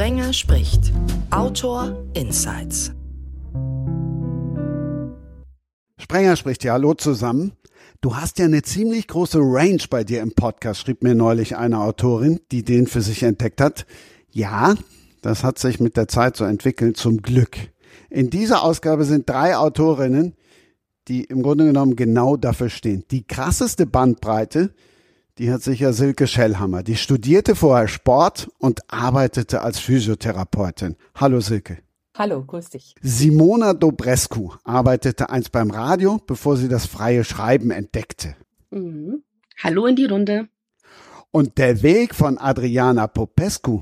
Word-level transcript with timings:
Sprenger 0.00 0.32
spricht. 0.32 0.94
Autor 1.30 1.94
Insights. 2.14 2.90
Sprenger 5.98 6.36
spricht 6.36 6.64
ja, 6.64 6.72
hallo 6.72 6.94
zusammen. 6.94 7.52
Du 8.00 8.16
hast 8.16 8.38
ja 8.38 8.46
eine 8.46 8.62
ziemlich 8.62 9.08
große 9.08 9.38
Range 9.38 9.82
bei 9.90 10.02
dir 10.02 10.22
im 10.22 10.32
Podcast, 10.32 10.80
schrieb 10.80 11.02
mir 11.02 11.14
neulich 11.14 11.58
eine 11.58 11.80
Autorin, 11.80 12.40
die 12.50 12.64
den 12.64 12.86
für 12.86 13.02
sich 13.02 13.24
entdeckt 13.24 13.60
hat. 13.60 13.84
Ja, 14.30 14.74
das 15.20 15.44
hat 15.44 15.58
sich 15.58 15.80
mit 15.80 15.98
der 15.98 16.08
Zeit 16.08 16.34
so 16.34 16.44
entwickelt, 16.44 16.96
zum 16.96 17.20
Glück. 17.20 17.58
In 18.08 18.30
dieser 18.30 18.62
Ausgabe 18.62 19.04
sind 19.04 19.28
drei 19.28 19.54
Autorinnen, 19.54 20.32
die 21.08 21.24
im 21.24 21.42
Grunde 21.42 21.66
genommen 21.66 21.94
genau 21.94 22.38
dafür 22.38 22.70
stehen. 22.70 23.04
Die 23.10 23.26
krasseste 23.26 23.84
Bandbreite, 23.84 24.72
die 25.40 25.50
hat 25.50 25.62
sicher 25.62 25.94
Silke 25.94 26.26
Schellhammer. 26.26 26.82
Die 26.82 26.96
studierte 26.96 27.56
vorher 27.56 27.88
Sport 27.88 28.50
und 28.58 28.82
arbeitete 28.92 29.62
als 29.62 29.78
Physiotherapeutin. 29.78 30.96
Hallo 31.14 31.40
Silke. 31.40 31.78
Hallo, 32.14 32.44
grüß 32.44 32.68
dich. 32.68 32.94
Simona 33.00 33.72
Dobrescu 33.72 34.52
arbeitete 34.64 35.30
einst 35.30 35.50
beim 35.50 35.70
Radio, 35.70 36.20
bevor 36.26 36.58
sie 36.58 36.68
das 36.68 36.84
freie 36.84 37.24
Schreiben 37.24 37.70
entdeckte. 37.70 38.36
Mhm. 38.70 39.22
Hallo 39.62 39.86
in 39.86 39.96
die 39.96 40.04
Runde. 40.04 40.48
Und 41.30 41.56
der 41.56 41.82
Weg 41.82 42.14
von 42.14 42.36
Adriana 42.36 43.06
Popescu, 43.06 43.80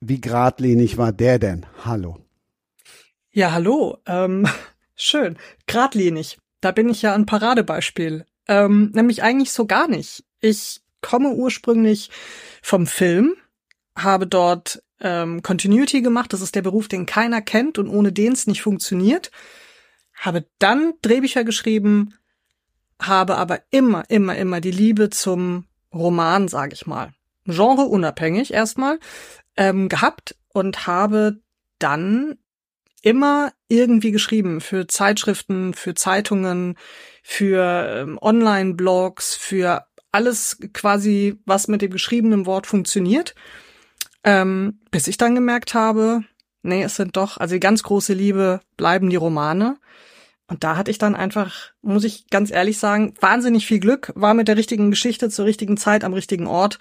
wie 0.00 0.20
geradlinig 0.20 0.96
war 0.96 1.12
der 1.12 1.38
denn? 1.38 1.66
Hallo. 1.84 2.16
Ja, 3.32 3.52
hallo. 3.52 3.98
Ähm, 4.06 4.48
schön. 4.94 5.36
Gradlinig. 5.66 6.38
Da 6.62 6.72
bin 6.72 6.88
ich 6.88 7.02
ja 7.02 7.14
ein 7.14 7.26
Paradebeispiel. 7.26 8.24
Ähm, 8.50 8.90
nämlich 8.94 9.22
eigentlich 9.22 9.52
so 9.52 9.64
gar 9.64 9.86
nicht. 9.86 10.24
Ich 10.40 10.80
komme 11.00 11.30
ursprünglich 11.30 12.10
vom 12.62 12.88
Film, 12.88 13.36
habe 13.96 14.26
dort 14.26 14.82
ähm, 15.00 15.40
Continuity 15.42 16.02
gemacht. 16.02 16.32
Das 16.32 16.40
ist 16.40 16.56
der 16.56 16.62
Beruf, 16.62 16.88
den 16.88 17.06
keiner 17.06 17.42
kennt 17.42 17.78
und 17.78 17.88
ohne 17.88 18.12
den 18.12 18.32
es 18.32 18.48
nicht 18.48 18.60
funktioniert. 18.60 19.30
Habe 20.14 20.48
dann 20.58 20.94
Drehbücher 21.00 21.44
geschrieben, 21.44 22.14
habe 23.00 23.36
aber 23.36 23.60
immer, 23.70 24.02
immer, 24.10 24.36
immer 24.36 24.60
die 24.60 24.72
Liebe 24.72 25.10
zum 25.10 25.66
Roman, 25.94 26.48
sage 26.48 26.74
ich 26.74 26.88
mal, 26.88 27.12
Genre 27.46 27.84
unabhängig 27.84 28.52
erstmal 28.52 28.98
ähm, 29.56 29.88
gehabt 29.88 30.34
und 30.52 30.88
habe 30.88 31.40
dann 31.78 32.36
immer 33.02 33.52
irgendwie 33.68 34.10
geschrieben 34.10 34.60
für 34.60 34.86
Zeitschriften, 34.86 35.74
für 35.74 35.94
Zeitungen, 35.94 36.76
für 37.22 38.02
ähm, 38.02 38.18
Online-Blogs, 38.20 39.34
für 39.34 39.86
alles 40.12 40.58
quasi, 40.72 41.38
was 41.46 41.68
mit 41.68 41.82
dem 41.82 41.90
geschriebenen 41.90 42.46
Wort 42.46 42.66
funktioniert. 42.66 43.34
Ähm, 44.22 44.80
bis 44.90 45.06
ich 45.06 45.16
dann 45.16 45.34
gemerkt 45.34 45.72
habe, 45.74 46.24
nee, 46.62 46.82
es 46.82 46.96
sind 46.96 47.16
doch, 47.16 47.38
also 47.38 47.54
die 47.54 47.60
ganz 47.60 47.82
große 47.82 48.12
Liebe 48.12 48.60
bleiben 48.76 49.08
die 49.08 49.16
Romane. 49.16 49.78
Und 50.46 50.64
da 50.64 50.76
hatte 50.76 50.90
ich 50.90 50.98
dann 50.98 51.14
einfach, 51.14 51.70
muss 51.80 52.04
ich 52.04 52.28
ganz 52.28 52.50
ehrlich 52.50 52.78
sagen, 52.78 53.14
wahnsinnig 53.20 53.66
viel 53.66 53.78
Glück, 53.78 54.12
war 54.16 54.34
mit 54.34 54.48
der 54.48 54.56
richtigen 54.56 54.90
Geschichte 54.90 55.30
zur 55.30 55.44
richtigen 55.44 55.76
Zeit 55.76 56.02
am 56.02 56.12
richtigen 56.12 56.48
Ort. 56.48 56.80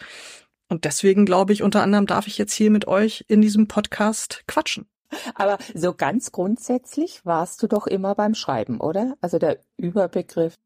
Und 0.70 0.86
deswegen 0.86 1.26
glaube 1.26 1.54
ich, 1.54 1.64
unter 1.64 1.84
anderem 1.84 2.08
darf 2.08 2.28
ich 2.28 2.38
jetzt 2.38 2.54
hier 2.54 2.72
mit 2.72 2.88
euch 2.88 3.26
in 3.28 3.42
diesem 3.42 3.68
Podcast 3.68 4.44
quatschen. 4.48 4.88
Aber 5.36 5.58
so 5.74 5.94
ganz 5.94 6.32
grundsätzlich 6.32 7.26
warst 7.26 7.62
du 7.64 7.68
doch 7.68 7.88
immer 7.88 8.16
beim 8.16 8.36
Schreiben, 8.36 8.80
oder? 8.80 9.16
Also 9.22 9.40
der 9.40 9.60
Überbegriff 9.78 10.58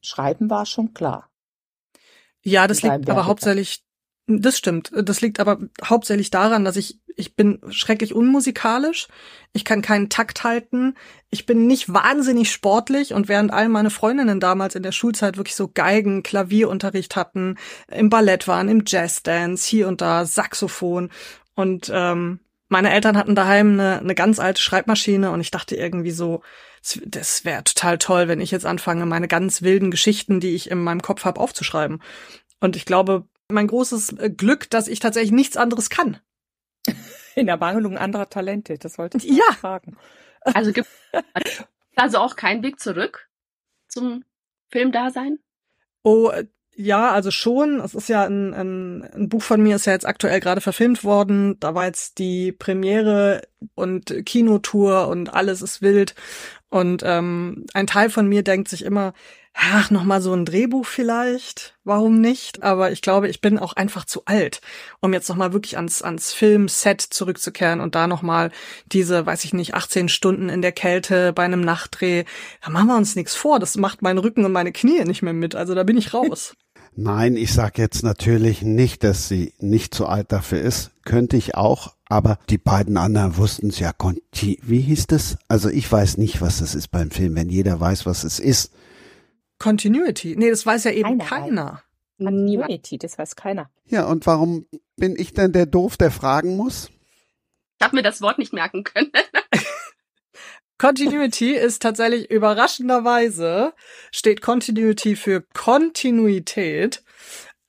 Schreiben 0.00 0.50
war 0.50 0.66
schon 0.66 0.94
klar. 0.94 1.28
Ja, 2.42 2.66
das 2.66 2.82
liegt 2.82 3.10
aber 3.10 3.26
hauptsächlich, 3.26 3.82
das 4.26 4.56
stimmt. 4.56 4.92
Das 4.94 5.20
liegt 5.20 5.40
aber 5.40 5.58
hauptsächlich 5.84 6.30
daran, 6.30 6.64
dass 6.64 6.76
ich, 6.76 7.00
ich 7.16 7.34
bin 7.34 7.60
schrecklich 7.70 8.14
unmusikalisch. 8.14 9.08
Ich 9.52 9.64
kann 9.64 9.82
keinen 9.82 10.08
Takt 10.08 10.44
halten. 10.44 10.94
Ich 11.30 11.46
bin 11.46 11.66
nicht 11.66 11.92
wahnsinnig 11.92 12.52
sportlich 12.52 13.12
und 13.12 13.28
während 13.28 13.52
all 13.52 13.68
meine 13.68 13.90
Freundinnen 13.90 14.38
damals 14.38 14.76
in 14.76 14.82
der 14.82 14.92
Schulzeit 14.92 15.36
wirklich 15.36 15.56
so 15.56 15.68
Geigen, 15.68 16.22
Klavierunterricht 16.22 17.16
hatten, 17.16 17.56
im 17.90 18.08
Ballett 18.08 18.46
waren, 18.46 18.68
im 18.68 18.84
Jazzdance, 18.86 19.68
hier 19.68 19.88
und 19.88 20.00
da, 20.00 20.24
Saxophon 20.24 21.10
und 21.54 21.90
ähm, 21.92 22.38
meine 22.68 22.92
Eltern 22.92 23.16
hatten 23.16 23.34
daheim 23.34 23.72
eine, 23.72 23.98
eine 23.98 24.14
ganz 24.14 24.38
alte 24.38 24.60
Schreibmaschine 24.62 25.30
und 25.30 25.40
ich 25.40 25.50
dachte 25.50 25.76
irgendwie 25.76 26.10
so, 26.10 26.42
das 27.04 27.44
wäre 27.44 27.64
total 27.64 27.98
toll, 27.98 28.28
wenn 28.28 28.40
ich 28.40 28.50
jetzt 28.50 28.66
anfange, 28.66 29.06
meine 29.06 29.28
ganz 29.28 29.62
wilden 29.62 29.90
Geschichten, 29.90 30.40
die 30.40 30.54
ich 30.54 30.70
in 30.70 30.82
meinem 30.82 31.02
Kopf 31.02 31.24
habe, 31.24 31.40
aufzuschreiben. 31.40 32.02
Und 32.60 32.76
ich 32.76 32.84
glaube, 32.84 33.26
mein 33.48 33.66
großes 33.66 34.18
äh, 34.18 34.30
Glück, 34.30 34.70
dass 34.70 34.88
ich 34.88 35.00
tatsächlich 35.00 35.32
nichts 35.32 35.56
anderes 35.56 35.90
kann. 35.90 36.18
In 37.34 37.46
der 37.46 37.56
Mangelung 37.56 37.96
anderer 37.96 38.28
Talente, 38.28 38.78
das 38.78 38.98
wollte 38.98 39.18
ich 39.18 39.24
ja. 39.24 39.52
fragen. 39.52 39.96
Also 40.42 40.72
gibt 40.72 40.88
also 41.96 42.18
auch 42.18 42.36
keinen 42.36 42.62
Weg 42.62 42.80
zurück 42.80 43.28
zum 43.88 44.24
Filmdasein? 44.68 45.38
Oh, 46.02 46.30
ja, 46.80 47.10
also 47.10 47.32
schon. 47.32 47.80
Es 47.80 47.94
ist 47.96 48.08
ja 48.08 48.24
ein, 48.24 48.54
ein, 48.54 49.02
ein 49.02 49.28
Buch 49.28 49.42
von 49.42 49.60
mir, 49.60 49.74
ist 49.74 49.86
ja 49.86 49.92
jetzt 49.94 50.06
aktuell 50.06 50.38
gerade 50.38 50.60
verfilmt 50.60 51.02
worden. 51.02 51.58
Da 51.58 51.74
war 51.74 51.86
jetzt 51.86 52.18
die 52.18 52.52
Premiere 52.52 53.42
und 53.74 54.14
Kinotour 54.24 55.08
und 55.08 55.34
alles 55.34 55.60
ist 55.60 55.82
wild. 55.82 56.14
Und 56.70 57.02
ähm, 57.04 57.66
ein 57.74 57.88
Teil 57.88 58.10
von 58.10 58.28
mir 58.28 58.44
denkt 58.44 58.68
sich 58.68 58.84
immer, 58.84 59.12
ach, 59.54 59.90
noch 59.90 60.04
mal 60.04 60.20
so 60.20 60.32
ein 60.32 60.44
Drehbuch 60.44 60.86
vielleicht, 60.86 61.76
warum 61.82 62.20
nicht? 62.20 62.62
Aber 62.62 62.92
ich 62.92 63.02
glaube, 63.02 63.28
ich 63.28 63.40
bin 63.40 63.58
auch 63.58 63.72
einfach 63.72 64.04
zu 64.04 64.24
alt, 64.26 64.60
um 65.00 65.12
jetzt 65.12 65.28
noch 65.28 65.36
mal 65.36 65.52
wirklich 65.52 65.76
ans 65.76 66.02
ans 66.02 66.32
Filmset 66.32 67.00
zurückzukehren 67.00 67.80
und 67.80 67.96
da 67.96 68.06
noch 68.06 68.22
mal 68.22 68.52
diese, 68.86 69.26
weiß 69.26 69.44
ich 69.44 69.52
nicht, 69.52 69.74
18 69.74 70.08
Stunden 70.08 70.48
in 70.48 70.62
der 70.62 70.72
Kälte 70.72 71.32
bei 71.32 71.44
einem 71.44 71.62
Nachtdreh. 71.62 72.24
Da 72.62 72.70
machen 72.70 72.86
wir 72.86 72.96
uns 72.96 73.16
nichts 73.16 73.34
vor, 73.34 73.58
das 73.58 73.76
macht 73.76 74.00
meinen 74.02 74.18
Rücken 74.18 74.44
und 74.44 74.52
meine 74.52 74.72
Knie 74.72 75.04
nicht 75.04 75.22
mehr 75.22 75.32
mit, 75.32 75.56
also 75.56 75.74
da 75.74 75.82
bin 75.82 75.96
ich 75.96 76.14
raus. 76.14 76.54
Nein, 77.00 77.36
ich 77.36 77.52
sage 77.52 77.80
jetzt 77.80 78.02
natürlich 78.02 78.62
nicht, 78.62 79.04
dass 79.04 79.28
sie 79.28 79.54
nicht 79.60 79.94
zu 79.94 80.06
alt 80.06 80.32
dafür 80.32 80.60
ist. 80.60 80.90
Könnte 81.04 81.36
ich 81.36 81.54
auch, 81.54 81.94
aber 82.08 82.40
die 82.50 82.58
beiden 82.58 82.96
anderen 82.96 83.36
wussten 83.36 83.68
es 83.68 83.78
ja. 83.78 83.92
Conti 83.92 84.58
Wie 84.64 84.80
hieß 84.80 85.06
das? 85.06 85.38
Also 85.46 85.68
ich 85.68 85.90
weiß 85.90 86.16
nicht, 86.16 86.40
was 86.40 86.58
das 86.58 86.74
ist 86.74 86.88
beim 86.88 87.12
Film, 87.12 87.36
wenn 87.36 87.50
jeder 87.50 87.78
weiß, 87.78 88.04
was 88.04 88.24
es 88.24 88.40
ist. 88.40 88.72
Continuity. 89.60 90.34
Nee, 90.36 90.50
das 90.50 90.66
weiß 90.66 90.82
ja 90.82 90.90
eben 90.90 91.18
keiner. 91.18 91.24
keiner. 91.24 91.82
Continuity, 92.18 92.98
das 92.98 93.16
weiß 93.16 93.36
keiner. 93.36 93.70
Ja, 93.86 94.06
und 94.06 94.26
warum 94.26 94.66
bin 94.96 95.14
ich 95.16 95.32
denn 95.32 95.52
der 95.52 95.66
Doof, 95.66 95.98
der 95.98 96.10
fragen 96.10 96.56
muss? 96.56 96.90
Ich 97.78 97.84
habe 97.86 97.94
mir 97.94 98.02
das 98.02 98.20
Wort 98.22 98.38
nicht 98.38 98.52
merken 98.52 98.82
können. 98.82 99.12
Continuity 100.78 101.52
ist 101.52 101.82
tatsächlich 101.82 102.30
überraschenderweise 102.30 103.74
steht 104.12 104.40
Continuity 104.40 105.16
für 105.16 105.42
Kontinuität. 105.52 107.02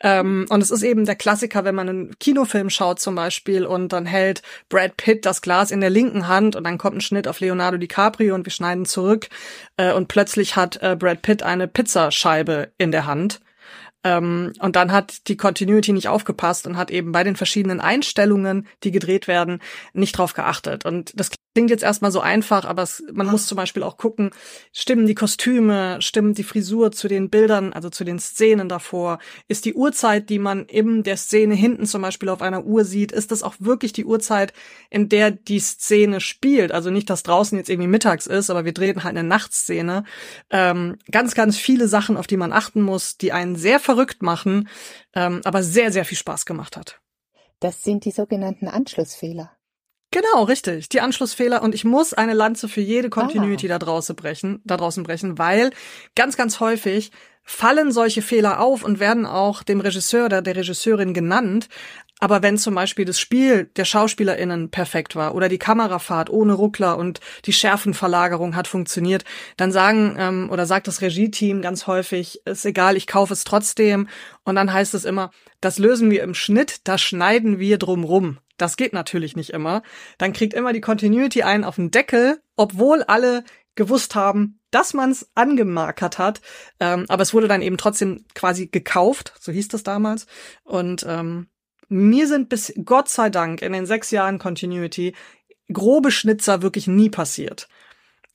Ähm, 0.02 0.46
und 0.50 0.62
es 0.62 0.72
ist 0.72 0.84
eben 0.84 1.06
der 1.06 1.16
Klassiker, 1.16 1.66
wenn 1.66 1.76
man 1.76 1.90
einen 1.90 2.20
Kinofilm 2.20 2.70
schaut 2.70 3.02
zum 3.02 3.16
Beispiel 3.16 3.66
und 3.66 3.92
dann 3.92 4.06
hält 4.06 4.44
Brad 4.70 4.96
Pitt 4.96 5.26
das 5.26 5.42
Glas 5.42 5.72
in 5.72 5.82
der 5.82 5.90
linken 5.90 6.28
Hand 6.28 6.56
und 6.56 6.64
dann 6.64 6.78
kommt 6.78 6.98
ein 6.98 7.02
Schnitt 7.02 7.28
auf 7.28 7.42
Leonardo 7.42 7.78
DiCaprio 7.78 8.34
und 8.36 8.46
wir 8.46 8.52
schneiden 8.52 8.86
zurück 8.86 9.28
äh, 9.76 9.92
und 9.92 10.08
plötzlich 10.08 10.56
hat 10.56 10.82
äh, 10.82 10.96
Brad 10.98 11.22
Pitt 11.22 11.44
eine 11.44 11.68
Pizzascheibe 11.68 12.72
in 12.78 12.92
der 12.92 13.08
Hand. 13.08 13.42
Ähm, 14.06 14.54
und 14.60 14.78
dann 14.78 14.94
hat 14.94 15.28
die 15.28 15.36
Continuity 15.36 15.92
nicht 15.92 16.08
aufgepasst 16.08 16.66
und 16.68 16.78
hat 16.78 16.92
eben 16.92 17.12
bei 17.12 17.26
den 17.26 17.36
verschiedenen 17.36 17.82
Einstellungen, 17.82 18.68
die 18.84 18.92
gedreht 18.92 19.28
werden, 19.28 19.60
nicht 19.92 20.18
drauf 20.18 20.34
geachtet. 20.34 20.86
Und 20.86 21.20
das 21.20 21.32
klingt 21.54 21.70
jetzt 21.70 21.84
erstmal 21.84 22.12
so 22.12 22.20
einfach, 22.20 22.66
aber 22.66 22.84
es, 22.84 23.04
man 23.12 23.28
muss 23.28 23.48
zum 23.48 23.56
Beispiel 23.56 23.84
auch 23.84 23.98
gucken, 23.98 24.32
stimmen 24.72 25.08
die 25.08 25.16
Kostüme, 25.16 26.02
stimmt 26.02 26.38
die 26.38 26.44
Frisur 26.44 26.92
zu 26.92 27.08
den 27.08 27.30
Bildern, 27.30 27.74
also 27.74 27.90
zu 27.90 28.04
den 28.04 28.20
Szenen 28.20 28.70
davor? 28.70 29.20
Ist 29.48 29.66
die 29.66 29.74
Uhrzeit, 29.74 30.30
die 30.30 30.40
man 30.40 30.66
in 30.66 31.04
der 31.04 31.18
Szene 31.18 31.56
hinten 31.56 31.86
zum 31.86 32.02
Beispiel 32.02 32.30
auf 32.30 32.42
einer 32.42 32.66
Uhr 32.66 32.86
sieht, 32.86 33.12
ist 33.12 33.32
das 33.32 33.44
auch 33.44 33.56
wirklich 33.60 33.94
die 33.94 34.06
Uhrzeit, 34.06 34.54
in 34.90 35.10
der 35.10 35.32
die 35.32 35.60
Szene 35.60 36.22
spielt? 36.22 36.72
Also 36.72 36.92
nicht, 36.92 37.10
dass 37.10 37.24
draußen 37.24 37.58
jetzt 37.58 37.70
irgendwie 37.70 37.90
mittags 37.90 38.28
ist, 38.28 38.50
aber 38.50 38.66
wir 38.66 38.74
drehen 38.74 39.04
halt 39.04 39.18
eine 39.18 39.28
Nachtszene. 39.28 40.04
Ähm, 40.52 40.98
ganz, 41.12 41.36
ganz 41.36 41.58
viele 41.58 41.88
Sachen, 41.88 42.18
auf 42.18 42.28
die 42.28 42.38
man 42.38 42.54
achten 42.54 42.82
muss, 42.82 43.18
die 43.18 43.32
einen 43.32 43.56
sehr 43.56 43.80
verrückt 43.80 44.22
machen, 44.22 44.70
ähm, 45.14 45.42
aber 45.44 45.64
sehr, 45.64 45.92
sehr 45.92 46.06
viel 46.06 46.18
Spaß 46.18 46.46
gemacht 46.46 46.78
hat. 46.78 47.02
Das 47.60 47.84
sind 47.84 48.06
die 48.06 48.12
sogenannten 48.12 48.68
Anschlussfehler. 48.68 49.52
Genau, 50.12 50.44
richtig. 50.44 50.90
Die 50.90 51.02
Anschlussfehler 51.02 51.62
und 51.62 51.76
ich 51.76 51.86
muss 51.86 52.14
eine 52.14 52.34
Lanze 52.34 52.68
für 52.68 52.82
jede 52.82 53.10
Continuity 53.10 53.68
ah. 53.68 53.78
da 53.78 53.80
draußen 53.80 54.16
brechen, 54.16 54.62
da 54.66 54.76
draußen 54.76 55.04
brechen, 55.04 55.38
weil 55.38 55.70
ganz, 56.16 56.36
ganz 56.36 56.60
häufig 56.60 57.12
fallen 57.44 57.92
solche 57.92 58.22
Fehler 58.22 58.60
auf 58.60 58.84
und 58.84 59.00
werden 59.00 59.26
auch 59.26 59.64
dem 59.64 59.82
Regisseur 59.82 60.26
oder 60.26 60.42
der 60.42 60.56
Regisseurin 60.56 61.14
genannt. 61.14 61.68
Aber 62.20 62.44
wenn 62.44 62.58
zum 62.58 62.76
Beispiel 62.76 63.06
das 63.06 63.20
Spiel 63.20 63.66
der 63.78 63.86
SchauspielerInnen 63.86 64.70
perfekt 64.72 65.16
war 65.16 65.34
oder 65.34 65.48
die 65.48 65.58
Kamerafahrt 65.58 66.30
ohne 66.30 66.54
Ruckler 66.54 66.98
und 66.98 67.22
die 67.46 67.54
Schärfenverlagerung 67.54 68.56
hat 68.56 68.68
funktioniert, 68.68 69.24
dann 69.58 69.72
sagen 69.72 70.16
ähm, 70.20 70.50
oder 70.52 70.66
sagt 70.66 70.88
das 70.88 71.02
Regie-Team 71.02 71.62
ganz 71.62 71.88
häufig, 71.88 72.42
ist 72.46 72.66
egal, 72.66 72.98
ich 72.98 73.08
kaufe 73.08 73.34
es 73.34 73.46
trotzdem. 73.46 74.10
Und 74.44 74.56
dann 74.56 74.72
heißt 74.72 74.94
es 74.94 75.06
immer, 75.06 75.32
das 75.62 75.80
lösen 75.80 76.12
wir 76.12 76.24
im 76.24 76.34
Schnitt, 76.34 76.82
da 76.84 76.98
schneiden 76.98 77.58
wir 77.58 77.78
drum 77.78 78.04
rum. 78.04 78.40
Das 78.58 78.76
geht 78.76 78.92
natürlich 78.92 79.38
nicht 79.38 79.52
immer. 79.52 79.82
Dann 80.18 80.34
kriegt 80.34 80.54
immer 80.54 80.74
die 80.74 80.82
Continuity 80.82 81.44
einen 81.44 81.64
auf 81.64 81.78
den 81.78 81.92
Deckel, 81.92 82.42
obwohl 82.58 83.04
alle 83.04 83.46
gewusst 83.76 84.16
haben, 84.16 84.60
dass 84.72 84.94
man 84.94 85.12
es 85.12 85.32
angemarkert 85.36 86.18
hat. 86.18 86.42
Ähm, 86.82 87.06
aber 87.08 87.24
es 87.24 87.34
wurde 87.34 87.48
dann 87.48 87.62
eben 87.62 87.78
trotzdem 87.78 88.26
quasi 88.36 88.68
gekauft, 88.68 89.34
so 89.40 89.54
hieß 89.54 89.70
das 89.70 89.84
damals. 89.84 90.28
Und 90.64 91.06
ähm, 91.08 91.48
mir 91.90 92.28
sind 92.28 92.50
bis 92.50 92.74
Gott 92.86 93.10
sei 93.10 93.30
Dank 93.30 93.62
in 93.62 93.74
den 93.74 93.86
sechs 93.86 94.12
Jahren 94.12 94.40
Continuity 94.40 95.14
grobe 95.72 96.12
Schnitzer 96.12 96.62
wirklich 96.62 96.88
nie 96.88 97.10
passiert. 97.10 97.68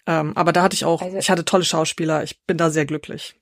Ähm, 0.07 0.37
aber 0.37 0.53
da 0.53 0.63
hatte 0.63 0.75
ich 0.75 0.85
auch, 0.85 1.03
also, 1.03 1.17
ich 1.17 1.31
hatte 1.31 1.45
tolle 1.45 1.65
Schauspieler, 1.65 2.23
ich 2.23 2.45
bin 2.45 2.57
da 2.57 2.71
sehr 2.71 2.87
glücklich. 2.87 3.39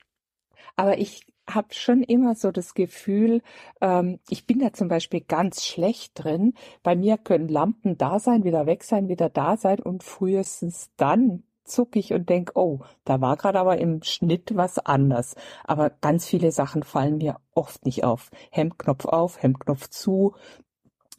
Aber 0.77 0.99
ich 0.99 1.27
habe 1.51 1.75
schon 1.75 2.03
immer 2.03 2.35
so 2.35 2.53
das 2.53 2.75
Gefühl, 2.75 3.43
ähm, 3.81 4.21
ich 4.29 4.47
bin 4.47 4.61
da 4.61 4.73
zum 4.73 4.89
Beispiel 4.89 5.21
ganz 5.21 5.67
schlecht 5.67 6.13
drin. 6.15 6.55
Bei 6.83 6.95
mir 6.95 7.19
können 7.19 7.49
Lampen 7.49 7.99
da 7.99 8.19
sein, 8.21 8.45
wieder 8.45 8.67
weg 8.67 8.85
sein, 8.85 9.09
wieder 9.09 9.29
da 9.29 9.57
sein 9.57 9.81
und 9.81 10.05
frühestens 10.05 10.91
dann 10.97 11.43
zucke 11.65 11.99
ich 11.99 12.13
und 12.13 12.29
denk, 12.29 12.53
oh, 12.55 12.81
da 13.05 13.21
war 13.21 13.37
gerade 13.37 13.59
aber 13.59 13.79
im 13.79 14.03
Schnitt 14.03 14.51
was 14.55 14.79
anders. 14.79 15.35
Aber 15.65 15.91
ganz 15.91 16.27
viele 16.27 16.53
Sachen 16.53 16.83
fallen 16.83 17.19
mir 17.19 17.37
oft 17.55 17.85
nicht 17.85 18.05
auf. 18.05 18.31
Hemdknopf 18.51 19.05
auf, 19.07 19.43
Hemdknopf 19.43 19.89
zu. 19.89 20.35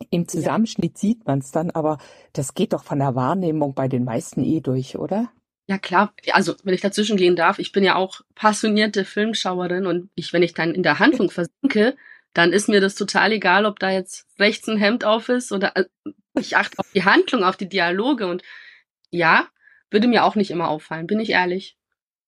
Im 0.10 0.28
Zusammenschnitt 0.28 0.94
ja. 0.96 1.00
sieht 1.00 1.26
man 1.26 1.40
es 1.40 1.52
dann, 1.52 1.72
aber 1.72 1.98
das 2.34 2.54
geht 2.54 2.74
doch 2.74 2.84
von 2.84 3.00
der 3.00 3.16
Wahrnehmung 3.16 3.74
bei 3.74 3.88
den 3.88 4.04
meisten 4.04 4.44
eh 4.44 4.60
durch, 4.60 4.98
oder? 4.98 5.30
Ja 5.68 5.78
klar, 5.78 6.14
also 6.32 6.56
wenn 6.64 6.74
ich 6.74 6.82
dazwischen 6.82 7.16
gehen 7.16 7.38
darf, 7.38 7.58
ich 7.58 7.72
bin 7.72 7.86
ja 7.86 7.96
auch 7.96 8.22
passionierte 8.36 9.06
Filmschauerin 9.06 9.86
und 9.86 10.10
ich, 10.14 10.34
wenn 10.34 10.44
ich 10.44 10.54
dann 10.54 10.76
in 10.76 10.84
der 10.84 11.00
Handlung 11.00 11.30
versinke, 11.32 11.96
dann 12.34 12.52
ist 12.52 12.68
mir 12.68 12.82
das 12.82 12.96
total 12.96 13.32
egal, 13.32 13.66
ob 13.66 13.80
da 13.80 13.92
jetzt 13.92 14.28
rechts 14.40 14.68
ein 14.68 14.78
Hemd 14.78 15.06
auf 15.06 15.30
ist 15.30 15.52
oder 15.52 15.78
äh, 15.78 15.86
ich 16.38 16.58
achte 16.58 16.80
auf 16.80 16.90
die 16.94 17.06
Handlung, 17.06 17.44
auf 17.44 17.56
die 17.56 17.70
Dialoge 17.70 18.28
und 18.28 18.44
ja, 19.10 19.48
würde 19.94 20.08
mir 20.08 20.26
auch 20.26 20.36
nicht 20.36 20.52
immer 20.52 20.68
auffallen, 20.68 21.08
bin 21.08 21.20
ich 21.20 21.30
ehrlich. 21.30 21.78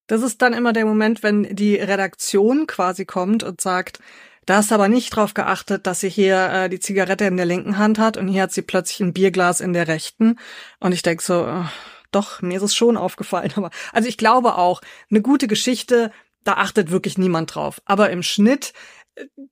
Das 0.08 0.22
ist 0.22 0.42
dann 0.42 0.54
immer 0.54 0.72
der 0.72 0.86
Moment, 0.86 1.24
wenn 1.24 1.56
die 1.56 1.76
Redaktion 1.76 2.68
quasi 2.68 3.06
kommt 3.06 3.44
und 3.44 3.60
sagt, 3.60 4.00
da 4.46 4.58
hast 4.58 4.72
aber 4.72 4.88
nicht 4.88 5.10
drauf 5.10 5.34
geachtet, 5.34 5.88
dass 5.88 6.02
sie 6.02 6.10
hier 6.10 6.50
äh, 6.52 6.70
die 6.70 6.80
Zigarette 6.80 7.26
in 7.26 7.38
der 7.38 7.48
linken 7.48 7.80
Hand 7.80 7.98
hat 7.98 8.16
und 8.16 8.28
hier 8.28 8.44
hat 8.44 8.52
sie 8.52 8.62
plötzlich 8.62 9.00
ein 9.00 9.14
Bierglas 9.14 9.60
in 9.60 9.74
der 9.74 9.88
rechten. 9.88 10.38
Und 10.80 10.92
ich 10.92 11.02
denk 11.02 11.24
so, 11.24 11.46
äh, 11.48 11.64
doch, 12.12 12.42
mir 12.44 12.58
ist 12.58 12.64
es 12.64 12.76
schon 12.76 12.98
aufgefallen. 12.98 13.52
Aber 13.56 13.72
also 13.92 14.08
ich 14.08 14.18
glaube 14.18 14.56
auch, 14.56 14.82
eine 15.10 15.22
gute 15.22 15.48
Geschichte, 15.48 16.12
da 16.44 16.54
achtet 16.54 16.92
wirklich 16.92 17.18
niemand 17.18 17.56
drauf. 17.56 17.82
Aber 17.86 18.12
im 18.12 18.22
Schnitt 18.22 18.74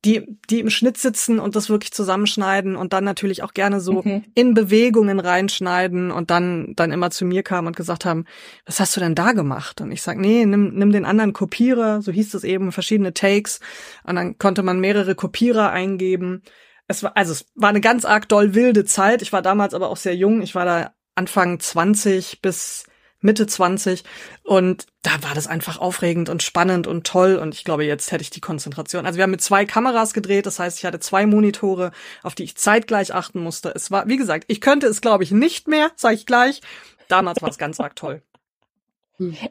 die, 0.04 0.38
die 0.50 0.60
im 0.60 0.69
Schnitt 0.69 0.98
sitzen 0.98 1.39
und 1.39 1.56
das 1.56 1.69
wirklich 1.69 1.94
zusammenschneiden 1.94 2.75
und 2.75 2.92
dann 2.92 3.04
natürlich 3.06 3.44
auch 3.44 3.54
gerne 3.54 3.80
so 3.80 4.01
mhm. 4.04 4.24
in 4.36 4.54
Bewegungen 4.54 5.19
reinschneiden 5.19 6.12
und 6.12 6.30
dann, 6.30 6.74
dann 6.75 6.92
immer 6.92 7.12
zu 7.12 7.25
mir 7.25 7.44
kamen 7.44 7.68
und 7.68 7.75
gesagt 7.75 8.04
haben, 8.04 8.25
was 8.65 8.80
hast 8.80 8.95
du 8.95 9.00
denn 9.00 9.15
da 9.15 9.31
gemacht? 9.31 9.80
Und 9.80 9.92
ich 9.92 10.01
sag, 10.01 10.18
nee, 10.18 10.45
nimm, 10.45 10.74
nimm 10.75 10.92
den 10.92 11.06
anderen 11.06 11.31
Kopierer, 11.31 12.01
so 12.01 12.12
hieß 12.12 12.33
es 12.33 12.44
eben, 12.44 12.71
verschiedene 12.74 13.13
Takes. 13.13 13.62
Und 14.04 14.15
dann 14.15 14.38
konnte 14.38 14.63
man 14.63 14.80
mehrere 14.80 15.15
Kopierer 15.15 15.71
eingeben. 15.71 16.44
Es 16.88 17.01
war, 17.04 17.15
also 17.15 17.31
es 17.31 17.45
war 17.56 17.69
eine 17.69 17.81
ganz 17.81 18.04
arg 18.04 18.27
doll 18.27 18.56
wilde 18.56 18.83
Zeit. 18.83 19.21
Ich 19.21 19.31
war 19.31 19.42
damals 19.42 19.74
aber 19.74 19.89
auch 19.89 19.98
sehr 19.98 20.15
jung. 20.15 20.42
Ich 20.42 20.56
war 20.56 20.65
da 20.65 20.94
Anfang 21.15 21.60
20 21.60 22.42
bis 22.42 22.86
Mitte 23.23 23.47
20 23.47 24.03
und 24.43 24.85
da 25.01 25.11
war 25.21 25.33
das 25.33 25.47
einfach 25.47 25.79
aufregend 25.79 26.29
und 26.29 26.43
spannend 26.43 26.87
und 26.87 27.07
toll 27.07 27.35
und 27.35 27.55
ich 27.55 27.63
glaube, 27.63 27.85
jetzt 27.85 28.11
hätte 28.11 28.21
ich 28.21 28.29
die 28.29 28.41
Konzentration. 28.41 29.05
Also 29.05 29.17
wir 29.17 29.23
haben 29.23 29.31
mit 29.31 29.41
zwei 29.41 29.65
Kameras 29.65 30.13
gedreht, 30.13 30.45
das 30.45 30.59
heißt, 30.59 30.77
ich 30.77 30.85
hatte 30.85 30.99
zwei 30.99 31.25
Monitore, 31.25 31.91
auf 32.21 32.35
die 32.35 32.43
ich 32.43 32.55
zeitgleich 32.55 33.13
achten 33.13 33.39
musste. 33.39 33.71
Es 33.75 33.91
war, 33.91 34.07
wie 34.07 34.17
gesagt, 34.17 34.45
ich 34.47 34.61
könnte 34.61 34.87
es, 34.87 35.01
glaube 35.01 35.23
ich, 35.23 35.31
nicht 35.31 35.67
mehr, 35.67 35.91
sage 35.95 36.15
ich 36.15 36.25
gleich. 36.25 36.61
Damals 37.07 37.41
war 37.41 37.49
es 37.49 37.57
ganz 37.57 37.79
arg 37.79 37.95
toll. 37.95 38.21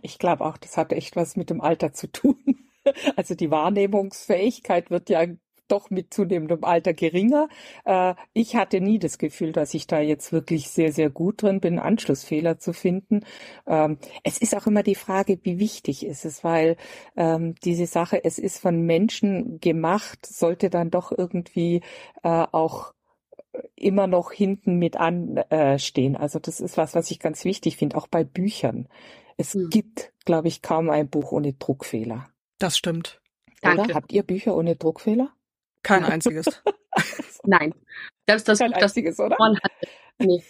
Ich 0.02 0.18
glaube 0.18 0.44
auch, 0.44 0.58
das 0.58 0.76
hatte 0.76 0.96
echt 0.96 1.16
was 1.16 1.36
mit 1.36 1.50
dem 1.50 1.60
Alter 1.60 1.92
zu 1.92 2.10
tun. 2.10 2.36
Also 3.14 3.36
die 3.36 3.52
Wahrnehmungsfähigkeit 3.52 4.90
wird 4.90 5.08
ja 5.08 5.24
doch 5.72 5.90
mit 5.90 6.12
zunehmendem 6.12 6.64
Alter 6.64 6.92
geringer. 6.92 7.48
Äh, 7.84 8.14
ich 8.32 8.56
hatte 8.56 8.80
nie 8.80 8.98
das 8.98 9.18
Gefühl, 9.18 9.52
dass 9.52 9.74
ich 9.74 9.86
da 9.86 10.00
jetzt 10.00 10.32
wirklich 10.32 10.68
sehr, 10.68 10.92
sehr 10.92 11.10
gut 11.10 11.42
drin 11.42 11.60
bin, 11.60 11.78
Anschlussfehler 11.78 12.58
zu 12.58 12.72
finden. 12.72 13.24
Ähm, 13.66 13.98
es 14.22 14.38
ist 14.38 14.54
auch 14.54 14.66
immer 14.66 14.82
die 14.82 14.94
Frage, 14.94 15.38
wie 15.42 15.58
wichtig 15.58 16.04
ist 16.06 16.24
es, 16.24 16.44
weil 16.44 16.76
ähm, 17.16 17.54
diese 17.64 17.86
Sache, 17.86 18.22
es 18.22 18.38
ist 18.38 18.58
von 18.58 18.82
Menschen 18.82 19.60
gemacht, 19.60 20.26
sollte 20.26 20.70
dann 20.70 20.90
doch 20.90 21.10
irgendwie 21.16 21.80
äh, 22.22 22.28
auch 22.52 22.94
immer 23.76 24.06
noch 24.06 24.32
hinten 24.32 24.78
mit 24.78 24.96
anstehen. 24.96 26.14
Äh, 26.14 26.18
also 26.18 26.38
das 26.38 26.60
ist 26.60 26.76
was, 26.76 26.94
was 26.94 27.10
ich 27.10 27.18
ganz 27.18 27.44
wichtig 27.44 27.76
finde, 27.76 27.96
auch 27.96 28.06
bei 28.06 28.24
Büchern. 28.24 28.88
Es 29.36 29.54
hm. 29.54 29.70
gibt, 29.70 30.12
glaube 30.24 30.48
ich, 30.48 30.62
kaum 30.62 30.90
ein 30.90 31.08
Buch 31.08 31.32
ohne 31.32 31.54
Druckfehler. 31.54 32.28
Das 32.58 32.76
stimmt. 32.76 33.20
Oder? 33.62 33.76
Danke. 33.76 33.94
Habt 33.94 34.12
ihr 34.12 34.22
Bücher 34.22 34.56
ohne 34.56 34.76
Druckfehler? 34.76 35.32
Kein 35.82 36.04
einziges. 36.04 36.46
Nein. 37.44 37.74
Selbst 38.26 38.48
das 38.48 38.58
Kein 38.58 38.70
Buch, 38.70 38.80
das 38.80 38.92
einziges, 38.92 39.18
oder? 39.18 39.36
Man 39.38 39.56
hatte. 39.56 39.88
Nee, 40.18 40.42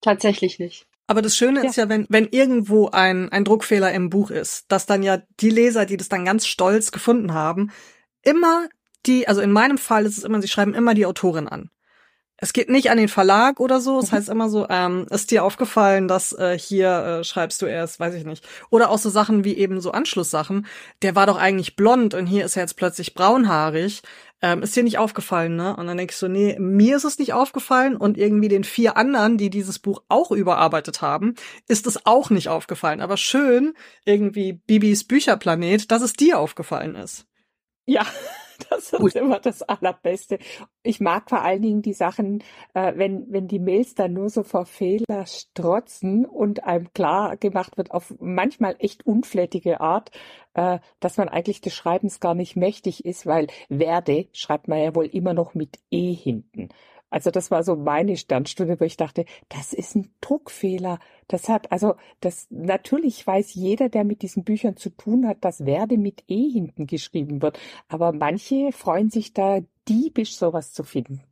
tatsächlich 0.00 0.58
nicht. 0.58 0.86
Aber 1.06 1.22
das 1.22 1.36
Schöne 1.36 1.62
ja. 1.62 1.68
ist 1.68 1.76
ja, 1.76 1.88
wenn, 1.88 2.06
wenn 2.10 2.28
irgendwo 2.28 2.88
ein, 2.90 3.30
ein 3.30 3.44
Druckfehler 3.44 3.92
im 3.92 4.10
Buch 4.10 4.30
ist, 4.30 4.70
dass 4.70 4.86
dann 4.86 5.02
ja 5.02 5.22
die 5.40 5.50
Leser, 5.50 5.86
die 5.86 5.96
das 5.96 6.08
dann 6.08 6.26
ganz 6.26 6.46
stolz 6.46 6.92
gefunden 6.92 7.32
haben, 7.32 7.70
immer 8.22 8.68
die, 9.06 9.26
also 9.26 9.40
in 9.40 9.50
meinem 9.50 9.78
Fall 9.78 10.04
ist 10.04 10.18
es 10.18 10.24
immer, 10.24 10.42
sie 10.42 10.48
schreiben 10.48 10.74
immer 10.74 10.94
die 10.94 11.06
Autorin 11.06 11.48
an. 11.48 11.70
Es 12.40 12.52
geht 12.52 12.68
nicht 12.68 12.90
an 12.90 12.98
den 12.98 13.08
Verlag 13.08 13.58
oder 13.58 13.80
so. 13.80 13.98
Es 13.98 14.12
mhm. 14.12 14.16
heißt 14.16 14.28
immer 14.28 14.48
so, 14.48 14.68
ähm, 14.68 15.06
ist 15.10 15.32
dir 15.32 15.42
aufgefallen, 15.42 16.06
dass 16.06 16.32
äh, 16.32 16.56
hier 16.56 17.20
äh, 17.20 17.24
schreibst 17.24 17.60
du 17.62 17.66
erst, 17.66 17.98
weiß 17.98 18.14
ich 18.14 18.24
nicht. 18.24 18.46
Oder 18.70 18.90
auch 18.90 18.98
so 18.98 19.10
Sachen 19.10 19.42
wie 19.42 19.56
eben 19.56 19.80
so 19.80 19.90
Anschlusssachen. 19.90 20.66
Der 21.02 21.16
war 21.16 21.26
doch 21.26 21.36
eigentlich 21.36 21.74
blond 21.74 22.14
und 22.14 22.26
hier 22.26 22.44
ist 22.44 22.56
er 22.56 22.62
jetzt 22.62 22.76
plötzlich 22.76 23.14
braunhaarig. 23.14 24.02
Ähm, 24.40 24.62
ist 24.62 24.76
dir 24.76 24.84
nicht 24.84 24.98
aufgefallen, 24.98 25.56
ne? 25.56 25.74
Und 25.76 25.88
dann 25.88 25.96
denke 25.96 26.12
ich 26.12 26.16
so, 26.16 26.28
nee, 26.28 26.56
mir 26.60 26.96
ist 26.96 27.04
es 27.04 27.18
nicht 27.18 27.32
aufgefallen 27.32 27.96
und 27.96 28.16
irgendwie 28.16 28.48
den 28.48 28.62
vier 28.62 28.96
anderen, 28.96 29.36
die 29.36 29.50
dieses 29.50 29.80
Buch 29.80 30.02
auch 30.08 30.30
überarbeitet 30.30 31.02
haben, 31.02 31.34
ist 31.66 31.86
es 31.88 32.06
auch 32.06 32.30
nicht 32.30 32.48
aufgefallen. 32.48 33.00
Aber 33.00 33.16
schön, 33.16 33.74
irgendwie 34.04 34.52
Bibis 34.52 35.04
Bücherplanet, 35.04 35.90
dass 35.90 36.02
es 36.02 36.12
dir 36.12 36.38
aufgefallen 36.38 36.94
ist. 36.94 37.26
Ja, 37.84 38.06
das 38.70 38.92
ist 38.92 39.16
immer 39.16 39.38
das 39.38 39.62
Allerbeste. 39.62 40.38
Ich 40.82 41.00
mag 41.00 41.28
vor 41.28 41.42
allen 41.42 41.62
Dingen 41.62 41.82
die 41.82 41.92
Sachen, 41.92 42.42
äh, 42.74 42.92
wenn, 42.96 43.30
wenn 43.30 43.46
die 43.46 43.58
Mails 43.58 43.94
dann 43.94 44.14
nur 44.14 44.30
so 44.30 44.42
vor 44.42 44.66
Fehler 44.66 45.26
strotzen 45.26 46.26
und 46.26 46.64
einem 46.64 46.92
klar 46.92 47.36
gemacht 47.36 47.76
wird 47.76 47.90
auf 47.92 48.14
manchmal 48.18 48.76
echt 48.78 49.06
unflätige 49.06 49.80
Art, 49.80 50.10
äh, 50.54 50.78
dass 51.00 51.16
man 51.16 51.28
eigentlich 51.28 51.60
des 51.60 51.74
Schreibens 51.74 52.20
gar 52.20 52.34
nicht 52.34 52.56
mächtig 52.56 53.04
ist, 53.04 53.26
weil 53.26 53.46
werde 53.68 54.28
schreibt 54.32 54.66
man 54.68 54.80
ja 54.80 54.94
wohl 54.94 55.06
immer 55.06 55.34
noch 55.34 55.54
mit 55.54 55.78
E 55.90 56.12
hinten. 56.12 56.70
Also 57.10 57.30
das 57.30 57.50
war 57.50 57.62
so 57.62 57.76
meine 57.76 58.16
Sternstunde, 58.16 58.78
wo 58.80 58.84
ich 58.84 58.96
dachte, 58.96 59.24
das 59.48 59.72
ist 59.72 59.94
ein 59.96 60.10
Druckfehler. 60.20 60.98
Das 61.26 61.48
hat, 61.48 61.72
also 61.72 61.94
das 62.20 62.46
natürlich 62.50 63.26
weiß 63.26 63.54
jeder, 63.54 63.88
der 63.88 64.04
mit 64.04 64.22
diesen 64.22 64.44
Büchern 64.44 64.76
zu 64.76 64.90
tun 64.90 65.26
hat, 65.26 65.38
dass 65.44 65.64
Werde 65.64 65.96
mit 65.96 66.24
E 66.28 66.50
hinten 66.50 66.86
geschrieben 66.86 67.40
wird. 67.40 67.58
Aber 67.88 68.12
manche 68.12 68.72
freuen 68.72 69.10
sich 69.10 69.32
da 69.32 69.60
diebisch 69.88 70.36
sowas 70.36 70.72
zu 70.72 70.84
finden. 70.84 71.22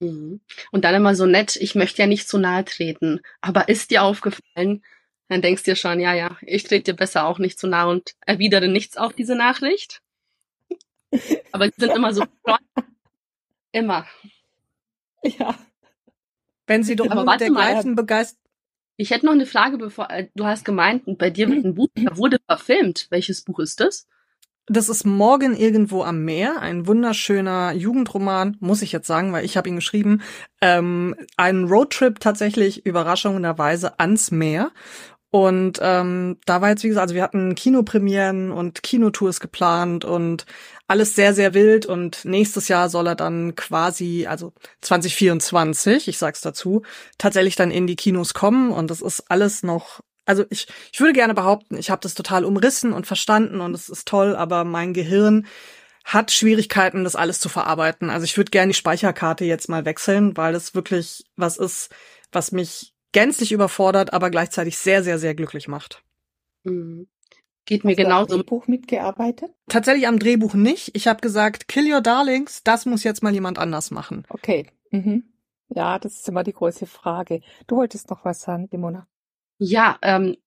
Mhm. 0.00 0.40
Und 0.72 0.84
dann 0.84 0.94
immer 0.94 1.14
so 1.14 1.26
nett, 1.26 1.56
ich 1.56 1.74
möchte 1.74 2.02
ja 2.02 2.08
nicht 2.08 2.28
zu 2.28 2.38
nahe 2.38 2.64
treten. 2.64 3.20
Aber 3.40 3.68
ist 3.68 3.90
dir 3.90 4.02
aufgefallen? 4.02 4.82
Dann 5.28 5.42
denkst 5.42 5.62
du 5.64 5.72
dir 5.72 5.76
schon, 5.76 6.00
ja, 6.00 6.14
ja, 6.14 6.38
ich 6.42 6.64
trete 6.64 6.92
dir 6.92 6.96
besser 6.96 7.26
auch 7.26 7.38
nicht 7.38 7.58
zu 7.58 7.66
nahe 7.66 7.88
und 7.88 8.14
erwidere 8.26 8.68
nichts 8.68 8.96
auf 8.96 9.12
diese 9.12 9.36
Nachricht. 9.36 10.00
Aber 11.52 11.66
sie 11.66 11.74
sind 11.76 11.94
immer 11.94 12.12
so 12.12 12.24
immer. 13.72 14.06
Ja. 15.38 15.54
Wenn 16.66 16.82
sie 16.82 16.96
doch 16.96 17.06
mit 17.06 17.40
der 17.40 17.50
gleichen 17.50 17.94
Begeisterung. 17.94 18.42
Ich 18.98 19.10
hätte 19.10 19.26
noch 19.26 19.32
eine 19.32 19.46
Frage, 19.46 19.78
bevor 19.78 20.10
äh, 20.10 20.28
du 20.34 20.44
hast 20.44 20.64
gemeint, 20.64 21.04
bei 21.18 21.30
dir 21.30 21.48
wird 21.48 21.64
ein 21.64 21.74
Buch, 21.74 21.88
da 21.94 22.16
wurde 22.16 22.38
verfilmt. 22.46 23.06
Welches 23.10 23.42
Buch 23.42 23.60
ist 23.60 23.80
das? 23.80 24.06
Das 24.66 24.90
ist 24.90 25.06
Morgen 25.06 25.56
irgendwo 25.56 26.02
am 26.02 26.24
Meer, 26.24 26.60
ein 26.60 26.86
wunderschöner 26.86 27.72
Jugendroman, 27.72 28.58
muss 28.60 28.82
ich 28.82 28.92
jetzt 28.92 29.06
sagen, 29.06 29.32
weil 29.32 29.46
ich 29.46 29.56
habe 29.56 29.68
ihn 29.68 29.76
geschrieben. 29.76 30.20
Ähm, 30.60 31.14
ein 31.38 31.64
Roadtrip 31.64 32.20
tatsächlich 32.20 32.84
überraschenderweise 32.84 33.98
ans 33.98 34.30
Meer. 34.30 34.72
Und 35.30 35.78
ähm, 35.80 36.36
da 36.44 36.60
war 36.60 36.70
jetzt, 36.70 36.84
wie 36.84 36.88
gesagt, 36.88 37.04
also 37.04 37.14
wir 37.14 37.22
hatten 37.22 37.54
Kinopremieren 37.54 38.50
und 38.50 38.82
Kinotours 38.82 39.40
geplant 39.40 40.04
und 40.04 40.44
alles 40.88 41.14
sehr, 41.14 41.34
sehr 41.34 41.54
wild. 41.54 41.86
Und 41.86 42.24
nächstes 42.24 42.66
Jahr 42.66 42.88
soll 42.88 43.06
er 43.06 43.14
dann 43.14 43.54
quasi, 43.54 44.26
also 44.26 44.52
2024, 44.80 46.08
ich 46.08 46.18
sag's 46.18 46.40
dazu, 46.40 46.82
tatsächlich 47.18 47.54
dann 47.54 47.70
in 47.70 47.86
die 47.86 47.96
Kinos 47.96 48.34
kommen. 48.34 48.72
Und 48.72 48.90
das 48.90 49.00
ist 49.00 49.30
alles 49.30 49.62
noch 49.62 50.00
also 50.28 50.44
ich, 50.50 50.66
ich 50.92 51.00
würde 51.00 51.14
gerne 51.14 51.32
behaupten, 51.32 51.78
ich 51.78 51.88
habe 51.88 52.02
das 52.02 52.12
total 52.12 52.44
umrissen 52.44 52.92
und 52.92 53.06
verstanden 53.06 53.62
und 53.62 53.74
es 53.74 53.88
ist 53.88 54.06
toll, 54.06 54.36
aber 54.36 54.62
mein 54.64 54.92
Gehirn 54.92 55.46
hat 56.04 56.30
Schwierigkeiten, 56.32 57.02
das 57.02 57.16
alles 57.16 57.40
zu 57.40 57.48
verarbeiten. 57.48 58.10
Also 58.10 58.24
ich 58.24 58.36
würde 58.36 58.50
gerne 58.50 58.72
die 58.72 58.78
Speicherkarte 58.78 59.46
jetzt 59.46 59.70
mal 59.70 59.86
wechseln, 59.86 60.36
weil 60.36 60.54
es 60.54 60.74
wirklich 60.74 61.24
was 61.36 61.56
ist, 61.56 61.88
was 62.30 62.52
mich 62.52 62.92
gänzlich 63.12 63.52
überfordert, 63.52 64.12
aber 64.12 64.28
gleichzeitig 64.28 64.76
sehr, 64.76 65.02
sehr, 65.02 65.18
sehr 65.18 65.34
glücklich 65.34 65.66
macht. 65.66 66.02
Mhm. 66.64 67.08
Geht 67.68 67.84
mir 67.84 67.94
genauso. 67.94 68.32
Am 68.32 68.40
Drehbuch 68.40 68.66
mitgearbeitet? 68.66 69.50
Tatsächlich 69.68 70.08
am 70.08 70.18
Drehbuch 70.18 70.54
nicht. 70.54 70.96
Ich 70.96 71.06
habe 71.06 71.20
gesagt, 71.20 71.68
Kill 71.68 71.92
Your 71.92 72.00
Darlings, 72.00 72.62
das 72.64 72.86
muss 72.86 73.04
jetzt 73.04 73.22
mal 73.22 73.34
jemand 73.34 73.58
anders 73.58 73.90
machen. 73.90 74.24
Okay. 74.30 74.66
Mhm. 74.90 75.24
Ja, 75.68 75.98
das 75.98 76.14
ist 76.14 76.28
immer 76.30 76.44
die 76.44 76.54
große 76.54 76.86
Frage. 76.86 77.42
Du 77.66 77.76
wolltest 77.76 78.08
noch 78.08 78.24
was 78.24 78.40
sagen, 78.40 78.70
Dimona. 78.70 79.06
Ja, 79.58 79.98
ähm, 80.00 80.38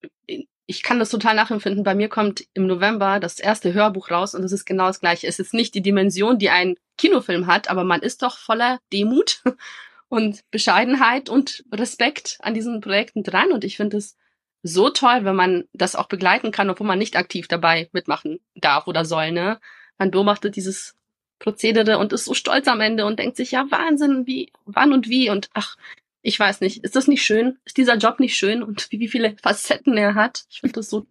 ich 0.65 0.81
kann 0.81 0.97
das 0.97 1.11
total 1.11 1.35
nachempfinden. 1.35 1.83
Bei 1.83 1.93
mir 1.93 2.09
kommt 2.09 2.43
im 2.55 2.65
November 2.65 3.19
das 3.19 3.39
erste 3.39 3.71
Hörbuch 3.71 4.09
raus 4.09 4.33
und 4.33 4.43
es 4.43 4.51
ist 4.51 4.65
genau 4.65 4.87
das 4.87 4.99
gleiche. 4.99 5.27
Es 5.27 5.37
ist 5.37 5.53
nicht 5.53 5.75
die 5.75 5.83
Dimension, 5.83 6.39
die 6.39 6.49
ein 6.49 6.73
Kinofilm 6.97 7.45
hat, 7.45 7.69
aber 7.69 7.83
man 7.83 8.01
ist 8.01 8.23
doch 8.23 8.39
voller 8.39 8.79
Demut 8.91 9.43
und 10.09 10.41
Bescheidenheit 10.49 11.29
und 11.29 11.65
Respekt 11.71 12.39
an 12.41 12.55
diesen 12.55 12.81
Projekten 12.81 13.21
dran. 13.21 13.51
Und 13.51 13.63
ich 13.63 13.77
finde 13.77 13.97
es 13.97 14.17
so 14.63 14.89
toll, 14.89 15.23
wenn 15.23 15.35
man 15.35 15.65
das 15.73 15.95
auch 15.95 16.07
begleiten 16.07 16.51
kann, 16.51 16.69
obwohl 16.69 16.87
man 16.87 16.99
nicht 16.99 17.15
aktiv 17.15 17.47
dabei 17.47 17.89
mitmachen 17.93 18.39
darf 18.55 18.87
oder 18.87 19.05
soll. 19.05 19.31
Ne? 19.31 19.59
Man 19.97 20.11
beobachtet 20.11 20.55
dieses 20.55 20.95
Prozedere 21.39 21.97
und 21.97 22.13
ist 22.13 22.25
so 22.25 22.33
stolz 22.33 22.67
am 22.67 22.81
Ende 22.81 23.05
und 23.05 23.17
denkt 23.17 23.37
sich, 23.37 23.51
ja, 23.51 23.65
Wahnsinn, 23.69 24.27
wie, 24.27 24.51
wann 24.65 24.93
und 24.93 25.09
wie 25.09 25.29
und 25.29 25.49
ach, 25.53 25.75
ich 26.21 26.39
weiß 26.39 26.61
nicht, 26.61 26.83
ist 26.83 26.95
das 26.95 27.07
nicht 27.07 27.23
schön? 27.23 27.57
Ist 27.65 27.77
dieser 27.77 27.97
Job 27.97 28.19
nicht 28.19 28.37
schön 28.37 28.61
und 28.61 28.91
wie, 28.91 28.99
wie 28.99 29.07
viele 29.07 29.35
Facetten 29.37 29.97
er 29.97 30.15
hat? 30.15 30.43
Ich 30.49 30.61
finde 30.61 30.73
das 30.73 30.89
so. 30.89 31.07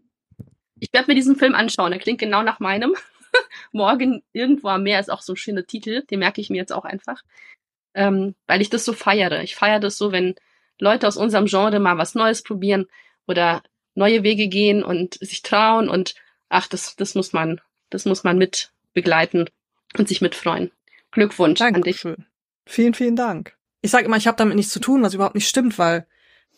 Ich 0.79 0.93
werde 0.93 1.09
mir 1.09 1.15
diesen 1.15 1.37
Film 1.37 1.55
anschauen. 1.55 1.93
Er 1.93 1.99
klingt 1.99 2.21
genau 2.21 2.43
nach 2.43 2.61
meinem. 2.61 2.95
Morgen 3.73 4.23
irgendwo 4.33 4.69
am 4.69 4.85
Meer 4.85 4.99
ist 4.99 5.11
auch 5.11 5.23
so 5.23 5.35
ein 5.35 5.37
schöner 5.37 5.67
Titel. 5.67 6.05
Den 6.07 6.21
merke 6.21 6.41
ich 6.41 6.49
mir 6.49 6.57
jetzt 6.57 6.73
auch 6.73 6.85
einfach. 6.85 7.23
Ähm, 7.95 8.35
weil 8.47 8.63
ich 8.63 8.71
das 8.71 8.85
so 8.85 8.93
feiere. 8.93 9.43
Ich 9.43 9.57
feiere 9.57 9.81
das 9.81 9.99
so, 9.99 10.11
wenn 10.13 10.37
Leute 10.79 11.07
aus 11.07 11.17
unserem 11.17 11.47
Genre 11.47 11.81
mal 11.81 11.99
was 11.99 12.15
Neues 12.15 12.43
probieren 12.43 12.87
oder 13.31 13.63
neue 13.95 14.23
Wege 14.23 14.49
gehen 14.49 14.83
und 14.83 15.15
sich 15.15 15.43
trauen 15.43 15.89
und 15.89 16.15
ach, 16.49 16.67
das, 16.67 16.97
das 16.97 17.15
muss 17.15 17.33
man, 17.33 17.61
das 17.89 18.05
muss 18.05 18.25
man 18.25 18.37
mit 18.37 18.73
begleiten 18.93 19.47
und 19.97 20.09
sich 20.09 20.21
mitfreuen. 20.21 20.71
Glückwunsch 21.13 21.59
Dankeschön. 21.59 21.77
an 21.77 21.83
dich. 21.83 22.01
Schön. 22.01 22.27
Vielen, 22.67 22.95
vielen 22.95 23.17
Dank 23.17 23.57
ich 23.83 23.91
sage 23.91 24.05
immer, 24.05 24.17
ich 24.17 24.27
habe 24.27 24.37
damit 24.37 24.57
nichts 24.57 24.73
zu 24.73 24.81
tun, 24.81 25.03
was 25.03 25.15
überhaupt 25.15 25.35
nicht 25.35 25.49
stimmt, 25.49 25.79
weil 25.79 26.07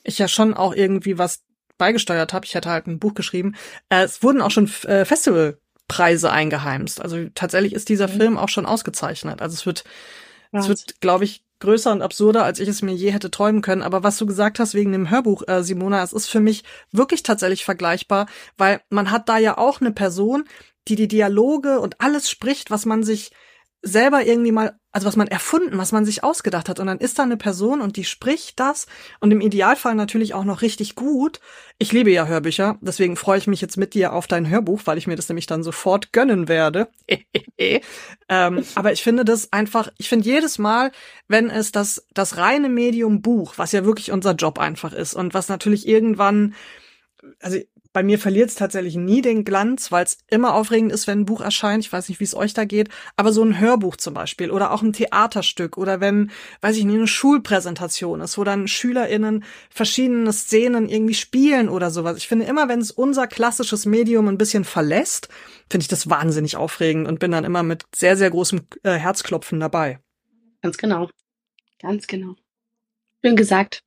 ich 0.03 0.19
ja 0.19 0.29
schon 0.29 0.55
auch 0.55 0.75
irgendwie 0.75 1.19
was 1.19 1.45
beigesteuert 1.79 2.33
habe. 2.33 2.47
Ich 2.47 2.55
hätte 2.55 2.71
halt 2.71 2.87
ein 2.87 2.99
Buch 2.99 3.15
geschrieben. 3.15 3.55
Äh, 3.89 4.03
es 4.03 4.23
wurden 4.23 4.43
auch 4.43 4.51
schon 4.51 4.71
äh, 4.85 5.05
Festivalpreise 5.05 6.31
eingeheimst. 6.31 7.01
Also 7.01 7.29
tatsächlich 7.35 7.73
ist 7.73 7.89
dieser 7.89 8.09
mhm. 8.09 8.13
Film 8.13 8.39
auch 8.39 8.49
schon 8.49 8.67
ausgezeichnet. 8.67 9.41
Also 9.41 9.55
es 9.55 9.67
wird, 9.67 9.85
was? 10.51 10.65
es 10.65 10.69
wird, 10.69 11.01
glaube 11.01 11.25
ich, 11.25 11.45
größer 11.63 11.93
und 11.93 12.03
absurder, 12.03 12.45
als 12.45 12.61
ich 12.61 12.69
es 12.69 12.83
mir 12.83 12.93
je 12.93 13.13
hätte 13.13 13.31
träumen 13.31 13.63
können. 13.63 13.83
Aber 13.83 14.03
was 14.03 14.19
du 14.19 14.27
gesagt 14.27 14.59
hast 14.59 14.75
wegen 14.75 14.93
dem 14.93 15.11
Hörbuch, 15.11 15.43
äh, 15.47 15.63
Simona, 15.63 16.03
es 16.03 16.13
ist 16.13 16.29
für 16.29 16.41
mich 16.41 16.65
wirklich 16.91 17.23
tatsächlich 17.23 17.65
vergleichbar, 17.65 18.27
weil 18.59 18.83
man 18.91 19.11
hat 19.11 19.29
da 19.29 19.39
ja 19.39 19.57
auch 19.57 19.81
eine 19.81 19.93
Person, 19.93 20.45
die 20.89 20.97
die 20.97 21.09
Dialoge 21.09 21.81
und 21.81 22.01
alles 22.01 22.29
spricht, 22.29 22.71
was 22.71 22.85
man 22.85 23.05
sich 23.05 23.31
selber 23.83 24.25
irgendwie 24.25 24.53
mal, 24.53 24.79
also 24.93 25.07
was 25.09 25.17
man 25.17 25.27
erfunden, 25.27 25.77
was 25.77 25.91
man 25.91 26.05
sich 26.05 26.23
ausgedacht 26.23 26.69
hat. 26.69 26.79
Und 26.79 26.87
dann 26.87 26.99
ist 26.99 27.19
da 27.19 27.25
eine 27.25 27.37
Person 27.37 27.81
und 27.81 27.97
die 27.97 28.05
spricht 28.05 28.61
das 28.61 28.87
und 29.19 29.33
im 29.33 29.41
Idealfall 29.41 29.97
natürlich 29.97 30.35
auch 30.35 30.45
noch 30.45 30.63
richtig 30.63 30.95
gut. 30.95 31.41
Ich 31.79 31.93
liebe 31.93 32.11
ja 32.13 32.27
Hörbücher, 32.27 32.79
deswegen 32.81 33.17
freue 33.17 33.39
ich 33.39 33.49
mich 33.49 33.61
jetzt 33.61 33.77
mit 33.77 33.95
dir 33.95 34.13
auf 34.13 34.29
dein 34.29 34.49
Hörbuch, 34.49 34.83
weil 34.85 34.99
ich 34.99 35.09
mir 35.09 35.17
das 35.17 35.29
nämlich 35.29 35.47
dann 35.47 35.65
sofort 35.65 36.13
gönnen 36.13 36.47
werde. 36.49 36.89
ähm, 38.29 38.65
aber 38.77 38.93
ich 38.93 39.03
finde 39.03 39.25
das 39.25 39.53
einfach, 39.53 39.91
ich 39.99 40.09
finde 40.09 40.27
jedes 40.27 40.59
Mal, 40.59 40.93
wenn 41.27 41.51
es 41.51 41.73
das, 41.73 42.07
das 42.15 42.37
reine 42.37 42.69
Medium 42.69 43.21
Buch, 43.21 43.55
was 43.57 43.73
ja 43.73 43.85
wirklich 43.85 44.13
unser 44.13 44.35
Job 44.35 44.61
einfach 44.61 44.93
ist 44.93 45.15
und 45.15 45.35
was 45.35 45.49
natürlich 45.49 45.89
irgendwann 45.89 46.55
also 47.41 47.59
bei 47.93 48.03
mir 48.03 48.19
verliert 48.19 48.49
es 48.49 48.55
tatsächlich 48.55 48.97
nie 48.97 49.21
den 49.21 49.45
Glanz, 49.45 49.93
weil 49.93 50.05
es 50.05 50.19
immer 50.29 50.55
aufregend 50.55 50.93
ist, 50.93 51.07
wenn 51.07 51.21
ein 51.21 51.25
Buch 51.27 51.41
erscheint. 51.41 51.85
Ich 51.85 51.93
weiß 51.93 52.09
nicht, 52.09 52.21
wie 52.21 52.25
es 52.25 52.35
euch 52.35 52.55
da 52.55 52.65
geht, 52.65 52.89
aber 53.17 53.33
so 53.33 53.43
ein 53.43 53.59
Hörbuch 53.59 53.97
zum 53.97 54.15
Beispiel 54.15 54.51
oder 54.51 54.73
auch 54.73 54.83
ein 54.83 54.93
Theaterstück 54.93 55.77
oder 55.77 56.01
wenn, 56.01 56.31
weiß 56.61 56.77
ich 56.77 56.85
nicht, 56.85 56.97
eine 56.97 57.07
Schulpräsentation 57.07 58.21
ist, 58.21 58.39
wo 58.39 58.45
dann 58.45 58.67
SchülerInnen 58.69 59.45
verschiedene 59.71 60.33
Szenen 60.33 60.89
irgendwie 60.89 61.15
spielen 61.15 61.69
oder 61.69 61.91
sowas. 61.91 62.17
Ich 62.17 62.29
finde 62.29 62.47
immer, 62.47 62.69
wenn 62.69 62.81
es 62.81 62.91
unser 62.91 63.27
klassisches 63.27 63.85
Medium 63.85 64.29
ein 64.29 64.39
bisschen 64.39 64.65
verlässt, 64.65 65.29
finde 65.69 65.83
ich 65.83 65.89
das 65.89 66.09
wahnsinnig 66.09 66.57
aufregend 66.57 67.09
und 67.09 67.19
bin 67.19 67.31
dann 67.31 67.45
immer 67.45 67.63
mit 67.63 67.85
sehr, 67.95 68.17
sehr 68.17 68.31
großem 68.31 68.63
äh, 68.83 68.93
Herzklopfen 68.93 69.61
dabei. 69.61 69.99
Ganz 70.63 70.79
genau. 70.79 71.11
Ganz 71.81 72.07
genau. 72.07 72.37
Schön 73.25 73.37
gesagt. 73.37 73.83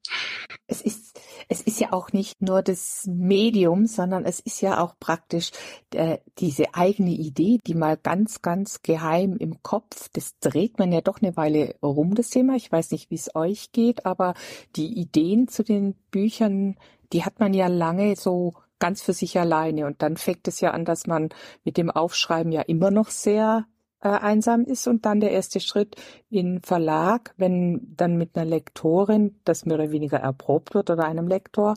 Es 0.67 0.81
ist, 0.81 1.14
es 1.47 1.61
ist 1.61 1.79
ja 1.79 1.93
auch 1.93 2.11
nicht 2.11 2.41
nur 2.41 2.61
das 2.61 3.07
Medium, 3.07 3.85
sondern 3.85 4.25
es 4.25 4.39
ist 4.39 4.61
ja 4.61 4.81
auch 4.81 4.95
praktisch 4.99 5.51
äh, 5.93 6.17
diese 6.39 6.73
eigene 6.73 7.11
Idee, 7.11 7.59
die 7.65 7.75
mal 7.75 7.97
ganz, 7.97 8.41
ganz 8.41 8.81
geheim 8.81 9.37
im 9.37 9.61
Kopf, 9.63 10.09
das 10.13 10.37
dreht 10.39 10.79
man 10.79 10.91
ja 10.91 11.01
doch 11.01 11.21
eine 11.21 11.35
Weile 11.37 11.75
rum, 11.81 12.15
das 12.15 12.29
Thema. 12.29 12.55
Ich 12.55 12.71
weiß 12.71 12.91
nicht, 12.91 13.09
wie 13.11 13.15
es 13.15 13.35
euch 13.35 13.71
geht, 13.71 14.05
aber 14.05 14.33
die 14.75 14.99
Ideen 14.99 15.47
zu 15.47 15.63
den 15.63 15.95
Büchern, 16.11 16.77
die 17.13 17.23
hat 17.23 17.39
man 17.39 17.53
ja 17.53 17.67
lange 17.67 18.15
so 18.15 18.53
ganz 18.79 19.01
für 19.01 19.13
sich 19.13 19.39
alleine. 19.39 19.85
Und 19.85 20.01
dann 20.01 20.17
fängt 20.17 20.47
es 20.47 20.59
ja 20.61 20.71
an, 20.71 20.85
dass 20.85 21.07
man 21.07 21.29
mit 21.63 21.77
dem 21.77 21.89
Aufschreiben 21.89 22.51
ja 22.51 22.61
immer 22.61 22.91
noch 22.91 23.09
sehr 23.09 23.65
einsam 24.09 24.65
ist 24.65 24.87
und 24.87 25.05
dann 25.05 25.19
der 25.19 25.31
erste 25.31 25.59
Schritt 25.59 25.95
in 26.29 26.61
Verlag, 26.61 27.33
wenn 27.37 27.95
dann 27.95 28.17
mit 28.17 28.35
einer 28.35 28.45
Lektorin 28.45 29.39
das 29.43 29.65
mehr 29.65 29.75
oder 29.75 29.91
weniger 29.91 30.17
erprobt 30.17 30.73
wird 30.73 30.89
oder 30.89 31.05
einem 31.05 31.27
Lektor. 31.27 31.75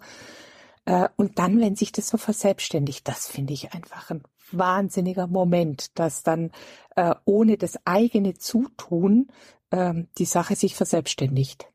Äh, 0.84 1.08
und 1.16 1.38
dann, 1.38 1.60
wenn 1.60 1.76
sich 1.76 1.92
das 1.92 2.08
so 2.08 2.16
verselbstständigt, 2.16 3.06
das 3.06 3.28
finde 3.28 3.52
ich 3.52 3.72
einfach 3.72 4.10
ein 4.10 4.22
wahnsinniger 4.50 5.26
Moment, 5.26 5.98
dass 5.98 6.22
dann 6.22 6.50
äh, 6.96 7.14
ohne 7.24 7.58
das 7.58 7.78
eigene 7.84 8.34
Zutun 8.34 9.28
äh, 9.70 9.94
die 10.18 10.24
Sache 10.24 10.56
sich 10.56 10.74
verselbstständigt. 10.74 11.66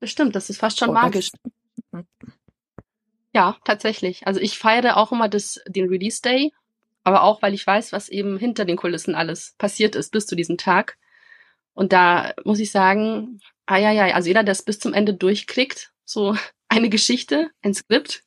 Das 0.00 0.10
stimmt, 0.10 0.36
das 0.36 0.50
ist 0.50 0.58
fast 0.58 0.78
schon 0.78 0.90
oh, 0.90 0.92
magisch. 0.92 1.30
Ja, 3.32 3.56
tatsächlich. 3.64 4.26
Also 4.26 4.40
ich 4.40 4.58
feiere 4.58 4.96
auch 4.96 5.10
immer 5.10 5.28
das, 5.28 5.60
den 5.66 5.88
Release 5.88 6.20
Day 6.22 6.52
aber 7.04 7.22
auch, 7.22 7.42
weil 7.42 7.54
ich 7.54 7.66
weiß, 7.66 7.92
was 7.92 8.08
eben 8.08 8.38
hinter 8.38 8.64
den 8.64 8.76
Kulissen 8.76 9.14
alles 9.14 9.54
passiert 9.58 9.94
ist 9.94 10.10
bis 10.10 10.26
zu 10.26 10.34
diesem 10.34 10.56
Tag. 10.56 10.96
Und 11.74 11.92
da 11.92 12.32
muss 12.44 12.60
ich 12.60 12.70
sagen, 12.70 13.40
ah 13.66 13.76
ja, 13.76 13.92
ja, 13.92 14.14
also 14.14 14.28
jeder, 14.28 14.42
der 14.42 14.52
es 14.52 14.62
bis 14.62 14.78
zum 14.78 14.94
Ende 14.94 15.14
durchkriegt, 15.14 15.92
so 16.04 16.36
eine 16.68 16.88
Geschichte, 16.88 17.50
ein 17.62 17.74
Skript, 17.74 18.22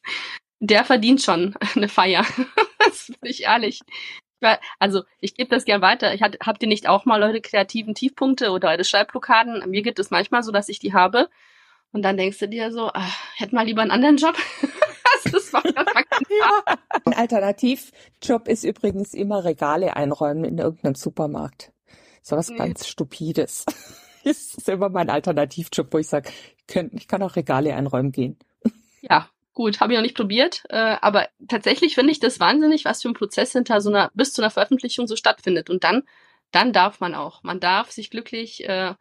der 0.59 0.85
verdient 0.85 1.21
schon 1.21 1.55
eine 1.75 1.89
Feier. 1.89 2.25
das 2.79 3.07
bin 3.07 3.31
ich 3.31 3.43
ehrlich. 3.43 3.81
Also 4.77 5.01
ich 5.19 5.33
gebe 5.33 5.49
das 5.49 5.65
gern 5.65 5.81
weiter. 5.81 6.13
Ich 6.13 6.21
hat, 6.21 6.37
habt 6.41 6.61
ihr 6.61 6.69
nicht 6.69 6.87
auch 6.87 7.05
mal 7.05 7.23
eure 7.23 7.41
kreativen 7.41 7.95
Tiefpunkte 7.95 8.51
oder 8.51 8.69
eure 8.69 8.83
Schreibblockaden? 8.83 9.67
Mir 9.67 9.81
geht 9.81 9.97
es 9.97 10.11
manchmal 10.11 10.43
so, 10.43 10.51
dass 10.51 10.69
ich 10.69 10.77
die 10.77 10.93
habe. 10.93 11.27
Und 11.91 12.03
dann 12.03 12.17
denkst 12.17 12.37
du 12.37 12.47
dir 12.47 12.71
so, 12.71 12.91
ach, 12.93 13.17
hätte 13.35 13.55
mal 13.55 13.65
lieber 13.65 13.81
einen 13.81 13.89
anderen 13.89 14.17
Job. 14.17 14.35
das 15.31 15.53
war, 15.53 15.65
ja. 15.65 16.77
Ein 17.05 17.13
Alternativjob 17.13 18.47
ist 18.47 18.63
übrigens 18.63 19.13
immer 19.13 19.43
Regale 19.43 19.95
einräumen 19.95 20.43
in 20.43 20.57
irgendeinem 20.57 20.95
Supermarkt. 20.95 21.71
So 22.21 22.35
was 22.35 22.49
nee. 22.49 22.57
ganz 22.57 22.87
Stupides. 22.87 23.65
Das 24.23 24.55
ist 24.55 24.67
immer 24.67 24.89
mein 24.89 25.09
Alternativjob, 25.09 25.93
wo 25.93 25.99
ich 25.99 26.09
sage, 26.09 26.31
ich 26.91 27.07
kann 27.07 27.23
auch 27.23 27.37
Regale 27.37 27.73
einräumen 27.73 28.11
gehen. 28.11 28.37
Ja, 29.01 29.29
gut, 29.53 29.79
habe 29.79 29.93
ich 29.93 29.97
noch 29.97 30.03
nicht 30.03 30.17
probiert, 30.17 30.63
äh, 30.67 30.97
aber 30.99 31.29
tatsächlich 31.47 31.95
finde 31.95 32.11
ich 32.11 32.19
das 32.19 32.37
wahnsinnig, 32.41 32.83
was 32.83 33.01
für 33.01 33.07
ein 33.07 33.13
Prozess 33.13 33.53
hinter 33.53 33.79
so 33.79 33.89
einer 33.89 34.11
bis 34.15 34.33
zu 34.33 34.41
einer 34.41 34.51
Veröffentlichung 34.51 35.07
so 35.07 35.15
stattfindet. 35.15 35.69
Und 35.69 35.85
dann, 35.85 36.03
dann 36.51 36.73
darf 36.73 36.99
man 36.99 37.15
auch, 37.15 37.41
man 37.43 37.61
darf 37.61 37.91
sich 37.91 38.09
glücklich 38.09 38.67
äh, 38.67 38.95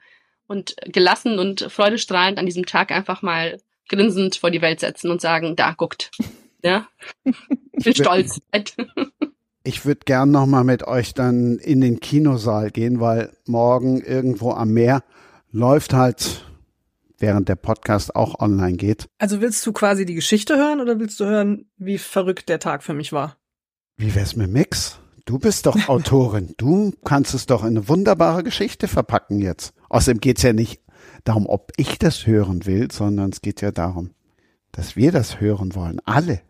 und 0.46 0.76
gelassen 0.84 1.40
und 1.40 1.62
freudestrahlend 1.72 2.38
an 2.38 2.46
diesem 2.46 2.66
Tag 2.66 2.92
einfach 2.92 3.20
mal 3.20 3.60
grinsend 3.88 4.36
vor 4.36 4.50
die 4.50 4.62
Welt 4.62 4.80
setzen 4.80 5.10
und 5.10 5.20
sagen, 5.20 5.56
da 5.56 5.72
guckt. 5.72 6.10
Ja. 6.62 6.88
Ich 7.72 7.84
bin 7.84 7.94
stolz. 7.94 8.40
Ich 9.62 9.84
würde 9.84 10.00
gern 10.04 10.30
noch 10.30 10.46
mal 10.46 10.64
mit 10.64 10.86
euch 10.86 11.14
dann 11.14 11.58
in 11.58 11.80
den 11.80 12.00
Kinosaal 12.00 12.70
gehen, 12.70 13.00
weil 13.00 13.32
morgen 13.46 14.00
irgendwo 14.00 14.52
am 14.52 14.70
Meer 14.70 15.02
läuft 15.50 15.92
halt 15.92 16.44
während 17.18 17.48
der 17.48 17.56
Podcast 17.56 18.14
auch 18.14 18.40
online 18.40 18.76
geht. 18.76 19.08
Also 19.18 19.40
willst 19.40 19.66
du 19.66 19.72
quasi 19.72 20.04
die 20.04 20.14
Geschichte 20.14 20.56
hören 20.56 20.80
oder 20.80 20.98
willst 20.98 21.18
du 21.20 21.24
hören, 21.24 21.66
wie 21.76 21.98
verrückt 21.98 22.48
der 22.48 22.58
Tag 22.58 22.82
für 22.82 22.94
mich 22.94 23.12
war? 23.12 23.36
Wie 23.96 24.14
wär's 24.14 24.36
mit 24.36 24.50
Mix? 24.50 24.98
Du 25.24 25.38
bist 25.38 25.66
doch 25.66 25.76
Autorin. 25.88 26.54
Du 26.56 26.92
kannst 27.04 27.34
es 27.34 27.46
doch 27.46 27.62
in 27.62 27.68
eine 27.68 27.88
wunderbare 27.88 28.44
Geschichte 28.44 28.86
verpacken 28.88 29.40
jetzt. 29.40 29.72
Außerdem 29.88 30.20
geht's 30.20 30.42
ja 30.42 30.52
nicht 30.52 30.80
darum, 31.26 31.46
ob 31.46 31.72
ich 31.76 31.98
das 31.98 32.26
hören 32.26 32.66
will, 32.66 32.90
sondern 32.90 33.30
es 33.30 33.40
geht 33.42 33.60
ja 33.60 33.70
darum, 33.70 34.10
dass 34.72 34.96
wir 34.96 35.12
das 35.12 35.40
hören 35.40 35.74
wollen. 35.74 36.00
Alle. 36.04 36.40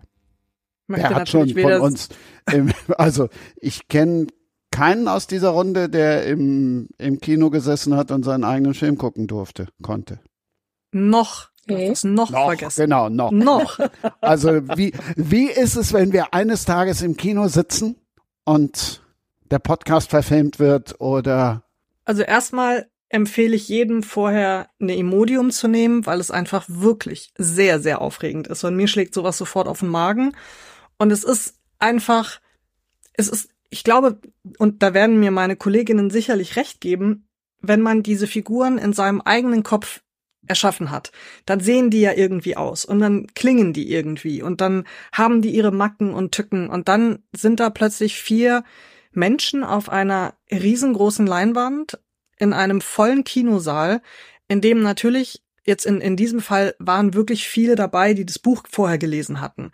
Möchte 0.88 1.08
Wer 1.10 1.16
hat 1.16 1.28
schon 1.28 1.48
von 1.50 1.72
uns, 1.80 2.08
im, 2.52 2.72
also 2.96 3.28
ich 3.56 3.88
kenne 3.88 4.28
keinen 4.70 5.08
aus 5.08 5.26
dieser 5.26 5.50
Runde, 5.50 5.88
der 5.88 6.26
im, 6.26 6.88
im 6.98 7.18
Kino 7.20 7.50
gesessen 7.50 7.96
hat 7.96 8.10
und 8.10 8.24
seinen 8.24 8.44
eigenen 8.44 8.74
Film 8.74 8.96
gucken 8.98 9.26
durfte, 9.26 9.68
konnte. 9.82 10.20
noch, 10.92 11.50
Okay. 11.68 11.88
das 11.88 12.04
noch, 12.04 12.30
Noch, 12.30 12.46
vergessen. 12.46 12.82
genau, 12.82 13.08
noch. 13.08 13.32
Noch. 13.32 13.80
Also 14.20 14.50
wie, 14.76 14.92
wie 15.16 15.46
ist 15.50 15.74
es, 15.74 15.92
wenn 15.92 16.12
wir 16.12 16.32
eines 16.32 16.64
Tages 16.64 17.02
im 17.02 17.16
Kino 17.16 17.48
sitzen 17.48 17.96
und 18.44 19.02
der 19.50 19.58
Podcast 19.58 20.10
verfilmt 20.10 20.60
wird 20.60 21.00
oder 21.00 21.64
Also 22.04 22.22
erstmal 22.22 22.86
empfehle 23.08 23.54
ich 23.54 23.68
jedem 23.68 24.02
vorher 24.02 24.68
eine 24.80 24.96
Imodium 24.96 25.50
zu 25.50 25.68
nehmen, 25.68 26.06
weil 26.06 26.20
es 26.20 26.30
einfach 26.30 26.64
wirklich 26.68 27.32
sehr, 27.38 27.80
sehr 27.80 28.00
aufregend 28.00 28.48
ist. 28.48 28.64
Und 28.64 28.76
mir 28.76 28.88
schlägt 28.88 29.14
sowas 29.14 29.38
sofort 29.38 29.68
auf 29.68 29.80
den 29.80 29.88
Magen. 29.88 30.36
Und 30.98 31.12
es 31.12 31.24
ist 31.24 31.54
einfach, 31.78 32.40
es 33.12 33.28
ist, 33.28 33.50
ich 33.70 33.84
glaube, 33.84 34.20
und 34.58 34.82
da 34.82 34.94
werden 34.94 35.20
mir 35.20 35.30
meine 35.30 35.56
Kolleginnen 35.56 36.10
sicherlich 36.10 36.56
recht 36.56 36.80
geben, 36.80 37.28
wenn 37.60 37.80
man 37.80 38.02
diese 38.02 38.26
Figuren 38.26 38.78
in 38.78 38.92
seinem 38.92 39.20
eigenen 39.20 39.62
Kopf 39.62 40.00
erschaffen 40.46 40.90
hat, 40.90 41.12
dann 41.44 41.60
sehen 41.60 41.90
die 41.90 42.00
ja 42.00 42.12
irgendwie 42.12 42.56
aus 42.56 42.84
und 42.84 43.00
dann 43.00 43.26
klingen 43.34 43.72
die 43.72 43.90
irgendwie 43.90 44.42
und 44.42 44.60
dann 44.60 44.84
haben 45.12 45.42
die 45.42 45.50
ihre 45.50 45.72
Macken 45.72 46.14
und 46.14 46.32
Tücken 46.32 46.68
und 46.68 46.88
dann 46.88 47.24
sind 47.34 47.58
da 47.58 47.70
plötzlich 47.70 48.20
vier 48.20 48.62
Menschen 49.12 49.64
auf 49.64 49.88
einer 49.88 50.34
riesengroßen 50.50 51.26
Leinwand 51.26 51.98
in 52.38 52.52
einem 52.52 52.80
vollen 52.80 53.24
Kinosaal, 53.24 54.02
in 54.48 54.60
dem 54.60 54.82
natürlich 54.82 55.42
jetzt 55.64 55.84
in, 55.84 56.00
in 56.00 56.16
diesem 56.16 56.40
Fall 56.40 56.74
waren 56.78 57.14
wirklich 57.14 57.48
viele 57.48 57.74
dabei, 57.74 58.14
die 58.14 58.24
das 58.24 58.38
Buch 58.38 58.62
vorher 58.70 58.98
gelesen 58.98 59.40
hatten. 59.40 59.72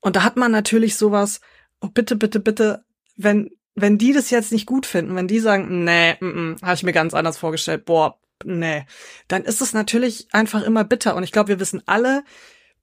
Und 0.00 0.16
da 0.16 0.22
hat 0.22 0.36
man 0.36 0.50
natürlich 0.50 0.96
sowas, 0.96 1.40
oh 1.80 1.88
bitte, 1.88 2.16
bitte, 2.16 2.40
bitte, 2.40 2.84
wenn, 3.16 3.50
wenn 3.74 3.98
die 3.98 4.12
das 4.12 4.30
jetzt 4.30 4.52
nicht 4.52 4.66
gut 4.66 4.86
finden, 4.86 5.16
wenn 5.16 5.28
die 5.28 5.40
sagen, 5.40 5.84
nee, 5.84 6.14
mm, 6.20 6.56
habe 6.62 6.74
ich 6.74 6.82
mir 6.82 6.92
ganz 6.92 7.14
anders 7.14 7.36
vorgestellt, 7.36 7.84
boah, 7.84 8.18
nee, 8.44 8.86
dann 9.26 9.44
ist 9.44 9.60
es 9.60 9.72
natürlich 9.72 10.28
einfach 10.32 10.62
immer 10.62 10.84
bitter. 10.84 11.14
Und 11.14 11.24
ich 11.24 11.32
glaube, 11.32 11.48
wir 11.48 11.60
wissen 11.60 11.82
alle, 11.86 12.24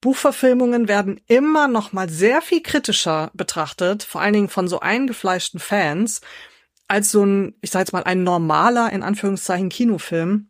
Buchverfilmungen 0.01 0.88
werden 0.88 1.19
immer 1.27 1.67
noch 1.67 1.93
mal 1.93 2.10
sehr 2.10 2.41
viel 2.41 2.62
kritischer 2.62 3.31
betrachtet, 3.34 4.03
vor 4.03 4.22
allen 4.22 4.34
Dingen 4.34 4.50
von 4.50 4.67
so 4.67 4.79
eingefleischten 4.79 5.60
Fans, 5.60 6.22
als 6.88 7.12
so 7.12 7.25
ein, 7.25 7.56
ich 7.62 7.72
sag 7.72 7.82
jetzt 7.82 7.94
mal, 7.94 8.04
ein 8.04 8.24
normaler, 8.24 8.92
in 8.92 9.04
Anführungszeichen, 9.04 9.70
Kinofilm. 9.70 10.50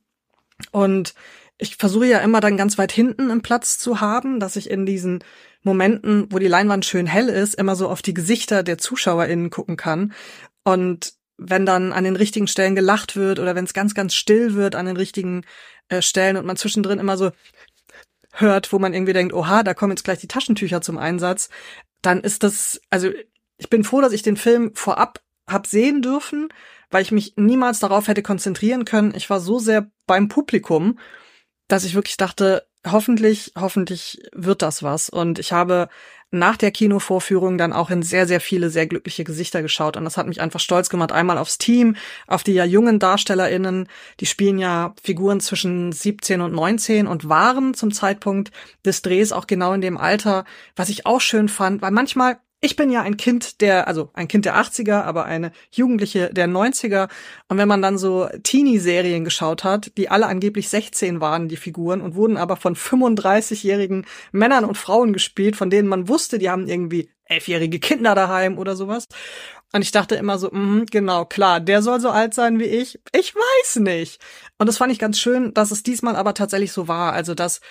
Und 0.71 1.13
ich 1.57 1.77
versuche 1.77 2.07
ja 2.07 2.19
immer 2.19 2.41
dann 2.41 2.57
ganz 2.57 2.77
weit 2.77 2.91
hinten 2.91 3.29
im 3.29 3.41
Platz 3.41 3.77
zu 3.77 4.01
haben, 4.01 4.39
dass 4.39 4.55
ich 4.55 4.69
in 4.69 4.85
diesen 4.85 5.23
Momenten, 5.63 6.27
wo 6.31 6.39
die 6.39 6.47
Leinwand 6.47 6.85
schön 6.85 7.07
hell 7.07 7.29
ist, 7.29 7.55
immer 7.55 7.75
so 7.75 7.89
auf 7.89 8.01
die 8.01 8.13
Gesichter 8.13 8.61
der 8.61 8.77
ZuschauerInnen 8.77 9.49
gucken 9.49 9.77
kann. 9.77 10.13
Und 10.63 11.13
wenn 11.37 11.65
dann 11.65 11.91
an 11.91 12.03
den 12.03 12.15
richtigen 12.15 12.47
Stellen 12.47 12.75
gelacht 12.75 13.15
wird 13.15 13.39
oder 13.39 13.55
wenn 13.55 13.65
es 13.65 13.73
ganz, 13.73 13.93
ganz 13.93 14.13
still 14.13 14.53
wird 14.53 14.75
an 14.75 14.85
den 14.85 14.97
richtigen 14.97 15.43
äh, 15.89 16.01
Stellen 16.01 16.37
und 16.37 16.45
man 16.45 16.57
zwischendrin 16.57 16.99
immer 16.99 17.17
so 17.17 17.31
hört, 18.33 18.71
wo 18.71 18.79
man 18.79 18.93
irgendwie 18.93 19.13
denkt, 19.13 19.33
oha, 19.33 19.63
da 19.63 19.73
kommen 19.73 19.91
jetzt 19.91 20.03
gleich 20.03 20.19
die 20.19 20.27
Taschentücher 20.27 20.81
zum 20.81 20.97
Einsatz, 20.97 21.49
dann 22.01 22.21
ist 22.21 22.43
das, 22.43 22.81
also 22.89 23.09
ich 23.57 23.69
bin 23.69 23.83
froh, 23.83 24.01
dass 24.01 24.13
ich 24.13 24.21
den 24.21 24.37
Film 24.37 24.75
vorab 24.75 25.21
hab 25.47 25.67
sehen 25.67 26.01
dürfen, 26.01 26.49
weil 26.89 27.01
ich 27.01 27.11
mich 27.11 27.33
niemals 27.35 27.79
darauf 27.79 28.07
hätte 28.07 28.23
konzentrieren 28.23 28.85
können. 28.85 29.13
Ich 29.15 29.29
war 29.29 29.39
so 29.39 29.59
sehr 29.59 29.89
beim 30.07 30.27
Publikum, 30.27 30.99
dass 31.67 31.83
ich 31.83 31.95
wirklich 31.95 32.17
dachte, 32.17 32.67
hoffentlich, 32.85 33.51
hoffentlich 33.57 34.21
wird 34.33 34.61
das 34.61 34.83
was. 34.83 35.09
Und 35.09 35.39
ich 35.39 35.51
habe 35.51 35.89
nach 36.31 36.57
der 36.57 36.71
Kinovorführung 36.71 37.57
dann 37.57 37.73
auch 37.73 37.89
in 37.89 38.03
sehr, 38.03 38.27
sehr 38.27 38.41
viele 38.41 38.69
sehr 38.69 38.87
glückliche 38.87 39.23
Gesichter 39.23 39.61
geschaut. 39.61 39.97
Und 39.97 40.03
das 40.03 40.17
hat 40.17 40.27
mich 40.27 40.41
einfach 40.41 40.59
stolz 40.59 40.89
gemacht. 40.89 41.11
Einmal 41.11 41.37
aufs 41.37 41.57
Team, 41.57 41.95
auf 42.27 42.43
die 42.43 42.53
ja 42.53 42.65
jungen 42.65 42.99
DarstellerInnen. 42.99 43.87
Die 44.19 44.25
spielen 44.25 44.57
ja 44.57 44.93
Figuren 45.01 45.39
zwischen 45.39 45.91
17 45.91 46.41
und 46.41 46.53
19 46.53 47.07
und 47.07 47.29
waren 47.29 47.73
zum 47.73 47.91
Zeitpunkt 47.91 48.51
des 48.83 49.01
Drehs 49.01 49.31
auch 49.31 49.47
genau 49.47 49.73
in 49.73 49.81
dem 49.81 49.97
Alter, 49.97 50.45
was 50.75 50.89
ich 50.89 51.05
auch 51.05 51.21
schön 51.21 51.47
fand, 51.49 51.81
weil 51.81 51.91
manchmal 51.91 52.37
ich 52.65 52.75
bin 52.75 52.89
ja 52.89 53.03
ein 53.03 53.15
Kind 53.15 53.61
der, 53.61 53.87
also 53.87 54.09
ein 54.13 54.27
Kind 54.27 54.45
der 54.45 54.57
80er, 54.57 55.03
aber 55.03 55.25
eine 55.25 55.51
Jugendliche 55.71 56.33
der 56.33 56.47
90er. 56.47 57.09
Und 57.47 57.59
wenn 57.59 57.67
man 57.67 57.83
dann 57.83 57.99
so 57.99 58.27
Teenie-Serien 58.41 59.23
geschaut 59.23 59.63
hat, 59.63 59.95
die 59.97 60.09
alle 60.09 60.25
angeblich 60.25 60.69
16 60.69 61.21
waren, 61.21 61.47
die 61.47 61.57
Figuren, 61.57 62.01
und 62.01 62.15
wurden 62.15 62.37
aber 62.37 62.55
von 62.55 62.75
35-jährigen 62.75 64.07
Männern 64.31 64.65
und 64.65 64.79
Frauen 64.79 65.13
gespielt, 65.13 65.55
von 65.55 65.69
denen 65.69 65.87
man 65.87 66.07
wusste, 66.09 66.39
die 66.39 66.49
haben 66.49 66.67
irgendwie 66.67 67.09
elfjährige 67.25 67.79
Kinder 67.79 68.15
daheim 68.15 68.57
oder 68.57 68.75
sowas. 68.75 69.05
Und 69.71 69.83
ich 69.83 69.91
dachte 69.91 70.15
immer 70.15 70.39
so, 70.39 70.49
mh, 70.51 70.85
genau, 70.89 71.25
klar, 71.25 71.59
der 71.59 71.83
soll 71.83 71.99
so 71.99 72.09
alt 72.09 72.33
sein 72.33 72.59
wie 72.59 72.63
ich. 72.63 72.99
Ich 73.13 73.35
weiß 73.35 73.75
nicht. 73.77 74.19
Und 74.57 74.65
das 74.67 74.77
fand 74.77 74.91
ich 74.91 74.97
ganz 74.97 75.19
schön, 75.19 75.53
dass 75.53 75.69
es 75.69 75.83
diesmal 75.83 76.15
aber 76.15 76.33
tatsächlich 76.33 76.71
so 76.71 76.87
war. 76.87 77.13
Also, 77.13 77.35
dass 77.35 77.61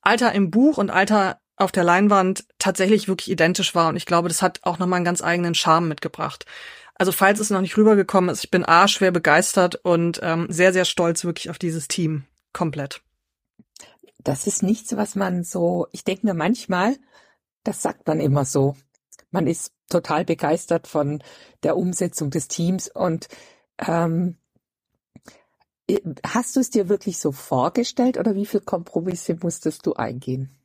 Alter 0.00 0.32
im 0.32 0.50
Buch 0.50 0.78
und 0.78 0.90
Alter 0.90 1.41
auf 1.62 1.72
der 1.72 1.84
Leinwand 1.84 2.46
tatsächlich 2.58 3.08
wirklich 3.08 3.30
identisch 3.30 3.74
war. 3.74 3.88
Und 3.88 3.96
ich 3.96 4.06
glaube, 4.06 4.28
das 4.28 4.42
hat 4.42 4.60
auch 4.62 4.78
nochmal 4.78 4.98
einen 4.98 5.04
ganz 5.04 5.22
eigenen 5.22 5.54
Charme 5.54 5.88
mitgebracht. 5.88 6.46
Also 6.94 7.12
falls 7.12 7.40
es 7.40 7.50
noch 7.50 7.60
nicht 7.60 7.76
rübergekommen 7.76 8.30
ist, 8.30 8.44
ich 8.44 8.50
bin 8.50 8.64
A, 8.64 8.86
schwer 8.86 9.10
begeistert 9.10 9.76
und 9.76 10.20
ähm, 10.22 10.46
sehr, 10.50 10.72
sehr 10.72 10.84
stolz 10.84 11.24
wirklich 11.24 11.50
auf 11.50 11.58
dieses 11.58 11.88
Team. 11.88 12.24
Komplett. 12.52 13.00
Das 14.22 14.46
ist 14.46 14.62
nichts, 14.62 14.96
was 14.96 15.16
man 15.16 15.42
so, 15.42 15.88
ich 15.90 16.04
denke 16.04 16.26
mir 16.26 16.34
manchmal, 16.34 16.96
das 17.64 17.82
sagt 17.82 18.06
man 18.06 18.20
immer 18.20 18.44
so. 18.44 18.76
Man 19.30 19.46
ist 19.46 19.72
total 19.88 20.24
begeistert 20.24 20.86
von 20.86 21.22
der 21.62 21.76
Umsetzung 21.76 22.30
des 22.30 22.48
Teams 22.48 22.88
und 22.88 23.28
ähm, 23.78 24.36
hast 26.24 26.56
du 26.56 26.60
es 26.60 26.70
dir 26.70 26.88
wirklich 26.88 27.18
so 27.18 27.32
vorgestellt 27.32 28.16
oder 28.16 28.34
wie 28.34 28.46
viel 28.46 28.60
Kompromisse 28.60 29.36
musstest 29.40 29.86
du 29.86 29.94
eingehen? 29.94 30.56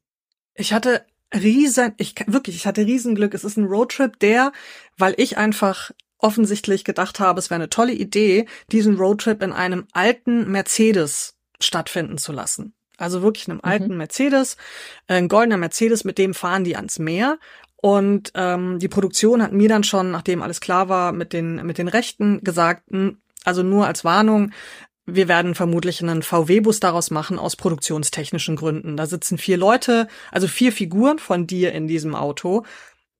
Ich 0.57 0.73
hatte 0.73 1.05
riesen, 1.33 1.93
ich 1.97 2.15
wirklich, 2.27 2.55
ich 2.55 2.67
hatte 2.67 2.85
Riesenglück. 2.85 3.33
Es 3.33 3.43
ist 3.43 3.57
ein 3.57 3.65
Roadtrip, 3.65 4.19
der, 4.19 4.51
weil 4.97 5.13
ich 5.17 5.37
einfach 5.37 5.91
offensichtlich 6.19 6.83
gedacht 6.83 7.19
habe, 7.19 7.39
es 7.39 7.49
wäre 7.49 7.59
eine 7.59 7.69
tolle 7.69 7.93
Idee, 7.93 8.47
diesen 8.71 8.97
Roadtrip 8.97 9.41
in 9.43 9.53
einem 9.53 9.85
alten 9.93 10.51
Mercedes 10.51 11.35
stattfinden 11.59 12.17
zu 12.17 12.31
lassen. 12.31 12.73
Also 12.97 13.21
wirklich 13.21 13.47
einem 13.47 13.59
alten 13.61 13.95
Mercedes, 13.95 14.57
ein 15.07 15.27
goldener 15.27 15.57
Mercedes, 15.57 16.03
mit 16.03 16.17
dem 16.17 16.33
fahren 16.33 16.63
die 16.63 16.75
ans 16.75 16.97
Meer. 16.97 17.37
Und 17.75 18.31
ähm, 18.33 18.79
die 18.79 18.87
Produktion 18.87 19.43
hat 19.43 19.53
mir 19.53 19.69
dann 19.69 19.83
schon, 19.83 20.09
nachdem 20.09 20.41
alles 20.41 20.61
klar 20.61 20.89
war, 20.89 21.11
mit 21.11 21.31
den 21.31 21.63
mit 21.63 21.77
den 21.77 21.87
Rechten 21.87 22.41
gesagt, 22.43 22.91
mh, 22.91 23.13
also 23.45 23.61
nur 23.61 23.85
als 23.85 24.03
Warnung, 24.03 24.51
wir 25.07 25.29
werden 25.29 25.55
vermutlich 25.55 26.01
einen 26.03 26.21
VW-Bus 26.21 26.81
daraus 26.81 27.11
machen 27.11 27.39
aus 27.39 27.55
produktionstechnischen 27.55 28.57
Gründen. 28.57 28.97
Da 28.97 29.05
sitzen 29.07 29.37
vier 29.37 29.57
Leute, 29.57 30.07
also 30.31 30.47
vier 30.47 30.73
Figuren 30.73 31.17
von 31.17 31.47
dir 31.47 31.71
in 31.71 31.87
diesem 31.87 32.13
Auto. 32.13 32.65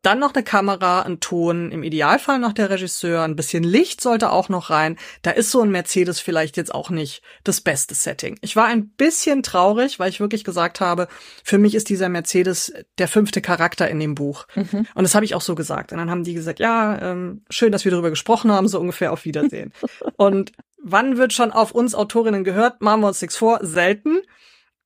Dann 0.04 0.20
noch 0.20 0.34
eine 0.34 0.44
Kamera, 0.44 1.02
ein 1.02 1.20
Ton, 1.20 1.72
im 1.72 1.84
Idealfall 1.84 2.40
noch 2.40 2.54
der 2.54 2.70
Regisseur, 2.70 3.24
ein 3.24 3.36
bisschen 3.36 3.64
Licht 3.64 4.00
sollte 4.00 4.32
auch 4.32 4.48
noch 4.48 4.70
rein. 4.70 4.98
Da 5.22 5.32
ist 5.32 5.50
so 5.50 5.62
ein 5.62 5.72
Mercedes 5.72 6.20
vielleicht 6.20 6.56
jetzt 6.56 6.74
auch 6.74 6.90
nicht 6.90 7.24
das 7.44 7.62
beste 7.62 7.96
Setting. 7.96 8.38
Ich 8.42 8.56
war 8.56 8.66
ein 8.68 8.90
bisschen 8.90 9.42
traurig, 9.42 9.98
weil 9.98 10.10
ich 10.10 10.20
wirklich 10.20 10.44
gesagt 10.44 10.82
habe, 10.82 11.08
für 11.44 11.58
mich 11.58 11.74
ist 11.74 11.90
dieser 11.90 12.10
Mercedes 12.10 12.74
der 13.00 13.08
fünfte 13.08 13.42
Charakter 13.42 13.90
in 13.90 14.00
dem 14.00 14.14
Buch. 14.14 14.46
Und 14.56 15.04
das 15.04 15.16
habe 15.16 15.26
ich 15.26 15.36
auch 15.36 15.42
so 15.42 15.56
gesagt. 15.56 15.92
Und 15.92 15.98
dann 15.98 16.12
haben 16.12 16.24
die 16.24 16.36
gesagt, 16.36 16.60
ja, 16.60 17.02
ähm, 17.02 17.42
schön, 17.50 17.72
dass 17.72 17.84
wir 17.84 17.92
darüber 17.92 18.10
gesprochen 18.10 18.52
haben, 18.52 18.68
so 18.68 18.80
ungefähr 18.80 19.12
auf 19.12 19.26
Wiedersehen. 19.26 19.74
Und 20.16 20.52
wann 20.92 21.18
wird 21.18 21.34
schon 21.34 21.52
auf 21.52 21.72
uns 21.72 21.96
Autorinnen 21.96 22.44
gehört? 22.44 22.82
Machen 22.82 23.02
wir 23.02 23.08
uns 23.08 23.22
nichts 23.22 23.38
vor, 23.38 23.60
selten. 23.62 24.22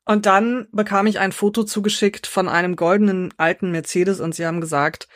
Und 0.06 0.26
dann 0.26 0.68
bekam 0.72 1.08
ich 1.08 1.20
ein 1.20 1.32
Foto 1.32 1.64
zugeschickt 1.64 2.28
von 2.28 2.50
einem 2.50 2.76
goldenen 2.76 3.34
alten 3.38 3.72
Mercedes 3.72 4.20
und 4.20 4.34
sie 4.34 4.46
haben 4.46 4.62
gesagt, 4.62 5.08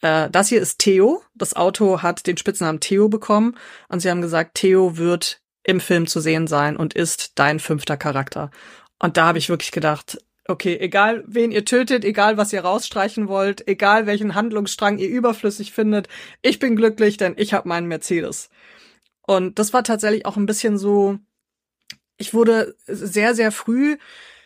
äh, 0.00 0.30
das 0.30 0.48
hier 0.48 0.60
ist 0.60 0.78
Theo. 0.78 1.22
Das 1.34 1.56
Auto 1.56 2.02
hat 2.02 2.26
den 2.26 2.36
Spitznamen 2.36 2.80
Theo 2.80 3.08
bekommen 3.08 3.56
und 3.88 4.00
sie 4.00 4.10
haben 4.10 4.22
gesagt, 4.22 4.54
Theo 4.54 4.96
wird 4.96 5.40
im 5.64 5.80
Film 5.80 6.06
zu 6.06 6.20
sehen 6.20 6.46
sein 6.46 6.76
und 6.76 6.94
ist 6.94 7.32
dein 7.38 7.58
fünfter 7.58 7.96
Charakter. 7.96 8.50
Und 8.98 9.16
da 9.16 9.26
habe 9.26 9.38
ich 9.38 9.48
wirklich 9.48 9.72
gedacht, 9.72 10.18
okay, 10.46 10.78
egal 10.80 11.24
wen 11.26 11.52
ihr 11.52 11.64
tötet, 11.64 12.04
egal 12.04 12.36
was 12.36 12.52
ihr 12.52 12.62
rausstreichen 12.62 13.28
wollt, 13.28 13.68
egal 13.68 14.06
welchen 14.06 14.34
Handlungsstrang 14.34 14.98
ihr 14.98 15.08
überflüssig 15.08 15.72
findet, 15.72 16.08
ich 16.42 16.58
bin 16.58 16.74
glücklich, 16.74 17.18
denn 17.18 17.34
ich 17.36 17.52
habe 17.52 17.68
meinen 17.68 17.86
Mercedes. 17.86 18.48
Und 19.28 19.58
das 19.58 19.74
war 19.74 19.84
tatsächlich 19.84 20.24
auch 20.24 20.38
ein 20.38 20.46
bisschen 20.46 20.78
so, 20.78 21.18
ich 22.16 22.32
wurde 22.32 22.74
sehr, 22.86 23.34
sehr 23.34 23.52
früh 23.52 23.98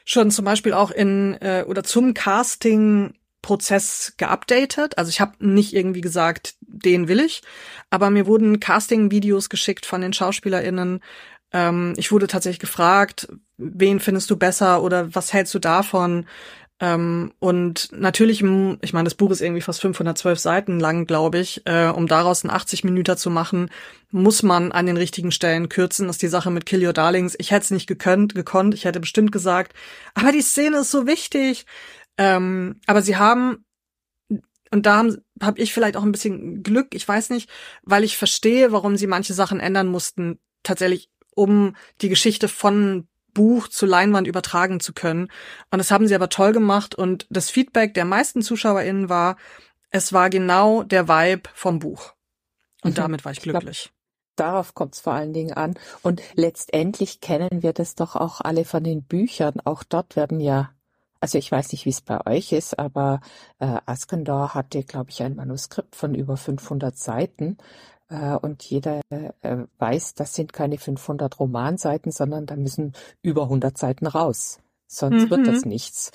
schon 0.05 0.33
zum 0.33 0.45
Beispiel 0.45 0.73
auch 0.73 0.91
in 0.91 1.35
äh, 1.41 1.65
oder 1.69 1.85
zum 1.85 2.15
Casting 2.15 3.15
Prozess 3.43 4.15
geupdatet. 4.17 4.99
Also 4.99 5.09
ich 5.11 5.21
habe 5.21 5.35
nicht 5.39 5.73
irgendwie 5.73 6.01
gesagt, 6.01 6.57
den 6.63 7.07
will 7.07 7.21
ich, 7.21 7.43
aber 7.91 8.11
mir 8.11 8.27
wurden 8.27 8.59
Casting-Videos 8.59 9.51
geschickt 9.51 9.87
von 9.87 10.01
den 10.01 10.13
SchauspielerInnen. 10.13 10.99
Ähm, 11.53 11.95
ich 11.97 12.11
wurde 12.11 12.27
tatsächlich 12.27 12.59
gefragt, 12.59 13.29
wen 13.59 14.01
findest 14.01 14.31
du 14.31 14.37
besser 14.37 14.83
oder 14.83 15.15
was 15.15 15.33
hältst 15.33 15.55
du 15.55 15.61
davon? 15.61 16.27
Ähm, 16.83 17.33
und 17.39 17.91
natürlich, 17.93 18.43
ich 18.43 18.93
meine, 18.93 19.05
das 19.05 19.15
Buch 19.15 19.31
ist 19.31 19.41
irgendwie 19.41 19.61
fast 19.61 19.81
512 19.81 20.41
Seiten 20.41 20.81
lang, 20.81 21.07
glaube 21.07 21.39
ich. 21.39 21.63
Äh, 21.65 21.87
um 21.87 22.09
daraus 22.09 22.43
einen 22.43 22.51
80 22.51 22.83
Minuten 22.83 23.17
zu 23.17 23.31
machen, 23.31 23.71
muss 24.11 24.43
man 24.43 24.73
an 24.73 24.87
den 24.87 24.97
richtigen 24.97 25.31
Stellen 25.31 25.69
kürzen. 25.69 26.09
Das 26.09 26.17
ist 26.17 26.23
die 26.23 26.29
Sache 26.29 26.51
mit 26.51 26.67
Kill 26.67 26.85
Your 26.85 26.93
Darlings. 26.93 27.37
Ich 27.39 27.53
hätte 27.53 27.63
es 27.63 27.71
nicht 27.71 27.87
gekönnt, 27.87 28.35
gekonnt. 28.35 28.75
Ich 28.75 28.85
hätte 28.85 28.99
bestimmt 28.99 29.31
gesagt, 29.31 29.75
aber 30.15 30.33
die 30.33 30.43
Szene 30.43 30.79
ist 30.79 30.91
so 30.91 31.07
wichtig. 31.07 31.67
Ähm, 32.19 32.81
aber 32.87 33.01
sie 33.01 33.17
haben, 33.17 33.65
und 34.73 34.85
da 34.85 34.97
habe 34.97 35.23
hab 35.41 35.59
ich 35.61 35.73
vielleicht 35.73 35.97
auch 35.97 36.03
ein 36.03 36.13
bisschen 36.13 36.65
Glück, 36.65 36.97
ich 36.97 37.07
weiß 37.07 37.31
nicht, 37.31 37.49
weil 37.85 38.03
ich 38.03 38.17
verstehe, 38.17 38.73
warum 38.73 38.97
sie 38.97 39.07
manche 39.07 39.35
Sachen 39.35 39.61
ändern 39.61 39.87
mussten, 39.87 40.41
tatsächlich, 40.65 41.11
um 41.37 41.77
die 42.01 42.09
Geschichte 42.09 42.49
von 42.49 43.07
Buch 43.35 43.69
zu 43.69 43.87
Leinwand 43.87 44.27
übertragen 44.27 44.81
zu 44.81 44.93
können. 44.93 45.29
Und 45.71 45.79
das 45.79 45.91
haben 45.91 46.07
sie 46.07 46.15
aber 46.15 46.29
toll 46.29 46.53
gemacht 46.53 46.95
und 46.95 47.27
das 47.31 47.51
Feedback 47.51 47.95
der 47.95 48.05
meisten 48.05 48.43
ZuschauerInnen 48.43 49.09
war, 49.09 49.37
es 49.91 50.13
war 50.13 50.31
genau 50.31 50.83
der 50.83 51.09
Vibe 51.09 51.51
vom 51.55 51.79
Buch. 51.79 52.15
Und 52.83 52.93
mhm. 52.93 52.97
damit 52.97 53.25
war 53.25 53.33
ich 53.33 53.41
glücklich. 53.41 53.85
Ich 53.85 53.93
glaub, 54.37 54.49
darauf 54.49 54.75
kommt 54.75 54.95
es 54.95 55.01
vor 55.01 55.13
allen 55.13 55.33
Dingen 55.33 55.53
an. 55.53 55.75
Und 56.03 56.23
letztendlich 56.35 57.21
kennen 57.21 57.63
wir 57.63 57.73
das 57.73 57.95
doch 57.95 58.17
auch 58.17 58.41
alle 58.41 58.65
von 58.65 58.83
den 58.83 59.05
Büchern. 59.05 59.61
Auch 59.65 59.85
dort 59.85 60.17
werden 60.17 60.41
ja, 60.41 60.71
also 61.21 61.39
ich 61.39 61.53
weiß 61.53 61.73
nicht, 61.73 61.85
wie 61.85 61.91
es 61.91 62.01
bei 62.01 62.27
euch 62.27 62.53
ist, 62.53 62.79
aber 62.79 63.21
äh, 63.59 63.79
Askendor 63.87 64.55
hatte, 64.55 64.83
glaube 64.83 65.11
ich, 65.11 65.23
ein 65.23 65.37
Manuskript 65.37 65.95
von 65.95 66.15
über 66.15 66.37
500 66.37 66.97
Seiten. 66.97 67.59
Äh, 68.13 68.37
und 68.37 68.63
jeder 68.63 69.01
äh, 69.11 69.57
weiß, 69.79 70.15
das 70.15 70.35
sind 70.35 70.53
keine 70.53 70.79
500 70.79 71.41
Romanseiten, 71.41 72.13
sondern 72.13 72.47
da 72.47 72.57
müssen 72.57 72.93
über 73.23 73.45
100 73.45 73.77
Seiten 73.79 74.07
raus. 74.07 74.59
Sonst 74.87 75.25
mhm. 75.25 75.31
wird 75.31 75.47
das 75.47 75.65
mhm. 75.65 75.71
nichts. 75.71 76.11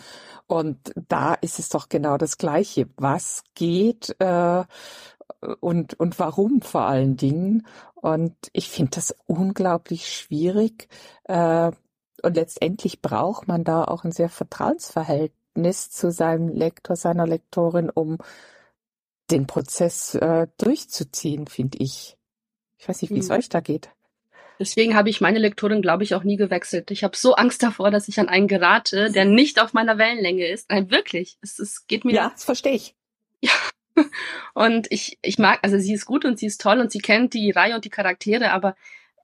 Und 0.46 0.78
da 1.10 1.34
ist 1.34 1.58
es 1.58 1.70
doch 1.70 1.90
genau 1.90 2.18
das 2.18 2.38
Gleiche. 2.38 2.88
Was 2.98 3.44
geht 3.56 4.16
äh, 4.20 4.64
und, 5.60 6.00
und 6.00 6.20
warum 6.20 6.62
vor 6.62 6.82
allen 6.82 7.18
Dingen? 7.18 7.66
Und 7.96 8.36
ich 8.54 8.70
finde 8.70 8.92
das 8.96 9.16
unglaublich 9.26 10.14
schwierig. 10.14 10.88
Äh, 11.24 11.72
und 12.22 12.36
letztendlich 12.36 13.02
braucht 13.02 13.48
man 13.48 13.64
da 13.64 13.84
auch 13.84 14.04
ein 14.04 14.12
sehr 14.12 14.30
Vertrauensverhältnis 14.30 15.90
zu 15.90 16.12
seinem 16.12 16.50
Lektor, 16.50 16.96
seiner 16.96 17.26
Lektorin, 17.26 17.90
um 17.90 18.18
den 19.32 19.48
Prozess 19.48 20.16
äh, 20.16 20.48
durchzuziehen, 20.58 21.48
finde 21.48 21.80
ich. 21.80 22.18
Ich 22.78 22.88
weiß 22.88 23.02
nicht, 23.02 23.14
wie 23.14 23.20
es 23.20 23.30
mhm. 23.30 23.36
euch 23.36 23.50
da 23.50 23.60
geht. 23.60 23.90
Deswegen 24.60 24.96
habe 24.96 25.10
ich 25.10 25.22
meine 25.22 25.40
Lektorin, 25.40 25.82
glaube 25.82 26.04
ich, 26.04 26.16
auch 26.16 26.24
nie 26.24 26.36
gewechselt. 26.36 26.90
Ich 26.90 27.04
habe 27.04 27.16
so 27.16 27.36
Angst 27.36 27.62
davor, 27.62 27.92
dass 27.92 28.08
ich 28.08 28.20
an 28.20 28.30
einen 28.30 28.48
gerate, 28.48 29.12
der 29.12 29.26
nicht 29.26 29.62
auf 29.62 29.74
meiner 29.74 29.98
Wellenlänge 29.98 30.48
ist. 30.48 30.70
Nein, 30.70 30.90
wirklich. 30.90 31.38
Es, 31.42 31.60
es 31.60 31.86
geht 31.86 32.06
mir. 32.06 32.14
Ja, 32.14 32.30
das 32.30 32.46
verstehe 32.46 32.74
ich. 32.74 32.96
Ja. 33.42 33.52
Und 34.54 34.88
ich, 34.90 35.20
ich 35.22 35.38
mag, 35.38 35.60
also 35.62 35.78
sie 35.78 35.94
ist 35.94 36.06
gut 36.06 36.24
und 36.24 36.38
sie 36.38 36.46
ist 36.46 36.62
toll 36.62 36.80
und 36.80 36.92
sie 36.92 37.00
kennt 37.00 37.34
die 37.34 37.50
Reihe 37.50 37.74
und 37.74 37.84
die 37.84 37.90
Charaktere, 37.90 38.52
aber 38.52 38.76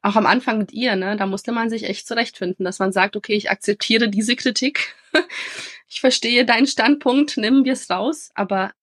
auch 0.01 0.15
am 0.15 0.25
Anfang 0.25 0.57
mit 0.57 0.73
ihr, 0.73 0.95
ne, 0.95 1.15
da 1.15 1.27
musste 1.27 1.51
man 1.51 1.69
sich 1.69 1.83
echt 1.83 2.07
zurechtfinden, 2.07 2.65
dass 2.65 2.79
man 2.79 2.91
sagt, 2.91 3.15
okay, 3.15 3.35
ich 3.35 3.51
akzeptiere 3.51 4.09
diese 4.09 4.35
Kritik. 4.35 4.95
ich 5.87 6.01
verstehe 6.01 6.43
deinen 6.43 6.65
Standpunkt, 6.65 7.37
nimm 7.37 7.65
wir 7.65 7.73
es 7.73 7.89
raus, 7.89 8.31
aber 8.33 8.73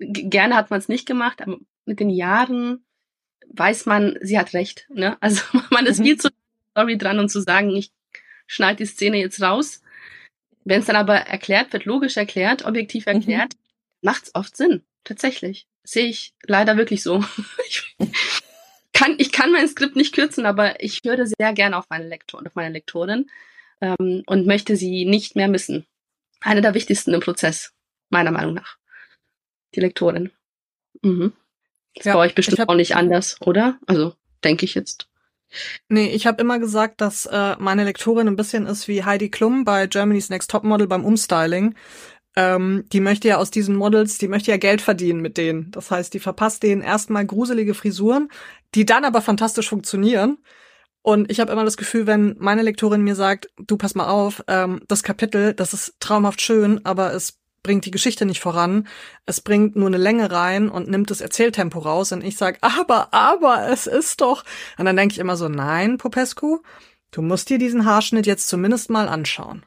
gerne 0.00 0.56
hat 0.56 0.70
man 0.70 0.78
es 0.78 0.88
nicht 0.88 1.06
gemacht, 1.06 1.42
aber 1.42 1.58
mit 1.84 2.00
den 2.00 2.10
Jahren 2.10 2.84
weiß 3.52 3.86
man, 3.86 4.18
sie 4.22 4.38
hat 4.38 4.54
recht. 4.54 4.86
Ne? 4.90 5.16
Also 5.20 5.42
man 5.70 5.86
ist 5.86 5.98
mhm. 6.00 6.04
viel 6.04 6.16
zu 6.18 6.28
Story 6.72 6.98
dran 6.98 7.18
und 7.18 7.28
zu 7.28 7.40
sagen, 7.40 7.70
ich 7.70 7.90
schneide 8.46 8.78
die 8.78 8.86
Szene 8.86 9.18
jetzt 9.18 9.40
raus. 9.42 9.82
Wenn 10.64 10.80
es 10.80 10.86
dann 10.86 10.96
aber 10.96 11.16
erklärt 11.16 11.72
wird, 11.72 11.84
logisch 11.84 12.16
erklärt, 12.16 12.64
objektiv 12.64 13.06
mhm. 13.06 13.14
erklärt, 13.14 13.54
mhm. 13.54 13.58
macht 14.02 14.24
es 14.24 14.34
oft 14.34 14.56
Sinn. 14.56 14.82
Tatsächlich. 15.04 15.66
Sehe 15.82 16.06
ich 16.06 16.34
leider 16.42 16.76
wirklich 16.76 17.02
so. 17.02 17.24
Ich 18.92 19.04
kann, 19.04 19.14
ich 19.16 19.32
kann 19.32 19.50
mein 19.52 19.66
Skript 19.66 19.96
nicht 19.96 20.14
kürzen, 20.14 20.44
aber 20.44 20.82
ich 20.82 21.00
höre 21.06 21.24
sehr 21.24 21.54
gerne 21.54 21.78
auf 21.78 21.86
meine 21.88 22.06
Lektor, 22.06 22.42
auf 22.44 22.54
meine 22.54 22.74
Lektorin 22.74 23.30
ähm, 23.80 24.22
und 24.26 24.46
möchte 24.46 24.76
sie 24.76 25.06
nicht 25.06 25.36
mehr 25.36 25.48
missen. 25.48 25.86
Eine 26.40 26.60
der 26.60 26.74
wichtigsten 26.74 27.14
im 27.14 27.20
Prozess, 27.20 27.72
meiner 28.10 28.30
Meinung 28.30 28.52
nach 28.52 28.79
die 29.74 29.80
Lektorin. 29.80 30.30
Mhm. 31.02 31.32
Das 31.94 32.06
ja, 32.06 32.14
bei 32.14 32.20
euch 32.20 32.34
bestimmt 32.34 32.60
hab, 32.60 32.68
auch 32.68 32.74
nicht 32.74 32.96
anders, 32.96 33.36
oder? 33.40 33.78
Also 33.86 34.14
denke 34.44 34.64
ich 34.64 34.74
jetzt. 34.74 35.08
Nee, 35.88 36.08
ich 36.10 36.26
habe 36.26 36.40
immer 36.40 36.58
gesagt, 36.58 37.00
dass 37.00 37.26
äh, 37.26 37.56
meine 37.58 37.84
Lektorin 37.84 38.28
ein 38.28 38.36
bisschen 38.36 38.66
ist 38.66 38.86
wie 38.86 39.04
Heidi 39.04 39.30
Klum 39.30 39.64
bei 39.64 39.86
Germany's 39.86 40.30
Next 40.30 40.50
Top 40.50 40.62
Model 40.62 40.86
beim 40.86 41.04
Umstyling. 41.04 41.74
Ähm, 42.36 42.84
die 42.92 43.00
möchte 43.00 43.26
ja 43.26 43.38
aus 43.38 43.50
diesen 43.50 43.74
Models, 43.74 44.18
die 44.18 44.28
möchte 44.28 44.52
ja 44.52 44.56
Geld 44.56 44.80
verdienen 44.80 45.20
mit 45.20 45.36
denen. 45.36 45.72
Das 45.72 45.90
heißt, 45.90 46.14
die 46.14 46.20
verpasst 46.20 46.62
denen 46.62 46.82
erstmal 46.82 47.26
gruselige 47.26 47.74
Frisuren, 47.74 48.28
die 48.76 48.86
dann 48.86 49.04
aber 49.04 49.20
fantastisch 49.20 49.68
funktionieren. 49.68 50.38
Und 51.02 51.30
ich 51.30 51.40
habe 51.40 51.50
immer 51.50 51.64
das 51.64 51.76
Gefühl, 51.76 52.06
wenn 52.06 52.36
meine 52.38 52.62
Lektorin 52.62 53.02
mir 53.02 53.16
sagt, 53.16 53.48
du 53.58 53.76
pass 53.76 53.94
mal 53.94 54.08
auf, 54.08 54.44
ähm, 54.46 54.82
das 54.86 55.02
Kapitel, 55.02 55.54
das 55.54 55.72
ist 55.72 55.94
traumhaft 55.98 56.40
schön, 56.40 56.84
aber 56.84 57.14
es 57.14 57.39
bringt 57.62 57.84
die 57.84 57.90
Geschichte 57.90 58.26
nicht 58.26 58.40
voran. 58.40 58.88
Es 59.26 59.40
bringt 59.40 59.76
nur 59.76 59.88
eine 59.88 59.98
Länge 59.98 60.30
rein 60.30 60.68
und 60.68 60.88
nimmt 60.88 61.10
das 61.10 61.20
Erzähltempo 61.20 61.78
raus. 61.80 62.12
Und 62.12 62.24
ich 62.24 62.36
sag, 62.36 62.58
aber, 62.62 63.12
aber, 63.12 63.68
es 63.68 63.86
ist 63.86 64.20
doch. 64.20 64.44
Und 64.78 64.86
dann 64.86 64.96
denke 64.96 65.12
ich 65.12 65.18
immer 65.18 65.36
so, 65.36 65.48
nein, 65.48 65.98
Popescu, 65.98 66.60
du 67.10 67.22
musst 67.22 67.50
dir 67.50 67.58
diesen 67.58 67.84
Haarschnitt 67.84 68.26
jetzt 68.26 68.48
zumindest 68.48 68.90
mal 68.90 69.08
anschauen. 69.08 69.64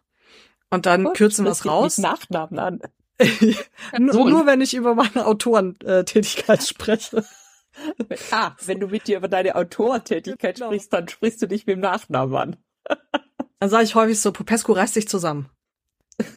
Und 0.69 0.86
dann 0.88 1.06
oh, 1.06 1.13
kürzen 1.13 1.45
wir 1.45 1.51
es 1.51 1.65
raus. 1.65 1.99
Nachnamen 1.99 2.60
an. 2.60 2.79
nur, 3.99 4.29
nur 4.29 4.45
wenn 4.47 4.62
ich 4.62 4.73
über 4.73 4.95
meine 4.95 5.25
Autorentätigkeit 5.27 6.63
spreche. 6.67 7.23
ah, 8.32 8.56
wenn 8.65 8.79
du 8.79 8.88
mit 8.88 9.08
dir 9.08 9.17
über 9.17 9.27
deine 9.27 9.56
Autorentätigkeit 9.56 10.56
genau. 10.56 10.67
sprichst, 10.67 10.91
dann 10.91 11.08
sprichst 11.08 11.41
du 11.41 11.47
dich 11.47 11.67
mit 11.67 11.75
dem 11.75 11.82
Nachnamen 11.82 12.36
an. 12.36 12.58
dann 13.60 13.69
sage 13.69 13.84
ich 13.84 13.93
häufig 13.93 14.19
so, 14.19 14.32
Popescu 14.32 14.73
reißt 14.73 14.95
sich 14.95 15.08
zusammen. 15.08 15.49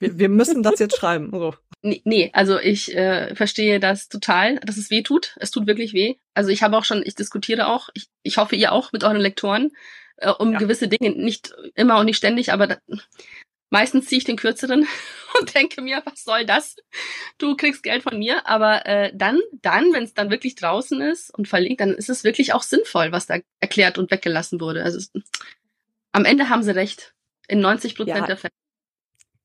Wir, 0.00 0.18
wir 0.18 0.28
müssen 0.28 0.62
das 0.62 0.78
jetzt 0.78 0.96
schreiben. 0.96 1.30
So. 1.32 1.54
Nee, 1.82 2.02
nee, 2.04 2.30
also 2.32 2.58
ich 2.58 2.94
äh, 2.96 3.34
verstehe 3.34 3.78
das 3.80 4.08
total, 4.08 4.56
dass 4.60 4.76
es 4.76 4.90
weh 4.90 5.02
tut. 5.02 5.36
Es 5.38 5.50
tut 5.50 5.66
wirklich 5.66 5.92
weh. 5.92 6.16
Also 6.34 6.50
ich 6.50 6.62
habe 6.62 6.76
auch 6.76 6.84
schon, 6.84 7.02
ich 7.04 7.14
diskutiere 7.14 7.68
auch, 7.68 7.88
ich, 7.94 8.08
ich 8.22 8.38
hoffe 8.38 8.56
ihr 8.56 8.72
auch 8.72 8.92
mit 8.92 9.04
euren 9.04 9.18
Lektoren, 9.18 9.72
äh, 10.16 10.30
um 10.30 10.52
ja. 10.52 10.58
gewisse 10.58 10.88
Dinge, 10.88 11.10
nicht 11.10 11.54
immer 11.74 11.98
und 11.98 12.06
nicht 12.06 12.16
ständig, 12.16 12.52
aber 12.52 12.66
da, 12.66 12.78
meistens 13.70 14.06
ziehe 14.06 14.18
ich 14.18 14.24
den 14.24 14.36
kürzeren 14.36 14.86
und 15.40 15.54
denke 15.54 15.82
mir, 15.82 16.02
was 16.04 16.24
soll 16.24 16.44
das? 16.44 16.76
Du 17.38 17.56
kriegst 17.56 17.82
Geld 17.82 18.02
von 18.02 18.18
mir, 18.18 18.46
aber 18.46 18.86
äh, 18.86 19.12
dann, 19.14 19.40
dann, 19.62 19.92
wenn 19.92 20.04
es 20.04 20.14
dann 20.14 20.30
wirklich 20.30 20.54
draußen 20.54 21.00
ist 21.00 21.32
und 21.36 21.48
verlinkt, 21.48 21.80
dann 21.80 21.94
ist 21.94 22.10
es 22.10 22.24
wirklich 22.24 22.52
auch 22.52 22.62
sinnvoll, 22.62 23.12
was 23.12 23.26
da 23.26 23.38
erklärt 23.60 23.98
und 23.98 24.10
weggelassen 24.10 24.60
wurde. 24.60 24.82
Also 24.82 24.98
es, 24.98 25.12
am 26.12 26.24
Ende 26.24 26.48
haben 26.48 26.62
sie 26.62 26.74
recht. 26.74 27.12
In 27.48 27.60
90 27.60 27.94
Prozent 27.94 28.18
ja. 28.18 28.26
der 28.26 28.36
Fälle. 28.36 28.52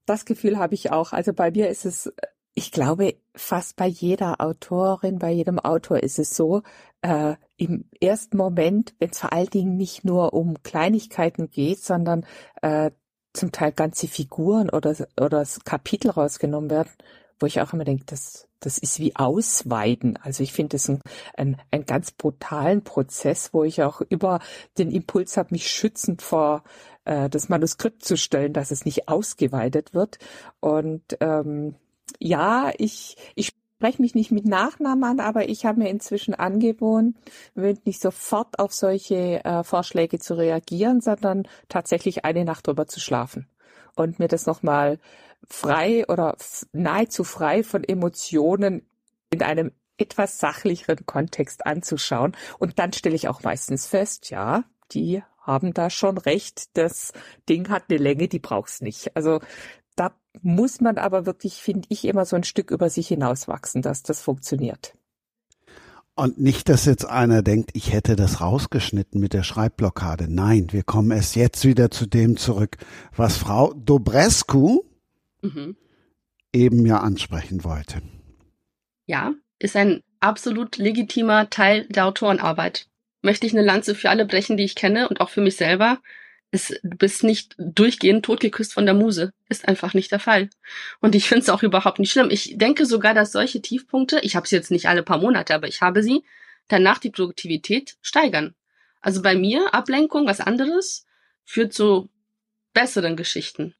Das 0.05 0.25
Gefühl 0.25 0.57
habe 0.57 0.73
ich 0.73 0.91
auch. 0.91 1.13
Also 1.13 1.33
bei 1.33 1.51
mir 1.51 1.69
ist 1.69 1.85
es, 1.85 2.11
ich 2.53 2.71
glaube, 2.71 3.15
fast 3.35 3.75
bei 3.75 3.87
jeder 3.87 4.41
Autorin, 4.41 5.19
bei 5.19 5.31
jedem 5.31 5.59
Autor 5.59 6.01
ist 6.01 6.19
es 6.19 6.35
so, 6.35 6.63
äh, 7.01 7.35
im 7.57 7.85
ersten 7.99 8.37
Moment, 8.37 8.93
wenn 8.99 9.11
es 9.11 9.19
vor 9.19 9.33
allen 9.33 9.49
Dingen 9.49 9.77
nicht 9.77 10.03
nur 10.03 10.33
um 10.33 10.61
Kleinigkeiten 10.63 11.49
geht, 11.49 11.79
sondern 11.83 12.25
äh, 12.61 12.91
zum 13.33 13.51
Teil 13.51 13.71
ganze 13.71 14.07
Figuren 14.07 14.69
oder, 14.69 14.95
oder 15.19 15.45
Kapitel 15.63 16.11
rausgenommen 16.11 16.69
werden, 16.69 16.91
wo 17.39 17.45
ich 17.45 17.61
auch 17.61 17.73
immer 17.73 17.85
denke, 17.85 18.05
das, 18.05 18.47
das 18.59 18.77
ist 18.77 18.99
wie 18.99 19.15
Ausweiden. 19.15 20.17
Also 20.17 20.43
ich 20.43 20.53
finde 20.53 20.75
es 20.75 20.89
ein, 20.89 21.01
ein, 21.35 21.57
ein 21.71 21.85
ganz 21.85 22.11
brutalen 22.11 22.83
Prozess, 22.83 23.53
wo 23.53 23.63
ich 23.63 23.81
auch 23.83 24.01
über 24.01 24.39
den 24.77 24.91
Impuls 24.91 25.37
habe, 25.37 25.49
mich 25.51 25.67
schützend 25.67 26.21
vor 26.21 26.63
äh, 27.05 27.29
das 27.29 27.49
Manuskript 27.49 28.03
zu 28.03 28.17
stellen, 28.17 28.53
dass 28.53 28.71
es 28.71 28.85
nicht 28.85 29.07
ausgeweitet 29.07 29.93
wird. 29.93 30.19
Und 30.59 31.17
ähm, 31.19 31.75
ja, 32.19 32.71
ich, 32.77 33.17
ich 33.35 33.53
spreche 33.81 34.01
mich 34.01 34.13
nicht 34.13 34.31
mit 34.31 34.45
Nachnamen 34.45 35.03
an, 35.03 35.19
aber 35.19 35.49
ich 35.49 35.65
habe 35.65 35.79
mir 35.79 35.89
inzwischen 35.89 36.35
angewohnt, 36.35 37.17
nicht 37.55 37.99
sofort 37.99 38.59
auf 38.59 38.73
solche 38.73 39.43
äh, 39.43 39.63
Vorschläge 39.63 40.19
zu 40.19 40.35
reagieren, 40.35 41.01
sondern 41.01 41.47
tatsächlich 41.67 42.23
eine 42.23 42.45
Nacht 42.45 42.67
drüber 42.67 42.85
zu 42.85 42.99
schlafen 42.99 43.47
und 43.95 44.19
mir 44.19 44.27
das 44.27 44.45
nochmal 44.45 44.99
frei 45.49 46.05
oder 46.07 46.37
nahezu 46.73 47.23
frei 47.23 47.63
von 47.63 47.83
Emotionen 47.83 48.85
in 49.31 49.41
einem 49.41 49.71
etwas 49.97 50.37
sachlicheren 50.37 51.05
Kontext 51.05 51.65
anzuschauen. 51.65 52.35
Und 52.59 52.79
dann 52.79 52.93
stelle 52.93 53.15
ich 53.15 53.27
auch 53.27 53.41
meistens 53.41 53.87
fest, 53.87 54.29
ja, 54.29 54.63
die 54.91 55.23
haben 55.41 55.73
da 55.73 55.89
schon 55.89 56.17
recht. 56.17 56.77
Das 56.77 57.13
Ding 57.49 57.69
hat 57.69 57.85
eine 57.89 57.99
Länge, 57.99 58.27
die 58.27 58.39
braucht's 58.39 58.81
nicht. 58.81 59.15
Also 59.15 59.39
da 59.95 60.13
muss 60.41 60.79
man 60.81 60.97
aber 60.97 61.25
wirklich, 61.25 61.55
finde 61.55 61.87
ich, 61.89 62.05
immer 62.05 62.25
so 62.25 62.35
ein 62.35 62.43
Stück 62.43 62.71
über 62.71 62.89
sich 62.89 63.07
hinauswachsen, 63.09 63.81
dass 63.81 64.03
das 64.03 64.21
funktioniert. 64.21 64.95
Und 66.13 66.39
nicht, 66.39 66.69
dass 66.69 66.85
jetzt 66.85 67.05
einer 67.05 67.41
denkt, 67.41 67.71
ich 67.73 67.93
hätte 67.93 68.15
das 68.15 68.41
rausgeschnitten 68.41 69.19
mit 69.19 69.33
der 69.33 69.43
Schreibblockade. 69.43 70.27
Nein, 70.29 70.67
wir 70.71 70.83
kommen 70.83 71.11
erst 71.11 71.35
jetzt 71.35 71.65
wieder 71.65 71.89
zu 71.89 72.05
dem 72.05 72.37
zurück, 72.37 72.77
was 73.15 73.37
Frau 73.37 73.73
Dobrescu 73.73 74.83
mhm. 75.41 75.75
eben 76.53 76.85
ja 76.85 76.99
ansprechen 76.99 77.63
wollte. 77.63 78.01
Ja, 79.05 79.33
ist 79.57 79.75
ein 79.75 80.01
absolut 80.19 80.77
legitimer 80.77 81.49
Teil 81.49 81.87
der 81.87 82.05
Autorenarbeit. 82.05 82.87
Möchte 83.21 83.45
ich 83.45 83.53
eine 83.53 83.63
Lanze 83.63 83.95
für 83.95 84.09
alle 84.09 84.25
brechen, 84.25 84.57
die 84.57 84.63
ich 84.63 84.75
kenne 84.75 85.07
und 85.09 85.21
auch 85.21 85.29
für 85.29 85.41
mich 85.41 85.55
selber 85.55 85.99
ist, 86.51 86.79
du 86.83 86.97
bist 86.97 87.23
nicht 87.23 87.55
durchgehend 87.57 88.25
totgeküsst 88.25 88.73
von 88.73 88.85
der 88.85 88.93
Muse. 88.93 89.33
Ist 89.47 89.67
einfach 89.67 89.93
nicht 89.93 90.11
der 90.11 90.19
Fall. 90.19 90.49
Und 90.99 91.15
ich 91.15 91.27
finde 91.27 91.43
es 91.43 91.49
auch 91.49 91.63
überhaupt 91.63 91.99
nicht 91.99 92.11
schlimm. 92.11 92.29
Ich 92.29 92.57
denke 92.57 92.85
sogar, 92.85 93.13
dass 93.13 93.31
solche 93.31 93.61
Tiefpunkte, 93.61 94.19
ich 94.21 94.35
habe 94.35 94.47
sie 94.47 94.57
jetzt 94.57 94.71
nicht 94.71 94.87
alle 94.87 95.01
paar 95.01 95.17
Monate, 95.17 95.55
aber 95.55 95.67
ich 95.67 95.81
habe 95.81 96.03
sie, 96.03 96.23
danach 96.67 96.99
die 96.99 97.09
Produktivität 97.09 97.95
steigern. 98.01 98.53
Also 98.99 99.21
bei 99.21 99.35
mir, 99.35 99.73
Ablenkung, 99.73 100.27
was 100.27 100.41
anderes, 100.41 101.05
führt 101.45 101.73
zu 101.73 102.09
besseren 102.73 103.15
Geschichten. 103.15 103.73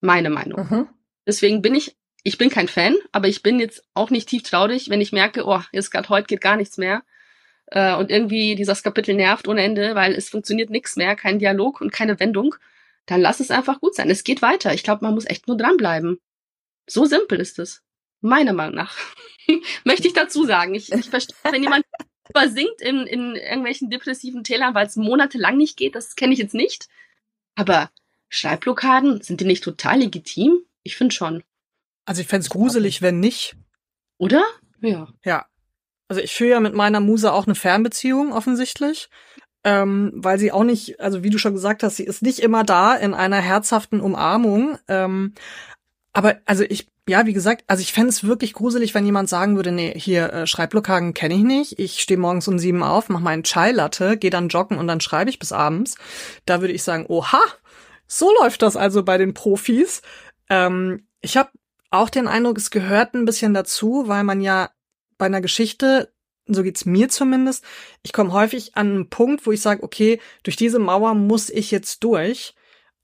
Meine 0.00 0.30
Meinung. 0.30 0.66
Mhm. 0.68 0.88
Deswegen 1.26 1.60
bin 1.60 1.74
ich, 1.74 1.96
ich 2.22 2.38
bin 2.38 2.50
kein 2.50 2.68
Fan, 2.68 2.96
aber 3.12 3.28
ich 3.28 3.42
bin 3.42 3.60
jetzt 3.60 3.84
auch 3.94 4.10
nicht 4.10 4.28
tief 4.28 4.42
traurig, 4.42 4.88
wenn 4.88 5.00
ich 5.00 5.12
merke, 5.12 5.44
oh, 5.46 5.60
jetzt 5.72 5.90
gerade 5.90 6.08
heute 6.08 6.26
geht 6.26 6.40
gar 6.40 6.56
nichts 6.56 6.78
mehr 6.78 7.02
äh, 7.66 7.94
und 7.94 8.10
irgendwie 8.10 8.54
dieses 8.54 8.82
Kapitel 8.82 9.14
nervt 9.14 9.48
ohne 9.48 9.62
Ende, 9.62 9.94
weil 9.94 10.14
es 10.14 10.28
funktioniert 10.28 10.70
nichts 10.70 10.96
mehr, 10.96 11.16
kein 11.16 11.38
Dialog 11.38 11.80
und 11.80 11.92
keine 11.92 12.18
Wendung, 12.20 12.54
dann 13.06 13.20
lass 13.20 13.40
es 13.40 13.50
einfach 13.50 13.80
gut 13.80 13.94
sein. 13.94 14.10
Es 14.10 14.24
geht 14.24 14.42
weiter. 14.42 14.74
Ich 14.74 14.82
glaube, 14.82 15.04
man 15.04 15.14
muss 15.14 15.26
echt 15.26 15.46
nur 15.46 15.56
dranbleiben. 15.56 16.20
So 16.86 17.04
simpel 17.04 17.40
ist 17.40 17.58
es. 17.58 17.82
Meiner 18.20 18.52
Meinung 18.52 18.74
nach. 18.74 18.96
Möchte 19.84 20.08
ich 20.08 20.14
dazu 20.14 20.44
sagen. 20.44 20.74
Ich, 20.74 20.92
ich 20.92 21.10
verstehe, 21.10 21.36
wenn 21.50 21.62
jemand 21.62 21.84
übersinkt 22.28 22.80
in, 22.80 23.06
in 23.06 23.36
irgendwelchen 23.36 23.90
depressiven 23.90 24.42
Tälern, 24.42 24.74
weil 24.74 24.86
es 24.86 24.96
monatelang 24.96 25.56
nicht 25.56 25.76
geht, 25.76 25.94
das 25.94 26.16
kenne 26.16 26.32
ich 26.32 26.38
jetzt 26.38 26.54
nicht. 26.54 26.88
Aber 27.54 27.90
Schreibblockaden, 28.28 29.22
sind 29.22 29.40
die 29.40 29.44
nicht 29.44 29.62
total 29.62 30.00
legitim? 30.00 30.60
Ich 30.82 30.96
finde 30.96 31.14
schon. 31.14 31.44
Also 32.04 32.20
ich 32.20 32.28
fände 32.28 32.48
gruselig, 32.48 33.02
wenn 33.02 33.20
nicht. 33.20 33.56
Oder? 34.18 34.44
Ja. 34.80 35.08
Ja. 35.24 35.46
Also 36.08 36.22
ich 36.22 36.34
führe 36.34 36.50
ja 36.50 36.60
mit 36.60 36.74
meiner 36.74 37.00
Muse 37.00 37.32
auch 37.32 37.46
eine 37.46 37.54
Fernbeziehung 37.54 38.32
offensichtlich, 38.32 39.08
ähm, 39.64 40.12
weil 40.14 40.38
sie 40.38 40.52
auch 40.52 40.64
nicht, 40.64 41.00
also 41.00 41.24
wie 41.24 41.30
du 41.30 41.38
schon 41.38 41.54
gesagt 41.54 41.82
hast, 41.82 41.96
sie 41.96 42.04
ist 42.04 42.22
nicht 42.22 42.38
immer 42.38 42.64
da 42.64 42.94
in 42.94 43.14
einer 43.14 43.40
herzhaften 43.40 44.00
Umarmung. 44.00 44.78
Ähm, 44.86 45.34
aber 46.12 46.36
also 46.46 46.62
ich, 46.62 46.88
ja, 47.08 47.26
wie 47.26 47.32
gesagt, 47.32 47.64
also 47.66 47.82
ich 47.82 47.92
fände 47.92 48.08
es 48.08 48.24
wirklich 48.24 48.52
gruselig, 48.52 48.94
wenn 48.94 49.04
jemand 49.04 49.28
sagen 49.28 49.56
würde, 49.56 49.72
nee, 49.72 49.92
hier 49.98 50.32
äh, 50.32 50.46
Schreibblockaden 50.46 51.14
kenne 51.14 51.34
ich 51.34 51.42
nicht. 51.42 51.78
Ich 51.78 52.00
stehe 52.00 52.18
morgens 52.18 52.48
um 52.48 52.58
sieben 52.58 52.82
auf, 52.82 53.08
mache 53.08 53.22
meinen 53.22 53.42
Chai-Latte, 53.42 54.16
gehe 54.16 54.30
dann 54.30 54.48
joggen 54.48 54.78
und 54.78 54.86
dann 54.86 55.00
schreibe 55.00 55.30
ich 55.30 55.38
bis 55.38 55.52
abends. 55.52 55.96
Da 56.46 56.60
würde 56.60 56.72
ich 56.72 56.82
sagen, 56.82 57.06
oha, 57.08 57.40
so 58.06 58.32
läuft 58.40 58.62
das 58.62 58.76
also 58.76 59.02
bei 59.02 59.18
den 59.18 59.34
Profis. 59.34 60.02
Ähm, 60.48 61.06
ich 61.20 61.36
habe 61.36 61.50
auch 61.90 62.08
den 62.08 62.28
Eindruck, 62.28 62.58
es 62.58 62.70
gehört 62.70 63.14
ein 63.14 63.24
bisschen 63.24 63.54
dazu, 63.54 64.04
weil 64.06 64.24
man 64.24 64.40
ja 64.40 64.70
bei 65.18 65.26
einer 65.26 65.40
Geschichte, 65.40 66.12
so 66.46 66.62
geht's 66.62 66.84
mir 66.84 67.08
zumindest, 67.08 67.64
ich 68.02 68.12
komme 68.12 68.32
häufig 68.32 68.76
an 68.76 68.90
einen 68.90 69.10
Punkt, 69.10 69.46
wo 69.46 69.52
ich 69.52 69.60
sage, 69.60 69.82
okay, 69.82 70.20
durch 70.42 70.56
diese 70.56 70.78
Mauer 70.78 71.14
muss 71.14 71.50
ich 71.50 71.70
jetzt 71.70 72.04
durch. 72.04 72.54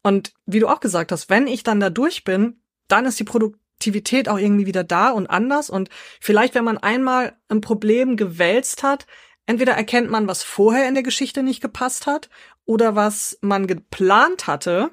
Und 0.02 0.32
wie 0.46 0.60
du 0.60 0.68
auch 0.68 0.80
gesagt 0.80 1.12
hast, 1.12 1.30
wenn 1.30 1.46
ich 1.46 1.62
dann 1.62 1.80
da 1.80 1.90
durch 1.90 2.24
bin, 2.24 2.60
dann 2.88 3.06
ist 3.06 3.18
die 3.18 3.24
Produktivität 3.24 4.28
auch 4.28 4.38
irgendwie 4.38 4.66
wieder 4.66 4.84
da 4.84 5.10
und 5.10 5.28
anders. 5.28 5.70
Und 5.70 5.88
vielleicht, 6.20 6.54
wenn 6.54 6.64
man 6.64 6.78
einmal 6.78 7.36
ein 7.48 7.60
Problem 7.60 8.16
gewälzt 8.16 8.82
hat, 8.82 9.06
entweder 9.46 9.72
erkennt 9.72 10.10
man, 10.10 10.28
was 10.28 10.42
vorher 10.42 10.88
in 10.88 10.94
der 10.94 11.02
Geschichte 11.02 11.42
nicht 11.42 11.60
gepasst 11.60 12.06
hat 12.06 12.28
oder 12.64 12.94
was 12.94 13.38
man 13.40 13.66
geplant 13.66 14.46
hatte 14.46 14.90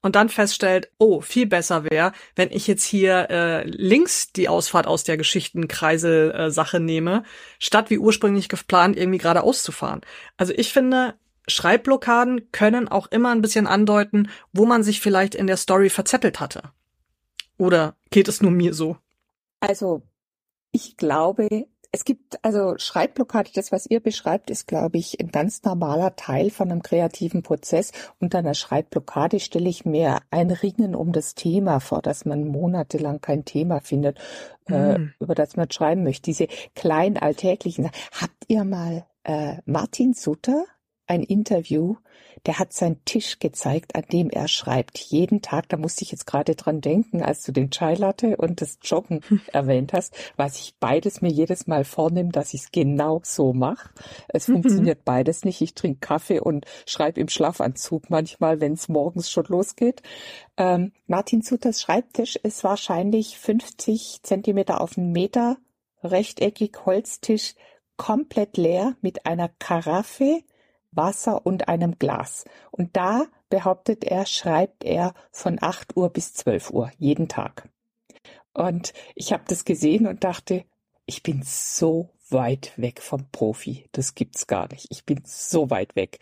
und 0.00 0.14
dann 0.16 0.28
feststellt, 0.28 0.90
oh, 0.98 1.20
viel 1.20 1.46
besser 1.46 1.84
wäre, 1.84 2.12
wenn 2.36 2.50
ich 2.50 2.66
jetzt 2.66 2.84
hier 2.84 3.30
äh, 3.30 3.64
links 3.68 4.32
die 4.32 4.48
Ausfahrt 4.48 4.86
aus 4.86 5.04
der 5.04 5.16
Geschichtenkreisel-Sache 5.16 6.76
äh, 6.76 6.80
nehme, 6.80 7.24
statt 7.58 7.90
wie 7.90 7.98
ursprünglich 7.98 8.48
geplant 8.48 8.96
irgendwie 8.96 9.18
geradeaus 9.18 9.62
zu 9.62 9.72
fahren. 9.72 10.02
Also 10.36 10.52
ich 10.56 10.72
finde, 10.72 11.14
Schreibblockaden 11.48 12.52
können 12.52 12.88
auch 12.88 13.06
immer 13.08 13.30
ein 13.30 13.42
bisschen 13.42 13.66
andeuten, 13.66 14.30
wo 14.52 14.66
man 14.66 14.82
sich 14.82 15.00
vielleicht 15.00 15.34
in 15.34 15.46
der 15.46 15.56
Story 15.56 15.90
verzettelt 15.90 16.40
hatte. 16.40 16.62
Oder 17.56 17.96
geht 18.10 18.28
es 18.28 18.40
nur 18.40 18.52
mir 18.52 18.74
so? 18.74 18.96
Also, 19.60 20.02
ich 20.70 20.96
glaube, 20.96 21.66
es 21.90 22.04
gibt 22.04 22.44
also 22.44 22.76
Schreibblockade, 22.76 23.50
das, 23.54 23.72
was 23.72 23.86
ihr 23.86 24.00
beschreibt, 24.00 24.50
ist, 24.50 24.66
glaube 24.66 24.98
ich, 24.98 25.18
ein 25.20 25.28
ganz 25.28 25.62
normaler 25.62 26.16
Teil 26.16 26.50
von 26.50 26.70
einem 26.70 26.82
kreativen 26.82 27.42
Prozess. 27.42 27.92
Unter 28.20 28.38
einer 28.38 28.54
Schreibblockade 28.54 29.40
stelle 29.40 29.70
ich 29.70 29.86
mir 29.86 30.18
ein 30.30 30.50
Ringen 30.50 30.94
um 30.94 31.12
das 31.12 31.34
Thema 31.34 31.80
vor, 31.80 32.02
dass 32.02 32.26
man 32.26 32.46
monatelang 32.46 33.22
kein 33.22 33.46
Thema 33.46 33.80
findet, 33.80 34.18
mhm. 34.68 34.74
äh, 34.74 34.98
über 35.18 35.34
das 35.34 35.56
man 35.56 35.70
schreiben 35.70 36.02
möchte. 36.02 36.24
Diese 36.24 36.48
kleinen 36.74 37.16
alltäglichen. 37.16 37.90
Habt 38.12 38.44
ihr 38.48 38.64
mal 38.64 39.06
äh, 39.24 39.56
Martin 39.64 40.12
Sutter 40.12 40.66
ein 41.08 41.22
Interview, 41.22 41.96
der 42.46 42.58
hat 42.58 42.72
seinen 42.72 43.04
Tisch 43.04 43.38
gezeigt, 43.38 43.96
an 43.96 44.04
dem 44.12 44.30
er 44.30 44.48
schreibt. 44.48 44.98
Jeden 44.98 45.42
Tag, 45.42 45.68
da 45.68 45.76
musste 45.76 46.04
ich 46.04 46.12
jetzt 46.12 46.26
gerade 46.26 46.54
dran 46.54 46.80
denken, 46.80 47.22
als 47.22 47.42
du 47.42 47.52
den 47.52 47.70
Chai 47.70 47.94
Latte 47.94 48.36
und 48.36 48.60
das 48.60 48.78
Joggen 48.82 49.20
hm. 49.26 49.40
erwähnt 49.52 49.92
hast, 49.92 50.14
was 50.36 50.58
ich 50.58 50.76
beides 50.78 51.20
mir 51.20 51.30
jedes 51.30 51.66
Mal 51.66 51.84
vornehme, 51.84 52.30
dass 52.30 52.54
ich 52.54 52.62
es 52.62 52.72
genau 52.72 53.20
so 53.24 53.52
mache. 53.52 53.90
Es 54.28 54.48
mhm. 54.48 54.54
funktioniert 54.54 55.04
beides 55.04 55.44
nicht. 55.44 55.60
Ich 55.60 55.74
trinke 55.74 56.00
Kaffee 56.00 56.40
und 56.40 56.66
schreibe 56.86 57.20
im 57.20 57.28
Schlafanzug 57.28 58.10
manchmal, 58.10 58.60
wenn 58.60 58.74
es 58.74 58.88
morgens 58.88 59.30
schon 59.30 59.46
losgeht. 59.48 60.02
Ähm, 60.56 60.92
Martin 61.06 61.42
Sutters 61.42 61.80
Schreibtisch 61.80 62.36
ist 62.36 62.64
wahrscheinlich 62.64 63.38
50 63.38 64.20
Zentimeter 64.22 64.80
auf 64.80 64.96
einen 64.96 65.12
Meter, 65.12 65.56
rechteckig, 66.02 66.76
Holztisch, 66.84 67.54
komplett 67.96 68.56
leer 68.56 68.96
mit 69.00 69.26
einer 69.26 69.48
Karaffe, 69.58 70.42
Wasser 70.90 71.44
und 71.46 71.68
einem 71.68 71.98
Glas. 71.98 72.44
Und 72.70 72.96
da, 72.96 73.26
behauptet 73.50 74.04
er, 74.04 74.26
schreibt 74.26 74.84
er 74.84 75.14
von 75.30 75.58
8 75.60 75.96
Uhr 75.96 76.10
bis 76.10 76.34
12 76.34 76.70
Uhr 76.70 76.90
jeden 76.98 77.28
Tag. 77.28 77.68
Und 78.52 78.92
ich 79.14 79.32
habe 79.32 79.44
das 79.46 79.64
gesehen 79.64 80.06
und 80.06 80.24
dachte, 80.24 80.64
ich 81.06 81.22
bin 81.22 81.42
so 81.44 82.10
weit 82.30 82.72
weg 82.76 83.00
vom 83.00 83.26
Profi. 83.30 83.86
Das 83.92 84.14
gibt's 84.14 84.46
gar 84.46 84.68
nicht. 84.70 84.86
Ich 84.90 85.04
bin 85.04 85.22
so 85.24 85.70
weit 85.70 85.96
weg. 85.96 86.18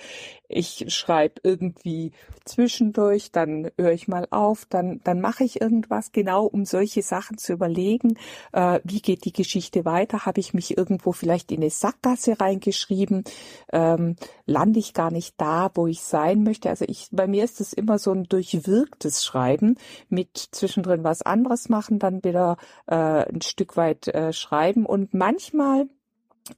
Ich 0.49 0.85
schreibe 0.89 1.41
irgendwie 1.43 2.13
zwischendurch, 2.45 3.33
dann 3.33 3.71
höre 3.77 3.93
ich 3.93 4.07
mal 4.07 4.29
auf, 4.31 4.67
dann, 4.67 5.01
dann 5.03 5.21
mache 5.21 5.43
ich 5.43 5.61
irgendwas 5.61 6.13
genau, 6.13 6.47
um 6.47 6.65
solche 6.65 7.03
Sachen 7.03 7.39
zu 7.39 7.53
überlegen. 7.53 8.17
Äh, 8.53 8.81
wie 8.85 9.01
geht 9.01 9.25
die 9.25 9.33
Geschichte 9.33 9.85
weiter? 9.85 10.25
Habe 10.25 10.41
ich 10.41 10.55
mich 10.55 10.77
irgendwo 10.77 11.13
vielleicht 11.13 11.51
in 11.51 11.63
eine 11.63 11.71
Sackgasse 11.71 12.41
reingeschrieben? 12.41 13.25
Ähm, 13.73 14.17
lande 14.47 14.79
ich 14.79 14.95
gar 14.95 15.11
nicht 15.11 15.35
da, 15.41 15.71
wo 15.75 15.89
ich 15.89 16.03
sein 16.03 16.45
möchte? 16.45 16.69
Also 16.69 16.85
ich, 16.87 17.09
bei 17.11 17.27
mir 17.27 17.43
ist 17.43 17.61
es 17.61 17.73
immer 17.73 17.99
so 17.99 18.13
ein 18.13 18.25
durchwirktes 18.25 19.25
Schreiben 19.25 19.77
mit 20.09 20.37
zwischendrin 20.37 21.03
was 21.03 21.23
anderes 21.23 21.69
machen, 21.69 21.99
dann 21.99 22.23
wieder 22.23 22.57
äh, 22.87 22.95
ein 22.95 23.43
Stück 23.43 23.77
weit 23.77 24.07
äh, 24.09 24.33
schreiben 24.33 24.87
und 24.87 25.13
manchmal 25.13 25.89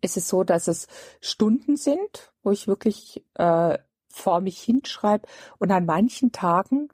ist 0.00 0.16
es 0.16 0.28
so, 0.28 0.44
dass 0.44 0.68
es 0.68 0.86
Stunden 1.20 1.76
sind, 1.76 2.32
wo 2.42 2.50
ich 2.50 2.66
wirklich 2.66 3.24
äh, 3.34 3.78
vor 4.08 4.40
mich 4.40 4.60
hinschreibe 4.60 5.26
und 5.58 5.70
an 5.70 5.86
manchen 5.86 6.32
Tagen, 6.32 6.88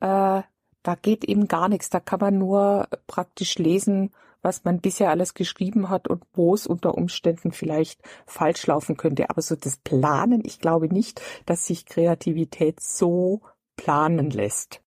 äh, 0.00 0.42
da 0.82 0.94
geht 1.02 1.24
eben 1.24 1.46
gar 1.48 1.68
nichts. 1.68 1.90
Da 1.90 2.00
kann 2.00 2.20
man 2.20 2.38
nur 2.38 2.88
praktisch 3.06 3.58
lesen, 3.58 4.10
was 4.42 4.64
man 4.64 4.80
bisher 4.80 5.10
alles 5.10 5.34
geschrieben 5.34 5.90
hat 5.90 6.08
und 6.08 6.24
wo 6.32 6.54
es 6.54 6.66
unter 6.66 6.94
Umständen 6.94 7.52
vielleicht 7.52 8.00
falsch 8.26 8.66
laufen 8.66 8.96
könnte. 8.96 9.28
Aber 9.28 9.42
so 9.42 9.56
das 9.56 9.76
Planen, 9.76 10.42
ich 10.44 10.58
glaube 10.58 10.88
nicht, 10.88 11.20
dass 11.46 11.66
sich 11.66 11.84
Kreativität 11.84 12.80
so 12.80 13.42
planen 13.76 14.30
lässt. 14.30 14.80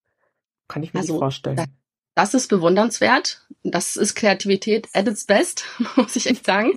Kann 0.67 0.83
ich 0.83 0.93
mir 0.93 1.01
also, 1.01 1.13
nicht 1.13 1.19
vorstellen. 1.19 1.63
Das 2.15 2.33
ist 2.33 2.47
bewundernswert. 2.47 3.47
Das 3.63 3.95
ist 3.95 4.15
Kreativität 4.15 4.89
at 4.93 5.07
its 5.07 5.25
best, 5.25 5.65
muss 5.95 6.15
ich 6.15 6.27
echt 6.27 6.45
sagen. 6.45 6.73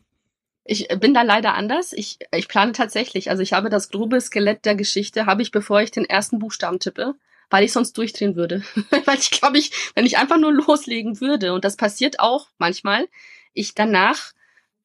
Ich 0.68 0.88
bin 0.88 1.14
da 1.14 1.22
leider 1.22 1.54
anders. 1.54 1.92
Ich, 1.92 2.18
ich 2.34 2.48
plane 2.48 2.72
tatsächlich. 2.72 3.30
Also 3.30 3.42
ich 3.42 3.52
habe 3.52 3.70
das 3.70 3.90
grobe 3.90 4.20
Skelett 4.20 4.64
der 4.64 4.74
Geschichte, 4.74 5.26
habe 5.26 5.42
ich, 5.42 5.52
bevor 5.52 5.80
ich 5.80 5.92
den 5.92 6.04
ersten 6.04 6.40
Buchstaben 6.40 6.80
tippe, 6.80 7.14
weil 7.50 7.64
ich 7.64 7.72
sonst 7.72 7.96
durchdrehen 7.96 8.34
würde. 8.34 8.64
weil 9.04 9.18
ich 9.18 9.30
glaube, 9.30 9.58
ich, 9.58 9.70
wenn 9.94 10.06
ich 10.06 10.18
einfach 10.18 10.38
nur 10.38 10.52
loslegen 10.52 11.20
würde, 11.20 11.52
und 11.52 11.64
das 11.64 11.76
passiert 11.76 12.18
auch 12.18 12.48
manchmal, 12.58 13.08
ich 13.52 13.74
danach 13.74 14.32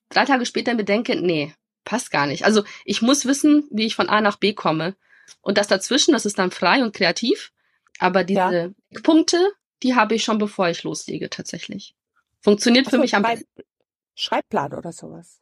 drei 0.10 0.26
Tage 0.26 0.46
später 0.46 0.76
bedenke, 0.76 1.15
nee, 1.15 1.54
passt 1.84 2.12
gar 2.12 2.28
nicht. 2.28 2.46
Also 2.46 2.63
ich 2.86 3.02
muss 3.02 3.26
wissen, 3.26 3.67
wie 3.72 3.86
ich 3.86 3.96
von 3.96 4.10
A 4.10 4.22
nach 4.22 4.38
B 4.38 4.54
komme. 4.54 4.96
Und 5.41 5.58
das 5.58 5.67
dazwischen, 5.67 6.12
das 6.12 6.26
ist 6.26 6.38
dann 6.38 6.52
frei 6.52 6.84
und 6.84 6.94
kreativ. 6.94 7.52
Aber 7.98 8.24
diese 8.24 8.76
ja. 8.89 9.00
Punkte, 9.02 9.38
die 9.82 9.96
habe 9.96 10.15
ich 10.15 10.24
schon 10.24 10.38
bevor 10.38 10.70
ich 10.70 10.84
loslege, 10.84 11.30
tatsächlich. 11.30 11.96
Funktioniert 12.39 12.86
so, 12.86 12.91
für 12.91 12.98
mich 13.00 13.15
am 13.15 13.24
besten. 13.24 13.48
Schreibplan 14.15 14.74
oder 14.74 14.91
sowas. 14.91 15.41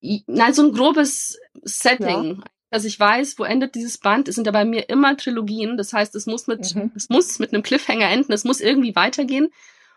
Nein, 0.00 0.54
so 0.54 0.66
ein 0.66 0.72
grobes 0.72 1.38
Setting. 1.62 2.36
Ja. 2.38 2.44
Dass 2.70 2.84
ich 2.84 2.98
weiß, 2.98 3.38
wo 3.38 3.44
endet 3.44 3.74
dieses 3.74 3.98
Band. 3.98 4.28
Es 4.28 4.36
sind 4.36 4.46
ja 4.46 4.52
bei 4.52 4.64
mir 4.64 4.88
immer 4.88 5.16
Trilogien. 5.16 5.76
Das 5.76 5.92
heißt, 5.92 6.14
es 6.14 6.26
muss 6.26 6.46
mit, 6.46 6.74
mhm. 6.74 6.92
es 6.94 7.08
muss 7.08 7.40
mit 7.40 7.52
einem 7.52 7.64
Cliffhanger 7.64 8.08
enden. 8.08 8.32
Es 8.32 8.44
muss 8.44 8.60
irgendwie 8.60 8.94
weitergehen. 8.94 9.50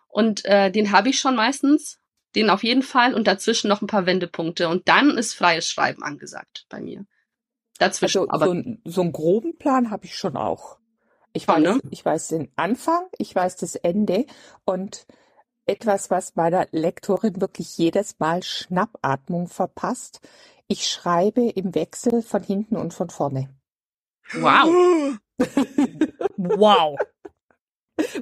Und 0.08 0.44
äh, 0.46 0.72
den 0.72 0.92
habe 0.92 1.10
ich 1.10 1.20
schon 1.20 1.36
meistens. 1.36 2.00
Den 2.36 2.50
auf 2.50 2.64
jeden 2.64 2.82
Fall. 2.82 3.14
Und 3.14 3.28
dazwischen 3.28 3.68
noch 3.68 3.82
ein 3.82 3.88
paar 3.88 4.08
Wendepunkte. 4.08 4.70
Und 4.70 4.88
dann 4.88 5.18
ist 5.18 5.36
freies 5.36 5.70
Schreiben 5.70 6.02
angesagt 6.02 6.66
bei 6.70 6.82
mir. 6.82 7.06
Dazwischen. 7.78 8.30
Also, 8.30 8.32
aber 8.32 8.46
so, 8.48 8.64
so 8.86 9.02
einen 9.02 9.12
groben 9.12 9.58
Plan 9.58 9.92
habe 9.92 10.06
ich 10.06 10.18
schon 10.18 10.36
auch. 10.36 10.80
Ich 11.34 11.48
weiß, 11.48 11.62
ne? 11.62 11.80
ich 11.90 12.06
weiß 12.06 12.28
den 12.30 12.52
Anfang, 12.56 13.08
ich 13.18 13.36
weiß 13.36 13.58
das 13.58 13.76
Ende 13.76 14.26
und 14.66 15.08
etwas, 15.66 16.10
was 16.12 16.36
meiner 16.36 16.68
Lektorin 16.72 17.40
wirklich 17.42 17.78
jedes 17.78 18.20
Mal 18.20 18.44
Schnappatmung 18.44 19.48
verpasst. 19.48 20.22
Ich 20.68 20.88
schreibe 20.88 21.42
im 21.42 21.76
Wechsel 21.76 22.22
von 22.22 22.44
hinten 22.44 22.78
und 22.78 22.94
von 22.94 23.10
vorne. 23.10 23.50
Wow. 24.34 25.18
wow. 26.38 26.98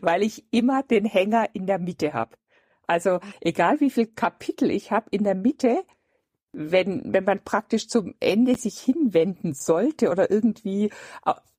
Weil 0.01 0.23
ich 0.23 0.45
immer 0.51 0.84
den 0.84 1.06
Hänger 1.06 1.49
in 1.54 1.65
der 1.65 1.80
Mitte 1.80 2.13
habe. 2.13 2.36
Also 2.88 3.19
egal 3.39 3.80
wie 3.80 3.89
viel 3.89 4.08
Kapitel 4.08 4.69
ich 4.69 4.91
habe, 4.91 5.08
in 5.12 5.23
der 5.23 5.36
Mitte, 5.36 5.84
wenn, 6.51 7.13
wenn 7.13 7.23
man 7.23 7.43
praktisch 7.43 7.88
zum 7.88 8.13
Ende 8.19 8.56
sich 8.56 8.80
hinwenden 8.80 9.54
sollte 9.54 10.10
oder 10.10 10.30
irgendwie 10.30 10.91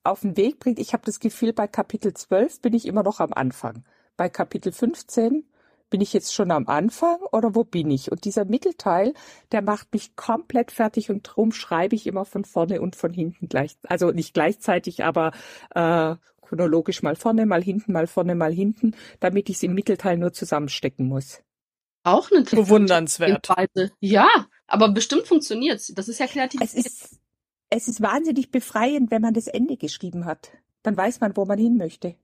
auf 0.04 0.20
den 0.20 0.36
Weg 0.36 0.58
bringt, 0.58 0.78
ich 0.78 0.92
habe 0.92 1.04
das 1.06 1.20
Gefühl, 1.20 1.52
bei 1.52 1.66
Kapitel 1.66 2.12
12 2.12 2.60
bin 2.60 2.74
ich 2.74 2.86
immer 2.86 3.02
noch 3.02 3.20
am 3.20 3.32
Anfang. 3.32 3.84
Bei 4.16 4.28
Kapitel 4.28 4.72
15 4.72 5.46
bin 5.92 6.00
ich 6.00 6.14
jetzt 6.14 6.34
schon 6.34 6.50
am 6.50 6.68
Anfang 6.68 7.20
oder 7.32 7.54
wo 7.54 7.64
bin 7.64 7.90
ich? 7.90 8.10
Und 8.10 8.24
dieser 8.24 8.46
Mittelteil, 8.46 9.12
der 9.52 9.60
macht 9.60 9.92
mich 9.92 10.16
komplett 10.16 10.72
fertig 10.72 11.10
und 11.10 11.22
drum 11.22 11.52
schreibe 11.52 11.94
ich 11.94 12.06
immer 12.06 12.24
von 12.24 12.46
vorne 12.46 12.80
und 12.80 12.96
von 12.96 13.12
hinten 13.12 13.48
gleich, 13.48 13.76
also 13.84 14.10
nicht 14.10 14.32
gleichzeitig, 14.32 15.04
aber 15.04 15.32
äh, 15.74 16.16
chronologisch 16.40 17.02
mal 17.02 17.14
vorne, 17.14 17.44
mal 17.44 17.62
hinten, 17.62 17.92
mal 17.92 18.06
vorne, 18.06 18.34
mal 18.34 18.54
hinten, 18.54 18.96
damit 19.20 19.50
ich 19.50 19.56
es 19.56 19.62
im 19.62 19.74
Mittelteil 19.74 20.16
nur 20.16 20.32
zusammenstecken 20.32 21.06
muss. 21.06 21.42
Auch 22.04 22.30
eine 22.30 22.42
bewundernswert. 22.42 23.46
Ja, 24.00 24.28
aber 24.66 24.88
bestimmt 24.88 25.26
funktioniert's. 25.26 25.92
Das 25.94 26.08
ist 26.08 26.20
ja 26.20 26.26
kreativ. 26.26 26.62
Es 26.62 26.72
ist, 26.72 27.20
es 27.68 27.86
ist 27.86 28.00
wahnsinnig 28.00 28.50
befreiend, 28.50 29.10
wenn 29.10 29.20
man 29.20 29.34
das 29.34 29.46
Ende 29.46 29.76
geschrieben 29.76 30.24
hat. 30.24 30.52
Dann 30.82 30.96
weiß 30.96 31.20
man, 31.20 31.36
wo 31.36 31.44
man 31.44 31.58
hin 31.58 31.76
möchte. 31.76 32.16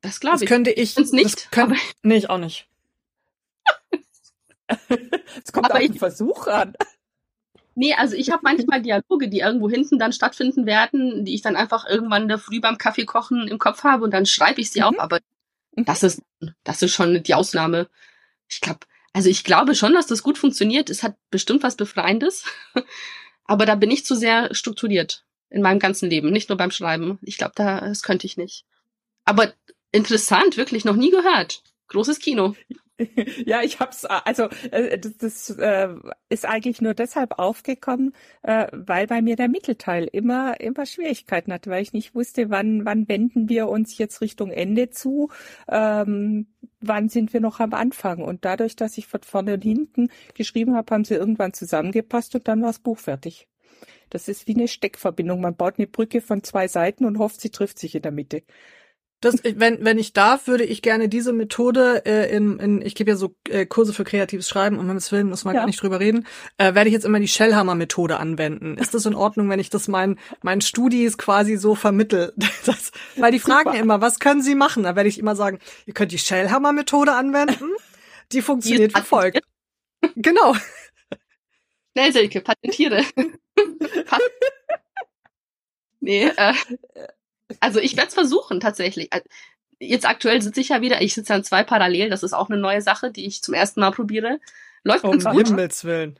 Das 0.00 0.18
glaube 0.18 0.36
ich. 0.36 0.40
Das 0.40 0.48
könnte 0.48 0.70
ich 0.70 0.96
nicht. 0.96 1.44
Das 1.44 1.50
könnte, 1.50 1.76
nee, 2.02 2.16
ich 2.16 2.30
auch 2.30 2.38
nicht. 2.38 2.69
Es 5.44 5.52
kommt 5.52 5.66
aber 5.66 5.76
auf 5.76 5.86
den 5.86 5.94
Versuch 5.94 6.46
an. 6.46 6.74
Nee, 7.74 7.94
also 7.94 8.16
ich 8.16 8.30
habe 8.30 8.42
manchmal 8.42 8.82
Dialoge, 8.82 9.28
die 9.28 9.38
irgendwo 9.38 9.70
hinten 9.70 9.98
dann 9.98 10.12
stattfinden 10.12 10.66
werden, 10.66 11.24
die 11.24 11.34
ich 11.34 11.42
dann 11.42 11.56
einfach 11.56 11.86
irgendwann 11.88 12.28
da 12.28 12.36
früh 12.36 12.60
beim 12.60 12.78
Kaffee 12.78 13.04
kochen 13.04 13.48
im 13.48 13.58
Kopf 13.58 13.84
habe 13.84 14.04
und 14.04 14.12
dann 14.12 14.26
schreibe 14.26 14.60
ich 14.60 14.70
sie 14.70 14.80
mhm. 14.80 14.86
auf, 14.86 14.98
aber 14.98 15.20
mhm. 15.76 15.84
das 15.84 16.02
ist 16.02 16.22
das 16.64 16.82
ist 16.82 16.92
schon 16.92 17.22
die 17.22 17.34
Ausnahme. 17.34 17.88
Ich 18.48 18.60
glaube, 18.60 18.80
also 19.12 19.28
ich 19.28 19.44
glaube 19.44 19.74
schon, 19.74 19.94
dass 19.94 20.06
das 20.06 20.22
gut 20.22 20.36
funktioniert. 20.36 20.90
Es 20.90 21.02
hat 21.02 21.16
bestimmt 21.30 21.62
was 21.62 21.76
befreiendes, 21.76 22.44
aber 23.44 23.66
da 23.66 23.76
bin 23.76 23.90
ich 23.90 24.04
zu 24.04 24.14
sehr 24.14 24.54
strukturiert 24.54 25.24
in 25.48 25.62
meinem 25.62 25.78
ganzen 25.78 26.10
Leben, 26.10 26.30
nicht 26.30 26.48
nur 26.48 26.58
beim 26.58 26.70
Schreiben. 26.70 27.18
Ich 27.22 27.38
glaube, 27.38 27.52
da 27.54 27.80
das 27.80 28.02
könnte 28.02 28.26
ich 28.26 28.36
nicht. 28.36 28.64
Aber 29.24 29.52
interessant, 29.92 30.56
wirklich 30.56 30.84
noch 30.84 30.96
nie 30.96 31.10
gehört. 31.10 31.62
Großes 31.88 32.18
Kino. 32.18 32.54
Ja, 33.46 33.62
ich 33.62 33.80
hab's, 33.80 34.04
also 34.04 34.48
äh, 34.70 34.98
das, 34.98 35.16
das 35.16 35.50
äh, 35.50 35.88
ist 36.28 36.46
eigentlich 36.46 36.80
nur 36.80 36.94
deshalb 36.94 37.38
aufgekommen, 37.38 38.14
äh, 38.42 38.66
weil 38.72 39.06
bei 39.06 39.22
mir 39.22 39.36
der 39.36 39.48
Mittelteil 39.48 40.08
immer 40.10 40.60
immer 40.60 40.86
Schwierigkeiten 40.86 41.52
hatte, 41.52 41.70
weil 41.70 41.82
ich 41.82 41.92
nicht 41.92 42.14
wusste, 42.14 42.50
wann 42.50 42.84
wann 42.84 43.08
wenden 43.08 43.48
wir 43.48 43.68
uns 43.68 43.96
jetzt 43.98 44.20
Richtung 44.20 44.50
Ende 44.50 44.90
zu, 44.90 45.30
ähm, 45.68 46.46
wann 46.80 47.08
sind 47.08 47.32
wir 47.32 47.40
noch 47.40 47.60
am 47.60 47.74
Anfang. 47.74 48.22
Und 48.22 48.44
dadurch, 48.44 48.76
dass 48.76 48.98
ich 48.98 49.06
von 49.06 49.22
vorne 49.22 49.54
und 49.54 49.62
hinten 49.62 50.10
geschrieben 50.34 50.74
habe, 50.76 50.94
haben 50.94 51.04
sie 51.04 51.14
irgendwann 51.14 51.52
zusammengepasst 51.52 52.34
und 52.34 52.48
dann 52.48 52.62
war 52.62 52.68
das 52.68 52.78
Buch 52.80 52.98
fertig. 52.98 53.48
Das 54.10 54.28
ist 54.28 54.48
wie 54.48 54.54
eine 54.54 54.68
Steckverbindung. 54.68 55.40
Man 55.40 55.56
baut 55.56 55.78
eine 55.78 55.86
Brücke 55.86 56.20
von 56.20 56.42
zwei 56.42 56.68
Seiten 56.68 57.04
und 57.04 57.18
hofft, 57.18 57.40
sie 57.40 57.50
trifft 57.50 57.78
sich 57.78 57.94
in 57.94 58.02
der 58.02 58.12
Mitte. 58.12 58.42
Das, 59.20 59.36
wenn, 59.44 59.84
wenn 59.84 59.98
ich 59.98 60.14
darf, 60.14 60.46
würde 60.46 60.64
ich 60.64 60.80
gerne 60.80 61.10
diese 61.10 61.34
Methode 61.34 62.06
äh, 62.06 62.34
in, 62.34 62.58
in 62.58 62.80
ich 62.80 62.94
gebe 62.94 63.10
ja 63.10 63.16
so 63.16 63.34
äh, 63.50 63.66
Kurse 63.66 63.92
für 63.92 64.04
kreatives 64.04 64.48
Schreiben, 64.48 64.78
um 64.78 64.86
Himmels 64.86 65.12
Willen 65.12 65.28
muss 65.28 65.44
man 65.44 65.54
ja. 65.54 65.60
gar 65.60 65.66
nicht 65.66 65.82
drüber 65.82 66.00
reden, 66.00 66.26
äh, 66.56 66.74
werde 66.74 66.88
ich 66.88 66.94
jetzt 66.94 67.04
immer 67.04 67.20
die 67.20 67.28
Shellhammer-Methode 67.28 68.18
anwenden. 68.18 68.78
Ist 68.78 68.94
das 68.94 69.04
in 69.04 69.14
Ordnung, 69.14 69.50
wenn 69.50 69.60
ich 69.60 69.68
das 69.68 69.88
meinen 69.88 70.18
meinen 70.42 70.62
Studis 70.62 71.18
quasi 71.18 71.56
so 71.56 71.74
vermittel? 71.74 72.32
Das, 72.66 72.92
weil 73.16 73.32
die 73.32 73.38
fragen 73.38 73.72
ja 73.72 73.80
immer, 73.80 74.02
was 74.02 74.20
können 74.20 74.42
sie 74.42 74.54
machen? 74.54 74.82
Da 74.82 74.94
werde 74.94 75.08
ich 75.08 75.18
immer 75.18 75.34
sagen, 75.34 75.60
ihr 75.86 75.94
könnt 75.94 76.12
die 76.12 76.18
Shellhammer-Methode 76.18 77.12
anwenden. 77.12 77.70
Die 78.32 78.42
funktioniert 78.42 78.94
wie 78.94 79.00
folgt. 79.00 79.40
Genau. 80.14 80.54
Schnell, 81.92 82.12
Silke, 82.12 82.40
patentiere. 82.40 83.04
nee, 86.00 86.26
äh, 86.26 86.54
also 87.60 87.80
ich 87.80 87.96
werde 87.96 88.08
es 88.08 88.14
versuchen, 88.14 88.60
tatsächlich. 88.60 89.12
Äh, 89.12 89.22
jetzt 89.80 90.06
aktuell 90.06 90.40
sitze 90.42 90.60
ich 90.60 90.68
ja 90.68 90.80
wieder, 90.80 91.00
ich 91.00 91.14
sitze 91.14 91.34
an 91.34 91.44
zwei 91.44 91.64
parallel, 91.64 92.10
das 92.10 92.22
ist 92.22 92.32
auch 92.32 92.50
eine 92.50 92.60
neue 92.60 92.82
Sache, 92.82 93.10
die 93.10 93.26
ich 93.26 93.42
zum 93.42 93.54
ersten 93.54 93.80
Mal 93.80 93.90
probiere. 93.90 94.38
Läuft 94.84 95.04
um 95.04 95.12
ganz 95.12 95.24
gut. 95.24 95.48
Himmels 95.48 95.84
Willen. 95.84 96.18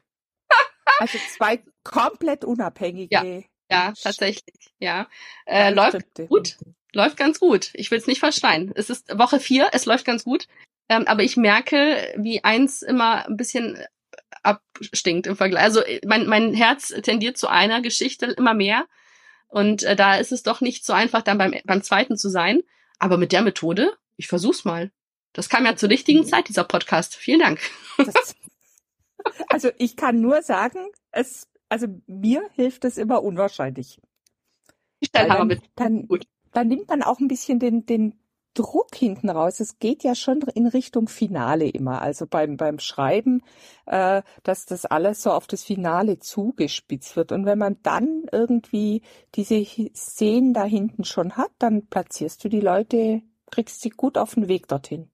Also 0.98 1.18
zwei 1.36 1.62
komplett 1.82 2.44
unabhängige. 2.44 3.14
Ja, 3.14 3.24
ja 3.70 3.92
tatsächlich. 4.02 4.54
Ja. 4.78 5.08
Äh, 5.46 5.72
läuft 5.72 5.98
gut. 6.28 6.56
Läuft 6.92 7.16
ganz 7.16 7.38
gut. 7.40 7.70
Ich 7.74 7.90
will 7.90 7.98
es 7.98 8.06
nicht 8.06 8.18
verschreien. 8.18 8.72
Es 8.74 8.90
ist 8.90 9.16
Woche 9.16 9.40
vier, 9.40 9.70
es 9.72 9.86
läuft 9.86 10.04
ganz 10.04 10.24
gut. 10.24 10.46
Ähm, 10.88 11.04
aber 11.06 11.22
ich 11.22 11.36
merke, 11.36 12.12
wie 12.16 12.42
eins 12.42 12.82
immer 12.82 13.26
ein 13.26 13.36
bisschen 13.36 13.78
abstinkt 14.42 15.26
im 15.26 15.36
Vergleich. 15.36 15.62
Also 15.62 15.80
äh, 15.82 16.00
mein, 16.04 16.26
mein 16.26 16.52
Herz 16.54 16.88
tendiert 16.88 17.38
zu 17.38 17.48
einer 17.48 17.80
Geschichte 17.80 18.26
immer 18.26 18.54
mehr. 18.54 18.86
Und 19.50 19.82
äh, 19.82 19.96
da 19.96 20.16
ist 20.16 20.32
es 20.32 20.42
doch 20.42 20.60
nicht 20.60 20.86
so 20.86 20.92
einfach, 20.92 21.22
dann 21.22 21.38
beim, 21.38 21.54
beim 21.64 21.82
zweiten 21.82 22.16
zu 22.16 22.28
sein. 22.28 22.62
Aber 22.98 23.16
mit 23.16 23.32
der 23.32 23.42
Methode, 23.42 23.92
ich 24.16 24.28
versuch's 24.28 24.64
mal. 24.64 24.92
Das 25.32 25.48
kam 25.48 25.64
ja 25.64 25.76
zur 25.76 25.90
richtigen 25.90 26.24
Zeit, 26.24 26.48
dieser 26.48 26.64
Podcast. 26.64 27.16
Vielen 27.16 27.40
Dank. 27.40 27.60
Das, 27.98 28.36
also 29.48 29.70
ich 29.78 29.96
kann 29.96 30.20
nur 30.20 30.42
sagen, 30.42 30.86
es, 31.10 31.48
also 31.68 31.86
mir 32.06 32.48
hilft 32.54 32.84
es 32.84 32.96
immer 32.96 33.22
unwahrscheinlich. 33.22 34.00
Ich 35.00 35.10
dann, 35.12 35.46
mit. 35.46 35.62
Dann, 35.76 36.08
dann 36.52 36.68
nimmt 36.68 36.88
man 36.88 37.02
auch 37.02 37.18
ein 37.20 37.28
bisschen 37.28 37.58
den, 37.58 37.86
den 37.86 38.19
Druck 38.54 38.94
hinten 38.94 39.30
raus. 39.30 39.60
Es 39.60 39.78
geht 39.78 40.02
ja 40.02 40.14
schon 40.14 40.40
in 40.54 40.66
Richtung 40.66 41.08
Finale 41.08 41.68
immer. 41.68 42.02
Also 42.02 42.26
beim, 42.26 42.56
beim 42.56 42.78
Schreiben, 42.78 43.42
äh, 43.86 44.22
dass 44.42 44.66
das 44.66 44.84
alles 44.84 45.22
so 45.22 45.30
auf 45.30 45.46
das 45.46 45.62
Finale 45.62 46.18
zugespitzt 46.18 47.16
wird. 47.16 47.32
Und 47.32 47.46
wenn 47.46 47.58
man 47.58 47.76
dann 47.82 48.24
irgendwie 48.32 49.02
diese 49.34 49.64
Szenen 49.94 50.52
da 50.52 50.64
hinten 50.64 51.04
schon 51.04 51.36
hat, 51.36 51.50
dann 51.58 51.86
platzierst 51.86 52.42
du 52.44 52.48
die 52.48 52.60
Leute, 52.60 53.22
kriegst 53.50 53.80
sie 53.80 53.90
gut 53.90 54.18
auf 54.18 54.34
den 54.34 54.48
Weg 54.48 54.68
dorthin. 54.68 55.10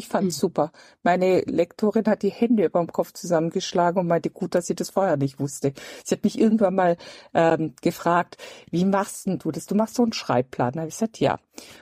Ich 0.00 0.08
fand's 0.08 0.38
mhm. 0.38 0.40
super. 0.40 0.72
Meine 1.02 1.42
Lektorin 1.42 2.06
hat 2.06 2.22
die 2.22 2.30
Hände 2.30 2.64
über 2.64 2.80
dem 2.80 2.90
Kopf 2.90 3.12
zusammengeschlagen 3.12 4.00
und 4.00 4.06
meinte, 4.06 4.30
gut, 4.30 4.54
dass 4.54 4.66
sie 4.66 4.74
das 4.74 4.88
vorher 4.88 5.18
nicht 5.18 5.38
wusste. 5.38 5.74
Sie 6.06 6.14
hat 6.14 6.24
mich 6.24 6.40
irgendwann 6.40 6.74
mal 6.74 6.96
ähm, 7.34 7.74
gefragt, 7.82 8.38
wie 8.70 8.86
machst 8.86 9.26
denn 9.26 9.38
du 9.38 9.50
das? 9.50 9.66
Du 9.66 9.74
machst 9.74 9.96
so 9.96 10.02
einen 10.02 10.14
Schreibplan. 10.14 10.72
Da 10.72 10.80
habe 10.80 10.88
ich 10.88 10.94
gesagt, 10.94 11.20
ja. 11.20 11.38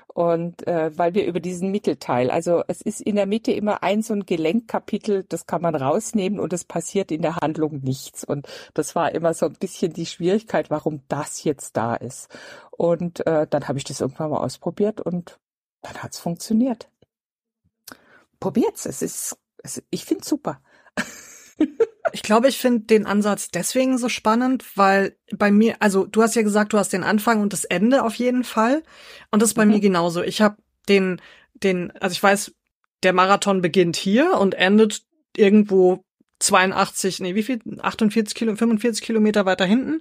Und 0.08 0.66
äh, 0.66 0.90
weil 0.98 1.14
wir 1.14 1.26
über 1.26 1.38
diesen 1.38 1.70
Mittelteil, 1.70 2.32
also 2.32 2.64
es 2.66 2.82
ist 2.82 3.00
in 3.00 3.14
der 3.14 3.26
Mitte 3.26 3.52
immer 3.52 3.84
ein 3.84 4.02
so 4.02 4.14
ein 4.14 4.26
Gelenkkapitel, 4.26 5.22
das 5.22 5.46
kann 5.46 5.62
man 5.62 5.76
rausnehmen 5.76 6.40
und 6.40 6.52
es 6.52 6.64
passiert 6.64 7.12
in 7.12 7.22
der 7.22 7.36
Handlung 7.36 7.78
nichts. 7.84 8.24
Und 8.24 8.48
das 8.74 8.96
war 8.96 9.14
immer 9.14 9.32
so 9.32 9.46
ein 9.46 9.52
bisschen 9.52 9.92
die 9.92 10.06
Schwierigkeit, 10.06 10.70
warum 10.70 11.02
das 11.06 11.44
jetzt 11.44 11.76
da 11.76 11.94
ist. 11.94 12.36
Und 12.72 13.24
äh, 13.28 13.46
dann 13.48 13.68
habe 13.68 13.78
ich 13.78 13.84
das 13.84 14.00
irgendwann 14.00 14.30
mal 14.30 14.40
ausprobiert 14.40 15.00
und 15.00 15.38
dann 15.82 16.02
hat's 16.02 16.18
funktioniert 16.18 16.88
probiert's. 18.40 18.86
Es 18.86 19.02
ist, 19.02 19.36
es, 19.62 19.82
ich 19.90 20.04
find's 20.04 20.28
super. 20.28 20.62
ich 22.12 22.22
glaube, 22.22 22.48
ich 22.48 22.58
finde 22.58 22.86
den 22.86 23.06
Ansatz 23.06 23.50
deswegen 23.50 23.98
so 23.98 24.08
spannend, 24.08 24.64
weil 24.76 25.16
bei 25.36 25.50
mir, 25.50 25.76
also 25.80 26.06
du 26.06 26.22
hast 26.22 26.36
ja 26.36 26.42
gesagt, 26.42 26.72
du 26.72 26.78
hast 26.78 26.92
den 26.92 27.04
Anfang 27.04 27.40
und 27.40 27.52
das 27.52 27.64
Ende 27.64 28.04
auf 28.04 28.14
jeden 28.14 28.44
Fall. 28.44 28.82
Und 29.30 29.42
das 29.42 29.50
ist 29.50 29.54
bei 29.54 29.64
mhm. 29.64 29.72
mir 29.72 29.80
genauso. 29.80 30.22
Ich 30.22 30.40
habe 30.40 30.56
den, 30.88 31.20
den, 31.54 31.90
also 31.92 32.12
ich 32.12 32.22
weiß, 32.22 32.52
der 33.02 33.12
Marathon 33.12 33.60
beginnt 33.62 33.96
hier 33.96 34.38
und 34.38 34.54
endet 34.54 35.02
irgendwo 35.36 36.04
82, 36.38 37.20
nee, 37.20 37.34
wie 37.34 37.42
viel? 37.42 37.60
48 37.80 38.34
Kilo, 38.34 38.54
45 38.54 39.04
Kilometer 39.04 39.44
weiter 39.44 39.64
hinten. 39.64 40.00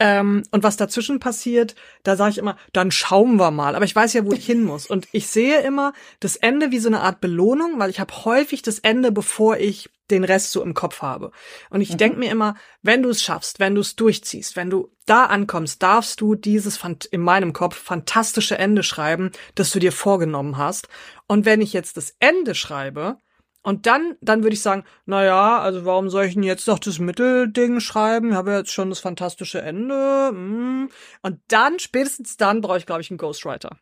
Ähm, 0.00 0.42
und 0.50 0.62
was 0.62 0.76
dazwischen 0.76 1.20
passiert, 1.20 1.74
da 2.02 2.16
sage 2.16 2.30
ich 2.30 2.38
immer, 2.38 2.56
dann 2.72 2.90
schauen 2.90 3.36
wir 3.36 3.50
mal. 3.50 3.76
Aber 3.76 3.84
ich 3.84 3.94
weiß 3.94 4.14
ja, 4.14 4.24
wo 4.24 4.32
ich 4.32 4.46
hin 4.46 4.64
muss. 4.64 4.86
Und 4.86 5.08
ich 5.12 5.26
sehe 5.26 5.60
immer 5.60 5.92
das 6.20 6.36
Ende 6.36 6.70
wie 6.70 6.78
so 6.78 6.88
eine 6.88 7.00
Art 7.00 7.20
Belohnung, 7.20 7.78
weil 7.78 7.90
ich 7.90 8.00
habe 8.00 8.24
häufig 8.24 8.62
das 8.62 8.78
Ende, 8.78 9.12
bevor 9.12 9.58
ich 9.58 9.90
den 10.10 10.24
Rest 10.24 10.52
so 10.52 10.62
im 10.62 10.74
Kopf 10.74 11.02
habe. 11.02 11.30
Und 11.70 11.80
ich 11.80 11.92
mhm. 11.92 11.98
denke 11.98 12.18
mir 12.18 12.30
immer, 12.30 12.56
wenn 12.82 13.02
du 13.02 13.08
es 13.08 13.22
schaffst, 13.22 13.58
wenn 13.60 13.74
du 13.74 13.80
es 13.80 13.96
durchziehst, 13.96 14.56
wenn 14.56 14.70
du 14.70 14.90
da 15.06 15.26
ankommst, 15.26 15.82
darfst 15.82 16.20
du 16.20 16.34
dieses 16.34 16.80
in 17.10 17.20
meinem 17.20 17.52
Kopf 17.52 17.76
fantastische 17.76 18.58
Ende 18.58 18.82
schreiben, 18.82 19.32
das 19.54 19.70
du 19.70 19.78
dir 19.78 19.92
vorgenommen 19.92 20.58
hast. 20.58 20.88
Und 21.26 21.46
wenn 21.46 21.60
ich 21.60 21.72
jetzt 21.72 21.96
das 21.96 22.14
Ende 22.20 22.54
schreibe, 22.54 23.18
und 23.64 23.86
dann, 23.86 24.16
dann 24.20 24.42
würde 24.42 24.52
ich 24.54 24.60
sagen, 24.60 24.84
na 25.06 25.24
ja, 25.24 25.58
also 25.58 25.86
warum 25.86 26.10
soll 26.10 26.26
ich 26.26 26.34
denn 26.34 26.42
jetzt 26.42 26.68
noch 26.68 26.78
das 26.78 26.98
Mittelding 26.98 27.80
schreiben? 27.80 28.30
Ich 28.30 28.34
habe 28.36 28.50
ja 28.50 28.58
jetzt 28.58 28.72
schon 28.72 28.90
das 28.90 29.00
fantastische 29.00 29.62
Ende. 29.62 30.28
Hm. 30.28 30.90
Und 31.22 31.40
dann, 31.48 31.78
spätestens 31.78 32.36
dann, 32.36 32.60
brauche 32.60 32.76
ich, 32.76 32.84
glaube 32.84 33.00
ich, 33.00 33.10
einen 33.10 33.16
Ghostwriter. 33.16 33.78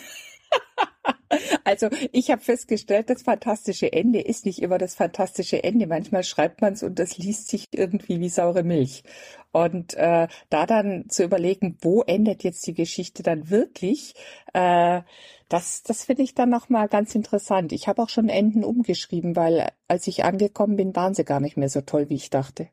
Also 1.64 1.90
ich 2.12 2.32
habe 2.32 2.42
festgestellt, 2.42 3.10
das 3.10 3.24
fantastische 3.24 3.94
Ende 3.94 4.20
ist 4.20 4.46
nicht 4.46 4.62
immer 4.62 4.78
das 4.78 4.96
fantastische 4.96 5.64
Ende. 5.64 5.88
Manchmal 5.88 6.24
schreibt 6.24 6.62
man 6.62 6.74
es 6.74 6.84
und 6.84 7.00
das 7.00 7.18
liest 7.18 7.50
sich 7.50 7.68
irgendwie 7.72 8.20
wie 8.20 8.30
saure 8.30 8.64
Milch. 8.64 9.04
Und 9.52 9.94
äh, 9.96 10.28
da 10.50 10.66
dann 10.66 11.10
zu 11.10 11.24
überlegen, 11.24 11.78
wo 11.82 12.02
endet 12.02 12.44
jetzt 12.44 12.66
die 12.68 12.74
Geschichte 12.74 13.24
dann 13.24 13.50
wirklich, 13.50 14.16
äh, 14.54 15.02
das, 15.50 15.84
das 15.84 16.06
finde 16.06 16.24
ich 16.24 16.36
dann 16.36 16.50
nochmal 16.50 16.88
ganz 16.88 17.16
interessant. 17.16 17.74
Ich 17.74 17.88
habe 17.88 18.02
auch 18.02 18.10
schon 18.10 18.30
Enden 18.30 18.64
umgeschrieben, 18.64 19.36
weil 19.36 19.70
als 19.88 20.08
ich 20.08 20.24
angekommen 20.24 20.78
bin, 20.78 20.96
waren 20.96 21.14
sie 21.14 21.26
gar 21.26 21.42
nicht 21.42 21.58
mehr 21.58 21.70
so 21.70 21.82
toll, 21.82 22.10
wie 22.10 22.16
ich 22.16 22.30
dachte. 22.30 22.70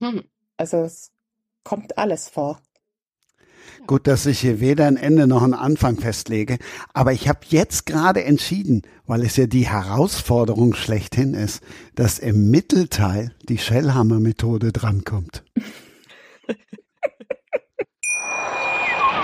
Hm. 0.00 0.24
Also 0.56 0.78
es 0.78 1.12
kommt 1.62 1.98
alles 1.98 2.28
vor. 2.28 2.60
Gut, 3.86 4.06
dass 4.06 4.26
ich 4.26 4.40
hier 4.40 4.60
weder 4.60 4.86
ein 4.86 4.96
Ende 4.96 5.26
noch 5.26 5.42
einen 5.42 5.54
Anfang 5.54 5.98
festlege, 5.98 6.58
aber 6.92 7.12
ich 7.12 7.28
habe 7.28 7.40
jetzt 7.48 7.86
gerade 7.86 8.24
entschieden, 8.24 8.82
weil 9.06 9.22
es 9.22 9.36
ja 9.36 9.46
die 9.46 9.68
Herausforderung 9.68 10.74
schlechthin 10.74 11.34
ist, 11.34 11.62
dass 11.94 12.18
im 12.18 12.50
Mittelteil 12.50 13.32
die 13.48 13.58
Shellhammer-Methode 13.58 14.72
drankommt. 14.72 15.44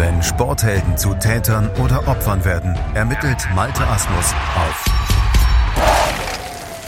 Wenn 0.00 0.22
Sporthelden 0.22 0.96
zu 0.96 1.12
Tätern 1.12 1.68
oder 1.72 2.08
Opfern 2.08 2.42
werden, 2.46 2.74
ermittelt 2.94 3.36
Malte 3.54 3.86
Asmus 3.86 4.32
auf 4.56 4.84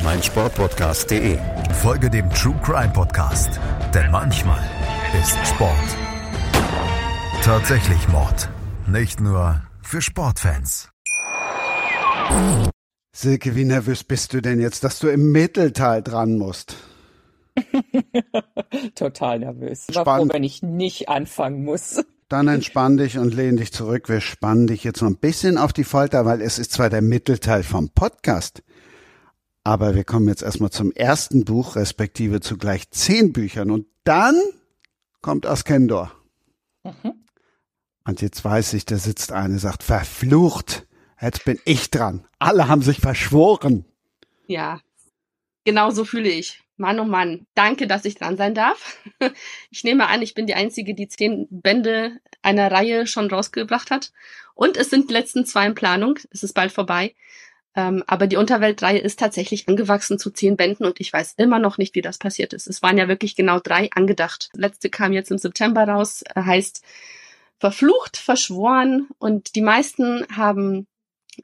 meinsportpodcast.de. 0.03 1.37
Folge 1.75 2.09
dem 2.09 2.31
True 2.31 2.59
Crime 2.63 2.91
Podcast, 2.95 3.61
denn 3.93 4.11
manchmal 4.11 4.63
ist 5.21 5.37
Sport 5.47 5.77
tatsächlich 7.43 8.09
Mord. 8.09 8.49
Nicht 8.87 9.21
nur 9.21 9.61
für 9.83 10.01
Sportfans. 10.01 10.89
Silke, 13.15 13.55
wie 13.55 13.67
nervös 13.67 14.05
bist 14.05 14.33
du 14.33 14.41
denn 14.41 14.59
jetzt, 14.59 14.85
dass 14.85 15.01
du 15.01 15.09
im 15.09 15.33
Mittelteil 15.33 16.01
dran 16.01 16.39
musst? 16.39 16.77
Total 18.95 19.39
nervös. 19.39 19.89
Warum, 19.93 20.33
wenn 20.33 20.45
ich 20.45 20.63
nicht 20.63 21.11
anfangen 21.11 21.63
muss. 21.63 22.03
Dann 22.33 22.49
entspann 22.49 22.97
dich 22.97 23.19
und 23.19 23.35
lehn 23.35 23.59
dich 23.59 23.75
zurück. 23.75 24.09
Wir 24.09 24.23
spannen 24.23 24.67
dich 24.67 24.85
jetzt 24.85 25.03
noch 25.03 25.09
ein 25.11 25.19
bisschen 25.19 25.59
auf 25.59 25.75
die 25.75 25.85
Folter, 25.85 26.25
weil 26.25 26.41
es 26.41 26.59
ist 26.59 26.73
zwar 26.73 26.89
der 26.89 27.03
Mittelteil 27.03 27.63
vom 27.63 27.91
Podcast, 27.91 28.63
aber 29.65 29.95
wir 29.95 30.05
kommen 30.05 30.29
jetzt 30.29 30.43
erstmal 30.43 30.71
zum 30.71 30.93
ersten 30.93 31.45
Buch, 31.45 31.77
respektive 31.77 32.41
zu 32.41 32.57
gleich 32.57 32.91
zehn 32.91 33.35
Büchern. 33.35 33.71
Und 33.71 33.85
dann 34.05 34.35
kommt 35.21 35.45
Askendor. 35.45 36.11
Mhm. 36.85 37.13
Und 38.07 38.23
jetzt 38.23 38.43
weiß 38.43 38.73
ich, 38.73 38.87
da 38.87 38.97
sitzt 38.97 39.31
eine, 39.31 39.59
sagt, 39.59 39.83
verflucht, 39.83 40.87
jetzt 41.21 41.45
bin 41.45 41.59
ich 41.67 41.91
dran. 41.91 42.27
Alle 42.39 42.67
haben 42.67 42.81
sich 42.81 43.01
verschworen. 43.01 43.85
Ja, 44.47 44.81
genau 45.65 45.91
so 45.91 46.07
fühle 46.07 46.31
ich. 46.31 46.62
Mann, 46.77 46.99
oh 47.01 47.05
Mann, 47.05 47.47
danke, 47.55 47.87
dass 47.87 48.05
ich 48.05 48.17
dran 48.17 48.37
sein 48.37 48.55
darf. 48.55 48.99
Ich 49.71 49.85
nehme 49.85 50.09
an, 50.09 50.23
ich 50.23 50.35
bin 50.35 50.47
die 50.47 50.55
Einzige, 50.55 50.95
die 50.95 51.09
zehn 51.09 51.47
Bände 51.51 52.19
einer 52.43 52.71
Reihe 52.71 53.07
schon 53.07 53.31
rausgebracht 53.31 53.91
hat. 53.91 54.13
Und 54.55 54.77
es 54.77 54.91
sind 54.91 55.09
die 55.09 55.15
letzten 55.15 55.47
zwei 55.47 55.67
in 55.67 55.75
Planung. 55.75 56.19
Es 56.31 56.43
ist 56.43 56.53
bald 56.55 56.73
vorbei. 56.73 57.15
Ähm, 57.75 58.05
aber 58.07 58.27
die 58.27 58.37
Unterweltreihe 58.37 58.99
ist 58.99 59.19
tatsächlich 59.19 59.69
angewachsen 59.69 60.19
zu 60.19 60.31
zehn 60.31 60.57
Bänden 60.57 60.85
und 60.85 61.01
ich 61.01 61.13
weiß 61.13 61.35
immer 61.39 61.59
noch 61.59 61.79
nicht, 61.79 61.95
wie 61.95 62.03
das 62.03 62.19
passiert 62.19 62.53
ist. 62.53 62.67
Es 62.67 62.83
waren 62.83 62.99
ja 62.99 63.09
wirklich 63.09 63.35
genau 63.35 63.61
drei 63.61 63.89
angedacht. 63.95 64.51
letzte 64.55 64.91
kam 64.91 65.13
jetzt 65.13 65.31
im 65.31 65.39
September 65.39 65.85
raus, 65.85 66.23
heißt 66.37 66.85
Verflucht, 67.59 68.17
Verschworen 68.19 69.09
und 69.19 69.55
die 69.55 69.63
meisten 69.63 70.27
haben 70.37 70.87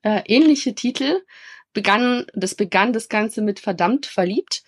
äh, 0.03 0.23
ähnliche 0.27 0.75
Titel. 0.75 1.23
Begann, 1.73 2.27
das 2.35 2.55
begann 2.55 2.93
das 2.93 3.09
Ganze 3.09 3.41
mit 3.41 3.61
verdammt 3.61 4.05
verliebt 4.05 4.65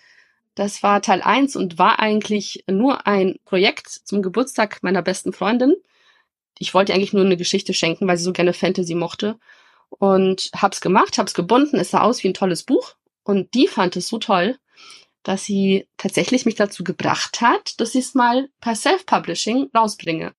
das 0.61 0.83
war 0.83 1.01
Teil 1.01 1.23
1 1.23 1.57
und 1.57 1.79
war 1.79 2.01
eigentlich 2.01 2.65
nur 2.71 3.07
ein 3.07 3.39
Projekt 3.47 3.89
zum 3.89 4.21
Geburtstag 4.21 4.83
meiner 4.83 5.01
besten 5.01 5.33
Freundin. 5.33 5.75
Ich 6.59 6.75
wollte 6.75 6.93
eigentlich 6.93 7.15
nur 7.15 7.25
eine 7.25 7.39
Geschichte 7.39 7.73
schenken, 7.73 8.07
weil 8.07 8.19
sie 8.19 8.25
so 8.25 8.35
gerne 8.35 8.53
Fantasy 8.53 8.95
mochte. 8.95 9.39
Und 9.89 10.51
hab's 10.55 10.83
gemacht, 10.83 11.17
hab's 11.17 11.33
gebunden, 11.33 11.79
es 11.79 11.93
sah 11.93 12.03
aus 12.03 12.23
wie 12.23 12.29
ein 12.29 12.35
tolles 12.35 12.65
Buch. 12.65 12.97
Und 13.23 13.55
die 13.55 13.69
fand 13.69 13.97
es 13.97 14.09
so 14.09 14.19
toll, 14.19 14.59
dass 15.23 15.45
sie 15.45 15.89
tatsächlich 15.97 16.45
mich 16.45 16.57
dazu 16.57 16.85
gebracht 16.85 17.41
hat, 17.41 17.81
dass 17.81 17.95
ich 17.95 18.05
es 18.05 18.15
mal 18.15 18.51
per 18.61 18.75
Self-Publishing 18.75 19.71
rausbringe. 19.75 20.35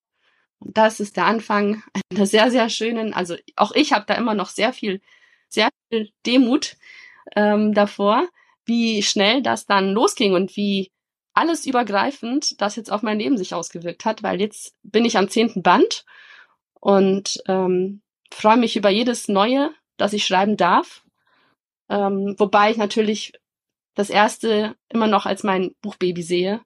Und 0.59 0.77
das 0.77 0.99
ist 0.99 1.17
der 1.17 1.25
Anfang 1.25 1.81
einer 2.11 2.27
sehr, 2.27 2.51
sehr 2.51 2.69
schönen, 2.69 3.15
also 3.15 3.37
auch 3.55 3.71
ich 3.71 3.91
habe 3.91 4.05
da 4.07 4.13
immer 4.13 4.35
noch 4.35 4.49
sehr 4.49 4.71
viel, 4.71 5.01
sehr 5.49 5.69
viel 5.89 6.11
Demut 6.27 6.77
ähm, 7.35 7.73
davor, 7.73 8.27
wie 8.65 9.03
schnell 9.03 9.41
das 9.41 9.65
dann 9.65 9.91
losging 9.91 10.33
und 10.33 10.55
wie 10.55 10.91
alles 11.33 11.65
übergreifend 11.65 12.59
das 12.61 12.75
jetzt 12.75 12.91
auf 12.91 13.03
mein 13.03 13.19
Leben 13.19 13.37
sich 13.37 13.53
ausgewirkt 13.53 14.05
hat, 14.05 14.23
weil 14.23 14.41
jetzt 14.41 14.75
bin 14.83 15.05
ich 15.05 15.17
am 15.17 15.29
zehnten 15.29 15.63
Band 15.63 16.05
und 16.79 17.41
ähm, 17.47 18.01
freue 18.33 18.57
mich 18.57 18.75
über 18.75 18.89
jedes 18.89 19.27
Neue, 19.27 19.71
das 19.97 20.13
ich 20.13 20.25
schreiben 20.25 20.57
darf. 20.57 21.03
Ähm, 21.89 22.35
wobei 22.37 22.71
ich 22.71 22.77
natürlich 22.77 23.33
das 23.95 24.09
erste 24.09 24.75
immer 24.89 25.07
noch 25.07 25.25
als 25.25 25.43
mein 25.43 25.75
Buchbaby 25.81 26.23
sehe. 26.23 26.61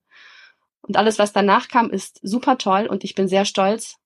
Und 0.81 0.97
alles, 0.97 1.17
was 1.17 1.33
danach 1.33 1.67
kam, 1.67 1.89
ist 1.89 2.19
super 2.21 2.57
toll 2.57 2.85
und 2.85 3.03
ich 3.03 3.15
bin 3.15 3.27
sehr 3.27 3.45
stolz. 3.45 3.97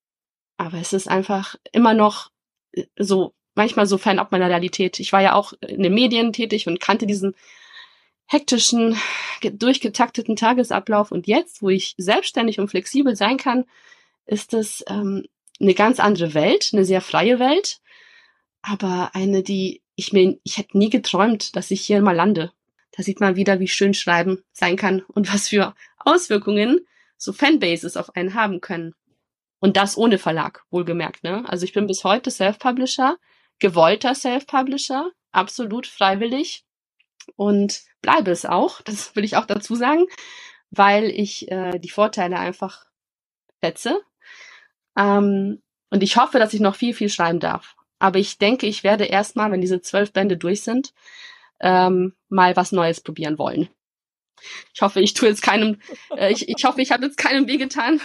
Aber 0.56 0.78
es 0.78 0.92
ist 0.92 1.08
einfach 1.08 1.56
immer 1.72 1.94
noch 1.94 2.30
äh, 2.72 2.86
so, 2.98 3.34
manchmal 3.54 3.86
so 3.86 3.98
fernab 3.98 4.32
meiner 4.32 4.48
Realität. 4.48 4.98
Ich 4.98 5.12
war 5.12 5.20
ja 5.20 5.34
auch 5.34 5.52
in 5.60 5.82
den 5.82 5.94
Medien 5.94 6.32
tätig 6.32 6.66
und 6.66 6.80
kannte 6.80 7.06
diesen 7.06 7.34
hektischen, 8.30 8.96
durchgetakteten 9.42 10.36
Tagesablauf. 10.36 11.10
Und 11.10 11.26
jetzt, 11.26 11.62
wo 11.62 11.68
ich 11.68 11.94
selbstständig 11.98 12.60
und 12.60 12.68
flexibel 12.68 13.16
sein 13.16 13.36
kann, 13.36 13.64
ist 14.24 14.54
es 14.54 14.84
ähm, 14.88 15.26
eine 15.60 15.74
ganz 15.74 15.98
andere 15.98 16.32
Welt, 16.32 16.70
eine 16.72 16.84
sehr 16.84 17.00
freie 17.00 17.40
Welt, 17.40 17.80
aber 18.62 19.10
eine, 19.14 19.42
die 19.42 19.82
ich 19.96 20.12
mir, 20.12 20.38
ich 20.44 20.58
hätte 20.58 20.78
nie 20.78 20.90
geträumt, 20.90 21.56
dass 21.56 21.72
ich 21.72 21.80
hier 21.80 22.00
mal 22.02 22.14
lande. 22.14 22.52
Da 22.92 23.02
sieht 23.02 23.20
man 23.20 23.34
wieder, 23.34 23.58
wie 23.58 23.68
schön 23.68 23.94
Schreiben 23.94 24.44
sein 24.52 24.76
kann 24.76 25.02
und 25.08 25.32
was 25.32 25.48
für 25.48 25.74
Auswirkungen 25.98 26.86
so 27.16 27.32
Fanbases 27.32 27.96
auf 27.96 28.14
einen 28.14 28.34
haben 28.34 28.60
können. 28.60 28.94
Und 29.58 29.76
das 29.76 29.96
ohne 29.96 30.18
Verlag, 30.18 30.64
wohlgemerkt, 30.70 31.24
ne? 31.24 31.44
Also 31.48 31.64
ich 31.64 31.72
bin 31.72 31.86
bis 31.86 32.04
heute 32.04 32.30
Self-Publisher, 32.30 33.16
gewollter 33.58 34.14
Self-Publisher, 34.14 35.10
absolut 35.32 35.86
freiwillig 35.86 36.64
und 37.36 37.82
bleibe 38.02 38.30
es 38.30 38.44
auch, 38.44 38.80
das 38.82 39.14
will 39.16 39.24
ich 39.24 39.36
auch 39.36 39.46
dazu 39.46 39.74
sagen, 39.74 40.06
weil 40.70 41.04
ich 41.06 41.50
äh, 41.50 41.78
die 41.78 41.90
Vorteile 41.90 42.38
einfach 42.38 42.86
schätze. 43.62 44.00
Ähm, 44.96 45.62
und 45.90 46.02
ich 46.02 46.16
hoffe, 46.16 46.38
dass 46.38 46.54
ich 46.54 46.60
noch 46.60 46.76
viel, 46.76 46.94
viel 46.94 47.08
schreiben 47.08 47.40
darf. 47.40 47.74
Aber 47.98 48.18
ich 48.18 48.38
denke, 48.38 48.66
ich 48.66 48.84
werde 48.84 49.04
erstmal, 49.04 49.50
wenn 49.50 49.60
diese 49.60 49.82
zwölf 49.82 50.12
Bände 50.12 50.36
durch 50.36 50.62
sind, 50.62 50.94
ähm, 51.60 52.14
mal 52.28 52.56
was 52.56 52.72
Neues 52.72 53.00
probieren 53.00 53.38
wollen. 53.38 53.68
Ich 54.72 54.80
hoffe, 54.80 55.00
ich 55.00 55.12
tue 55.12 55.28
jetzt 55.28 55.42
keinem, 55.42 55.80
äh, 56.16 56.32
ich, 56.32 56.48
ich 56.48 56.64
hoffe, 56.64 56.80
ich 56.80 56.92
habe 56.92 57.04
jetzt 57.04 57.18
keinem 57.18 57.46
wehgetan. 57.46 58.00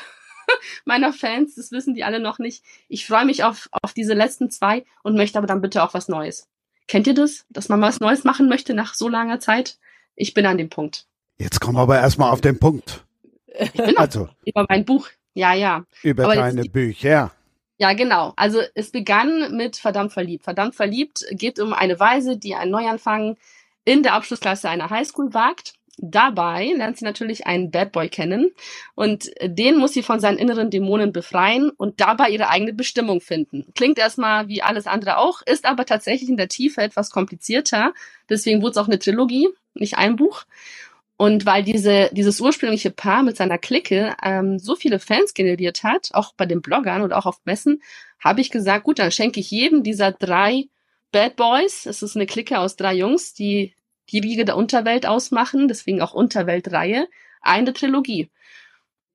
meiner 0.86 1.14
Fans, 1.14 1.56
das 1.56 1.72
wissen 1.72 1.94
die 1.94 2.04
alle 2.04 2.20
noch 2.20 2.40
nicht. 2.40 2.64
Ich 2.88 3.06
freue 3.06 3.26
mich 3.26 3.44
auf, 3.44 3.70
auf 3.72 3.94
diese 3.94 4.14
letzten 4.14 4.50
zwei 4.50 4.86
und 5.04 5.16
möchte 5.16 5.38
aber 5.38 5.48
dann 5.48 5.62
bitte 5.62 5.84
auch 5.84 5.94
was 5.94 6.08
Neues. 6.08 6.48
Kennt 6.88 7.08
ihr 7.08 7.14
das? 7.14 7.46
Dass 7.50 7.70
man 7.70 7.82
was 7.82 8.00
Neues 8.00 8.24
machen 8.24 8.48
möchte 8.48 8.74
nach 8.74 8.94
so 8.94 9.10
langer 9.10 9.40
Zeit? 9.40 9.78
Ich 10.16 10.34
bin 10.34 10.46
an 10.46 10.58
dem 10.58 10.70
Punkt. 10.70 11.06
Jetzt 11.38 11.60
kommen 11.60 11.78
wir 11.78 11.82
aber 11.82 12.00
erstmal 12.00 12.32
auf 12.32 12.42
den 12.42 12.60
Punkt. 12.60 13.04
Ich 13.48 13.74
bin 13.74 13.98
also, 13.98 14.30
über 14.46 14.66
mein 14.70 14.86
Buch. 14.86 15.08
Ja, 15.34 15.54
ja. 15.54 15.86
Über 16.04 16.26
aber 16.26 16.36
deine 16.36 16.64
Bücher. 16.64 17.32
Ja, 17.78 17.94
genau. 17.94 18.34
Also 18.38 18.62
es 18.74 18.92
begann 18.92 19.56
mit 19.56 19.76
Verdammt 19.76 20.14
verliebt. 20.14 20.46
Verdammt 20.46 20.76
verliebt 20.76 21.26
geht 21.32 21.60
um 21.60 21.74
eine 21.74 22.00
Weise, 22.00 22.38
die 22.38 22.56
einen 22.56 22.72
Neuanfang 22.72 23.38
in 23.84 24.02
der 24.02 24.14
Abschlussklasse 24.14 24.70
einer 24.70 24.90
Highschool 24.90 25.34
wagt. 25.34 25.74
Dabei 25.98 26.74
lernt 26.76 26.98
sie 26.98 27.06
natürlich 27.06 27.48
einen 27.48 27.72
Bad 27.72 27.94
Boy 27.94 28.10
kennen 28.10 28.52
und 28.96 29.32
den 29.42 29.78
muss 29.78 29.94
sie 29.94 30.04
von 30.04 30.20
seinen 30.20 30.38
inneren 30.38 30.70
Dämonen 30.70 31.14
befreien 31.14 31.70
und 31.70 32.02
dabei 32.02 32.30
ihre 32.30 32.50
eigene 32.50 32.74
Bestimmung 32.74 33.22
finden. 33.22 33.66
Klingt 33.76 33.98
erstmal 33.98 34.50
wie 34.50 34.62
alles 34.62 34.88
andere 34.88 35.18
auch, 35.18 35.42
ist 35.46 35.66
aber 35.66 35.86
tatsächlich 35.86 36.30
in 36.30 36.38
der 36.38 36.50
Tiefe 36.50 36.82
etwas 36.82 37.12
komplizierter. 37.12 37.94
Deswegen 38.30 38.62
wurde 38.62 38.72
es 38.72 38.78
auch 38.78 38.88
eine 38.88 39.00
Trilogie, 39.00 39.48
nicht 39.74 39.98
ein 39.98 40.18
Buch. 40.18 40.46
Und 41.18 41.46
weil 41.46 41.64
diese, 41.64 42.10
dieses 42.12 42.42
ursprüngliche 42.42 42.92
Paar 42.92 43.24
mit 43.24 43.38
seiner 43.38 43.58
Clique 43.58 44.16
ähm, 44.22 44.60
so 44.60 44.76
viele 44.76 45.00
Fans 45.00 45.34
generiert 45.34 45.84
hat, 45.84 46.10
auch 46.12 46.34
bei 46.36 46.46
den 46.46 46.62
Bloggern 46.62 47.04
und 47.04 47.14
auch 47.14 47.26
auf 47.26 47.40
Messen, 47.46 47.82
habe 48.20 48.42
ich 48.42 48.52
gesagt, 48.52 48.84
gut, 48.84 49.00
dann 49.00 49.12
schenke 49.12 49.40
ich 49.40 49.50
jedem 49.50 49.84
dieser 49.84 50.12
drei 50.12 50.66
Bad 51.14 51.38
Boys, 51.38 51.86
es 51.86 52.02
ist 52.02 52.18
eine 52.18 52.26
Clique 52.26 52.60
aus 52.60 52.76
drei 52.76 52.96
Jungs, 52.96 53.34
die 53.34 53.74
die 54.10 54.20
Riege 54.20 54.46
der 54.46 54.58
Unterwelt 54.58 55.06
ausmachen, 55.06 55.68
deswegen 55.68 56.02
auch 56.02 56.14
Unterweltreihe, 56.14 57.08
eine 57.42 57.74
Trilogie. 57.74 58.30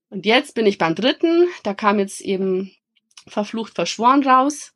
Und 0.08 0.26
jetzt 0.26 0.54
bin 0.54 0.66
ich 0.66 0.78
beim 0.78 0.94
dritten, 0.94 1.48
da 1.62 1.74
kam 1.74 1.98
jetzt 1.98 2.20
eben 2.20 2.72
Verflucht 3.26 3.74
Verschworen 3.74 4.26
raus. 4.26 4.74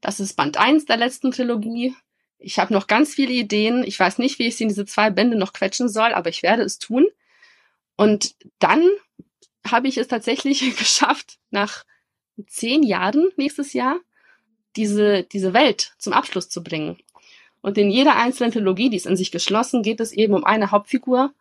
Das 0.00 0.20
ist 0.20 0.36
Band 0.36 0.56
eins 0.56 0.86
der 0.86 0.96
letzten 0.96 1.30
Trilogie. 1.30 1.94
Ich 2.38 2.58
habe 2.58 2.72
noch 2.72 2.86
ganz 2.86 3.14
viele 3.14 3.32
Ideen. 3.32 3.84
Ich 3.84 4.00
weiß 4.00 4.18
nicht, 4.18 4.38
wie 4.38 4.46
ich 4.46 4.56
sie 4.56 4.64
in 4.64 4.68
diese 4.68 4.86
zwei 4.86 5.10
Bände 5.10 5.36
noch 5.36 5.52
quetschen 5.52 5.88
soll, 5.88 6.14
aber 6.14 6.30
ich 6.30 6.42
werde 6.42 6.62
es 6.62 6.78
tun. 6.78 7.06
Und 7.96 8.34
dann 8.58 8.88
habe 9.68 9.88
ich 9.88 9.98
es 9.98 10.08
tatsächlich 10.08 10.60
geschafft, 10.78 11.38
nach 11.50 11.84
zehn 12.46 12.82
Jahren 12.82 13.28
nächstes 13.36 13.74
Jahr 13.74 14.00
diese, 14.76 15.24
diese 15.24 15.52
Welt 15.52 15.94
zum 15.98 16.14
Abschluss 16.14 16.48
zu 16.48 16.62
bringen. 16.62 16.98
Und 17.62 17.78
in 17.78 17.90
jeder 17.90 18.16
einzelnen 18.16 18.52
Trilogie, 18.52 18.90
die 18.90 18.96
ist 18.96 19.06
in 19.06 19.16
sich 19.16 19.30
geschlossen, 19.30 19.82
geht 19.82 20.00
es 20.00 20.12
eben 20.12 20.34
um 20.34 20.44
eine 20.44 20.70
Hauptfigur. 20.70 21.32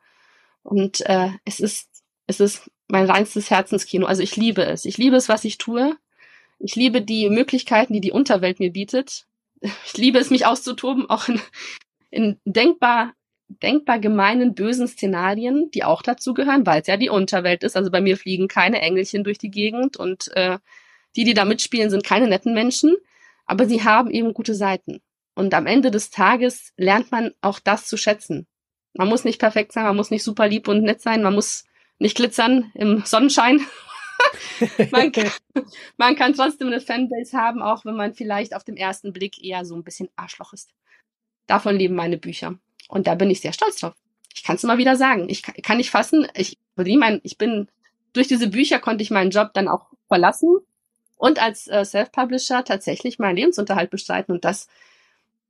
Und 0.64 1.02
äh, 1.08 1.30
es 1.46 1.60
ist, 1.60 1.90
es 2.28 2.40
ist 2.40 2.70
mein 2.88 3.06
reinstes 3.10 3.50
Herzenskino. 3.50 4.06
Also 4.06 4.22
ich 4.22 4.36
liebe 4.36 4.64
es. 4.64 4.86
Ich 4.86 4.98
liebe 4.98 5.16
es, 5.16 5.30
was 5.30 5.46
ich 5.46 5.58
tue. 5.58 5.96
Ich 6.60 6.76
liebe 6.76 7.02
die 7.02 7.30
Möglichkeiten, 7.30 7.94
die 7.94 8.02
die 8.02 8.12
Unterwelt 8.12 8.60
mir 8.60 8.72
bietet 8.72 9.26
ich 9.86 9.98
liebe 9.98 10.20
es, 10.20 10.30
mich 10.30 10.46
auszutoben, 10.46 11.10
auch 11.10 11.28
in, 11.28 11.40
in 12.10 12.38
denkbar, 12.46 13.14
denkbar 13.48 14.00
gemeinen, 14.00 14.56
bösen 14.56 14.88
Szenarien, 14.88 15.70
die 15.72 15.84
auch 15.84 16.02
dazu 16.02 16.34
gehören, 16.34 16.66
weil 16.66 16.82
es 16.82 16.88
ja 16.88 16.98
die 16.98 17.10
Unterwelt 17.10 17.64
ist. 17.64 17.76
Also 17.76 17.92
bei 17.92 18.02
mir 18.02 18.18
fliegen 18.18 18.48
keine 18.48 18.82
Engelchen 18.82 19.24
durch 19.24 19.38
die 19.38 19.52
Gegend 19.52 19.98
und 19.98 20.30
äh, 20.36 20.60
die, 21.16 21.24
die 21.24 21.34
da 21.34 21.46
mitspielen, 21.46 21.90
sind 21.90 22.04
keine 22.04 22.28
netten 22.28 22.54
Menschen, 22.54 22.96
aber 23.46 23.66
sie 23.66 23.84
haben 23.84 24.12
eben 24.12 24.34
gute 24.34 24.54
Seiten. 24.54 25.02
Und 25.40 25.54
am 25.54 25.68
Ende 25.68 25.90
des 25.90 26.10
Tages 26.10 26.74
lernt 26.76 27.14
man 27.14 27.32
auch 27.40 27.60
das 27.60 27.88
zu 27.88 27.96
schätzen. 27.96 28.46
Man 28.92 29.08
muss 29.08 29.24
nicht 29.24 29.40
perfekt 29.40 29.72
sein, 29.72 29.86
man 29.86 29.96
muss 29.96 30.12
nicht 30.12 30.26
super 30.26 30.50
lieb 30.50 30.68
und 30.68 30.84
nett 30.84 31.02
sein, 31.02 31.24
man 31.24 31.34
muss 31.34 31.64
nicht 31.98 32.18
glitzern 32.18 32.74
im 32.76 33.04
Sonnenschein, 33.06 33.62
man, 34.92 35.14
kann, 35.14 35.32
man 35.96 36.18
kann 36.18 36.34
trotzdem 36.34 36.68
eine 36.68 36.82
Fanbase 36.82 37.38
haben, 37.38 37.62
auch 37.62 37.86
wenn 37.86 37.96
man 37.96 38.16
vielleicht 38.16 38.54
auf 38.54 38.66
den 38.66 38.76
ersten 38.76 39.14
Blick 39.14 39.42
eher 39.42 39.64
so 39.64 39.76
ein 39.76 39.86
bisschen 39.86 40.10
Arschloch 40.18 40.52
ist. 40.52 40.74
Davon 41.48 41.78
leben 41.78 41.96
meine 41.96 42.18
Bücher. 42.18 42.60
Und 42.90 43.08
da 43.08 43.16
bin 43.16 43.32
ich 43.32 43.40
sehr 43.40 43.54
stolz 43.54 43.80
drauf. 43.80 43.94
Ich 44.36 44.44
kann 44.44 44.58
es 44.58 44.66
immer 44.66 44.78
wieder 44.78 44.98
sagen. 44.98 45.30
Ich 45.30 45.42
kann, 45.42 45.56
kann 45.64 45.78
nicht 45.78 45.90
fassen. 45.90 46.28
Ich, 46.34 46.58
ich 46.76 47.38
bin, 47.38 47.70
durch 48.12 48.28
diese 48.28 48.50
Bücher 48.50 48.80
konnte 48.80 49.04
ich 49.04 49.10
meinen 49.10 49.32
Job 49.32 49.52
dann 49.54 49.70
auch 49.70 49.86
verlassen 50.10 50.58
und 51.16 51.42
als 51.42 51.68
äh, 51.68 51.86
Self-Publisher 51.86 52.66
tatsächlich 52.66 53.20
meinen 53.20 53.38
Lebensunterhalt 53.38 53.90
bestreiten. 53.90 54.34
Und 54.34 54.44
das, 54.44 54.68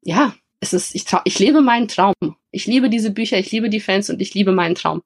ja, 0.01 0.33
es 0.59 0.73
ist, 0.73 0.95
ich, 0.95 1.05
trau, 1.05 1.21
ich 1.23 1.39
lebe 1.39 1.61
meinen 1.61 1.87
Traum. 1.87 2.13
Ich 2.51 2.65
liebe 2.65 2.89
diese 2.89 3.11
Bücher, 3.11 3.37
ich 3.37 3.51
liebe 3.51 3.69
die 3.69 3.79
Fans 3.79 4.09
und 4.09 4.21
ich 4.21 4.33
liebe 4.33 4.51
meinen 4.51 4.75
Traum. 4.75 5.03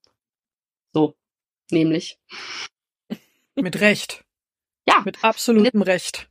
So, 0.93 1.15
nämlich. 1.71 2.17
Mit 3.55 3.79
Recht. 3.81 4.23
Ja. 4.87 5.01
Mit 5.05 5.23
absolutem 5.23 5.81
Recht. 5.81 6.29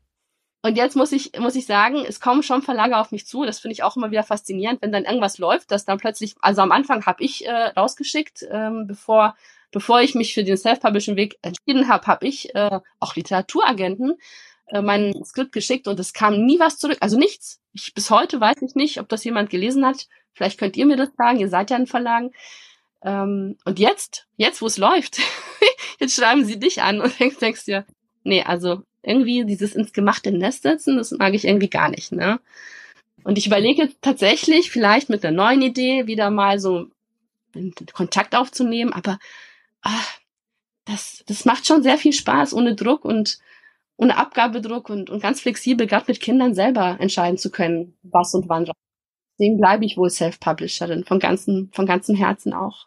Und 0.65 0.77
jetzt 0.77 0.95
muss 0.95 1.11
ich, 1.11 1.33
muss 1.39 1.57
ich 1.57 1.67
sagen, 1.67 2.05
es 2.07 2.21
kommen 2.21 2.45
schon 2.45 2.63
Verlage 2.63 2.97
auf 2.97 3.11
mich 3.11 3.27
zu. 3.27 3.45
Das 3.45 3.59
finde 3.59 3.73
ich 3.73 3.83
auch 3.83 3.97
immer 3.97 4.13
wieder 4.13 4.23
faszinierend, 4.23 4.81
wenn 4.81 4.93
dann 4.93 5.05
irgendwas 5.05 5.39
läuft, 5.39 5.73
dass 5.73 5.85
dann 5.85 5.99
plötzlich, 5.99 6.37
also 6.41 6.63
am 6.63 6.71
Anfang 6.71 7.05
habe 7.05 7.23
ich 7.25 7.45
äh, 7.45 7.51
rausgeschickt, 7.51 8.47
ähm, 8.49 8.87
bevor, 8.87 9.37
bevor 9.73 10.01
ich 10.01 10.15
mich 10.15 10.35
für 10.35 10.45
den 10.45 10.57
Self-Publishing-Weg 10.57 11.39
entschieden 11.43 11.89
habe, 11.89 12.07
habe 12.07 12.29
ich 12.29 12.55
äh, 12.55 12.79
auch 13.01 13.17
Literaturagenten 13.17 14.19
mein 14.81 15.13
Skript 15.25 15.53
geschickt 15.53 15.87
und 15.89 16.01
es 16.01 16.13
kam 16.13 16.47
nie 16.47 16.59
was 16.59 16.79
zurück. 16.79 16.99
Also 17.01 17.19
nichts. 17.19 17.61
Ich, 17.73 17.93
bis 17.93 18.11
heute 18.11 18.41
weiß 18.41 18.63
ich 18.63 18.75
nicht, 18.75 19.01
ob 19.01 19.09
das 19.09 19.25
jemand 19.25 19.51
gelesen 19.51 19.85
hat. 19.85 20.07
Vielleicht 20.33 20.59
könnt 20.59 20.77
ihr 20.77 20.87
mir 20.87 20.97
das 20.97 21.11
sagen, 21.17 21.41
ihr 21.41 21.49
seid 21.49 21.71
ja 21.71 21.77
in 21.77 21.87
Verlagen. 21.87 22.33
Ähm, 23.03 23.59
und 23.65 23.79
jetzt, 23.79 24.27
jetzt 24.37 24.63
wo 24.63 24.67
es 24.67 24.79
läuft, 24.79 25.19
jetzt 26.01 26.15
schreiben 26.15 26.45
sie 26.45 26.59
dich 26.59 26.83
an 26.83 27.01
und 27.01 27.19
denkst, 27.21 27.39
denkst 27.39 27.65
dir, 27.65 27.85
nee, 28.23 28.43
also 28.43 28.83
irgendwie 29.03 29.45
dieses 29.45 29.75
ins 29.75 29.93
gemachte 29.93 30.31
Nest 30.31 30.63
setzen, 30.63 30.97
das 30.97 31.11
mag 31.11 31.35
ich 31.35 31.45
irgendwie 31.45 31.71
gar 31.71 31.89
nicht, 31.89 32.13
ne? 32.13 32.41
Und 33.25 33.39
ich 33.39 33.47
überlege 33.47 33.91
tatsächlich, 34.01 34.71
vielleicht 34.71 35.09
mit 35.09 35.25
einer 35.25 35.37
neuen 35.37 35.63
Idee 35.63 36.07
wieder 36.07 36.31
mal 36.31 36.59
so 36.59 36.87
Kontakt 37.93 38.35
aufzunehmen, 38.35 38.93
aber 38.93 39.19
ach, 39.83 40.19
das, 40.85 41.23
das 41.27 41.45
macht 41.45 41.67
schon 41.67 41.83
sehr 41.83 41.99
viel 41.99 42.13
Spaß, 42.13 42.55
ohne 42.55 42.75
Druck 42.75 43.05
und 43.05 43.39
ohne 43.97 44.17
Abgabedruck 44.17 44.91
und, 44.91 45.11
und 45.11 45.23
ganz 45.23 45.41
flexibel, 45.41 45.87
gerade 45.87 46.07
mit 46.09 46.21
Kindern 46.21 46.55
selber 46.55 46.97
entscheiden 47.01 47.39
zu 47.39 47.51
können, 47.51 47.95
was 48.03 48.35
und 48.35 48.49
wann. 48.49 48.69
Deswegen 49.39 49.59
bleibe 49.59 49.85
ich 49.85 49.97
wohl 49.97 50.11
Self-Publisherin, 50.11 51.05
von 51.05 51.19
ganzem, 51.19 51.71
von 51.73 51.87
ganzem 51.87 52.15
Herzen 52.15 52.53
auch. 52.53 52.87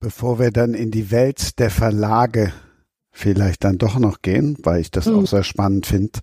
Bevor 0.00 0.38
wir 0.38 0.50
dann 0.50 0.74
in 0.74 0.90
die 0.90 1.10
Welt 1.10 1.58
der 1.58 1.70
Verlage 1.70 2.52
vielleicht 3.10 3.64
dann 3.64 3.78
doch 3.78 3.98
noch 3.98 4.22
gehen, 4.22 4.58
weil 4.62 4.80
ich 4.80 4.90
das 4.90 5.06
mhm. 5.06 5.20
auch 5.20 5.26
sehr 5.26 5.44
spannend 5.44 5.86
finde, 5.86 6.20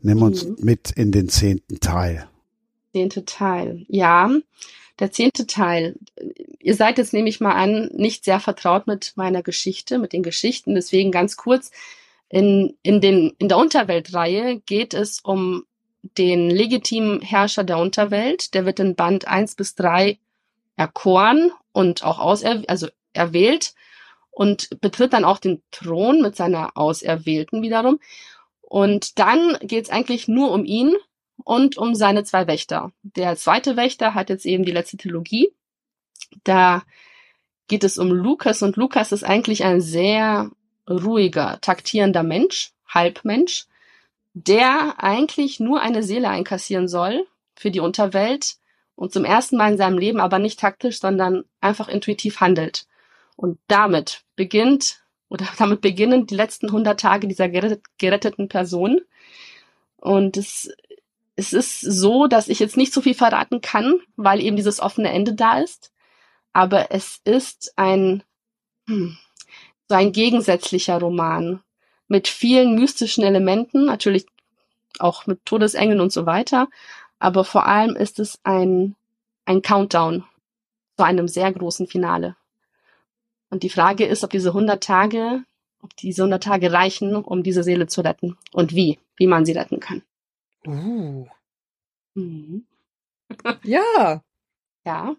nimm 0.00 0.22
uns 0.22 0.44
mhm. 0.44 0.56
mit 0.60 0.92
in 0.92 1.12
den 1.12 1.28
zehnten 1.28 1.80
Teil. 1.80 2.28
Zehnte 2.92 3.24
Teil, 3.24 3.84
ja. 3.88 4.30
Der 4.98 5.12
zehnte 5.12 5.46
Teil. 5.46 5.94
Ihr 6.58 6.74
seid 6.74 6.98
jetzt, 6.98 7.12
nehme 7.12 7.28
ich 7.28 7.40
mal 7.40 7.54
an, 7.54 7.90
nicht 7.94 8.24
sehr 8.24 8.40
vertraut 8.40 8.86
mit 8.86 9.12
meiner 9.16 9.42
Geschichte, 9.42 9.98
mit 9.98 10.12
den 10.12 10.22
Geschichten. 10.22 10.74
Deswegen 10.74 11.12
ganz 11.12 11.36
kurz. 11.36 11.70
In, 12.28 12.76
in, 12.82 13.00
den, 13.00 13.34
in 13.38 13.48
der 13.48 13.58
Unterweltreihe 13.58 14.60
geht 14.60 14.94
es 14.94 15.20
um 15.20 15.64
den 16.02 16.50
legitimen 16.50 17.20
Herrscher 17.20 17.64
der 17.64 17.78
Unterwelt. 17.78 18.54
Der 18.54 18.66
wird 18.66 18.80
in 18.80 18.94
Band 18.94 19.26
1 19.26 19.54
bis 19.54 19.74
3 19.74 20.18
erkoren 20.76 21.50
und 21.72 22.04
auch 22.04 22.18
auser 22.18 22.62
also 22.68 22.88
erwählt 23.12 23.74
und 24.30 24.80
betritt 24.80 25.12
dann 25.12 25.24
auch 25.24 25.38
den 25.38 25.62
Thron 25.70 26.22
mit 26.22 26.36
seiner 26.36 26.76
Auserwählten 26.76 27.62
wiederum. 27.62 27.98
Und 28.60 29.18
dann 29.18 29.56
geht 29.62 29.86
es 29.86 29.90
eigentlich 29.90 30.28
nur 30.28 30.52
um 30.52 30.64
ihn 30.64 30.94
und 31.44 31.76
um 31.78 31.94
seine 31.94 32.24
zwei 32.24 32.46
Wächter. 32.46 32.92
Der 33.02 33.36
zweite 33.36 33.76
Wächter 33.76 34.14
hat 34.14 34.28
jetzt 34.28 34.46
eben 34.46 34.64
die 34.64 34.72
letzte 34.72 34.96
Trilogie. 34.96 35.52
Da 36.44 36.82
geht 37.66 37.84
es 37.84 37.98
um 37.98 38.10
Lukas 38.12 38.62
und 38.62 38.76
Lukas 38.76 39.12
ist 39.12 39.24
eigentlich 39.24 39.64
ein 39.64 39.80
sehr 39.80 40.50
ruhiger, 40.88 41.58
taktierender 41.60 42.22
Mensch, 42.22 42.72
Halbmensch, 42.88 43.66
der 44.34 44.94
eigentlich 45.02 45.60
nur 45.60 45.80
eine 45.80 46.02
Seele 46.02 46.28
einkassieren 46.28 46.88
soll 46.88 47.26
für 47.56 47.70
die 47.70 47.80
Unterwelt 47.80 48.56
und 48.94 49.12
zum 49.12 49.24
ersten 49.24 49.56
Mal 49.56 49.72
in 49.72 49.78
seinem 49.78 49.98
Leben 49.98 50.20
aber 50.20 50.38
nicht 50.38 50.58
taktisch, 50.58 51.00
sondern 51.00 51.44
einfach 51.60 51.88
intuitiv 51.88 52.40
handelt. 52.40 52.86
Und 53.36 53.58
damit 53.68 54.24
beginnt 54.34 55.02
oder 55.28 55.46
damit 55.58 55.80
beginnen 55.80 56.26
die 56.26 56.34
letzten 56.34 56.66
100 56.66 56.98
Tage 56.98 57.28
dieser 57.28 57.48
geretteten 57.48 58.48
Person. 58.48 59.00
Und 59.96 60.36
es, 60.36 60.70
es 61.36 61.52
ist 61.52 61.80
so, 61.80 62.26
dass 62.26 62.48
ich 62.48 62.58
jetzt 62.58 62.76
nicht 62.76 62.92
so 62.92 63.00
viel 63.00 63.14
verraten 63.14 63.60
kann, 63.60 64.00
weil 64.16 64.40
eben 64.40 64.56
dieses 64.56 64.80
offene 64.80 65.10
Ende 65.10 65.34
da 65.34 65.60
ist. 65.60 65.92
Aber 66.52 66.90
es 66.90 67.20
ist 67.24 67.74
ein, 67.76 68.22
hm, 68.86 69.16
ein 69.94 70.12
gegensätzlicher 70.12 70.98
Roman 70.98 71.60
mit 72.08 72.28
vielen 72.28 72.74
mystischen 72.74 73.24
Elementen, 73.24 73.86
natürlich 73.86 74.26
auch 74.98 75.26
mit 75.26 75.44
Todesengeln 75.44 76.00
und 76.00 76.12
so 76.12 76.26
weiter. 76.26 76.68
Aber 77.18 77.44
vor 77.44 77.66
allem 77.66 77.96
ist 77.96 78.18
es 78.18 78.38
ein, 78.44 78.94
ein 79.44 79.62
Countdown 79.62 80.24
zu 80.96 81.04
einem 81.04 81.28
sehr 81.28 81.52
großen 81.52 81.86
Finale. 81.86 82.36
Und 83.50 83.62
die 83.62 83.70
Frage 83.70 84.06
ist, 84.06 84.24
ob 84.24 84.30
diese 84.30 84.50
100 84.50 84.82
Tage 84.82 85.44
ob 85.82 85.96
diese 85.96 86.22
100 86.22 86.42
Tage 86.42 86.72
reichen, 86.72 87.14
um 87.16 87.42
diese 87.42 87.62
Seele 87.62 87.86
zu 87.86 88.00
retten 88.00 88.36
und 88.52 88.74
wie, 88.74 88.98
wie 89.16 89.26
man 89.26 89.44
sie 89.44 89.52
retten 89.52 89.80
kann. 89.80 90.02
Uh. 90.66 91.26
Mhm. 92.14 92.66
Ja. 93.62 94.22
Ja. 94.84 95.16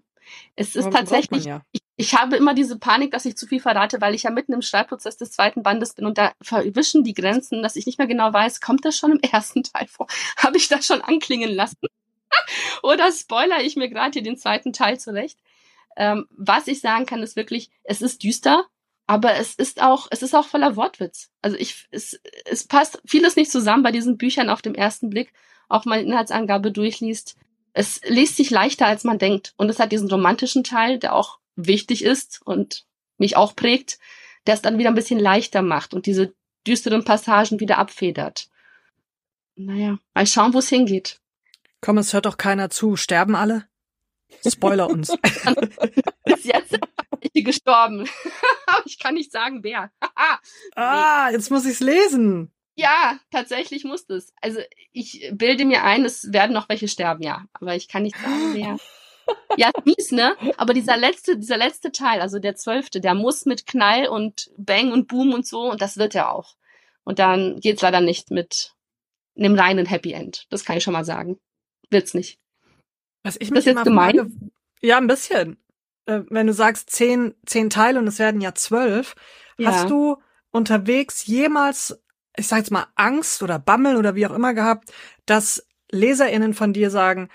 Es 0.56 0.76
ist 0.76 0.86
man 0.86 0.94
tatsächlich, 0.94 1.46
ja. 1.46 1.62
ich, 1.72 1.82
ich 2.00 2.16
habe 2.16 2.38
immer 2.38 2.54
diese 2.54 2.80
Panik, 2.80 3.12
dass 3.12 3.26
ich 3.26 3.36
zu 3.36 3.46
viel 3.46 3.60
verrate, 3.60 4.00
weil 4.00 4.16
ich 4.16 4.24
ja 4.24 4.32
mitten 4.32 4.54
im 4.54 4.62
Schreibprozess 4.62 5.18
des 5.18 5.32
zweiten 5.32 5.64
Bandes 5.64 5.96
bin 5.96 6.06
und 6.06 6.18
da 6.18 6.32
verwischen 6.42 7.04
die 7.04 7.14
Grenzen, 7.14 7.62
dass 7.62 7.76
ich 7.76 7.86
nicht 7.86 7.98
mehr 7.98 8.08
genau 8.08 8.32
weiß, 8.32 8.62
kommt 8.62 8.86
das 8.86 8.96
schon 8.96 9.12
im 9.12 9.20
ersten 9.34 9.64
Teil 9.64 9.86
vor? 9.88 10.08
Habe 10.38 10.56
ich 10.56 10.70
das 10.70 10.86
schon 10.86 11.02
anklingen 11.02 11.54
lassen? 11.54 11.88
Oder 12.84 13.12
spoiler 13.12 13.62
ich 13.62 13.76
mir 13.76 13.90
gerade 13.90 14.14
hier 14.14 14.24
den 14.24 14.38
zweiten 14.38 14.72
Teil 14.72 14.98
zurecht? 14.98 15.40
Ähm, 15.98 16.26
was 16.30 16.68
ich 16.68 16.80
sagen 16.80 17.06
kann, 17.06 17.22
ist 17.22 17.36
wirklich, 17.36 17.70
es 17.84 18.02
ist 18.02 18.24
düster, 18.24 18.64
aber 19.06 19.34
es 19.34 19.56
ist 19.56 19.82
auch, 19.82 20.08
es 20.10 20.22
ist 20.22 20.34
auch 20.34 20.46
voller 20.46 20.78
Wortwitz. 20.78 21.30
Also 21.42 21.58
ich, 21.58 21.90
es, 21.92 22.18
es 22.46 22.66
passt 22.66 23.02
vieles 23.06 23.36
nicht 23.36 23.52
zusammen 23.52 23.84
bei 23.84 23.92
diesen 23.92 24.18
Büchern 24.18 24.50
auf 24.50 24.62
dem 24.62 24.74
ersten 24.74 25.10
Blick, 25.10 25.34
auch 25.68 25.84
mal 25.84 26.02
Inhaltsangabe 26.02 26.72
durchliest. 26.72 27.36
Es 27.74 28.00
liest 28.08 28.38
sich 28.38 28.52
leichter, 28.52 28.86
als 28.86 29.04
man 29.04 29.20
denkt. 29.20 29.54
Und 29.58 29.68
es 29.68 29.80
hat 29.80 29.92
diesen 29.92 30.10
romantischen 30.10 30.64
Teil, 30.64 30.98
der 30.98 31.14
auch 31.14 31.40
wichtig 31.68 32.04
ist 32.04 32.42
und 32.46 32.86
mich 33.18 33.36
auch 33.36 33.56
prägt, 33.56 34.00
der 34.48 34.56
es 34.56 34.62
dann 34.62 34.78
wieder 34.78 34.90
ein 34.90 34.96
bisschen 34.96 35.20
leichter 35.20 35.62
macht 35.62 35.94
und 35.94 36.06
diese 36.06 36.34
düsteren 36.66 37.04
Passagen 37.04 37.60
wieder 37.60 37.78
abfedert. 37.78 38.50
Naja, 39.56 40.00
mal 40.14 40.26
schauen, 40.28 40.54
wo 40.54 40.60
es 40.60 40.70
hingeht. 40.70 41.20
Komm, 41.82 41.98
es 41.98 42.14
hört 42.14 42.26
doch 42.26 42.38
keiner 42.38 42.70
zu. 42.70 42.96
Sterben 42.96 43.36
alle? 43.36 43.68
Spoiler 44.46 44.90
uns. 44.90 45.14
Bis 46.26 46.44
jetzt 46.46 46.78
welche 47.22 47.44
gestorben. 47.44 48.08
Ich 48.86 49.00
kann 49.00 49.16
nicht 49.16 49.32
sagen, 49.32 49.64
wer. 49.64 49.92
ah, 50.76 51.30
jetzt 51.32 51.50
muss 51.50 51.66
ich's 51.66 51.80
lesen. 51.80 52.54
ja, 52.76 53.20
tatsächlich 53.32 53.84
muss 53.84 54.08
es. 54.10 54.32
Also 54.42 54.60
ich 54.92 55.28
bilde 55.34 55.66
mir 55.66 55.84
ein, 55.84 56.06
es 56.06 56.32
werden 56.32 56.54
noch 56.54 56.70
welche 56.70 56.88
sterben, 56.88 57.24
ja. 57.24 57.46
Aber 57.54 57.76
ich 57.76 57.88
kann 57.88 58.04
nicht 58.04 58.16
sagen, 58.16 58.54
wer. 58.54 58.78
Ja, 59.58 59.72
mies, 59.86 60.12
ne? 60.12 60.36
Aber 60.58 60.74
dieser 60.74 60.96
letzte, 60.98 61.38
dieser 61.38 61.58
letzte 61.58 61.92
Teil, 61.92 62.22
also 62.22 62.40
der 62.40 62.56
zwölfte, 62.56 63.02
der 63.02 63.14
muss 63.14 63.46
mit 63.46 63.66
Knall 63.66 64.08
und 64.08 64.50
Bang 64.58 64.92
und 64.92 65.08
Boom 65.08 65.34
und 65.34 65.46
so 65.48 65.70
und 65.72 65.82
das 65.82 65.98
wird 65.98 66.16
er 66.16 66.32
auch. 66.32 66.56
Und 67.04 67.20
dann 67.20 67.60
geht's 67.60 67.82
leider 67.82 68.02
nicht 68.02 68.32
mit 68.32 68.74
einem 69.38 69.56
reinen 69.58 69.86
Happy 69.86 70.12
End. 70.14 70.46
Das 70.50 70.64
kann 70.66 70.78
ich 70.78 70.84
schon 70.84 70.94
mal 70.94 71.06
sagen. 71.06 71.40
Wird's 71.90 72.14
nicht. 72.14 72.40
Was 73.24 73.36
ich 73.36 73.50
Das 73.50 73.52
mich 73.52 73.60
ist 73.60 73.66
jetzt 73.66 73.84
gemein? 73.84 74.16
frage, 74.18 74.32
ja, 74.82 74.98
ein 74.98 75.08
bisschen. 75.08 75.58
Äh, 76.06 76.22
wenn 76.30 76.48
du 76.48 76.54
sagst 76.54 76.90
zehn, 76.92 77.34
zehn 77.46 77.70
Teile 77.70 78.00
und 78.00 78.08
es 78.08 78.20
werden 78.20 78.42
ja 78.42 78.54
zwölf, 78.54 79.16
Ja. 79.58 79.72
hast 79.72 79.90
du 79.90 80.18
unterwegs 80.52 81.26
jemals, 81.26 82.02
ich 82.38 82.48
sag 82.48 82.58
jetzt 82.60 82.72
mal, 82.72 82.88
Angst 82.96 83.44
oder 83.44 83.60
Bammel 83.60 83.98
oder 83.98 84.16
wie 84.16 84.26
auch 84.28 84.34
immer 84.34 84.54
gehabt, 84.54 84.92
dass 85.26 85.68
LeserInnen 85.92 86.54
von 86.54 86.72
dir 86.74 86.92
sagen, 86.92 87.30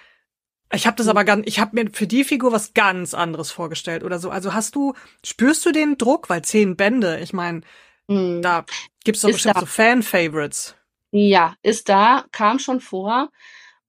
ich 0.74 0.86
habe 0.86 0.96
das 0.96 1.08
aber 1.08 1.24
ganz, 1.24 1.46
ich 1.46 1.58
habe 1.58 1.74
mir 1.74 1.90
für 1.92 2.06
die 2.06 2.24
Figur 2.24 2.52
was 2.52 2.74
ganz 2.74 3.14
anderes 3.14 3.50
vorgestellt 3.50 4.04
oder 4.04 4.18
so. 4.18 4.30
Also 4.30 4.54
hast 4.54 4.74
du, 4.74 4.94
spürst 5.24 5.64
du 5.66 5.72
den 5.72 5.98
Druck, 5.98 6.30
weil 6.30 6.42
zehn 6.42 6.76
Bände, 6.76 7.20
ich 7.20 7.32
meine, 7.32 7.62
Hm. 8.08 8.42
da 8.42 8.64
gibt's 9.04 9.22
doch 9.22 9.30
Ist 9.30 9.36
bestimmt 9.36 9.56
da. 9.56 9.60
so 9.60 9.66
Fan-Favorites. 9.66 10.74
Ja, 11.12 11.54
ist 11.62 11.88
da, 11.88 12.24
kam 12.32 12.58
schon 12.58 12.80
vor. 12.80 13.30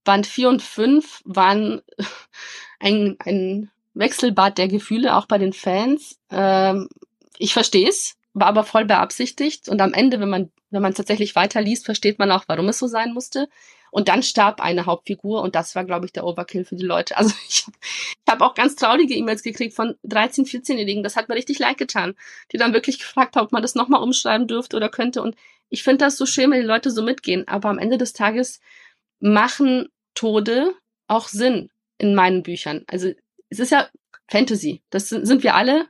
Band 0.03 0.27
4 0.27 0.49
und 0.49 0.61
5 0.61 1.21
waren 1.25 1.81
ein, 2.79 3.17
ein 3.19 3.71
Wechselbad 3.93 4.57
der 4.57 4.67
Gefühle, 4.67 5.15
auch 5.15 5.25
bei 5.25 5.37
den 5.37 5.53
Fans. 5.53 6.19
Ähm, 6.29 6.87
ich 7.37 7.53
verstehe 7.53 7.89
es, 7.89 8.15
war 8.33 8.47
aber 8.47 8.63
voll 8.63 8.85
beabsichtigt. 8.85 9.67
Und 9.69 9.81
am 9.81 9.93
Ende, 9.93 10.19
wenn 10.19 10.29
man 10.29 10.51
wenn 10.71 10.81
man 10.81 10.93
tatsächlich 10.93 11.35
weiterliest, 11.35 11.85
versteht 11.85 12.19
man 12.19 12.31
auch, 12.31 12.43
warum 12.47 12.67
es 12.67 12.79
so 12.79 12.87
sein 12.87 13.13
musste. 13.13 13.47
Und 13.95 14.09
dann 14.09 14.23
starb 14.23 14.59
eine 14.59 14.87
Hauptfigur 14.87 15.41
und 15.41 15.55
das 15.55 15.73
war, 15.73 15.85
glaube 15.85 16.05
ich, 16.05 16.11
der 16.11 16.25
Overkill 16.25 16.65
für 16.65 16.75
die 16.75 16.83
Leute. 16.83 17.15
Also 17.15 17.33
ich, 17.47 17.65
ich 17.69 18.29
habe 18.29 18.43
auch 18.45 18.53
ganz 18.53 18.75
traurige 18.75 19.15
E-Mails 19.15 19.41
gekriegt 19.41 19.73
von 19.73 19.95
13-, 20.03 20.45
14-Jährigen. 20.45 21.01
Das 21.01 21.15
hat 21.15 21.29
mir 21.29 21.35
richtig 21.35 21.59
leid 21.59 21.77
getan, 21.77 22.13
die 22.51 22.57
dann 22.57 22.73
wirklich 22.73 22.99
gefragt 22.99 23.37
haben, 23.37 23.45
ob 23.45 23.53
man 23.53 23.61
das 23.61 23.73
nochmal 23.73 24.03
umschreiben 24.03 24.47
dürfte 24.47 24.75
oder 24.75 24.89
könnte. 24.89 25.21
Und 25.21 25.37
ich 25.69 25.81
finde 25.81 26.03
das 26.03 26.17
so 26.17 26.25
schön, 26.25 26.51
wenn 26.51 26.59
die 26.59 26.67
Leute 26.67 26.91
so 26.91 27.03
mitgehen. 27.03 27.47
Aber 27.47 27.69
am 27.69 27.79
Ende 27.79 27.97
des 27.97 28.11
Tages 28.11 28.59
machen 29.21 29.87
Tode 30.13 30.73
auch 31.07 31.29
Sinn 31.29 31.69
in 31.97 32.15
meinen 32.15 32.43
Büchern. 32.43 32.83
Also 32.87 33.13
es 33.47 33.59
ist 33.59 33.71
ja 33.71 33.87
Fantasy. 34.27 34.81
Das 34.89 35.07
sind 35.07 35.25
sind 35.25 35.41
wir 35.41 35.55
alle. 35.55 35.87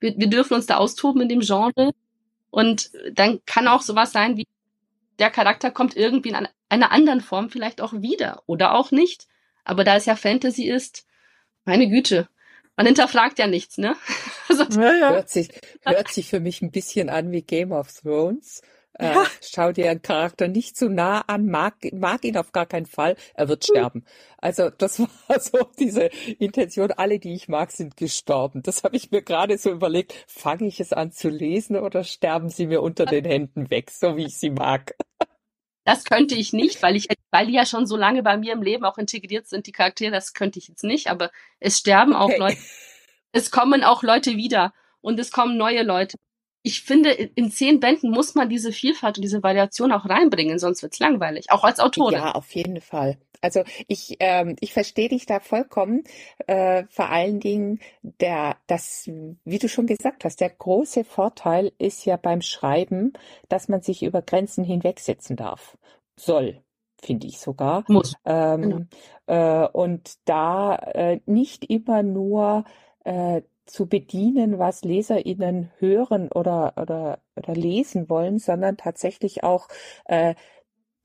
Wir, 0.00 0.18
wir 0.18 0.26
dürfen 0.26 0.54
uns 0.54 0.66
da 0.66 0.78
austoben 0.78 1.22
in 1.22 1.28
dem 1.28 1.40
Genre. 1.40 1.92
Und 2.50 2.90
dann 3.12 3.44
kann 3.46 3.68
auch 3.68 3.82
sowas 3.82 4.10
sein 4.10 4.36
wie, 4.36 4.48
der 5.20 5.30
Charakter 5.30 5.70
kommt 5.70 5.96
irgendwie 5.96 6.30
in 6.30 6.48
einer- 6.74 6.92
anderen 6.92 7.20
Form 7.20 7.50
vielleicht 7.50 7.80
auch 7.80 7.92
wieder 7.94 8.42
oder 8.46 8.74
auch 8.74 8.90
nicht. 8.90 9.26
Aber 9.64 9.84
da 9.84 9.96
es 9.96 10.06
ja 10.06 10.16
Fantasy 10.16 10.64
ist, 10.68 11.06
meine 11.64 11.88
Güte, 11.88 12.28
man 12.76 12.86
hinterfragt 12.86 13.38
ja 13.38 13.46
nichts, 13.46 13.78
ne? 13.78 13.96
Also, 14.48 14.64
Ja, 14.78 14.92
ja. 14.92 15.10
Hört 15.10 15.30
sich, 15.30 15.48
hört 15.84 16.08
sich 16.12 16.28
für 16.28 16.38
mich 16.40 16.60
ein 16.60 16.70
bisschen 16.70 17.08
an 17.08 17.32
wie 17.32 17.40
Game 17.42 17.72
of 17.72 17.90
Thrones. 17.92 18.60
Äh, 18.96 19.12
schau 19.40 19.72
dir 19.72 19.90
einen 19.90 20.02
Charakter 20.02 20.46
nicht 20.46 20.76
zu 20.76 20.88
nah 20.88 21.22
an, 21.22 21.46
mag, 21.46 21.74
mag 21.92 22.24
ihn 22.24 22.36
auf 22.36 22.52
gar 22.52 22.66
keinen 22.66 22.86
Fall, 22.86 23.16
er 23.34 23.48
wird 23.48 23.64
sterben. 23.64 24.04
Also 24.38 24.70
das 24.70 25.00
war 25.28 25.40
so 25.40 25.68
diese 25.80 26.10
Intention, 26.38 26.92
alle, 26.92 27.18
die 27.18 27.34
ich 27.34 27.48
mag, 27.48 27.72
sind 27.72 27.96
gestorben. 27.96 28.62
Das 28.62 28.84
habe 28.84 28.96
ich 28.96 29.10
mir 29.10 29.22
gerade 29.22 29.58
so 29.58 29.70
überlegt, 29.72 30.14
fange 30.28 30.68
ich 30.68 30.78
es 30.78 30.92
an 30.92 31.10
zu 31.10 31.28
lesen 31.28 31.76
oder 31.76 32.04
sterben 32.04 32.50
sie 32.50 32.68
mir 32.68 32.82
unter 32.82 33.04
den 33.06 33.24
Händen 33.24 33.68
weg, 33.70 33.90
so 33.90 34.16
wie 34.16 34.26
ich 34.26 34.36
sie 34.38 34.50
mag. 34.50 34.94
Das 35.84 36.04
könnte 36.04 36.34
ich 36.34 36.52
nicht, 36.52 36.82
weil 36.82 36.96
ich, 36.96 37.08
weil 37.30 37.46
die 37.46 37.52
ja 37.52 37.66
schon 37.66 37.86
so 37.86 37.96
lange 37.96 38.22
bei 38.22 38.36
mir 38.36 38.52
im 38.52 38.62
Leben 38.62 38.84
auch 38.84 38.98
integriert 38.98 39.46
sind, 39.46 39.66
die 39.66 39.72
Charaktere, 39.72 40.10
das 40.10 40.32
könnte 40.34 40.58
ich 40.58 40.68
jetzt 40.68 40.84
nicht, 40.84 41.08
aber 41.08 41.30
es 41.60 41.78
sterben 41.78 42.14
auch 42.14 42.24
Okay. 42.24 42.38
Leute, 42.38 42.58
es 43.32 43.50
kommen 43.50 43.84
auch 43.84 44.02
Leute 44.02 44.36
wieder 44.36 44.72
und 45.00 45.18
es 45.18 45.30
kommen 45.30 45.56
neue 45.56 45.82
Leute. 45.82 46.16
Ich 46.66 46.82
finde, 46.82 47.10
in 47.10 47.50
zehn 47.50 47.78
Bänden 47.78 48.10
muss 48.10 48.34
man 48.34 48.48
diese 48.48 48.72
Vielfalt 48.72 49.18
und 49.18 49.22
diese 49.22 49.42
Variation 49.42 49.92
auch 49.92 50.08
reinbringen, 50.08 50.58
sonst 50.58 50.82
wird's 50.82 50.98
langweilig, 50.98 51.50
auch 51.50 51.62
als 51.62 51.78
Autorin. 51.78 52.18
Ja, 52.18 52.32
auf 52.32 52.50
jeden 52.54 52.80
Fall. 52.80 53.18
Also 53.42 53.62
ich, 53.86 54.16
ähm, 54.20 54.56
ich 54.60 54.72
verstehe 54.72 55.10
dich 55.10 55.26
da 55.26 55.40
vollkommen. 55.40 56.04
Äh, 56.46 56.84
vor 56.88 57.10
allen 57.10 57.38
Dingen 57.38 57.80
der, 58.02 58.56
das, 58.66 59.10
wie 59.44 59.58
du 59.58 59.68
schon 59.68 59.86
gesagt 59.86 60.24
hast, 60.24 60.40
der 60.40 60.48
große 60.48 61.04
Vorteil 61.04 61.70
ist 61.76 62.06
ja 62.06 62.16
beim 62.16 62.40
Schreiben, 62.40 63.12
dass 63.50 63.68
man 63.68 63.82
sich 63.82 64.02
über 64.02 64.22
Grenzen 64.22 64.64
hinwegsetzen 64.64 65.36
darf. 65.36 65.76
Soll, 66.16 66.62
finde 67.02 67.26
ich 67.26 67.38
sogar. 67.40 67.84
Muss. 67.88 68.14
Ähm, 68.24 68.88
äh, 69.26 69.68
und 69.68 70.14
da 70.24 70.76
äh, 70.76 71.20
nicht 71.26 71.64
immer 71.66 72.02
nur 72.02 72.64
äh, 73.04 73.42
zu 73.66 73.86
bedienen, 73.86 74.58
was 74.58 74.84
LeserInnen 74.84 75.70
hören 75.78 76.30
oder, 76.32 76.74
oder, 76.76 77.20
oder 77.36 77.54
lesen 77.54 78.08
wollen, 78.08 78.38
sondern 78.38 78.76
tatsächlich 78.76 79.44
auch 79.44 79.68
äh, 80.04 80.34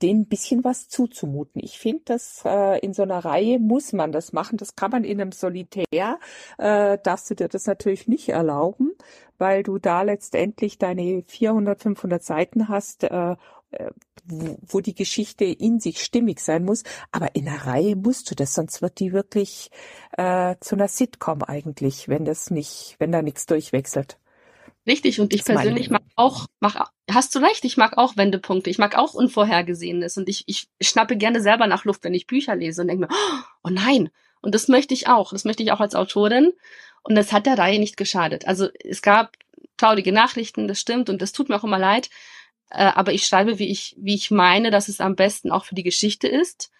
denen 0.02 0.22
ein 0.22 0.28
bisschen 0.28 0.64
was 0.64 0.88
zuzumuten. 0.88 1.60
Ich 1.62 1.78
finde, 1.78 2.02
dass 2.06 2.42
äh, 2.44 2.78
in 2.80 2.94
so 2.94 3.02
einer 3.02 3.24
Reihe 3.24 3.58
muss 3.58 3.92
man 3.92 4.12
das 4.12 4.32
machen. 4.32 4.56
Das 4.56 4.74
kann 4.74 4.90
man 4.90 5.04
in 5.04 5.20
einem 5.20 5.32
Solitär, 5.32 6.18
äh, 6.58 6.98
darfst 7.02 7.30
du 7.30 7.34
dir 7.34 7.48
das 7.48 7.66
natürlich 7.66 8.08
nicht 8.08 8.30
erlauben, 8.30 8.92
weil 9.38 9.62
du 9.62 9.78
da 9.78 10.02
letztendlich 10.02 10.78
deine 10.78 11.22
400, 11.26 11.80
500 11.80 12.22
Seiten 12.22 12.68
hast, 12.68 13.04
äh, 13.04 13.36
äh, 13.72 13.90
wo, 14.30 14.58
wo 14.62 14.80
die 14.80 14.94
Geschichte 14.94 15.44
in 15.44 15.80
sich 15.80 16.02
stimmig 16.02 16.40
sein 16.40 16.64
muss. 16.64 16.82
Aber 17.12 17.34
in 17.34 17.48
einer 17.48 17.66
Reihe 17.66 17.96
musst 17.96 18.30
du 18.30 18.34
das, 18.34 18.54
sonst 18.54 18.82
wird 18.82 19.00
die 19.00 19.12
wirklich 19.12 19.70
äh, 20.16 20.56
zu 20.60 20.76
einer 20.76 20.88
Sitcom 20.88 21.42
eigentlich, 21.42 22.08
wenn 22.08 22.24
das 22.24 22.50
nicht, 22.50 22.96
wenn 22.98 23.12
da 23.12 23.22
nichts 23.22 23.46
durchwechselt. 23.46 24.18
Richtig, 24.86 25.20
und 25.20 25.34
ich 25.34 25.44
persönlich 25.44 25.90
mag 25.90 26.02
auch, 26.16 26.46
mag, 26.58 26.90
hast 27.10 27.34
du 27.34 27.38
recht, 27.40 27.64
ich 27.64 27.76
mag 27.76 27.98
auch 27.98 28.16
Wendepunkte, 28.16 28.70
ich 28.70 28.78
mag 28.78 28.96
auch 28.96 29.12
Unvorhergesehenes 29.12 30.16
und 30.16 30.28
ich, 30.28 30.44
ich 30.46 30.68
schnappe 30.80 31.16
gerne 31.16 31.42
selber 31.42 31.66
nach 31.66 31.84
Luft, 31.84 32.02
wenn 32.02 32.14
ich 32.14 32.26
Bücher 32.26 32.56
lese 32.56 32.80
und 32.80 32.88
denke 32.88 33.06
mir, 33.06 33.14
oh 33.62 33.68
nein, 33.70 34.08
und 34.40 34.54
das 34.54 34.68
möchte 34.68 34.94
ich 34.94 35.06
auch, 35.06 35.32
das 35.32 35.44
möchte 35.44 35.62
ich 35.62 35.72
auch 35.72 35.80
als 35.80 35.94
Autorin 35.94 36.52
und 37.02 37.14
das 37.14 37.32
hat 37.32 37.44
der 37.44 37.58
Reihe 37.58 37.78
nicht 37.78 37.98
geschadet. 37.98 38.48
Also 38.48 38.68
es 38.82 39.02
gab 39.02 39.36
traurige 39.76 40.12
Nachrichten, 40.12 40.66
das 40.66 40.80
stimmt 40.80 41.10
und 41.10 41.20
das 41.20 41.32
tut 41.32 41.50
mir 41.50 41.56
auch 41.56 41.64
immer 41.64 41.78
leid, 41.78 42.08
äh, 42.70 42.84
aber 42.94 43.12
ich 43.12 43.26
schreibe, 43.26 43.58
wie 43.58 43.68
ich, 43.68 43.94
wie 43.98 44.14
ich 44.14 44.30
meine, 44.30 44.70
dass 44.70 44.88
es 44.88 45.00
am 45.00 45.16
besten 45.16 45.50
auch 45.50 45.64
für 45.64 45.74
die 45.74 45.82
Geschichte 45.82 46.28
ist. 46.28 46.70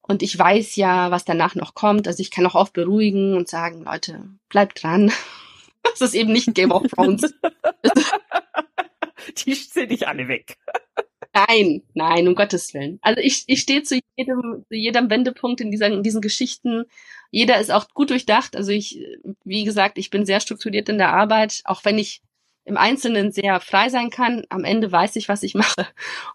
Und 0.00 0.22
ich 0.22 0.38
weiß 0.38 0.76
ja, 0.76 1.10
was 1.10 1.24
danach 1.24 1.54
noch 1.54 1.74
kommt. 1.74 2.06
Also 2.06 2.20
ich 2.20 2.30
kann 2.30 2.46
auch 2.46 2.54
oft 2.54 2.72
beruhigen 2.72 3.36
und 3.36 3.48
sagen, 3.48 3.84
Leute, 3.84 4.28
bleibt 4.48 4.82
dran. 4.82 5.12
Das 5.86 6.00
ist 6.00 6.14
eben 6.14 6.32
nicht 6.32 6.54
Game 6.54 6.72
of 6.72 6.90
Thrones. 6.90 7.20
Die 9.36 9.52
sind 9.52 9.90
nicht 9.90 10.08
alle 10.08 10.28
weg. 10.28 10.56
Nein, 11.34 11.82
nein, 11.92 12.26
um 12.26 12.34
Gottes 12.34 12.72
Willen. 12.72 12.98
Also 13.02 13.20
ich, 13.20 13.44
ich 13.48 13.60
stehe 13.60 13.82
zu 13.82 14.00
jedem, 14.16 14.64
zu 14.66 14.74
jedem 14.74 15.10
Wendepunkt 15.10 15.60
in, 15.60 15.70
dieser, 15.70 15.88
in 15.88 16.02
diesen 16.02 16.22
Geschichten. 16.22 16.84
Jeder 17.30 17.60
ist 17.60 17.70
auch 17.70 17.88
gut 17.90 18.08
durchdacht. 18.08 18.56
Also 18.56 18.72
ich, 18.72 19.04
wie 19.44 19.64
gesagt, 19.64 19.98
ich 19.98 20.08
bin 20.08 20.24
sehr 20.24 20.40
strukturiert 20.40 20.88
in 20.88 20.96
der 20.96 21.12
Arbeit, 21.12 21.60
auch 21.64 21.84
wenn 21.84 21.98
ich 21.98 22.22
im 22.64 22.76
Einzelnen 22.76 23.32
sehr 23.32 23.60
frei 23.60 23.88
sein 23.88 24.10
kann. 24.10 24.44
Am 24.48 24.64
Ende 24.64 24.90
weiß 24.90 25.16
ich, 25.16 25.28
was 25.28 25.42
ich 25.42 25.54
mache 25.54 25.86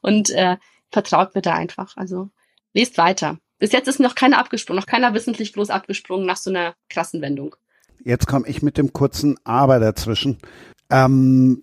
und 0.01 0.29
äh, 0.29 0.57
vertraut 0.91 1.35
mir 1.35 1.41
da 1.41 1.53
einfach. 1.53 1.97
Also 1.97 2.29
lest 2.73 2.97
weiter. 2.97 3.37
Bis 3.57 3.71
jetzt 3.71 3.87
ist 3.87 3.99
noch 3.99 4.15
keiner 4.15 4.37
abgesprungen, 4.39 4.79
noch 4.79 4.87
keiner 4.87 5.13
wissentlich 5.13 5.53
groß 5.53 5.69
abgesprungen 5.69 6.25
nach 6.25 6.37
so 6.37 6.49
einer 6.49 6.75
krassen 6.89 7.21
Wendung. 7.21 7.55
Jetzt 8.03 8.27
komme 8.27 8.47
ich 8.47 8.61
mit 8.61 8.77
dem 8.77 8.93
kurzen 8.93 9.37
Aber 9.43 9.79
dazwischen. 9.79 10.37
Ähm, 10.89 11.61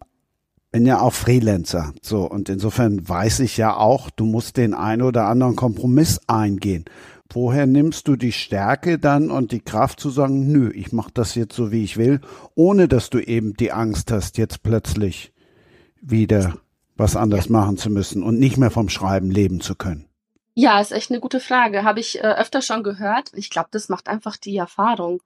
bin 0.71 0.85
ja 0.85 1.01
auch 1.01 1.14
Freelancer. 1.14 1.95
So, 2.03 2.29
und 2.29 2.51
insofern 2.51 3.09
weiß 3.09 3.41
ich 3.41 3.57
ja 3.57 3.75
auch, 3.75 4.11
du 4.11 4.27
musst 4.27 4.59
den 4.59 4.75
ein 4.75 5.01
oder 5.01 5.27
anderen 5.27 5.57
Kompromiss 5.57 6.21
eingehen. 6.27 6.85
Woher 7.31 7.66
nimmst 7.66 8.09
du 8.09 8.16
die 8.16 8.33
Stärke 8.33 8.99
dann 8.99 9.31
und 9.31 9.53
die 9.53 9.61
Kraft 9.61 10.01
zu 10.01 10.11
sagen, 10.11 10.51
nö, 10.51 10.70
ich 10.70 10.93
mache 10.93 11.11
das 11.12 11.35
jetzt 11.35 11.55
so, 11.55 11.72
wie 11.72 11.85
ich 11.85 11.97
will, 11.97 12.20
ohne 12.55 12.89
dass 12.89 13.11
du 13.11 13.18
eben 13.18 13.55
die 13.55 13.72
Angst 13.72 14.11
hast, 14.11 14.39
jetzt 14.39 14.62
plötzlich 14.62 15.33
wieder 16.01 16.59
was 16.97 17.16
anders 17.16 17.49
machen 17.49 17.77
zu 17.77 17.91
müssen 17.91 18.22
und 18.22 18.39
nicht 18.39 18.57
mehr 18.57 18.70
vom 18.70 18.89
Schreiben 18.89 19.31
leben 19.31 19.61
zu 19.61 19.74
können? 19.74 20.09
Ja, 20.55 20.81
ist 20.81 20.93
echt 20.93 21.11
eine 21.11 21.20
gute 21.20 21.41
Frage. 21.41 21.85
Habe 21.85 22.01
ich 22.01 22.18
äh, 22.18 22.22
öfter 22.22 22.62
schon 22.62 22.83
gehört. 22.83 23.31
Ich 23.35 23.51
glaube, 23.51 23.68
das 23.72 23.91
macht 23.91 24.09
einfach 24.09 24.39
die 24.39 24.57
Erfahrung. 24.57 25.22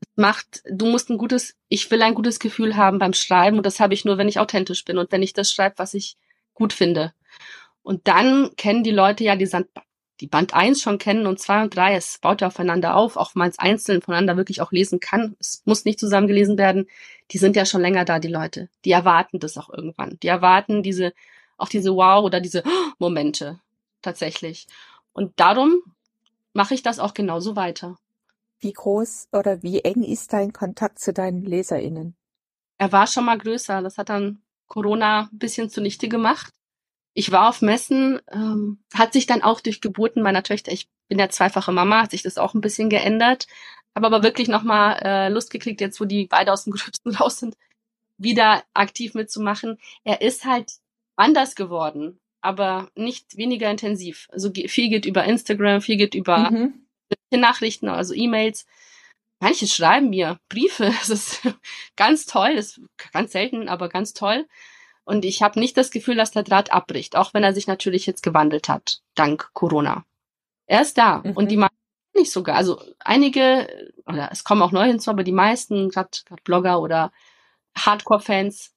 Das 0.00 0.08
macht, 0.16 0.62
du 0.68 0.86
musst 0.86 1.10
ein 1.10 1.18
gutes, 1.18 1.54
ich 1.68 1.88
will 1.90 2.02
ein 2.02 2.14
gutes 2.14 2.40
Gefühl 2.40 2.76
haben 2.76 2.98
beim 2.98 3.12
Schreiben 3.12 3.58
und 3.58 3.66
das 3.66 3.78
habe 3.78 3.94
ich 3.94 4.04
nur, 4.04 4.18
wenn 4.18 4.28
ich 4.28 4.40
authentisch 4.40 4.84
bin 4.84 4.98
und 4.98 5.12
wenn 5.12 5.22
ich 5.22 5.32
das 5.32 5.52
schreibe, 5.52 5.78
was 5.78 5.94
ich 5.94 6.16
gut 6.54 6.72
finde. 6.72 7.12
Und 7.82 8.08
dann 8.08 8.56
kennen 8.56 8.82
die 8.82 8.90
Leute 8.90 9.22
ja 9.22 9.36
die, 9.36 9.48
die 10.20 10.26
Band 10.26 10.54
1 10.54 10.80
schon 10.80 10.98
kennen 10.98 11.26
und 11.26 11.40
2 11.40 11.64
und 11.64 11.76
3. 11.76 11.96
Es 11.96 12.18
baut 12.18 12.40
ja 12.40 12.48
aufeinander 12.48 12.96
auf, 12.96 13.16
auch 13.16 13.34
wenn 13.34 13.40
man 13.40 13.50
es 13.50 13.58
einzeln 13.58 14.00
voneinander 14.00 14.36
wirklich 14.36 14.60
auch 14.60 14.72
lesen 14.72 15.00
kann. 15.00 15.36
Es 15.40 15.62
muss 15.64 15.84
nicht 15.84 15.98
zusammen 15.98 16.28
gelesen 16.28 16.56
werden. 16.56 16.86
Die 17.30 17.38
sind 17.38 17.56
ja 17.56 17.66
schon 17.66 17.80
länger 17.80 18.04
da, 18.04 18.18
die 18.18 18.28
Leute. 18.28 18.68
Die 18.84 18.92
erwarten 18.92 19.40
das 19.40 19.58
auch 19.58 19.70
irgendwann. 19.70 20.18
Die 20.22 20.28
erwarten 20.28 20.82
diese, 20.82 21.12
auch 21.56 21.68
diese 21.68 21.94
Wow 21.94 22.24
oder 22.24 22.40
diese 22.40 22.62
Momente 22.98 23.60
tatsächlich. 24.02 24.66
Und 25.12 25.32
darum 25.40 25.80
mache 26.52 26.74
ich 26.74 26.82
das 26.82 27.00
auch 27.00 27.14
genauso 27.14 27.56
weiter. 27.56 27.98
Wie 28.60 28.72
groß 28.72 29.28
oder 29.32 29.62
wie 29.62 29.80
eng 29.80 30.02
ist 30.02 30.32
dein 30.32 30.52
Kontakt 30.52 30.98
zu 30.98 31.12
deinen 31.12 31.44
LeserInnen? 31.44 32.16
Er 32.78 32.92
war 32.92 33.06
schon 33.06 33.24
mal 33.24 33.38
größer. 33.38 33.82
Das 33.82 33.98
hat 33.98 34.08
dann 34.08 34.42
Corona 34.68 35.28
ein 35.30 35.38
bisschen 35.38 35.70
zunichte 35.70 36.08
gemacht. 36.08 36.52
Ich 37.14 37.30
war 37.30 37.48
auf 37.48 37.62
Messen, 37.62 38.20
ähm, 38.32 38.78
hat 38.92 39.12
sich 39.12 39.26
dann 39.26 39.42
auch 39.42 39.60
durch 39.60 39.80
Geburten 39.80 40.22
meiner 40.22 40.42
Töchter, 40.42 40.72
ich 40.72 40.88
bin 41.08 41.18
ja 41.18 41.28
zweifache 41.28 41.72
Mama, 41.72 42.02
hat 42.02 42.10
sich 42.10 42.22
das 42.22 42.38
auch 42.38 42.54
ein 42.54 42.60
bisschen 42.60 42.90
geändert. 42.90 43.46
Habe 43.94 44.06
aber 44.06 44.22
wirklich 44.22 44.48
nochmal 44.48 44.98
äh, 45.02 45.28
Lust 45.28 45.50
gekriegt, 45.50 45.80
jetzt 45.80 46.00
wo 46.00 46.04
die 46.04 46.26
beide 46.26 46.52
aus 46.52 46.64
dem 46.64 46.72
Gröbsten 46.74 47.14
raus 47.14 47.38
sind, 47.38 47.56
wieder 48.18 48.64
aktiv 48.74 49.14
mitzumachen. 49.14 49.78
Er 50.02 50.20
ist 50.20 50.44
halt 50.44 50.72
anders 51.16 51.54
geworden 51.54 52.20
aber 52.44 52.90
nicht 52.94 53.38
weniger 53.38 53.70
intensiv. 53.70 54.28
Also 54.30 54.52
viel 54.52 54.90
geht 54.90 55.06
über 55.06 55.24
Instagram, 55.24 55.80
viel 55.80 55.96
geht 55.96 56.14
über 56.14 56.50
mhm. 56.50 56.86
Nachrichten, 57.30 57.88
also 57.88 58.12
E-Mails. 58.12 58.66
Manche 59.40 59.66
schreiben 59.66 60.10
mir 60.10 60.38
Briefe. 60.50 60.92
Das 61.00 61.08
ist 61.08 61.40
ganz 61.96 62.26
toll, 62.26 62.56
das 62.56 62.76
ist 62.76 62.80
ganz 63.12 63.32
selten, 63.32 63.70
aber 63.70 63.88
ganz 63.88 64.12
toll. 64.12 64.46
Und 65.04 65.24
ich 65.24 65.42
habe 65.42 65.60
nicht 65.60 65.76
das 65.76 65.90
Gefühl, 65.90 66.16
dass 66.16 66.30
der 66.30 66.42
Draht 66.42 66.72
abbricht, 66.72 67.16
auch 67.16 67.34
wenn 67.34 67.44
er 67.44 67.52
sich 67.52 67.66
natürlich 67.66 68.06
jetzt 68.06 68.22
gewandelt 68.22 68.68
hat, 68.68 69.00
dank 69.14 69.50
Corona. 69.52 70.04
Er 70.66 70.82
ist 70.82 70.96
da 70.96 71.18
mhm. 71.18 71.32
und 71.32 71.50
die 71.50 71.58
meisten 71.58 71.76
nicht 72.14 72.32
sogar. 72.32 72.56
Also 72.56 72.80
einige, 73.00 73.92
oder 74.06 74.30
es 74.32 74.44
kommen 74.44 74.62
auch 74.62 74.72
neu 74.72 74.86
hinzu, 74.86 75.10
aber 75.10 75.24
die 75.24 75.32
meisten, 75.32 75.90
gerade 75.90 76.10
Blogger 76.44 76.80
oder 76.80 77.12
Hardcore-Fans, 77.76 78.72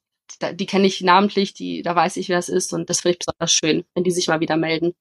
die 0.52 0.66
kenne 0.66 0.86
ich 0.86 1.00
namentlich, 1.00 1.54
die, 1.54 1.82
da 1.82 1.94
weiß 1.96 2.16
ich, 2.18 2.28
wer 2.28 2.38
es 2.38 2.48
ist 2.48 2.72
und 2.72 2.90
das 2.90 3.00
finde 3.00 3.12
ich 3.12 3.18
besonders 3.20 3.52
schön, 3.52 3.84
wenn 3.94 4.04
die 4.04 4.10
sich 4.10 4.28
mal 4.28 4.40
wieder 4.40 4.56
melden. 4.56 4.94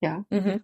Ja. 0.00 0.24
Mhm. 0.30 0.62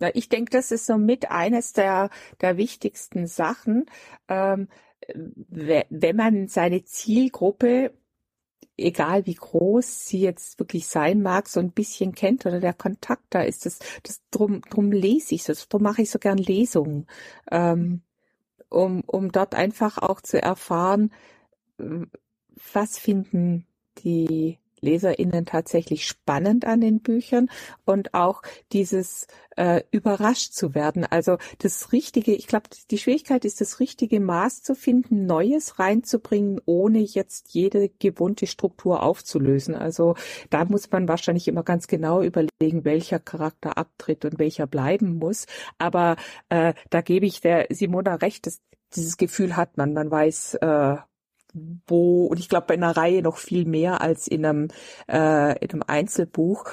Ja, 0.00 0.10
ich 0.14 0.28
denke, 0.28 0.50
das 0.50 0.72
ist 0.72 0.86
so 0.86 0.96
mit 0.96 1.30
eines 1.30 1.74
der, 1.74 2.10
der 2.40 2.56
wichtigsten 2.56 3.26
Sachen, 3.26 3.86
ähm, 4.28 4.68
wenn 5.14 6.16
man 6.16 6.48
seine 6.48 6.84
Zielgruppe, 6.84 7.92
egal 8.76 9.26
wie 9.26 9.34
groß 9.34 10.06
sie 10.06 10.20
jetzt 10.20 10.58
wirklich 10.58 10.86
sein 10.86 11.22
mag, 11.22 11.48
so 11.48 11.60
ein 11.60 11.72
bisschen 11.72 12.14
kennt 12.14 12.46
oder 12.46 12.60
der 12.60 12.74
Kontakt 12.74 13.24
da 13.30 13.42
ist, 13.42 13.66
das, 13.66 13.78
das 14.02 14.22
drum, 14.30 14.62
drum 14.70 14.92
lese 14.92 15.34
ich 15.34 15.44
das, 15.44 15.68
drum 15.68 15.82
mache 15.82 16.02
ich 16.02 16.10
so 16.10 16.18
gern 16.18 16.38
Lesungen, 16.38 17.06
ähm, 17.50 18.02
um, 18.68 19.02
um 19.06 19.30
dort 19.30 19.54
einfach 19.54 19.98
auch 19.98 20.20
zu 20.20 20.40
erfahren, 20.42 21.12
was 22.72 22.98
finden 22.98 23.66
die 23.98 24.58
LeserInnen 24.82 25.46
tatsächlich 25.46 26.06
spannend 26.06 26.66
an 26.66 26.80
den 26.80 27.00
Büchern 27.00 27.48
und 27.84 28.14
auch 28.14 28.42
dieses 28.72 29.26
äh, 29.56 29.82
überrascht 29.90 30.52
zu 30.52 30.74
werden. 30.74 31.04
Also 31.04 31.38
das 31.58 31.92
richtige, 31.92 32.34
ich 32.34 32.46
glaube, 32.46 32.68
die 32.90 32.98
Schwierigkeit 32.98 33.44
ist, 33.44 33.60
das 33.60 33.80
richtige 33.80 34.20
Maß 34.20 34.62
zu 34.62 34.74
finden, 34.74 35.26
Neues 35.26 35.78
reinzubringen, 35.78 36.60
ohne 36.66 37.00
jetzt 37.00 37.54
jede 37.54 37.88
gewohnte 37.88 38.46
Struktur 38.46 39.02
aufzulösen. 39.02 39.74
Also 39.74 40.14
da 40.50 40.64
muss 40.64 40.90
man 40.90 41.08
wahrscheinlich 41.08 41.48
immer 41.48 41.62
ganz 41.62 41.86
genau 41.86 42.22
überlegen, 42.22 42.84
welcher 42.84 43.18
Charakter 43.18 43.78
abtritt 43.78 44.24
und 44.24 44.38
welcher 44.38 44.66
bleiben 44.66 45.16
muss. 45.18 45.46
Aber 45.78 46.16
äh, 46.48 46.74
da 46.90 47.00
gebe 47.00 47.26
ich 47.26 47.40
der 47.40 47.66
Simona 47.70 48.16
recht, 48.16 48.46
dass 48.46 48.60
dieses 48.94 49.16
Gefühl 49.16 49.56
hat 49.56 49.76
man, 49.76 49.94
man 49.94 50.10
weiß, 50.10 50.54
äh, 50.56 50.96
wo, 51.52 52.26
und 52.26 52.38
ich 52.38 52.48
glaube 52.48 52.66
bei 52.68 52.74
einer 52.74 52.96
Reihe 52.96 53.22
noch 53.22 53.36
viel 53.36 53.64
mehr 53.64 54.00
als 54.00 54.26
in 54.26 54.44
einem, 54.44 54.68
äh, 55.08 55.58
in 55.62 55.70
einem 55.70 55.82
Einzelbuch, 55.86 56.64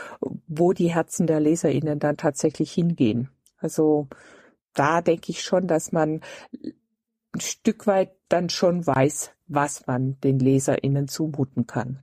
wo 0.47 0.73
die 0.73 0.93
Herzen 0.93 1.27
der 1.27 1.39
LeserInnen 1.39 1.99
dann 1.99 2.17
tatsächlich 2.17 2.71
hingehen. 2.71 3.29
Also 3.57 4.07
da 4.73 5.01
denke 5.01 5.31
ich 5.31 5.43
schon, 5.43 5.67
dass 5.67 5.91
man 5.91 6.21
ein 7.33 7.41
Stück 7.41 7.87
weit 7.87 8.11
dann 8.29 8.49
schon 8.49 8.85
weiß, 8.85 9.31
was 9.47 9.85
man 9.87 10.19
den 10.21 10.39
LeserInnen 10.39 11.07
zumuten 11.07 11.67
kann. 11.67 11.99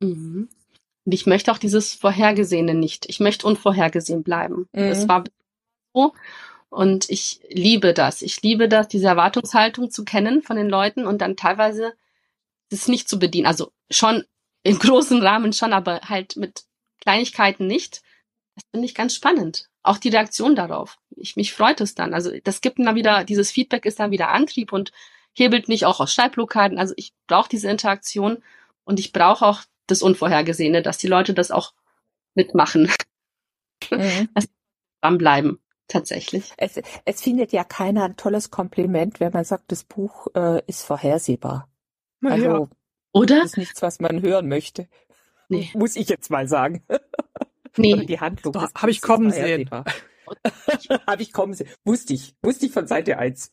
Mhm. 0.00 0.48
Und 1.04 1.14
ich 1.14 1.26
möchte 1.26 1.52
auch 1.52 1.58
dieses 1.58 1.94
Vorhergesehene 1.94 2.74
nicht. 2.74 3.06
Ich 3.08 3.20
möchte 3.20 3.46
unvorhergesehen 3.46 4.22
bleiben. 4.22 4.66
Mhm. 4.72 4.88
Das 4.88 5.08
war 5.08 5.24
so. 5.94 6.12
Und 6.70 7.10
ich 7.10 7.40
liebe 7.50 7.92
das. 7.92 8.22
Ich 8.22 8.42
liebe 8.42 8.68
das, 8.68 8.86
diese 8.88 9.08
Erwartungshaltung 9.08 9.90
zu 9.90 10.04
kennen 10.04 10.40
von 10.42 10.56
den 10.56 10.68
Leuten 10.68 11.04
und 11.04 11.20
dann 11.20 11.36
teilweise 11.36 11.92
das 12.70 12.86
nicht 12.86 13.08
zu 13.08 13.18
bedienen. 13.18 13.46
Also 13.46 13.72
schon 13.90 14.24
im 14.62 14.78
großen 14.78 15.20
Rahmen 15.20 15.52
schon, 15.52 15.72
aber 15.72 16.00
halt 16.02 16.36
mit 16.36 16.62
Kleinigkeiten 17.00 17.66
nicht. 17.66 18.02
Das 18.54 18.64
finde 18.70 18.86
ich 18.86 18.94
ganz 18.94 19.14
spannend. 19.14 19.68
Auch 19.82 19.98
die 19.98 20.10
Reaktion 20.10 20.54
darauf. 20.54 20.98
Ich, 21.16 21.34
mich 21.36 21.52
freut 21.52 21.80
es 21.80 21.94
dann. 21.94 22.14
Also 22.14 22.30
das 22.44 22.60
gibt 22.60 22.78
dann 22.78 22.94
wieder, 22.94 23.24
dieses 23.24 23.50
Feedback 23.50 23.84
ist 23.84 23.98
dann 23.98 24.12
wieder 24.12 24.28
Antrieb 24.28 24.72
und 24.72 24.92
hebelt 25.32 25.68
mich 25.68 25.86
auch 25.86 25.98
aus 25.98 26.14
Schreibblockaden. 26.14 26.78
Also 26.78 26.94
ich 26.96 27.12
brauche 27.26 27.48
diese 27.48 27.68
Interaktion 27.68 28.42
und 28.84 29.00
ich 29.00 29.12
brauche 29.12 29.44
auch 29.44 29.62
das 29.86 30.02
Unvorhergesehene, 30.02 30.82
dass 30.82 30.98
die 30.98 31.08
Leute 31.08 31.34
das 31.34 31.50
auch 31.50 31.72
mitmachen. 32.34 32.92
Mhm. 33.90 34.28
Dass 34.34 34.48
dranbleiben 35.00 35.58
tatsächlich. 35.90 36.52
Es, 36.56 36.80
es 37.04 37.20
findet 37.20 37.52
ja 37.52 37.64
keiner 37.64 38.04
ein 38.04 38.16
tolles 38.16 38.50
Kompliment, 38.50 39.20
wenn 39.20 39.32
man 39.32 39.44
sagt, 39.44 39.70
das 39.72 39.84
Buch 39.84 40.28
äh, 40.34 40.62
ist 40.66 40.84
vorhersehbar. 40.84 41.68
Also, 42.24 42.44
ja. 42.44 42.68
Oder? 43.12 43.36
Das 43.36 43.46
ist 43.46 43.56
nichts, 43.58 43.82
was 43.82 44.00
man 44.00 44.22
hören 44.22 44.48
möchte. 44.48 44.88
Nee. 45.48 45.70
Muss 45.74 45.96
ich 45.96 46.08
jetzt 46.08 46.30
mal 46.30 46.48
sagen. 46.48 46.84
Nee. 47.76 48.04
die 48.04 48.20
Handlung. 48.20 48.54
Habe 48.54 48.90
ich 48.90 49.00
kommen 49.00 49.30
sehen. 49.30 49.70
Habe 51.06 51.22
ich 51.22 51.32
kommen 51.32 51.54
sehen. 51.54 51.68
Wusste 51.84 52.14
ich. 52.14 52.34
Wusste 52.42 52.66
ich 52.66 52.72
von 52.72 52.86
Seite 52.86 53.18
1. 53.18 53.52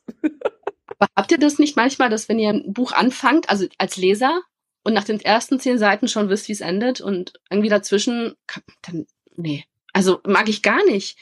Aber 0.87 1.07
habt 1.15 1.31
ihr 1.31 1.37
das 1.37 1.59
nicht 1.59 1.75
manchmal, 1.75 2.09
dass 2.09 2.27
wenn 2.27 2.39
ihr 2.39 2.49
ein 2.49 2.73
Buch 2.73 2.93
anfangt, 2.93 3.49
also 3.49 3.67
als 3.77 3.97
Leser, 3.97 4.41
und 4.87 4.93
nach 4.93 5.03
den 5.03 5.19
ersten 5.19 5.59
zehn 5.59 5.77
Seiten 5.77 6.07
schon 6.07 6.29
wisst, 6.29 6.47
wie 6.47 6.53
es 6.53 6.61
endet 6.61 7.01
und 7.01 7.33
irgendwie 7.49 7.67
dazwischen, 7.67 8.35
dann, 8.81 9.05
nee. 9.35 9.65
Also 9.91 10.21
mag 10.25 10.47
ich 10.47 10.61
gar 10.61 10.83
nicht 10.85 11.17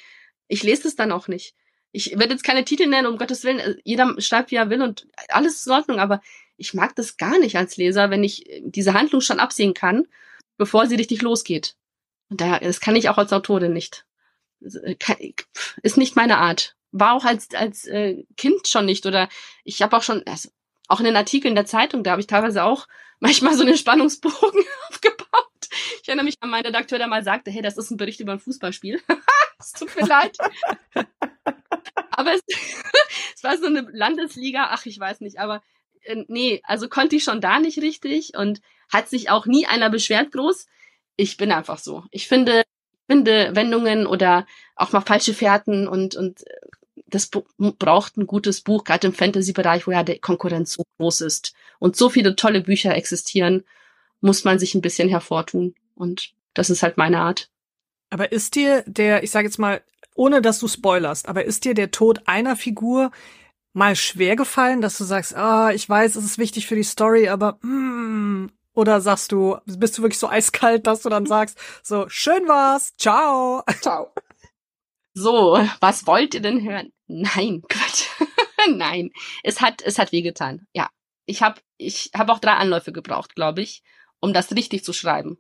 ich 0.48 0.64
lese 0.64 0.88
es 0.88 0.96
dann 0.96 1.12
auch 1.12 1.28
nicht. 1.28 1.56
Ich 1.92 2.12
werde 2.20 2.34
jetzt 2.34 2.44
keine 2.44 2.66
Titel 2.66 2.88
nennen, 2.88 3.08
um 3.08 3.18
Gottes 3.18 3.44
Willen. 3.44 3.60
Äh, 3.60 3.76
jeder 3.84 4.20
schreibt, 4.20 4.52
wie 4.52 4.56
er 4.56 4.70
will 4.70 4.82
und 4.82 5.08
alles 5.30 5.56
ist 5.58 5.68
in 5.68 5.74
Ordnung, 5.74 6.00
aber 6.00 6.22
ich 6.58 6.74
mag 6.74 6.96
das 6.96 7.18
gar 7.18 7.40
nicht 7.40 7.58
als 7.58 7.78
Leser, 7.78 8.10
wenn 8.10 8.24
ich 8.24 8.62
diese 8.62 8.94
Handlung 8.94 9.22
schon 9.22 9.40
absehen 9.40 9.74
kann, 9.74 10.08
bevor 10.58 10.88
sie 10.88 10.96
richtig 10.96 11.22
losgeht. 11.22 11.76
Und 12.30 12.42
da, 12.42 12.60
das 12.60 12.80
kann 12.80 12.96
ich 12.96 13.10
auch 13.10 13.18
als 13.18 13.34
Autorin 13.34 13.74
nicht. 13.74 14.06
Äh, 14.62 14.96
ist 15.84 15.98
nicht 15.98 16.16
meine 16.16 16.38
Art. 16.38 16.76
War 16.92 17.14
auch 17.14 17.26
als, 17.26 17.54
als 17.54 17.86
äh, 17.86 18.24
Kind 18.38 18.68
schon 18.68 18.86
nicht. 18.86 19.06
Oder 19.06 19.30
ich 19.64 19.82
habe 19.82 19.96
auch 19.98 20.04
schon, 20.04 20.24
also 20.26 20.50
auch 20.88 21.00
in 21.00 21.06
den 21.06 21.16
Artikeln 21.16 21.56
der 21.56 21.66
Zeitung, 21.66 22.04
da 22.04 22.12
habe 22.12 22.22
ich 22.22 22.28
teilweise 22.28 22.64
auch 22.64 22.88
manchmal 23.20 23.56
so 23.56 23.64
einen 23.64 23.78
Spannungsbogen 23.78 24.64
aufgebaut. 24.90 25.28
Ich 26.02 26.08
erinnere 26.08 26.26
mich 26.26 26.36
an 26.42 26.50
meinen 26.50 26.66
Redakteur, 26.66 26.98
der 26.98 27.08
mal 27.08 27.24
sagte, 27.24 27.52
hey, 27.52 27.62
das 27.62 27.78
ist 27.78 27.92
ein 27.92 27.98
Bericht 27.98 28.20
über 28.20 28.34
ein 28.34 28.40
Fußballspiel. 28.40 29.02
es 29.66 29.72
tut 29.74 29.96
mir 29.96 30.08
leid. 30.08 30.38
aber 32.12 32.34
es, 32.34 32.42
es 33.36 33.44
war 33.44 33.58
so 33.58 33.66
eine 33.66 33.88
Landesliga, 33.92 34.68
ach, 34.72 34.86
ich 34.86 35.00
weiß 35.00 35.22
nicht, 35.22 35.40
aber 35.40 35.62
äh, 36.04 36.24
nee, 36.28 36.62
also 36.64 36.88
konnte 36.88 37.16
ich 37.16 37.24
schon 37.24 37.42
da 37.42 37.60
nicht 37.60 37.80
richtig 37.80 38.38
und 38.38 38.62
hat 38.92 39.10
sich 39.10 39.30
auch 39.30 39.46
nie 39.46 39.66
einer 39.66 39.90
beschwert 39.90 40.32
groß. 40.32 40.68
Ich 41.18 41.38
bin 41.38 41.52
einfach 41.52 41.80
so. 41.80 42.04
Ich 42.12 42.28
finde, 42.28 42.64
finde 43.08 43.56
Wendungen 43.56 44.06
oder 44.06 44.46
auch 44.76 44.92
mal 44.92 45.02
falsche 45.02 45.34
Fährten 45.34 45.88
und, 45.88 46.16
und 46.16 46.46
äh, 46.48 46.54
das 47.08 47.30
braucht 47.58 48.18
ein 48.18 48.28
gutes 48.28 48.62
Buch, 48.62 48.84
gerade 48.84 49.08
im 49.08 49.14
Fantasy-Bereich, 49.14 49.86
wo 49.88 49.92
ja 49.92 50.04
die 50.04 50.20
Konkurrenz 50.20 50.74
so 50.74 50.84
groß 50.98 51.22
ist 51.22 51.54
und 51.80 51.96
so 51.96 52.10
viele 52.10 52.36
tolle 52.36 52.62
Bücher 52.62 52.96
existieren, 52.96 53.64
muss 54.22 54.44
man 54.44 54.60
sich 54.60 54.76
ein 54.76 54.82
bisschen 54.82 55.08
hervortun. 55.10 55.76
Und 55.94 56.34
das 56.54 56.70
ist 56.70 56.84
halt 56.84 56.98
meine 56.98 57.20
Art. 57.20 57.50
Aber 58.10 58.32
ist 58.32 58.56
dir 58.56 58.84
der, 58.86 59.24
ich 59.24 59.32
sage 59.32 59.48
jetzt 59.48 59.60
mal, 59.60 59.82
ohne 60.16 60.42
dass 60.42 60.60
du 60.60 60.68
spoilerst, 60.68 61.28
aber 61.28 61.46
ist 61.46 61.66
dir 61.66 61.74
der 61.74 61.92
Tod 61.92 62.22
einer 62.28 62.56
Figur 62.56 63.12
mal 63.74 63.96
schwer 63.96 64.36
gefallen, 64.36 64.82
dass 64.82 64.98
du 64.98 65.04
sagst, 65.04 65.36
ah, 65.36 65.72
ich 65.72 65.88
weiß, 65.88 66.16
es 66.16 66.24
ist 66.24 66.38
wichtig 66.38 66.68
für 66.68 66.76
die 66.76 66.84
Story, 66.84 67.28
aber 67.28 67.60
mm, 67.62 68.50
oder 68.74 69.02
sagst 69.02 69.32
du, 69.32 69.58
bist 69.66 69.98
du 69.98 70.02
wirklich 70.02 70.20
so 70.20 70.30
eiskalt, 70.30 70.88
dass 70.88 71.02
du 71.02 71.10
dann 71.10 71.26
sagst, 71.26 71.58
so 71.84 72.08
schön 72.08 72.48
war's, 72.48 72.96
ciao, 72.98 73.64
ciao. 73.82 74.14
So, 75.14 75.58
was 75.80 76.06
wollt 76.08 76.34
ihr 76.34 76.42
denn 76.42 76.62
hören? 76.62 76.92
Nein, 77.08 77.64
Quatsch. 77.70 78.08
Nein, 78.70 79.12
es 79.44 79.62
hat 79.62 79.82
es 79.82 79.98
hat 80.00 80.12
wehgetan. 80.12 80.68
Ja, 80.74 80.90
ich 81.26 81.42
habe 81.42 81.62
ich 81.78 82.12
habe 82.16 82.34
auch 82.34 82.40
drei 82.40 82.54
Anläufe 82.54 82.92
gebraucht, 82.92 83.36
glaube 83.36 83.62
ich, 83.62 83.84
um 84.20 84.34
das 84.34 84.52
richtig 84.52 84.84
zu 84.84 84.92
schreiben. 84.92 85.38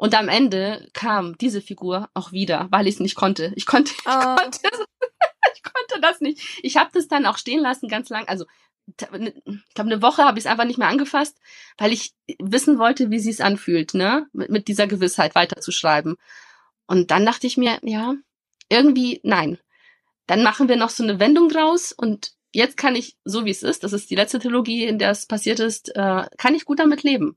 Und 0.00 0.14
am 0.14 0.30
Ende 0.30 0.88
kam 0.94 1.36
diese 1.36 1.60
Figur 1.60 2.08
auch 2.14 2.32
wieder, 2.32 2.68
weil 2.70 2.86
ich 2.86 2.94
es 2.94 3.00
nicht 3.00 3.16
konnte. 3.16 3.52
Ich 3.54 3.66
konnte, 3.66 3.92
ich 3.92 4.06
oh. 4.06 4.34
konnte, 4.34 4.58
ich 5.54 5.62
konnte 5.62 6.00
das 6.00 6.22
nicht. 6.22 6.40
Ich 6.62 6.78
habe 6.78 6.88
das 6.94 7.06
dann 7.06 7.26
auch 7.26 7.36
stehen 7.36 7.60
lassen 7.60 7.86
ganz 7.86 8.08
lang. 8.08 8.26
Also 8.26 8.46
ich 8.86 8.96
glaube, 8.96 9.90
eine 9.90 10.00
Woche 10.00 10.24
habe 10.24 10.38
ich 10.38 10.46
es 10.46 10.50
einfach 10.50 10.64
nicht 10.64 10.78
mehr 10.78 10.88
angefasst, 10.88 11.38
weil 11.76 11.92
ich 11.92 12.14
wissen 12.38 12.78
wollte, 12.78 13.10
wie 13.10 13.18
sie 13.18 13.28
es 13.28 13.42
anfühlt, 13.42 13.92
ne, 13.92 14.26
mit, 14.32 14.48
mit 14.48 14.68
dieser 14.68 14.86
Gewissheit 14.86 15.34
weiterzuschreiben. 15.34 16.16
Und 16.86 17.10
dann 17.10 17.26
dachte 17.26 17.46
ich 17.46 17.58
mir, 17.58 17.78
ja, 17.82 18.14
irgendwie 18.70 19.20
nein. 19.22 19.58
Dann 20.26 20.42
machen 20.42 20.70
wir 20.70 20.76
noch 20.76 20.88
so 20.88 21.02
eine 21.02 21.20
Wendung 21.20 21.50
draus 21.50 21.92
und 21.92 22.32
jetzt 22.54 22.78
kann 22.78 22.96
ich, 22.96 23.18
so 23.26 23.44
wie 23.44 23.50
es 23.50 23.62
ist, 23.62 23.84
das 23.84 23.92
ist 23.92 24.08
die 24.08 24.16
letzte 24.16 24.38
Trilogie, 24.38 24.84
in 24.84 24.98
der 24.98 25.10
es 25.10 25.26
passiert 25.26 25.60
ist, 25.60 25.94
äh, 25.94 26.24
kann 26.38 26.54
ich 26.54 26.64
gut 26.64 26.78
damit 26.78 27.02
leben. 27.02 27.36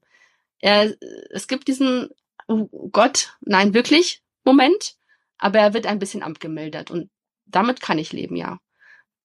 Er, 0.59 0.95
es 1.29 1.49
gibt 1.49 1.67
diesen 1.67 2.09
oh 2.47 2.89
Gott, 2.91 3.37
nein, 3.41 3.73
wirklich, 3.73 4.21
Moment. 4.43 4.95
Aber 5.37 5.59
er 5.59 5.73
wird 5.73 5.87
ein 5.87 5.99
bisschen 5.99 6.23
abgemildert 6.23 6.91
und 6.91 7.09
damit 7.45 7.81
kann 7.81 7.99
ich 7.99 8.13
leben, 8.13 8.35
ja. 8.35 8.59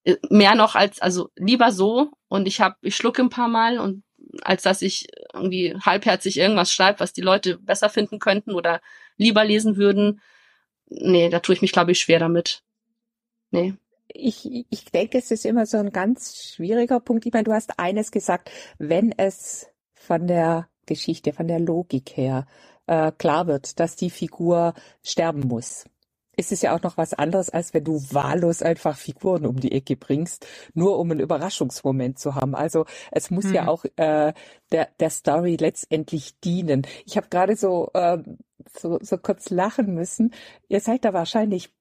Äh, 0.05 0.17
mehr 0.31 0.55
noch 0.55 0.75
als, 0.75 1.01
also 1.01 1.31
lieber 1.37 1.73
so 1.73 2.11
und 2.29 2.47
ich 2.47 2.61
habe, 2.61 2.77
ich 2.83 2.97
schlucke 2.97 3.23
ein 3.23 3.31
paar 3.31 3.49
Mal 3.49 3.79
und 3.79 4.03
als 4.43 4.63
dass 4.63 4.83
ich 4.83 5.09
irgendwie 5.33 5.77
halbherzig 5.81 6.39
irgendwas 6.39 6.73
schreibe, 6.73 7.01
was 7.01 7.13
die 7.13 7.21
Leute 7.21 7.59
besser 7.59 7.89
finden 7.89 8.19
könnten 8.19 8.53
oder 8.55 8.81
lieber 9.17 9.45
lesen 9.45 9.77
würden. 9.77 10.21
Nee, 10.87 11.29
da 11.29 11.41
tue 11.41 11.55
ich 11.55 11.63
mich, 11.63 11.73
glaube 11.73 11.93
ich, 11.93 12.01
schwer 12.01 12.19
damit. 12.19 12.63
Nee. 13.51 13.75
Ich, 14.09 14.49
ich 14.71 14.85
denke, 14.87 15.19
es 15.19 15.31
ist 15.31 15.45
immer 15.45 15.67
so 15.67 15.77
ein 15.77 15.91
ganz 15.91 16.43
schwieriger 16.55 16.99
Punkt. 16.99 17.27
Ich 17.27 17.33
meine, 17.33 17.45
du 17.45 17.53
hast 17.53 17.79
eines 17.79 18.11
gesagt, 18.11 18.51
wenn 18.79 19.13
es 19.17 19.67
von 19.93 20.27
der 20.27 20.69
Geschichte, 20.87 21.33
von 21.33 21.47
der 21.47 21.61
Logik 21.61 22.17
her 22.17 22.47
äh, 22.89 23.13
klar 23.13 23.47
wird, 23.47 23.79
dass 23.79 23.97
die 23.97 24.11
Figur 24.11 24.75
sterben 25.05 25.47
muss. 25.47 25.85
Es 26.37 26.53
ist 26.53 26.63
ja 26.63 26.75
auch 26.75 26.83
noch 26.83 26.97
was 26.97 27.15
anderes, 27.15 27.51
als 27.51 27.75
wenn 27.75 27.83
du 27.83 28.01
wahllos 28.13 28.63
einfach 28.63 28.97
Figuren 28.97 29.45
um 29.45 29.59
die 29.59 29.73
Ecke 29.73 29.97
bringst, 29.97 30.47
nur 30.73 30.99
um 30.99 31.11
einen 31.11 31.19
Überraschungsmoment 31.19 32.19
zu 32.19 32.37
haben. 32.37 32.55
Also 32.55 32.87
es 33.11 33.31
muss 33.31 33.47
mhm. 33.47 33.55
ja 33.55 33.67
auch 33.67 33.85
äh, 33.97 34.33
der, 34.71 34.89
der 35.01 35.11
Story 35.11 35.57
letztendlich 35.59 36.39
dienen. 36.39 36.87
Ich 37.07 37.17
habe 37.17 37.29
gerade 37.29 37.57
so, 37.57 37.91
äh, 37.93 38.19
so, 38.79 38.99
so 39.03 39.19
kurz 39.19 39.51
lachen 39.51 39.95
müssen. 39.95 40.33
Ihr 40.69 40.81
seid 40.81 41.05
da 41.05 41.13
wahrscheinlich 41.13 41.75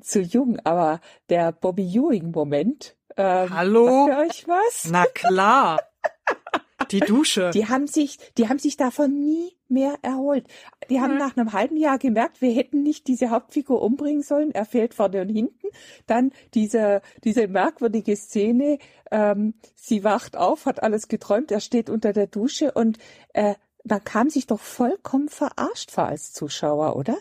zu 0.00 0.20
jung, 0.20 0.58
aber 0.64 1.00
der 1.28 1.52
Bobby 1.52 1.84
Ewing-Moment. 1.84 2.96
Äh, 3.14 3.22
Hallo? 3.22 4.08
Sagt 4.08 4.20
euch 4.20 4.48
was? 4.48 4.88
Na 4.90 5.04
klar. 5.06 5.78
Die 6.90 7.00
Dusche. 7.00 7.50
Die 7.54 7.68
haben 7.68 7.86
sich, 7.86 8.18
die 8.36 8.48
haben 8.48 8.58
sich 8.58 8.76
davon 8.76 9.24
nie 9.24 9.52
mehr 9.68 9.96
erholt. 10.02 10.46
Die 10.90 11.00
haben 11.00 11.14
mhm. 11.14 11.18
nach 11.18 11.36
einem 11.36 11.52
halben 11.52 11.76
Jahr 11.76 11.98
gemerkt, 11.98 12.40
wir 12.40 12.52
hätten 12.52 12.82
nicht 12.82 13.08
diese 13.08 13.30
Hauptfigur 13.30 13.82
umbringen 13.82 14.22
sollen. 14.22 14.52
Er 14.52 14.64
fehlt 14.64 14.94
vorne 14.94 15.22
und 15.22 15.28
hinten. 15.28 15.68
Dann 16.06 16.32
diese, 16.54 17.02
diese 17.24 17.48
merkwürdige 17.48 18.16
Szene. 18.16 18.78
Ähm, 19.10 19.54
sie 19.74 20.04
wacht 20.04 20.36
auf, 20.36 20.66
hat 20.66 20.82
alles 20.82 21.08
geträumt. 21.08 21.50
Er 21.50 21.60
steht 21.60 21.90
unter 21.90 22.12
der 22.12 22.26
Dusche 22.26 22.72
und 22.72 22.98
äh, 23.32 23.54
man 23.84 24.04
kam 24.04 24.30
sich 24.30 24.46
doch 24.46 24.60
vollkommen 24.60 25.28
verarscht 25.28 25.90
vor 25.90 26.06
als 26.06 26.32
Zuschauer, 26.32 26.96
oder? 26.96 27.16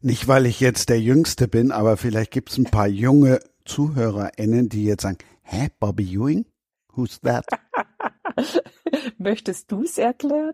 Nicht, 0.00 0.28
weil 0.28 0.46
ich 0.46 0.60
jetzt 0.60 0.88
der 0.88 1.00
Jüngste 1.00 1.48
bin, 1.48 1.72
aber 1.72 1.96
vielleicht 1.96 2.30
gibt 2.30 2.50
es 2.50 2.58
ein 2.58 2.64
paar 2.64 2.88
junge 2.88 3.40
ZuhörerInnen, 3.64 4.68
die 4.68 4.84
jetzt 4.84 5.02
sagen, 5.02 5.18
hä, 5.42 5.68
Bobby 5.78 6.14
Ewing? 6.14 6.46
Who's 6.94 7.20
that? 7.20 7.44
Möchtest 9.18 9.70
du 9.72 9.82
es 9.82 9.98
erklären? 9.98 10.52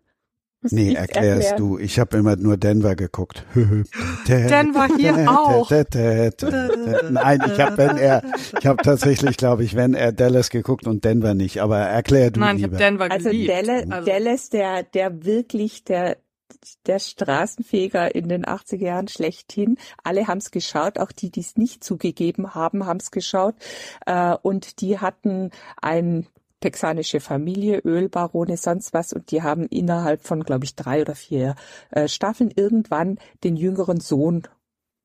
Nee, 0.70 0.94
erklärst 0.94 1.58
du. 1.58 1.78
Ich 1.78 1.98
habe 1.98 2.16
immer 2.16 2.36
nur 2.36 2.56
Denver 2.56 2.96
geguckt. 2.96 3.44
Denver 4.28 4.88
hier 4.96 5.30
auch. 5.30 5.70
Nein, 5.70 7.42
ich 7.46 7.60
habe 7.60 7.76
wenn 7.76 7.96
er, 7.98 8.22
ich 8.58 8.66
habe 8.66 8.82
tatsächlich, 8.82 9.36
glaube 9.36 9.64
ich, 9.64 9.74
wenn 9.76 9.94
er 9.94 10.12
Dallas 10.12 10.48
geguckt 10.48 10.86
und 10.86 11.04
Denver 11.04 11.34
nicht. 11.34 11.60
Aber 11.60 11.78
erklär 11.78 12.30
du 12.30 12.40
Nein, 12.40 12.56
lieber. 12.56 12.76
ich 12.76 12.82
habe 12.82 12.98
Denver 12.98 13.10
also 13.10 13.30
geliebt. 13.30 13.50
Dallas, 13.50 13.90
also 13.90 14.06
Dallas, 14.06 14.48
der, 14.48 14.82
der 14.84 15.24
wirklich 15.24 15.84
der 15.84 16.16
der 16.86 16.98
Straßenfeger 16.98 18.14
in 18.14 18.28
den 18.28 18.44
80er 18.44 18.84
Jahren 18.84 19.08
schlechthin. 19.08 19.76
Alle 20.02 20.28
haben 20.28 20.38
es 20.38 20.50
geschaut, 20.50 20.98
auch 20.98 21.12
die, 21.12 21.30
die 21.30 21.40
es 21.40 21.56
nicht 21.56 21.84
zugegeben 21.84 22.54
haben, 22.54 22.86
haben 22.86 23.00
es 23.00 23.10
geschaut. 23.10 23.54
Äh, 24.06 24.36
und 24.40 24.80
die 24.80 24.98
hatten 24.98 25.50
ein 25.80 26.26
texanische 26.64 27.20
Familie, 27.20 27.80
Ölbarone, 27.80 28.56
sonst 28.56 28.94
was. 28.94 29.12
Und 29.12 29.30
die 29.30 29.42
haben 29.42 29.66
innerhalb 29.66 30.22
von, 30.22 30.42
glaube 30.44 30.64
ich, 30.64 30.74
drei 30.74 31.02
oder 31.02 31.14
vier 31.14 31.56
äh, 31.90 32.08
Staffeln 32.08 32.50
irgendwann 32.50 33.18
den 33.44 33.56
jüngeren 33.56 34.00
Sohn 34.00 34.48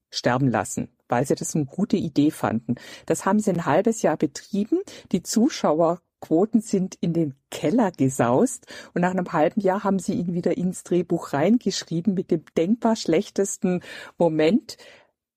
sterben 0.10 0.50
lassen, 0.50 0.88
weil 1.10 1.26
sie 1.28 1.36
das 1.36 1.58
eine 1.58 1.66
gute 1.66 1.98
Idee 1.98 2.32
fanden. 2.32 2.76
Das 3.08 3.26
haben 3.26 3.40
sie 3.40 3.52
ein 3.52 3.66
halbes 3.66 4.02
Jahr 4.04 4.16
betrieben. 4.16 4.80
Die 5.12 5.22
Zuschauerquoten 5.22 6.62
sind 6.62 6.96
in 7.02 7.12
den 7.12 7.36
Keller 7.52 7.92
gesaust 7.92 8.66
und 8.94 9.02
nach 9.02 9.12
einem 9.12 9.34
halben 9.34 9.60
Jahr 9.60 9.84
haben 9.84 10.00
sie 10.00 10.14
ihn 10.14 10.34
wieder 10.34 10.56
ins 10.56 10.84
Drehbuch 10.84 11.34
reingeschrieben 11.34 12.14
mit 12.14 12.32
dem 12.32 12.46
denkbar 12.56 12.96
schlechtesten 12.96 13.82
Moment. 14.18 14.78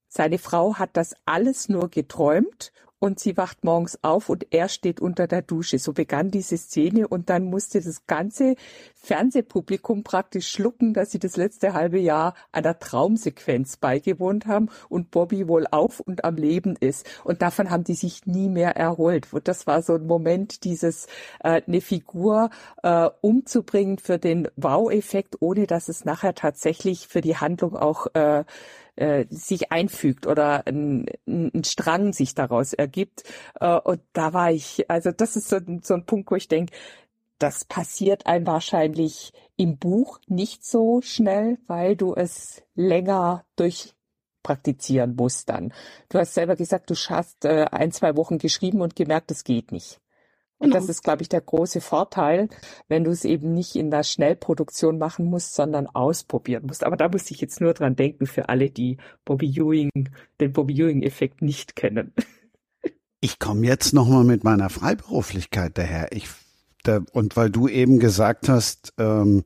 Seine 0.06 0.38
Frau 0.38 0.76
hat 0.76 0.90
das 0.96 1.16
alles 1.24 1.68
nur 1.68 1.90
geträumt 1.90 2.72
und 3.02 3.18
sie 3.18 3.36
wacht 3.36 3.64
morgens 3.64 3.98
auf 4.02 4.28
und 4.28 4.46
er 4.52 4.68
steht 4.68 5.00
unter 5.00 5.26
der 5.26 5.42
Dusche. 5.42 5.80
So 5.80 5.92
begann 5.92 6.30
diese 6.30 6.56
Szene 6.56 7.08
und 7.08 7.30
dann 7.30 7.42
musste 7.42 7.80
das 7.80 8.06
ganze 8.06 8.54
Fernsehpublikum 9.02 10.04
praktisch 10.04 10.48
schlucken, 10.48 10.94
dass 10.94 11.10
sie 11.10 11.18
das 11.18 11.36
letzte 11.36 11.72
halbe 11.72 11.98
Jahr 11.98 12.34
einer 12.52 12.78
Traumsequenz 12.78 13.76
beigewohnt 13.76 14.46
haben 14.46 14.68
und 14.88 15.10
Bobby 15.10 15.48
wohl 15.48 15.66
auf 15.70 16.00
und 16.00 16.24
am 16.24 16.36
Leben 16.36 16.76
ist. 16.78 17.08
Und 17.24 17.42
davon 17.42 17.70
haben 17.70 17.84
die 17.84 17.94
sich 17.94 18.26
nie 18.26 18.48
mehr 18.48 18.76
erholt. 18.76 19.32
Und 19.32 19.48
das 19.48 19.66
war 19.66 19.82
so 19.82 19.94
ein 19.94 20.06
Moment, 20.06 20.64
dieses 20.64 21.06
äh, 21.42 21.62
eine 21.66 21.80
Figur 21.80 22.50
äh, 22.82 23.08
umzubringen 23.20 23.98
für 23.98 24.18
den 24.18 24.48
Wow-Effekt, 24.56 25.36
ohne 25.40 25.66
dass 25.66 25.88
es 25.88 26.04
nachher 26.04 26.34
tatsächlich 26.34 27.08
für 27.08 27.20
die 27.20 27.36
Handlung 27.36 27.76
auch 27.76 28.06
äh, 28.14 28.44
äh, 28.96 29.24
sich 29.30 29.72
einfügt 29.72 30.26
oder 30.26 30.66
ein, 30.66 31.06
ein 31.26 31.64
Strang 31.64 32.12
sich 32.12 32.34
daraus 32.34 32.72
ergibt. 32.72 33.24
Äh, 33.58 33.78
und 33.78 34.00
da 34.12 34.32
war 34.32 34.52
ich, 34.52 34.90
also 34.90 35.10
das 35.12 35.36
ist 35.36 35.48
so, 35.48 35.58
so 35.82 35.94
ein 35.94 36.04
Punkt, 36.04 36.30
wo 36.30 36.36
ich 36.36 36.48
denke, 36.48 36.74
das 37.42 37.64
passiert 37.64 38.26
einem 38.26 38.46
wahrscheinlich 38.46 39.32
im 39.56 39.76
Buch 39.78 40.20
nicht 40.28 40.64
so 40.64 41.00
schnell, 41.02 41.58
weil 41.66 41.96
du 41.96 42.14
es 42.14 42.62
länger 42.74 43.44
durch 43.56 43.94
praktizieren 44.42 45.14
musst 45.16 45.48
dann. 45.48 45.72
Du 46.08 46.18
hast 46.18 46.34
selber 46.34 46.56
gesagt, 46.56 46.90
du 46.90 46.94
hast 46.94 47.44
äh, 47.44 47.66
ein, 47.70 47.92
zwei 47.92 48.16
Wochen 48.16 48.38
geschrieben 48.38 48.80
und 48.80 48.96
gemerkt, 48.96 49.30
es 49.30 49.44
geht 49.44 49.72
nicht. 49.72 50.00
Und 50.58 50.72
das 50.72 50.88
ist, 50.88 51.02
glaube 51.02 51.22
ich, 51.22 51.28
der 51.28 51.40
große 51.40 51.80
Vorteil, 51.80 52.48
wenn 52.86 53.02
du 53.02 53.10
es 53.10 53.24
eben 53.24 53.52
nicht 53.52 53.74
in 53.74 53.90
der 53.90 54.04
Schnellproduktion 54.04 54.96
machen 54.96 55.26
musst, 55.26 55.56
sondern 55.56 55.88
ausprobieren 55.88 56.66
musst. 56.66 56.84
Aber 56.84 56.96
da 56.96 57.08
muss 57.08 57.28
ich 57.32 57.40
jetzt 57.40 57.60
nur 57.60 57.74
dran 57.74 57.96
denken 57.96 58.26
für 58.26 58.48
alle, 58.48 58.70
die 58.70 58.98
Bobby 59.24 59.50
Ewing, 59.50 59.90
den 60.40 60.52
Bobby 60.52 60.74
Ewing-Effekt 60.74 61.42
nicht 61.42 61.74
kennen. 61.74 62.12
Ich 63.20 63.40
komme 63.40 63.66
jetzt 63.66 63.92
nochmal 63.92 64.22
mit 64.22 64.44
meiner 64.44 64.70
Freiberuflichkeit 64.70 65.76
daher. 65.78 66.12
Ich, 66.12 66.28
da, 66.82 67.00
und 67.12 67.36
weil 67.36 67.50
du 67.50 67.68
eben 67.68 67.98
gesagt 67.98 68.48
hast, 68.48 68.92
ähm, 68.98 69.44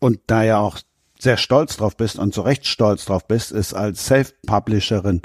und 0.00 0.20
da 0.26 0.42
ja 0.42 0.58
auch 0.58 0.78
sehr 1.18 1.36
stolz 1.36 1.76
drauf 1.76 1.96
bist 1.96 2.18
und 2.18 2.32
zu 2.32 2.40
Recht 2.40 2.66
stolz 2.66 3.04
drauf 3.04 3.26
bist, 3.26 3.52
es 3.52 3.74
als 3.74 4.06
Self-Publisherin 4.06 5.22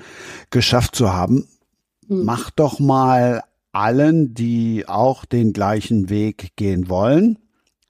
geschafft 0.49 0.95
zu 0.95 1.13
haben, 1.13 1.47
hm. 2.07 2.25
mach 2.25 2.49
doch 2.51 2.79
mal 2.79 3.43
allen, 3.71 4.33
die 4.33 4.85
auch 4.87 5.25
den 5.25 5.53
gleichen 5.53 6.09
Weg 6.09 6.55
gehen 6.55 6.89
wollen 6.89 7.39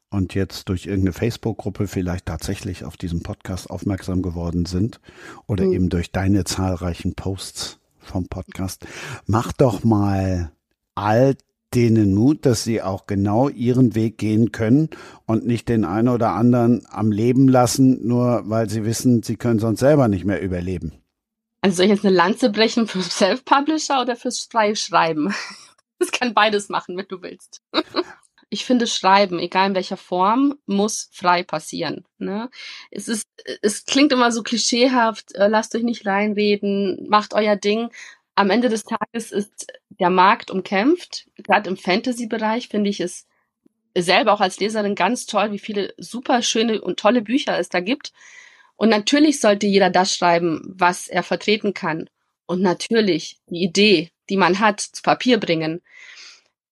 und 0.09 0.33
jetzt 0.33 0.69
durch 0.69 0.85
irgendeine 0.85 1.13
Facebook-Gruppe 1.13 1.87
vielleicht 1.87 2.25
tatsächlich 2.25 2.85
auf 2.85 2.97
diesen 2.97 3.21
Podcast 3.21 3.69
aufmerksam 3.69 4.21
geworden 4.21 4.65
sind 4.65 4.99
oder 5.45 5.65
mhm. 5.65 5.73
eben 5.73 5.89
durch 5.89 6.11
deine 6.11 6.43
zahlreichen 6.43 7.15
Posts 7.15 7.79
vom 7.99 8.27
Podcast, 8.27 8.85
mach 9.27 9.51
doch 9.51 9.83
mal 9.83 10.51
all 10.95 11.35
denen 11.73 12.13
Mut, 12.13 12.45
dass 12.45 12.63
sie 12.63 12.81
auch 12.81 13.05
genau 13.05 13.49
ihren 13.49 13.95
Weg 13.95 14.17
gehen 14.17 14.51
können 14.51 14.89
und 15.25 15.45
nicht 15.45 15.67
den 15.67 15.83
einen 15.83 16.09
oder 16.09 16.31
anderen 16.31 16.85
am 16.89 17.11
Leben 17.11 17.47
lassen, 17.47 18.05
nur 18.07 18.43
weil 18.45 18.69
sie 18.69 18.85
wissen, 18.85 19.23
sie 19.23 19.35
können 19.35 19.59
sonst 19.59 19.79
selber 19.79 20.07
nicht 20.07 20.25
mehr 20.25 20.41
überleben. 20.41 20.93
Also 21.61 21.77
soll 21.77 21.85
ich 21.85 21.91
jetzt 21.91 22.05
eine 22.05 22.15
Lanze 22.15 22.51
brechen 22.51 22.87
für 22.87 23.01
Self-Publisher 23.01 24.01
oder 24.01 24.15
fürs 24.15 24.41
freie 24.41 24.75
Schreiben? 24.75 25.33
Das 25.97 26.11
kann 26.11 26.33
beides 26.33 26.67
machen, 26.67 26.97
wenn 26.97 27.07
du 27.07 27.21
willst. 27.21 27.61
Ich 28.49 28.63
finde, 28.63 28.85
Schreiben, 28.85 29.39
egal 29.39 29.69
in 29.69 29.75
welcher 29.75 29.97
Form, 29.97 30.55
muss 30.65 31.09
frei 31.11 31.43
passieren. 31.43 32.05
Ne? 32.19 32.49
Es 32.91 33.07
ist, 33.07 33.27
es 33.61 33.85
klingt 33.85 34.11
immer 34.11 34.31
so 34.31 34.43
klischeehaft, 34.43 35.35
äh, 35.35 35.47
lasst 35.47 35.75
euch 35.75 35.83
nicht 35.83 36.05
reinreden, 36.05 37.07
macht 37.09 37.33
euer 37.33 37.55
Ding. 37.55 37.89
Am 38.35 38.49
Ende 38.49 38.69
des 38.69 38.83
Tages 38.83 39.31
ist 39.31 39.67
der 39.89 40.09
Markt 40.09 40.51
umkämpft. 40.51 41.27
Gerade 41.37 41.69
im 41.69 41.77
Fantasy-Bereich 41.77 42.67
finde 42.67 42.89
ich 42.89 42.99
es 42.99 43.27
selber 43.97 44.33
auch 44.33 44.41
als 44.41 44.59
Leserin 44.59 44.95
ganz 44.95 45.25
toll, 45.25 45.51
wie 45.51 45.59
viele 45.59 45.93
super 45.97 46.41
schöne 46.41 46.81
und 46.81 46.99
tolle 46.99 47.21
Bücher 47.21 47.57
es 47.57 47.69
da 47.69 47.79
gibt. 47.79 48.11
Und 48.75 48.89
natürlich 48.89 49.39
sollte 49.39 49.67
jeder 49.67 49.89
das 49.89 50.13
schreiben, 50.13 50.61
was 50.65 51.07
er 51.07 51.23
vertreten 51.23 51.73
kann. 51.73 52.09
Und 52.45 52.61
natürlich 52.61 53.39
die 53.49 53.63
Idee, 53.63 54.11
die 54.29 54.37
man 54.37 54.59
hat, 54.59 54.81
zu 54.81 55.01
Papier 55.01 55.39
bringen. 55.39 55.81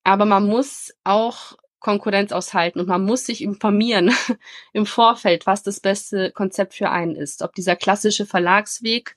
Aber 0.04 0.26
man 0.26 0.46
muss 0.46 0.94
auch 1.06 1.58
Konkurrenz 1.80 2.32
aushalten 2.32 2.80
und 2.80 2.88
man 2.88 3.04
muss 3.04 3.26
sich 3.26 3.42
informieren 3.42 4.12
im 4.74 4.86
Vorfeld, 4.86 5.46
was 5.46 5.64
das 5.64 5.80
beste 5.80 6.32
Konzept 6.32 6.74
für 6.74 6.90
einen 6.90 7.16
ist. 7.16 7.42
Ob 7.42 7.54
dieser 7.54 7.76
klassische 7.76 8.26
Verlagsweg, 8.26 9.16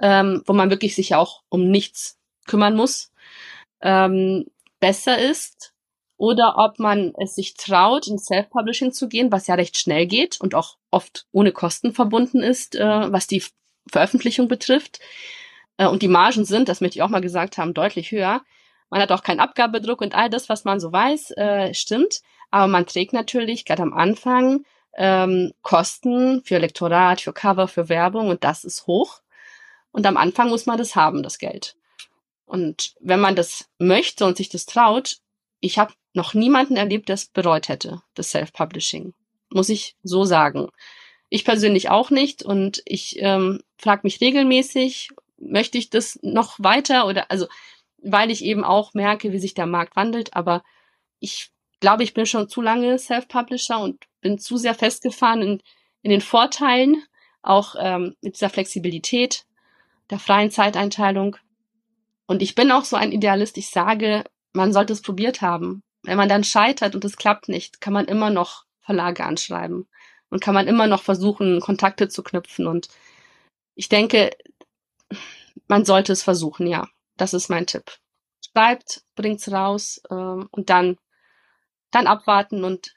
ähm, 0.00 0.42
wo 0.46 0.52
man 0.52 0.70
wirklich 0.70 0.94
sich 0.94 1.14
auch 1.14 1.42
um 1.48 1.70
nichts 1.70 2.18
kümmern 2.46 2.76
muss, 2.76 3.12
ähm, 3.80 4.46
besser 4.80 5.18
ist 5.18 5.74
oder 6.16 6.58
ob 6.58 6.78
man 6.78 7.12
es 7.18 7.34
sich 7.36 7.54
traut, 7.54 8.08
in 8.08 8.18
Self-Publishing 8.18 8.92
zu 8.92 9.08
gehen, 9.08 9.30
was 9.30 9.46
ja 9.46 9.54
recht 9.54 9.78
schnell 9.78 10.06
geht 10.06 10.40
und 10.40 10.54
auch 10.54 10.76
oft 10.90 11.26
ohne 11.32 11.52
Kosten 11.52 11.92
verbunden 11.92 12.42
ist, 12.42 12.74
äh, 12.74 13.12
was 13.12 13.26
die 13.26 13.42
Veröffentlichung 13.90 14.48
betrifft. 14.48 14.98
Äh, 15.76 15.86
und 15.86 16.02
die 16.02 16.08
Margen 16.08 16.44
sind, 16.44 16.68
das 16.68 16.80
möchte 16.80 16.98
ich 16.98 17.02
auch 17.02 17.08
mal 17.08 17.20
gesagt 17.20 17.56
haben, 17.56 17.72
deutlich 17.72 18.10
höher. 18.10 18.42
Man 18.90 19.00
hat 19.00 19.12
auch 19.12 19.22
keinen 19.22 19.40
Abgabedruck 19.40 20.00
und 20.00 20.14
all 20.14 20.30
das, 20.30 20.48
was 20.48 20.64
man 20.64 20.80
so 20.80 20.92
weiß, 20.92 21.32
äh, 21.32 21.74
stimmt. 21.74 22.20
Aber 22.50 22.66
man 22.66 22.86
trägt 22.86 23.12
natürlich 23.12 23.64
gerade 23.64 23.82
am 23.82 23.92
Anfang 23.92 24.64
ähm, 24.96 25.52
Kosten 25.62 26.42
für 26.44 26.58
Lektorat, 26.58 27.20
für 27.20 27.32
Cover, 27.32 27.68
für 27.68 27.88
Werbung 27.88 28.28
und 28.28 28.42
das 28.44 28.64
ist 28.64 28.86
hoch. 28.86 29.20
Und 29.98 30.06
am 30.06 30.16
Anfang 30.16 30.48
muss 30.50 30.64
man 30.64 30.78
das 30.78 30.94
haben, 30.94 31.24
das 31.24 31.38
Geld. 31.38 31.74
Und 32.46 32.94
wenn 33.00 33.18
man 33.18 33.34
das 33.34 33.68
möchte 33.80 34.26
und 34.26 34.36
sich 34.36 34.48
das 34.48 34.64
traut, 34.64 35.16
ich 35.58 35.76
habe 35.76 35.92
noch 36.14 36.34
niemanden 36.34 36.76
erlebt, 36.76 37.08
der 37.08 37.14
es 37.14 37.26
bereut 37.26 37.68
hätte, 37.68 38.00
das 38.14 38.30
Self-Publishing. 38.30 39.12
Muss 39.50 39.68
ich 39.68 39.96
so 40.04 40.22
sagen. 40.22 40.68
Ich 41.30 41.44
persönlich 41.44 41.90
auch 41.90 42.10
nicht 42.10 42.44
und 42.44 42.80
ich 42.84 43.16
ähm, 43.18 43.60
frage 43.76 44.02
mich 44.04 44.20
regelmäßig, 44.20 45.08
möchte 45.36 45.78
ich 45.78 45.90
das 45.90 46.16
noch 46.22 46.60
weiter 46.60 47.08
oder 47.08 47.28
also 47.28 47.48
weil 48.00 48.30
ich 48.30 48.44
eben 48.44 48.62
auch 48.62 48.94
merke, 48.94 49.32
wie 49.32 49.40
sich 49.40 49.54
der 49.54 49.66
Markt 49.66 49.96
wandelt, 49.96 50.32
aber 50.32 50.62
ich 51.18 51.50
glaube, 51.80 52.04
ich 52.04 52.14
bin 52.14 52.24
schon 52.24 52.48
zu 52.48 52.62
lange 52.62 53.00
Self-Publisher 53.00 53.80
und 53.80 54.04
bin 54.20 54.38
zu 54.38 54.58
sehr 54.58 54.76
festgefahren 54.76 55.42
in, 55.42 55.62
in 56.02 56.12
den 56.12 56.20
Vorteilen, 56.20 57.02
auch 57.42 57.74
ähm, 57.80 58.14
mit 58.20 58.36
dieser 58.36 58.48
Flexibilität 58.48 59.44
der 60.10 60.18
freien 60.18 60.50
Zeiteinteilung. 60.50 61.36
Und 62.26 62.42
ich 62.42 62.54
bin 62.54 62.70
auch 62.72 62.84
so 62.84 62.96
ein 62.96 63.12
Idealist, 63.12 63.56
ich 63.58 63.70
sage, 63.70 64.24
man 64.52 64.72
sollte 64.72 64.92
es 64.92 65.02
probiert 65.02 65.40
haben. 65.40 65.82
Wenn 66.02 66.16
man 66.16 66.28
dann 66.28 66.44
scheitert 66.44 66.94
und 66.94 67.04
es 67.04 67.16
klappt 67.16 67.48
nicht, 67.48 67.80
kann 67.80 67.92
man 67.92 68.06
immer 68.06 68.30
noch 68.30 68.64
Verlage 68.80 69.24
anschreiben 69.24 69.88
und 70.30 70.40
kann 70.40 70.54
man 70.54 70.66
immer 70.66 70.86
noch 70.86 71.02
versuchen, 71.02 71.60
Kontakte 71.60 72.08
zu 72.08 72.22
knüpfen. 72.22 72.66
Und 72.66 72.88
ich 73.74 73.88
denke, 73.88 74.30
man 75.66 75.84
sollte 75.84 76.12
es 76.12 76.22
versuchen, 76.22 76.66
ja. 76.66 76.88
Das 77.16 77.34
ist 77.34 77.48
mein 77.48 77.66
Tipp. 77.66 77.98
Schreibt, 78.44 79.02
bringt's 79.16 79.50
raus 79.50 80.00
äh, 80.08 80.14
und 80.14 80.70
dann, 80.70 80.96
dann 81.90 82.06
abwarten 82.06 82.64
und 82.64 82.94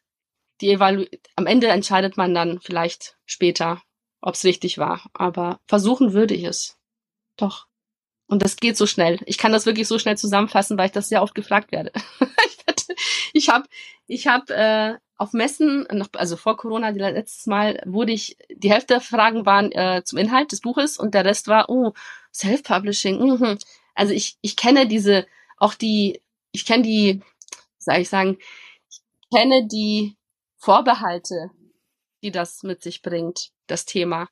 die 0.61 0.71
Evalu 0.71 1.05
am 1.35 1.47
Ende 1.47 1.67
entscheidet 1.67 2.17
man 2.17 2.35
dann 2.35 2.59
vielleicht 2.61 3.17
später, 3.25 3.81
ob 4.21 4.35
es 4.35 4.43
richtig 4.43 4.77
war. 4.77 5.09
Aber 5.13 5.59
versuchen 5.67 6.13
würde 6.13 6.35
ich 6.35 6.43
es. 6.43 6.77
Doch. 7.41 7.65
Und 8.27 8.43
das 8.43 8.55
geht 8.55 8.77
so 8.77 8.85
schnell. 8.85 9.19
Ich 9.25 9.37
kann 9.37 9.51
das 9.51 9.65
wirklich 9.65 9.87
so 9.87 9.99
schnell 9.99 10.17
zusammenfassen, 10.17 10.77
weil 10.77 10.85
ich 10.85 10.91
das 10.91 11.09
sehr 11.09 11.23
oft 11.23 11.35
gefragt 11.35 11.71
werde. 11.71 11.91
ich 13.33 13.49
habe 13.49 13.67
ich 14.07 14.27
hab, 14.27 14.49
äh, 14.51 14.95
auf 15.17 15.33
Messen, 15.33 15.87
also 16.13 16.37
vor 16.37 16.55
Corona, 16.55 16.89
letztes 16.89 17.45
Mal, 17.47 17.81
wurde 17.85 18.11
ich, 18.11 18.37
die 18.49 18.71
Hälfte 18.71 18.95
der 18.95 19.01
Fragen 19.01 19.45
waren 19.45 19.71
äh, 19.71 20.03
zum 20.05 20.17
Inhalt 20.17 20.51
des 20.51 20.61
Buches 20.61 20.97
und 20.97 21.13
der 21.13 21.25
Rest 21.25 21.47
war, 21.47 21.69
oh, 21.69 21.93
Self-Publishing. 22.33 23.19
Mhm. 23.19 23.57
Also 23.95 24.13
ich, 24.13 24.37
ich 24.41 24.55
kenne 24.55 24.87
diese, 24.87 25.25
auch 25.57 25.73
die, 25.73 26.21
ich 26.51 26.65
kenne 26.65 26.83
die, 26.83 27.21
soll 27.79 27.97
ich 27.97 28.09
sagen, 28.09 28.37
ich 28.89 29.01
kenne 29.35 29.67
die 29.67 30.15
Vorbehalte, 30.57 31.51
die 32.23 32.31
das 32.31 32.63
mit 32.63 32.81
sich 32.81 33.01
bringt, 33.01 33.51
das 33.67 33.85
Thema. 33.85 34.29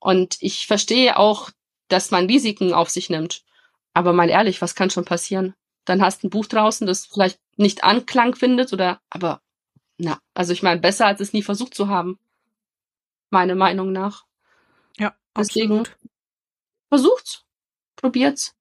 Und 0.00 0.36
ich 0.40 0.66
verstehe 0.66 1.18
auch 1.18 1.50
dass 1.88 2.10
man 2.10 2.26
Risiken 2.26 2.72
auf 2.72 2.90
sich 2.90 3.10
nimmt. 3.10 3.44
Aber 3.92 4.12
mal 4.12 4.28
ehrlich, 4.28 4.60
was 4.60 4.74
kann 4.74 4.90
schon 4.90 5.04
passieren? 5.04 5.54
Dann 5.84 6.02
hast 6.02 6.22
du 6.22 6.26
ein 6.26 6.30
Buch 6.30 6.46
draußen, 6.46 6.86
das 6.86 7.06
vielleicht 7.06 7.38
nicht 7.56 7.84
Anklang 7.84 8.34
findet 8.34 8.72
oder, 8.72 9.00
aber, 9.10 9.42
na, 9.98 10.18
also 10.32 10.52
ich 10.52 10.62
meine, 10.62 10.80
besser 10.80 11.06
als 11.06 11.20
es 11.20 11.32
nie 11.32 11.42
versucht 11.42 11.74
zu 11.74 11.88
haben. 11.88 12.18
Meine 13.30 13.54
Meinung 13.54 13.92
nach. 13.92 14.24
Ja, 14.98 15.14
Deswegen, 15.36 15.80
absolut. 15.80 15.98
versucht's. 16.88 17.44
Probiert's. 17.96 18.54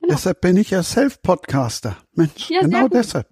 Genau. 0.00 0.14
Deshalb 0.14 0.40
bin 0.40 0.56
ich 0.56 0.70
ja 0.70 0.82
Self-Podcaster. 0.82 1.96
Mensch, 2.14 2.50
ja, 2.50 2.60
genau 2.60 2.88
deshalb. 2.88 3.28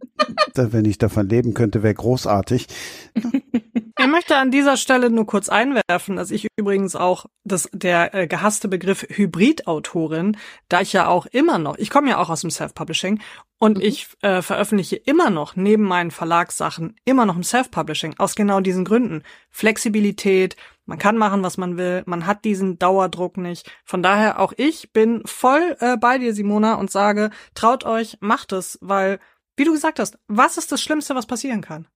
Wenn 0.55 0.85
ich 0.85 0.99
davon 0.99 1.29
leben 1.29 1.55
könnte, 1.55 1.83
wäre 1.83 1.95
großartig. 1.95 2.69
Ich 4.01 4.07
möchte 4.07 4.37
an 4.37 4.51
dieser 4.51 4.79
Stelle 4.79 5.11
nur 5.11 5.27
kurz 5.27 5.51
einwerfen, 5.51 6.17
dass 6.17 6.31
ich 6.31 6.49
übrigens 6.57 6.97
auch 6.97 7.27
das, 7.45 7.69
der 7.73 8.15
äh, 8.15 8.27
gehasste 8.27 8.67
Begriff 8.67 9.07
Hybridautorin, 9.09 10.39
da 10.71 10.81
ich 10.81 10.95
ja 10.95 11.07
auch 11.07 11.27
immer 11.27 11.59
noch, 11.59 11.77
ich 11.77 11.91
komme 11.91 12.09
ja 12.09 12.17
auch 12.19 12.31
aus 12.31 12.41
dem 12.41 12.51
Self-Publishing 12.51 13.21
und 13.59 13.77
mhm. 13.77 13.85
ich 13.85 14.09
äh, 14.23 14.41
veröffentliche 14.41 14.97
immer 14.97 15.29
noch 15.29 15.55
neben 15.55 15.83
meinen 15.83 16.11
Verlagssachen 16.11 16.97
immer 17.05 17.27
noch 17.27 17.37
im 17.37 17.43
Self-Publishing 17.43 18.15
aus 18.19 18.37
genau 18.37 18.61
diesen 18.61 18.87
Gründen. 18.87 19.23
Flexibilität, 19.51 20.57
man 20.87 20.99
kann 20.99 21.19
machen, 21.19 21.43
was 21.43 21.59
man 21.59 21.77
will, 21.77 22.03
man 22.07 22.27
hat 22.27 22.47
diesen 22.47 22.79
Dauerdruck 22.79 23.37
nicht. 23.37 23.71
Von 23.85 24.03
daher 24.03 24.41
auch 24.41 24.55
ich 24.57 24.95
bin 24.95 25.23
voll 25.27 25.77
äh, 25.81 25.99
bei 25.99 26.17
dir, 26.17 26.33
Simona, 26.33 26.77
und 26.77 26.91
sage, 26.91 27.31
traut 27.55 27.85
euch, 27.85 28.17
macht 28.21 28.53
es, 28.53 28.79
weil, 28.81 29.21
wie 29.57 29.65
du 29.65 29.73
gesagt 29.73 29.99
hast, 29.99 30.19
was 30.27 30.57
ist 30.57 30.73
das 30.73 30.81
Schlimmste, 30.81 31.15
was 31.15 31.27
passieren 31.27 31.61
kann? 31.61 31.87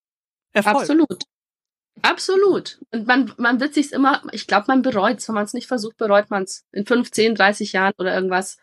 Erfolg. 0.53 0.83
Absolut. 0.83 1.25
Absolut. 2.03 2.81
Und 2.91 3.07
man, 3.07 3.33
man 3.37 3.61
wird 3.61 3.75
sich's 3.75 3.93
immer, 3.93 4.23
ich 4.33 4.47
glaube, 4.47 4.67
man 4.69 4.83
bereut's. 4.83 5.29
Wenn 5.29 5.35
man 5.35 5.45
es 5.45 5.55
nicht 5.55 5.69
versucht, 5.69 5.97
bereut 5.97 6.31
man's. 6.31 6.65
In 6.73 6.87
15, 6.87 7.35
30 7.35 7.73
Jahren 7.73 7.95
oder 7.99 8.15
irgendwas. 8.15 8.59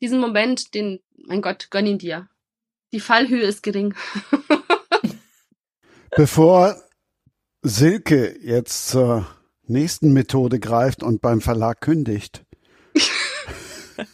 Diesen 0.00 0.20
Moment, 0.20 0.74
den, 0.74 1.00
mein 1.26 1.42
Gott, 1.42 1.70
gönn 1.70 1.86
ihn 1.86 1.98
dir. 1.98 2.28
Die 2.92 3.00
Fallhöhe 3.00 3.42
ist 3.42 3.62
gering. 3.62 3.94
Bevor 6.16 6.76
Silke 7.62 8.38
jetzt 8.40 8.88
zur 8.88 9.26
nächsten 9.66 10.12
Methode 10.12 10.60
greift 10.60 11.02
und 11.02 11.20
beim 11.20 11.40
Verlag 11.40 11.80
kündigt. 11.80 12.44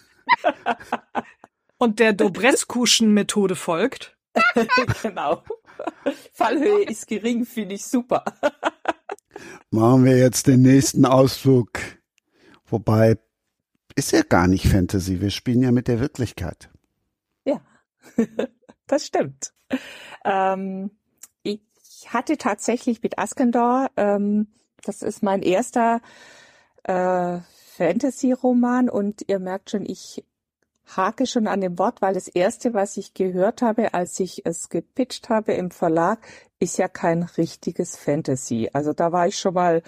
und 1.79 1.99
der 1.99 2.13
Dobreskuschen 2.13 3.13
Methode 3.13 3.57
folgt. 3.57 4.17
genau. 5.03 5.43
Fallhöhe 6.33 6.85
ist 6.85 7.07
gering, 7.07 7.45
finde 7.45 7.75
ich 7.75 7.85
super. 7.85 8.25
Machen 9.71 10.05
wir 10.05 10.19
jetzt 10.19 10.47
den 10.47 10.63
nächsten 10.63 11.05
Ausflug. 11.05 11.71
Wobei, 12.67 13.19
ist 13.95 14.13
ja 14.13 14.23
gar 14.23 14.47
nicht 14.47 14.67
Fantasy. 14.67 15.21
Wir 15.21 15.31
spielen 15.31 15.63
ja 15.63 15.73
mit 15.73 15.89
der 15.89 16.01
Wirklichkeit. 16.01 16.71
Ja, 17.45 17.61
das 18.87 19.07
stimmt. 19.07 19.53
Ähm, 20.25 20.91
ich 21.43 21.61
hatte 22.09 22.37
tatsächlich 22.37 23.03
mit 23.03 23.19
Askendor, 23.19 23.91
ähm, 23.97 24.49
das 24.83 25.03
ist 25.03 25.23
mein 25.23 25.43
erster 25.43 26.01
äh, 26.85 27.39
Fantasy-Roman 27.77 28.89
und 28.89 29.25
ihr 29.29 29.39
merkt 29.39 29.71
schon, 29.71 29.85
ich 29.87 30.25
hake 30.87 31.27
schon 31.27 31.47
an 31.47 31.61
dem 31.61 31.79
Wort, 31.79 32.03
weil 32.03 32.15
das 32.15 32.29
erste, 32.29 32.75
was 32.75 32.97
ich 32.97 33.15
gehört 33.15 33.63
habe, 33.63 33.95
als 33.95 34.19
ich 34.21 34.45
es 34.45 34.69
gepitcht 34.69 35.29
habe 35.29 35.53
im 35.53 35.71
Verlag, 35.71 36.19
ist 36.59 36.79
ja 36.79 36.89
kein 36.89 37.23
richtiges 37.23 37.97
Fantasy. 37.97 38.71
Also 38.73 38.93
da 38.93 39.13
war 39.13 39.27
ich 39.27 39.39
schon 39.39 39.55
mal 39.55 39.83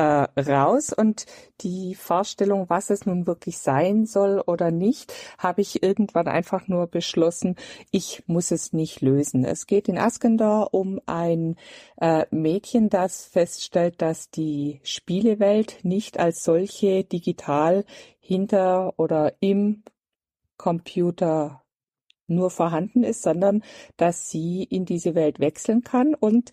äh, 0.00 0.40
raus 0.40 0.92
und 0.92 1.26
die 1.60 1.94
Vorstellung, 1.94 2.70
was 2.70 2.88
es 2.90 3.04
nun 3.04 3.26
wirklich 3.26 3.58
sein 3.58 4.06
soll 4.06 4.42
oder 4.46 4.70
nicht, 4.70 5.12
habe 5.36 5.60
ich 5.60 5.82
irgendwann 5.82 6.26
einfach 6.26 6.68
nur 6.68 6.86
beschlossen, 6.86 7.56
ich 7.90 8.22
muss 8.26 8.50
es 8.50 8.72
nicht 8.72 9.02
lösen. 9.02 9.44
Es 9.44 9.66
geht 9.66 9.88
in 9.88 9.98
Askendor 9.98 10.72
um 10.72 11.00
ein 11.06 11.56
äh, 12.00 12.24
Mädchen, 12.30 12.88
das 12.88 13.26
feststellt, 13.26 14.00
dass 14.00 14.30
die 14.30 14.80
Spielewelt 14.84 15.80
nicht 15.82 16.18
als 16.18 16.44
solche 16.44 17.04
digital 17.04 17.84
hinter 18.20 18.94
oder 18.96 19.34
im 19.40 19.82
Computer 20.60 21.62
nur 22.26 22.50
vorhanden 22.50 23.02
ist, 23.02 23.22
sondern 23.22 23.64
dass 23.96 24.28
sie 24.28 24.62
in 24.62 24.84
diese 24.84 25.14
Welt 25.14 25.40
wechseln 25.40 25.82
kann 25.82 26.14
und 26.14 26.52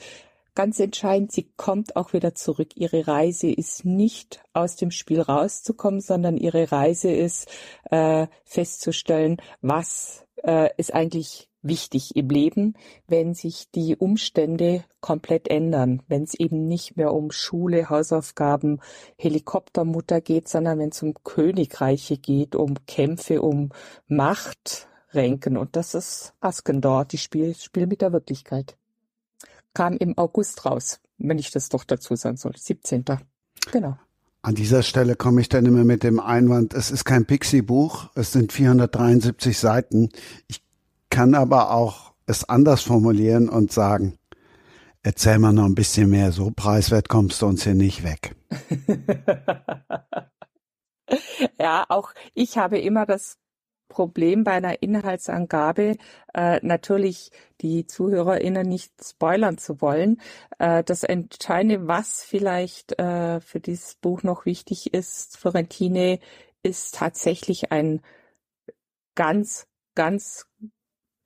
ganz 0.55 0.79
entscheidend, 0.79 1.33
sie 1.33 1.51
kommt 1.57 1.97
auch 1.97 2.13
wieder 2.13 2.33
zurück. 2.33 2.69
Ihre 2.77 3.05
Reise 3.05 3.51
ist 3.51 3.83
nicht 3.83 4.41
aus 4.53 4.77
dem 4.77 4.91
Spiel 4.91 5.19
rauszukommen, 5.19 5.99
sondern 5.99 6.37
ihre 6.37 6.71
Reise 6.71 7.11
ist 7.11 7.49
äh, 7.91 8.27
festzustellen, 8.45 9.41
was 9.61 10.25
äh, 10.41 10.69
ist 10.77 10.93
eigentlich 10.93 11.49
wichtig 11.67 12.15
im 12.15 12.29
Leben, 12.29 12.73
wenn 13.07 13.33
sich 13.33 13.69
die 13.71 13.95
Umstände 13.95 14.83
komplett 15.01 15.47
ändern, 15.47 16.01
wenn 16.07 16.23
es 16.23 16.33
eben 16.33 16.67
nicht 16.67 16.97
mehr 16.97 17.13
um 17.13 17.31
Schule, 17.31 17.89
Hausaufgaben, 17.89 18.79
Helikoptermutter 19.17 20.21
geht, 20.21 20.47
sondern 20.47 20.79
wenn 20.79 20.89
es 20.89 21.01
um 21.03 21.13
Königreiche 21.23 22.17
geht, 22.17 22.55
um 22.55 22.75
Kämpfe, 22.85 23.41
um 23.41 23.69
Macht, 24.07 24.87
Ränken. 25.13 25.57
Und 25.57 25.75
das 25.75 25.93
ist 25.93 26.33
Askendor, 26.39 27.05
die 27.05 27.17
Spiel, 27.17 27.55
Spiel 27.55 27.87
mit 27.87 28.01
der 28.01 28.13
Wirklichkeit. 28.13 28.77
Kam 29.73 29.97
im 29.97 30.17
August 30.17 30.65
raus, 30.65 30.99
wenn 31.17 31.39
ich 31.39 31.51
das 31.51 31.69
doch 31.69 31.83
dazu 31.83 32.15
sagen 32.15 32.37
soll. 32.37 32.53
17. 32.57 33.05
Genau. 33.71 33.97
An 34.41 34.55
dieser 34.55 34.83
Stelle 34.83 35.15
komme 35.15 35.41
ich 35.41 35.49
dann 35.49 35.65
immer 35.65 35.83
mit 35.83 36.03
dem 36.03 36.19
Einwand, 36.19 36.73
es 36.73 36.89
ist 36.89 37.03
kein 37.03 37.25
Pixie-Buch, 37.25 38.09
es 38.15 38.31
sind 38.31 38.53
473 38.53 39.57
Seiten. 39.57 40.09
Ich 40.47 40.61
kann 41.17 41.33
aber 41.33 41.71
auch 41.71 42.13
es 42.27 42.47
anders 42.47 42.83
formulieren 42.83 43.49
und 43.49 43.71
sagen, 43.71 44.19
erzähl 45.01 45.39
mal 45.39 45.51
noch 45.51 45.65
ein 45.65 45.73
bisschen 45.73 46.11
mehr, 46.11 46.31
so 46.31 46.51
preiswert 46.55 47.09
kommst 47.09 47.41
du 47.41 47.47
uns 47.47 47.63
hier 47.63 47.73
nicht 47.73 48.03
weg. 48.03 48.35
ja, 51.59 51.85
auch 51.89 52.11
ich 52.35 52.59
habe 52.59 52.77
immer 52.77 53.07
das 53.07 53.39
Problem 53.87 54.43
bei 54.43 54.51
einer 54.51 54.83
Inhaltsangabe, 54.83 55.95
äh, 56.35 56.59
natürlich 56.61 57.31
die 57.61 57.87
ZuhörerInnen 57.87 58.69
nicht 58.69 58.91
spoilern 59.03 59.57
zu 59.57 59.81
wollen. 59.81 60.21
Äh, 60.59 60.83
das 60.83 61.01
Entscheidende, 61.01 61.87
was 61.87 62.21
vielleicht 62.21 62.99
äh, 62.99 63.41
für 63.41 63.59
dieses 63.59 63.95
Buch 63.95 64.21
noch 64.21 64.45
wichtig 64.45 64.93
ist, 64.93 65.39
Florentine, 65.39 66.19
ist 66.61 66.93
tatsächlich 66.93 67.71
ein 67.71 68.01
ganz, 69.15 69.65
ganz 69.95 70.45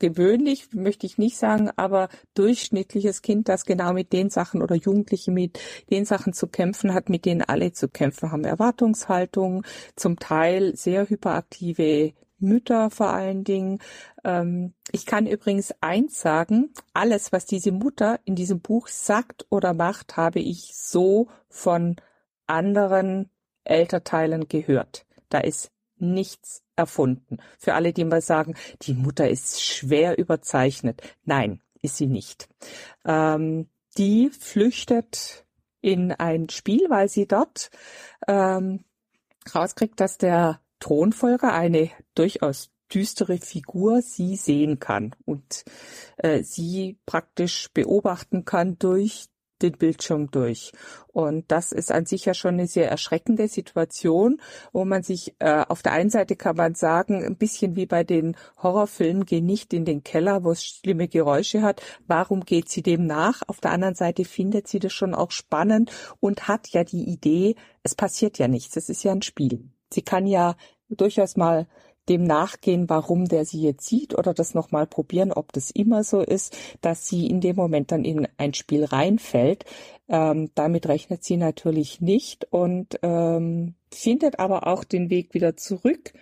gewöhnlich, 0.02 0.74
möchte 0.74 1.06
ich 1.06 1.18
nicht 1.18 1.38
sagen, 1.38 1.70
aber 1.78 2.10
durchschnittliches 2.34 3.22
Kind, 3.22 3.48
das 3.48 3.64
genau 3.64 3.94
mit 3.94 4.12
den 4.12 4.30
Sachen 4.30 4.62
oder 4.62 4.76
Jugendliche 4.76 5.32
mit 5.32 5.60
den 5.90 6.04
Sachen 6.04 6.34
zu 6.34 6.48
kämpfen 6.48 6.94
hat, 6.94 7.08
mit 7.08 7.26
denen 7.26 7.44
alle 7.44 7.72
zu 7.72 7.88
kämpfen 7.88 8.32
haben. 8.32 8.44
Erwartungshaltung, 8.44 9.64
zum 9.96 10.18
Teil 10.20 10.76
sehr 10.76 11.10
hyperaktive 11.10 12.14
Mütter 12.40 12.90
vor 12.90 13.12
allen 13.12 13.44
Dingen. 13.44 13.80
Ähm, 14.24 14.74
ich 14.92 15.06
kann 15.06 15.28
übrigens 15.28 15.74
eins 15.80 16.20
sagen, 16.20 16.74
alles, 16.94 17.32
was 17.32 17.46
diese 17.46 17.72
Mutter 17.72 18.20
in 18.26 18.36
diesem 18.36 18.60
Buch 18.60 18.88
sagt 18.88 19.46
oder 19.50 19.74
macht, 19.74 20.18
habe 20.18 20.40
ich 20.40 20.76
so 20.76 21.28
von 21.48 21.96
anderen 22.48 23.30
Elternteilen 23.64 24.48
gehört. 24.48 25.06
Da 25.30 25.40
ist 25.40 25.72
nichts 25.98 26.64
erfunden. 26.82 27.38
Für 27.58 27.74
alle, 27.74 27.94
die 27.94 28.04
mal 28.04 28.22
sagen, 28.22 28.56
die 28.82 28.94
Mutter 28.94 29.30
ist 29.30 29.64
schwer 29.64 30.18
überzeichnet. 30.18 31.02
Nein, 31.24 31.62
ist 31.82 31.98
sie 31.98 32.08
nicht. 32.08 32.50
Ähm, 33.06 33.68
die 33.98 34.30
flüchtet 34.30 35.46
in 35.82 36.12
ein 36.12 36.50
Spiel, 36.50 36.90
weil 36.90 37.10
sie 37.10 37.28
dort 37.28 37.70
ähm, 38.28 38.84
rauskriegt, 39.54 40.00
dass 40.00 40.18
der 40.18 40.62
Thronfolger 40.80 41.54
eine 41.54 41.90
durchaus 42.16 42.72
düstere 42.94 43.38
Figur 43.38 44.02
sie 44.02 44.36
sehen 44.36 44.80
kann 44.80 45.16
und 45.26 45.64
äh, 46.18 46.44
sie 46.44 46.98
praktisch 47.06 47.70
beobachten 47.74 48.46
kann 48.46 48.78
durch 48.80 49.28
den 49.62 49.74
Bildschirm 49.74 50.32
durch. 50.32 50.72
Und 51.08 51.52
das 51.52 51.72
ist 51.72 51.92
an 51.92 52.06
sich 52.06 52.26
ja 52.26 52.34
schon 52.34 52.56
eine 52.56 52.68
sehr 52.68 52.90
erschreckende 52.90 53.48
Situation, 53.48 54.42
wo 54.72 54.86
man 54.86 55.04
sich 55.04 55.36
äh, 55.40 55.66
auf 55.68 55.82
der 55.82 55.92
einen 55.94 56.10
Seite 56.10 56.36
kann 56.36 56.56
man 56.56 56.76
sagen, 56.76 57.24
ein 57.24 57.36
bisschen 57.36 57.76
wie 57.76 57.86
bei 57.86 58.04
den 58.04 58.36
Horrorfilmen, 58.62 59.26
geh 59.26 59.42
nicht 59.42 59.74
in 59.74 59.86
den 59.86 60.04
Keller, 60.04 60.44
wo 60.44 60.52
es 60.52 60.64
schlimme 60.64 61.08
Geräusche 61.08 61.62
hat. 61.62 61.82
Warum 62.08 62.46
geht 62.46 62.70
sie 62.70 62.82
dem 62.82 63.06
nach? 63.06 63.42
Auf 63.48 63.60
der 63.60 63.72
anderen 63.72 63.96
Seite 63.96 64.26
findet 64.26 64.68
sie 64.68 64.80
das 64.80 64.94
schon 64.94 65.14
auch 65.14 65.32
spannend 65.32 65.92
und 66.20 66.48
hat 66.48 66.70
ja 66.70 66.84
die 66.84 67.10
Idee, 67.10 67.56
es 67.84 67.96
passiert 67.96 68.38
ja 68.38 68.48
nichts, 68.48 68.78
es 68.78 68.90
ist 68.90 69.04
ja 69.04 69.12
ein 69.12 69.22
Spiel. 69.22 69.70
Sie 69.94 70.02
kann 70.02 70.26
ja 70.26 70.56
durchaus 70.90 71.36
mal 71.36 71.68
dem 72.10 72.24
nachgehen, 72.24 72.90
warum 72.90 73.26
der 73.26 73.46
sie 73.46 73.62
jetzt 73.62 73.86
sieht 73.86 74.18
oder 74.18 74.34
das 74.34 74.54
nochmal 74.54 74.88
probieren, 74.88 75.32
ob 75.32 75.54
das 75.54 75.72
immer 75.72 76.04
so 76.04 76.22
ist, 76.22 76.56
dass 76.82 77.08
sie 77.08 77.28
in 77.28 77.42
dem 77.42 77.56
Moment 77.56 77.92
dann 77.92 78.04
in 78.04 78.28
ein 78.38 78.54
Spiel 78.54 78.86
reinfällt. 78.86 79.66
Ähm, 80.10 80.50
damit 80.56 80.88
rechnet 80.88 81.24
sie 81.24 81.38
natürlich 81.38 82.02
nicht 82.02 82.52
und 82.52 83.00
ähm, 83.02 83.76
findet 83.94 84.40
aber 84.40 84.68
auch 84.68 84.84
den 84.84 85.10
Weg 85.10 85.34
wieder 85.34 85.56
zurück, 85.56 86.14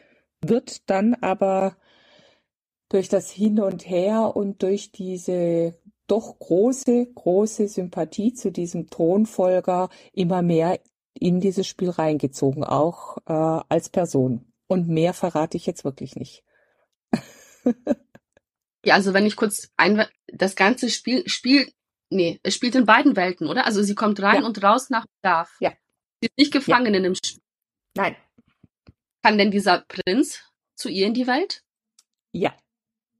wird 0.41 0.89
dann 0.89 1.15
aber 1.15 1.75
durch 2.89 3.07
das 3.09 3.31
Hin 3.31 3.59
und 3.59 3.87
Her 3.89 4.35
und 4.35 4.63
durch 4.63 4.91
diese 4.91 5.75
doch 6.07 6.39
große, 6.39 7.05
große 7.13 7.67
Sympathie 7.67 8.33
zu 8.33 8.51
diesem 8.51 8.89
Thronfolger 8.89 9.89
immer 10.11 10.41
mehr 10.41 10.79
in 11.13 11.39
dieses 11.39 11.67
Spiel 11.67 11.89
reingezogen, 11.89 12.63
auch 12.63 13.17
äh, 13.27 13.63
als 13.69 13.89
Person. 13.89 14.48
Und 14.69 14.87
mehr 14.87 15.15
verrate 15.15 15.57
ich 15.57 15.65
jetzt 15.65 15.83
wirklich 15.83 16.15
nicht. 16.15 16.43
ja, 18.85 18.93
also 18.93 19.15
wenn 19.15 19.25
ich 19.25 19.35
kurz 19.35 19.71
ein, 19.77 20.05
das 20.27 20.55
ganze 20.55 20.91
Spiel 20.91 21.27
spielt, 21.27 21.73
nee, 22.11 22.39
es 22.43 22.53
spielt 22.53 22.75
in 22.75 22.85
beiden 22.85 23.15
Welten, 23.15 23.47
oder? 23.47 23.65
Also 23.65 23.81
sie 23.81 23.95
kommt 23.95 24.21
rein 24.21 24.43
ja. 24.43 24.47
und 24.47 24.61
raus 24.63 24.91
nach 24.91 25.07
Bedarf. 25.07 25.57
Ja. 25.59 25.71
Sie 26.21 26.27
ist 26.27 26.37
nicht 26.37 26.53
gefangen 26.53 26.93
ja. 26.93 26.97
in 26.97 27.03
dem 27.03 27.15
Spiel. 27.15 27.41
Nein. 27.95 28.15
Kann 29.23 29.39
denn 29.39 29.49
dieser 29.49 29.85
Prinz 29.87 30.39
zu 30.75 30.87
ihr 30.87 31.07
in 31.07 31.15
die 31.15 31.25
Welt? 31.25 31.63
Ja. 32.31 32.53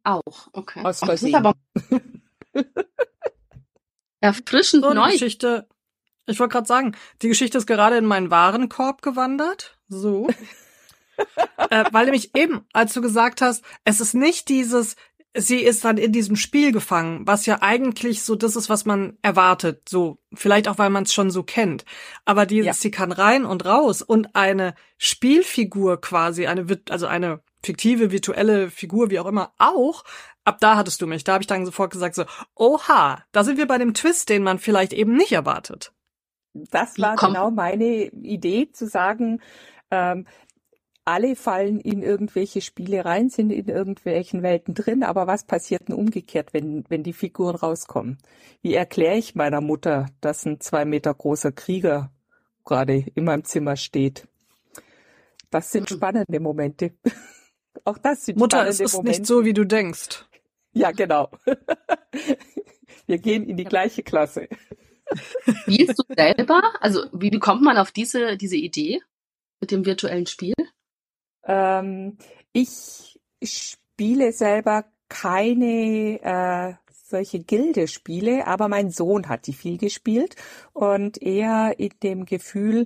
Auch, 0.04 0.50
okay. 0.54 0.84
Aus 0.84 1.00
Versehen. 1.00 1.34
aber 1.34 1.56
erfrischend 4.22 4.84
so, 4.84 4.94
neu. 4.94 5.12
Geschichte, 5.14 5.68
ich 6.28 6.40
wollte 6.40 6.52
gerade 6.52 6.68
sagen, 6.68 6.96
die 7.24 7.28
Geschichte 7.28 7.58
ist 7.58 7.66
gerade 7.66 7.98
in 7.98 8.06
meinen 8.06 8.30
Warenkorb 8.30 9.02
gewandert. 9.02 9.80
So. 9.88 10.28
äh, 11.70 11.86
weil 11.92 12.06
nämlich 12.06 12.36
eben, 12.36 12.66
als 12.74 12.94
du 12.94 13.02
gesagt 13.02 13.42
hast, 13.42 13.64
es 13.84 14.02
ist 14.02 14.14
nicht 14.14 14.50
dieses, 14.50 14.96
sie 15.36 15.60
ist 15.60 15.86
dann 15.86 15.98
in 15.98 16.12
diesem 16.12 16.36
Spiel 16.36 16.72
gefangen, 16.72 17.26
was 17.26 17.46
ja 17.46 17.62
eigentlich 17.62 18.24
so 18.24 18.36
das 18.36 18.56
ist, 18.56 18.70
was 18.70 18.86
man 18.86 19.18
erwartet. 19.22 19.88
So, 19.88 20.20
vielleicht 20.34 20.68
auch, 20.68 20.78
weil 20.78 20.90
man 20.90 21.04
es 21.04 21.14
schon 21.14 21.32
so 21.32 21.44
kennt. 21.44 21.86
Aber 22.26 22.46
dieses, 22.46 22.66
ja. 22.66 22.74
sie 22.74 22.92
kann 22.92 23.12
rein 23.12 23.46
und 23.46 23.66
raus 23.66 24.02
und 24.02 24.36
eine 24.36 24.76
Spielfigur 24.98 26.02
quasi, 26.02 26.48
eine, 26.48 26.66
also 26.90 27.08
eine 27.08 27.42
fiktive, 27.64 28.12
virtuelle 28.12 28.70
Figur, 28.70 29.10
wie 29.10 29.20
auch 29.20 29.26
immer, 29.26 29.54
auch. 29.58 30.04
Ab 30.46 30.58
da 30.62 30.78
hattest 30.78 31.02
du 31.02 31.08
mich. 31.08 31.24
Da 31.24 31.34
habe 31.34 31.44
ich 31.44 31.48
dann 31.48 31.66
sofort 31.66 31.92
gesagt 31.92 32.16
so, 32.16 32.26
oha, 32.56 33.24
da 33.32 33.44
sind 33.44 33.58
wir 33.58 33.68
bei 33.68 33.78
dem 33.78 33.94
Twist, 33.94 34.30
den 34.30 34.44
man 34.44 34.58
vielleicht 34.58 34.94
eben 34.94 35.16
nicht 35.16 35.34
erwartet 35.34 35.92
das 36.54 36.98
war 37.00 37.16
genau 37.16 37.52
meine 37.52 38.08
Idee, 38.08 38.72
zu 38.72 38.88
sagen, 38.88 39.42
ähm, 39.92 40.28
alle 41.10 41.36
fallen 41.36 41.80
in 41.80 42.04
irgendwelche 42.04 42.62
Spiele 42.62 43.04
rein, 43.04 43.30
sind 43.30 43.52
in 43.52 43.68
irgendwelchen 43.68 44.44
Welten 44.44 44.76
drin, 44.76 45.04
aber 45.04 45.26
was 45.26 45.44
passiert 45.44 45.88
denn 45.88 45.96
umgekehrt, 45.96 46.54
wenn, 46.54 46.86
wenn 46.88 47.02
die 47.02 47.14
Figuren 47.14 47.56
rauskommen? 47.56 48.20
Wie 48.62 48.76
erkläre 48.76 49.18
ich 49.18 49.34
meiner 49.34 49.60
Mutter, 49.60 50.06
dass 50.22 50.46
ein 50.46 50.60
zwei 50.60 50.86
Meter 50.86 51.12
großer 51.12 51.52
Krieger 51.52 52.12
gerade 52.64 53.06
in 53.16 53.24
meinem 53.24 53.44
Zimmer 53.44 53.76
steht? 53.76 54.28
Das 55.50 55.72
sind 55.72 55.90
spannende 55.90 56.40
Momente. 56.40 56.92
Auch 57.86 57.98
das 57.98 58.26
sind 58.26 58.38
Mutter, 58.38 58.58
spannende 58.58 58.72
es 58.72 58.80
ist 58.80 58.94
Momente. 58.94 59.20
nicht 59.20 59.28
so, 59.28 59.44
wie 59.46 59.54
du 59.54 59.66
denkst. 59.66 60.26
Ja, 60.74 60.92
genau. 60.92 61.32
Wir 63.08 63.18
gehen 63.18 63.50
in 63.50 63.58
die 63.58 63.64
gleiche 63.64 64.04
Klasse. 64.04 64.48
Spielst 65.62 65.98
du 65.98 66.04
selber? 66.16 66.62
Also 66.82 67.06
wie, 67.14 67.32
wie 67.32 67.40
kommt 67.40 67.64
man 67.64 67.78
auf 67.78 67.92
diese, 67.92 68.38
diese 68.38 68.58
Idee 68.58 69.02
mit 69.60 69.72
dem 69.72 69.88
virtuellen 69.88 70.28
Spiel? 70.28 70.54
Ähm, 71.50 72.18
ich 72.54 73.20
spiele 73.44 74.32
selber 74.32 74.86
keine 75.10 76.22
äh, 76.22 76.74
solche 76.88 77.40
Gildespiele, 77.40 78.46
aber 78.46 78.68
mein 78.68 78.92
Sohn 78.92 79.28
hat 79.28 79.48
die 79.48 79.54
viel 79.54 79.80
gespielt 79.80 80.36
und 80.74 81.22
er 81.22 81.80
in 81.80 81.92
dem 82.04 82.26
Gefühl, 82.26 82.86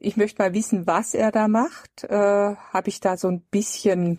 ich 0.00 0.18
möchte 0.18 0.42
mal 0.42 0.52
wissen, 0.52 0.86
was 0.86 1.14
er 1.14 1.32
da 1.32 1.48
macht, 1.48 2.04
äh, 2.04 2.10
habe 2.56 2.88
ich 2.88 3.00
da 3.00 3.16
so 3.16 3.28
ein 3.28 3.40
bisschen 3.40 4.18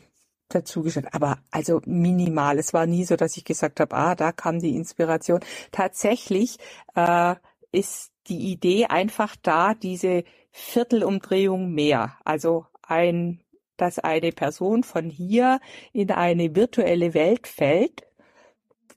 dazu 0.49 0.81
gesagt, 0.81 1.13
aber 1.13 1.39
also 1.51 1.81
minimal. 1.85 2.57
Es 2.57 2.73
war 2.73 2.87
nie 2.87 3.03
so, 3.05 3.17
dass 3.17 3.37
ich 3.37 3.45
gesagt 3.45 3.79
habe, 3.79 3.95
ah, 3.95 4.15
da 4.15 4.31
kam 4.31 4.59
die 4.59 4.75
Inspiration. 4.75 5.41
Tatsächlich 5.71 6.57
äh, 6.95 7.35
ist 7.71 8.11
die 8.27 8.51
Idee 8.51 8.85
einfach 8.85 9.35
da, 9.41 9.73
diese 9.75 10.23
Viertelumdrehung 10.51 11.71
mehr. 11.71 12.17
Also 12.23 12.65
ein, 12.87 13.41
dass 13.77 13.99
eine 13.99 14.31
Person 14.31 14.83
von 14.83 15.09
hier 15.09 15.59
in 15.93 16.11
eine 16.11 16.55
virtuelle 16.55 17.13
Welt 17.13 17.47
fällt. 17.47 18.03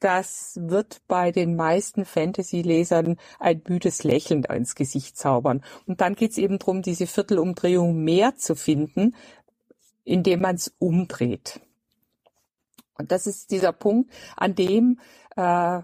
Das 0.01 0.59
wird 0.61 1.03
bei 1.09 1.31
den 1.31 1.57
meisten 1.57 2.07
Fantasy-Lesern 2.07 3.19
ein 3.39 3.62
müdes 3.69 4.03
Lächeln 4.03 4.45
ins 4.45 4.75
Gesicht 4.75 5.19
zaubern. 5.19 5.62
Und 5.87 6.01
dann 6.01 6.15
geht's 6.15 6.39
eben 6.39 6.59
drum, 6.59 6.81
diese 6.81 7.07
Viertelumdrehung 7.07 8.03
mehr 8.03 8.37
zu 8.37 8.55
finden, 8.55 9.15
indem 10.05 10.41
man 10.41 10.57
es 10.57 10.75
umdreht. 10.79 11.61
Und 12.97 13.12
das 13.12 13.27
ist 13.27 13.51
dieser 13.51 13.73
Punkt, 13.73 14.11
an 14.37 14.55
dem 14.55 14.99
äh, 15.37 15.83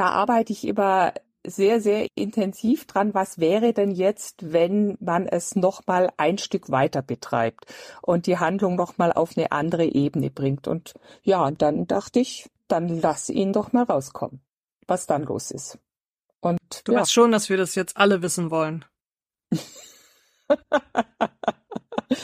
da 0.00 0.08
arbeite 0.12 0.52
ich 0.52 0.66
immer 0.66 1.12
sehr, 1.46 1.80
sehr 1.80 2.06
intensiv 2.14 2.86
dran, 2.86 3.14
was 3.14 3.38
wäre 3.38 3.72
denn 3.72 3.90
jetzt, 3.90 4.52
wenn 4.52 4.96
man 5.00 5.26
es 5.26 5.56
nochmal 5.56 6.10
ein 6.16 6.38
Stück 6.38 6.70
weiter 6.70 7.02
betreibt 7.02 7.66
und 8.02 8.26
die 8.26 8.38
Handlung 8.38 8.76
nochmal 8.76 9.12
auf 9.12 9.36
eine 9.36 9.52
andere 9.52 9.84
Ebene 9.84 10.30
bringt. 10.30 10.68
Und 10.68 10.94
ja, 11.22 11.50
dann 11.50 11.86
dachte 11.86 12.20
ich, 12.20 12.50
dann 12.68 12.88
lass 12.88 13.28
ihn 13.28 13.52
doch 13.52 13.72
mal 13.72 13.84
rauskommen, 13.84 14.40
was 14.86 15.06
dann 15.06 15.24
los 15.24 15.50
ist. 15.50 15.78
Und 16.40 16.58
du 16.84 16.92
ja. 16.92 17.00
weißt 17.00 17.12
schon, 17.12 17.32
dass 17.32 17.48
wir 17.48 17.56
das 17.56 17.74
jetzt 17.74 17.96
alle 17.96 18.22
wissen 18.22 18.50
wollen. 18.50 18.84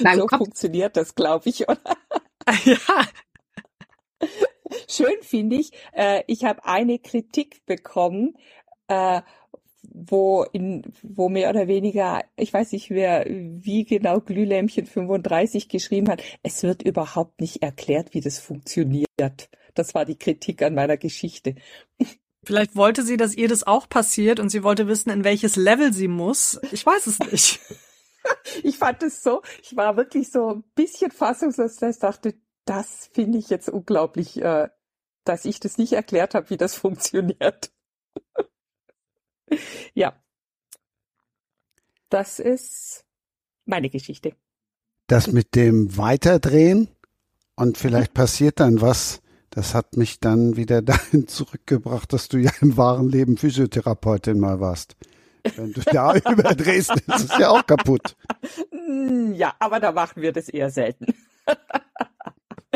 Nein, 0.01 0.19
so 0.19 0.29
funktioniert 0.29 0.97
das, 0.97 1.15
glaube 1.15 1.49
ich, 1.49 1.69
oder? 1.69 1.97
ja. 2.65 2.77
Schön 4.89 5.23
finde 5.23 5.57
ich, 5.57 5.73
äh, 5.93 6.23
ich 6.27 6.45
habe 6.45 6.65
eine 6.65 6.99
Kritik 6.99 7.65
bekommen, 7.67 8.37
äh, 8.89 9.23
wo 9.83 10.45
in, 10.53 10.83
wo 11.03 11.29
mehr 11.29 11.51
oder 11.51 11.69
weniger, 11.69 12.25
ich 12.37 12.53
weiß 12.53 12.73
nicht 12.73 12.91
wer, 12.91 13.25
wie 13.29 13.85
genau 13.85 14.21
Glühlämpchen 14.21 14.87
35 14.87 15.69
geschrieben 15.69 16.09
hat, 16.09 16.23
es 16.43 16.63
wird 16.63 16.83
überhaupt 16.83 17.41
nicht 17.41 17.63
erklärt, 17.63 18.13
wie 18.13 18.21
das 18.21 18.39
funktioniert. 18.39 19.49
Das 19.75 19.95
war 19.95 20.05
die 20.05 20.19
Kritik 20.19 20.63
an 20.63 20.75
meiner 20.75 20.97
Geschichte. 20.97 21.55
Vielleicht 22.45 22.77
wollte 22.77 23.03
sie, 23.03 23.17
dass 23.17 23.37
ihr 23.37 23.49
das 23.49 23.67
auch 23.67 23.89
passiert 23.89 24.41
und 24.41 24.51
sie 24.51 24.63
wollte 24.63 24.89
wissen, 24.89 25.11
in 25.11 25.25
welches 25.25 25.57
Level 25.57 25.93
sie 25.93 26.09
muss. 26.09 26.61
Ich 26.73 26.85
weiß 26.85 27.07
es 27.07 27.19
nicht. 27.19 27.61
ich 28.63 28.79
fand 28.79 29.03
es 29.03 29.23
so, 29.23 29.43
ich 29.63 29.77
war 29.77 29.97
wirklich 29.97 30.31
so 30.31 30.55
ein 30.55 30.65
bisschen 30.75 31.11
fassungslos, 31.11 31.77
dass 31.77 31.97
ich 31.97 32.01
dachte, 32.01 32.35
das 32.65 33.11
finde 33.13 33.39
ich 33.39 33.49
jetzt 33.49 33.69
unglaublich, 33.69 34.41
äh, 34.43 34.69
dass 35.25 35.45
ich 35.45 35.61
das 35.61 35.79
nicht 35.79 35.93
erklärt 35.93 36.35
habe, 36.35 36.51
wie 36.51 36.57
das 36.57 36.75
funktioniert. 36.79 37.73
ja. 39.95 40.15
Das 42.09 42.39
ist 42.39 43.05
meine 43.65 43.91
Geschichte. 43.91 44.35
Das 45.09 45.31
mit 45.31 45.55
dem 45.55 45.97
Weiterdrehen 45.97 46.89
und 47.57 47.79
vielleicht 47.79 48.15
passiert 48.15 48.61
dann 48.61 48.81
was, 48.81 49.23
das 49.51 49.75
hat 49.75 49.97
mich 49.97 50.21
dann 50.21 50.57
wieder 50.57 50.83
dahin 50.83 51.29
zurückgebracht, 51.29 52.13
dass 52.13 52.29
du 52.29 52.39
ja 52.39 52.51
im 52.61 52.77
wahren 52.77 53.09
Leben 53.09 53.37
Physiotherapeutin 53.37 54.39
mal 54.39 54.61
warst. 54.61 54.97
Wenn 55.57 55.73
du 55.73 55.81
da 55.81 56.15
überdrehst, 56.31 56.91
ist 56.91 57.09
es 57.09 57.39
ja 57.39 57.51
auch 57.51 57.65
kaputt. 57.67 58.17
Ja, 59.35 59.55
aber 59.59 59.81
da 59.81 59.93
machen 59.93 60.23
wir 60.23 60.33
das 60.33 60.49
eher 60.49 60.71
selten. 60.71 61.07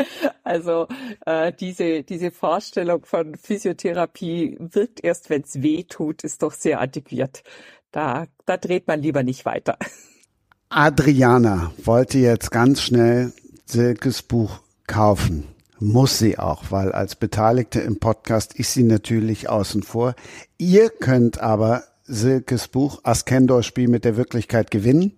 Also 0.43 0.87
äh, 1.25 1.53
diese, 1.53 2.03
diese 2.03 2.31
Vorstellung 2.31 3.05
von 3.05 3.35
Physiotherapie 3.35 4.57
wirkt 4.59 5.03
erst, 5.03 5.29
wenn 5.29 5.43
es 5.43 5.61
weh 5.61 5.83
tut, 5.83 6.23
ist 6.23 6.43
doch 6.43 6.51
sehr 6.51 6.81
antiquiert. 6.81 7.43
Da, 7.91 8.25
da 8.45 8.57
dreht 8.57 8.87
man 8.87 9.01
lieber 9.01 9.23
nicht 9.23 9.45
weiter. 9.45 9.77
Adriana 10.69 11.71
wollte 11.83 12.17
jetzt 12.17 12.51
ganz 12.51 12.81
schnell 12.81 13.33
Silkes 13.65 14.21
Buch 14.23 14.59
kaufen. 14.87 15.47
Muss 15.79 16.19
sie 16.19 16.37
auch, 16.37 16.65
weil 16.69 16.91
als 16.91 17.15
Beteiligte 17.15 17.79
im 17.79 17.99
Podcast 17.99 18.53
ist 18.53 18.73
sie 18.73 18.83
natürlich 18.83 19.49
außen 19.49 19.83
vor. 19.83 20.15
Ihr 20.57 20.89
könnt 20.89 21.39
aber 21.39 21.83
Silkes 22.03 22.67
Buch 22.67 22.99
Askendor 23.03 23.63
Spiel 23.63 23.87
mit 23.87 24.05
der 24.05 24.17
Wirklichkeit 24.17 24.69
gewinnen. 24.69 25.13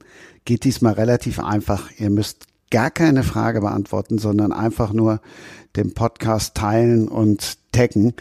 Geht 0.46 0.64
diesmal 0.64 0.94
relativ 0.94 1.40
einfach. 1.40 1.92
Ihr 1.98 2.10
müsst 2.10 2.46
gar 2.74 2.90
keine 2.90 3.22
Frage 3.22 3.62
beantworten, 3.62 4.18
sondern 4.18 4.52
einfach 4.52 4.94
nur 4.94 5.22
den 5.76 5.94
Podcast 5.94 6.56
teilen 6.56 7.08
und 7.08 7.60
taggen. 7.72 8.14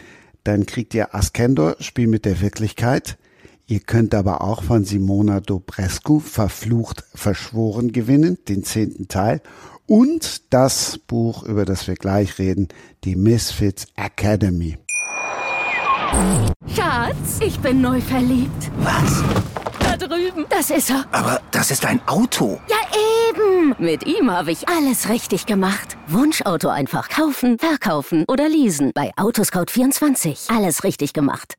Dann 0.43 0.67
kriegt 0.67 0.93
ihr 0.93 1.15
Askendor 1.15 1.75
Spiel 1.79 2.05
mit 2.05 2.23
der 2.23 2.39
Wirklichkeit. 2.39 3.17
Ihr 3.65 3.79
könnt 3.79 4.13
aber 4.13 4.41
auch 4.41 4.61
von 4.61 4.85
Simona 4.85 5.39
Dobrescu 5.39 6.19
Verflucht 6.19 7.03
verschworen 7.15 7.91
gewinnen, 7.91 8.37
den 8.47 8.63
zehnten 8.63 9.07
Teil. 9.07 9.41
Und 9.87 10.53
das 10.53 10.99
Buch, 10.99 11.41
über 11.43 11.65
das 11.65 11.87
wir 11.87 11.95
gleich 11.95 12.37
reden, 12.37 12.67
die 13.05 13.15
Misfits 13.15 13.87
Academy. 13.95 14.77
Schatz, 16.67 17.39
ich 17.43 17.59
bin 17.59 17.81
neu 17.81 17.99
verliebt. 17.99 18.69
Was? 18.77 19.23
Drüben. 20.23 20.45
Das 20.49 20.69
ist 20.69 20.89
er. 20.89 21.05
Aber 21.11 21.41
das 21.51 21.71
ist 21.71 21.85
ein 21.85 22.01
Auto. 22.07 22.59
Ja, 22.69 22.77
eben. 23.29 23.75
Mit 23.77 24.05
ihm 24.05 24.31
habe 24.31 24.51
ich 24.51 24.69
alles 24.69 25.09
richtig 25.09 25.45
gemacht. 25.45 25.97
Wunschauto 26.07 26.69
einfach 26.69 27.09
kaufen, 27.09 27.59
verkaufen 27.59 28.25
oder 28.27 28.47
leasen. 28.47 28.91
Bei 28.93 29.13
Autoscout24. 29.15 30.55
Alles 30.55 30.83
richtig 30.83 31.13
gemacht. 31.13 31.55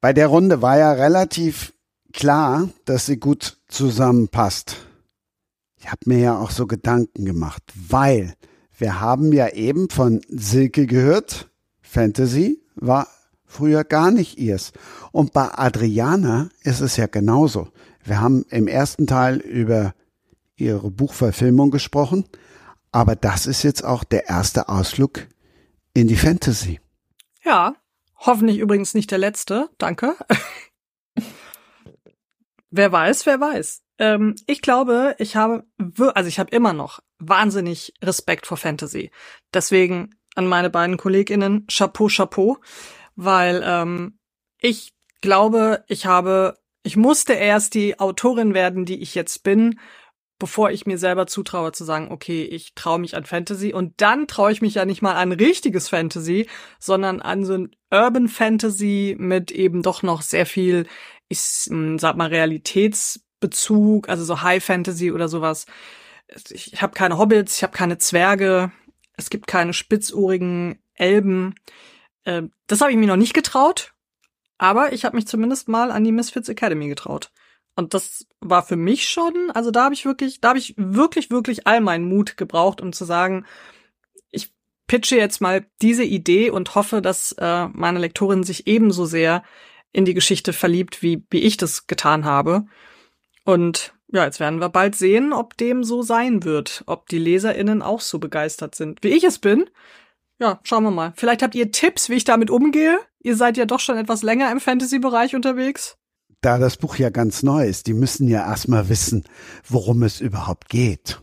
Bei 0.00 0.12
der 0.12 0.26
Runde 0.26 0.62
war 0.62 0.78
ja 0.78 0.92
relativ 0.92 1.72
klar, 2.12 2.68
dass 2.84 3.06
sie 3.06 3.18
gut 3.18 3.58
zusammenpasst. 3.68 4.76
Ich 5.80 5.86
habe 5.86 6.00
mir 6.06 6.18
ja 6.18 6.38
auch 6.38 6.50
so 6.50 6.66
Gedanken 6.66 7.24
gemacht, 7.24 7.62
weil 7.88 8.34
wir 8.76 9.00
haben 9.00 9.32
ja 9.32 9.48
eben 9.48 9.88
von 9.90 10.20
Silke 10.28 10.86
gehört, 10.86 11.48
Fantasy 11.82 12.60
war 12.74 13.06
früher 13.48 13.82
gar 13.82 14.12
nicht 14.12 14.38
ihrs. 14.38 14.72
Und 15.10 15.32
bei 15.32 15.50
Adriana 15.52 16.50
ist 16.62 16.80
es 16.80 16.96
ja 16.96 17.06
genauso. 17.06 17.68
Wir 18.04 18.20
haben 18.20 18.44
im 18.50 18.68
ersten 18.68 19.06
Teil 19.06 19.38
über 19.38 19.94
ihre 20.56 20.90
Buchverfilmung 20.90 21.70
gesprochen, 21.70 22.24
aber 22.92 23.16
das 23.16 23.46
ist 23.46 23.62
jetzt 23.64 23.84
auch 23.84 24.04
der 24.04 24.28
erste 24.28 24.68
Ausflug 24.68 25.26
in 25.94 26.06
die 26.06 26.16
Fantasy. 26.16 26.80
Ja, 27.44 27.74
hoffentlich 28.16 28.58
übrigens 28.58 28.94
nicht 28.94 29.10
der 29.10 29.18
letzte. 29.18 29.68
Danke. 29.78 30.14
wer 32.70 32.92
weiß, 32.92 33.26
wer 33.26 33.40
weiß. 33.40 33.82
Ähm, 33.98 34.36
ich 34.46 34.62
glaube, 34.62 35.16
ich 35.18 35.36
habe, 35.36 35.64
also 36.14 36.28
ich 36.28 36.38
habe 36.38 36.50
immer 36.50 36.72
noch 36.72 37.00
wahnsinnig 37.18 37.94
Respekt 38.02 38.46
vor 38.46 38.56
Fantasy. 38.56 39.10
Deswegen 39.52 40.14
an 40.34 40.46
meine 40.46 40.70
beiden 40.70 40.96
KollegInnen, 40.96 41.66
Chapeau, 41.66 42.08
Chapeau, 42.08 42.58
weil 43.18 43.62
ähm, 43.64 44.16
ich 44.60 44.92
glaube, 45.20 45.84
ich 45.88 46.06
habe, 46.06 46.56
ich 46.84 46.96
musste 46.96 47.32
erst 47.32 47.74
die 47.74 47.98
Autorin 47.98 48.54
werden, 48.54 48.84
die 48.84 49.02
ich 49.02 49.16
jetzt 49.16 49.42
bin, 49.42 49.80
bevor 50.38 50.70
ich 50.70 50.86
mir 50.86 50.98
selber 50.98 51.26
zutraue 51.26 51.72
zu 51.72 51.82
sagen, 51.82 52.12
okay, 52.12 52.44
ich 52.44 52.76
traue 52.76 53.00
mich 53.00 53.16
an 53.16 53.24
Fantasy 53.24 53.72
und 53.74 53.94
dann 54.00 54.28
traue 54.28 54.52
ich 54.52 54.62
mich 54.62 54.74
ja 54.74 54.84
nicht 54.84 55.02
mal 55.02 55.16
an 55.16 55.32
richtiges 55.32 55.88
Fantasy, 55.88 56.48
sondern 56.78 57.20
an 57.20 57.44
so 57.44 57.54
ein 57.54 57.76
Urban 57.90 58.28
Fantasy 58.28 59.16
mit 59.18 59.50
eben 59.50 59.82
doch 59.82 60.04
noch 60.04 60.22
sehr 60.22 60.46
viel, 60.46 60.86
ich 61.28 61.40
sag 61.40 62.16
mal, 62.16 62.28
Realitätsbezug, 62.28 64.08
also 64.08 64.22
so 64.22 64.42
High 64.42 64.62
Fantasy 64.62 65.10
oder 65.10 65.26
sowas. 65.26 65.66
Ich 66.50 66.80
habe 66.80 66.94
keine 66.94 67.18
Hobbits, 67.18 67.56
ich 67.56 67.62
habe 67.64 67.76
keine 67.76 67.98
Zwerge, 67.98 68.70
es 69.16 69.28
gibt 69.28 69.48
keine 69.48 69.72
spitzohrigen 69.72 70.78
Elben. 70.94 71.56
Äh, 72.28 72.42
das 72.66 72.80
habe 72.82 72.92
ich 72.92 72.98
mir 72.98 73.06
noch 73.06 73.16
nicht 73.16 73.32
getraut, 73.32 73.94
aber 74.58 74.92
ich 74.92 75.04
habe 75.04 75.16
mich 75.16 75.26
zumindest 75.26 75.68
mal 75.68 75.90
an 75.90 76.04
die 76.04 76.12
Misfits 76.12 76.48
Academy 76.48 76.88
getraut. 76.88 77.32
Und 77.74 77.94
das 77.94 78.26
war 78.40 78.62
für 78.62 78.76
mich 78.76 79.08
schon, 79.08 79.50
also 79.54 79.70
da 79.70 79.84
habe 79.84 79.94
ich 79.94 80.04
wirklich, 80.04 80.40
da 80.40 80.48
habe 80.48 80.58
ich 80.58 80.74
wirklich, 80.76 81.30
wirklich 81.30 81.66
all 81.66 81.80
meinen 81.80 82.08
Mut 82.08 82.36
gebraucht, 82.36 82.80
um 82.80 82.92
zu 82.92 83.04
sagen, 83.04 83.46
ich 84.30 84.52
pitche 84.86 85.16
jetzt 85.16 85.40
mal 85.40 85.64
diese 85.80 86.04
Idee 86.04 86.50
und 86.50 86.74
hoffe, 86.74 87.00
dass 87.00 87.32
äh, 87.32 87.68
meine 87.68 88.00
Lektorin 88.00 88.42
sich 88.42 88.66
ebenso 88.66 89.06
sehr 89.06 89.42
in 89.92 90.04
die 90.04 90.14
Geschichte 90.14 90.52
verliebt, 90.52 91.02
wie, 91.02 91.24
wie 91.30 91.40
ich 91.40 91.56
das 91.56 91.86
getan 91.86 92.24
habe. 92.24 92.66
Und 93.44 93.94
ja, 94.08 94.24
jetzt 94.24 94.40
werden 94.40 94.60
wir 94.60 94.68
bald 94.68 94.96
sehen, 94.96 95.32
ob 95.32 95.56
dem 95.56 95.82
so 95.84 96.02
sein 96.02 96.42
wird, 96.42 96.82
ob 96.86 97.08
die 97.08 97.18
LeserInnen 97.18 97.80
auch 97.80 98.00
so 98.00 98.18
begeistert 98.18 98.74
sind, 98.74 99.02
wie 99.02 99.08
ich 99.08 99.24
es 99.24 99.38
bin. 99.38 99.70
Ja, 100.40 100.60
schauen 100.62 100.84
wir 100.84 100.90
mal. 100.90 101.12
Vielleicht 101.16 101.42
habt 101.42 101.54
ihr 101.54 101.72
Tipps, 101.72 102.08
wie 102.08 102.14
ich 102.14 102.24
damit 102.24 102.50
umgehe. 102.50 102.98
Ihr 103.20 103.36
seid 103.36 103.56
ja 103.56 103.64
doch 103.66 103.80
schon 103.80 103.96
etwas 103.96 104.22
länger 104.22 104.50
im 104.52 104.60
Fantasy-Bereich 104.60 105.34
unterwegs. 105.34 105.96
Da 106.40 106.58
das 106.58 106.76
Buch 106.76 106.96
ja 106.96 107.10
ganz 107.10 107.42
neu 107.42 107.66
ist, 107.66 107.88
die 107.88 107.94
müssen 107.94 108.28
ja 108.28 108.46
erstmal 108.46 108.88
wissen, 108.88 109.24
worum 109.68 110.04
es 110.04 110.20
überhaupt 110.20 110.68
geht. 110.68 111.20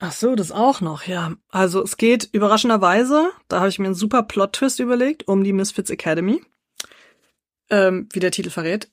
Ach 0.00 0.12
so, 0.12 0.34
das 0.34 0.50
auch 0.50 0.80
noch, 0.80 1.04
ja. 1.04 1.34
Also 1.50 1.84
es 1.84 1.96
geht 1.96 2.28
überraschenderweise, 2.32 3.30
da 3.48 3.58
habe 3.60 3.68
ich 3.68 3.78
mir 3.78 3.84
einen 3.84 3.94
super 3.94 4.22
Plot-Twist 4.22 4.80
überlegt, 4.80 5.28
um 5.28 5.44
die 5.44 5.52
Misfits 5.52 5.90
Academy. 5.90 6.42
Ähm, 7.68 8.08
wie 8.12 8.18
der 8.18 8.32
Titel 8.32 8.50
verrät. 8.50 8.90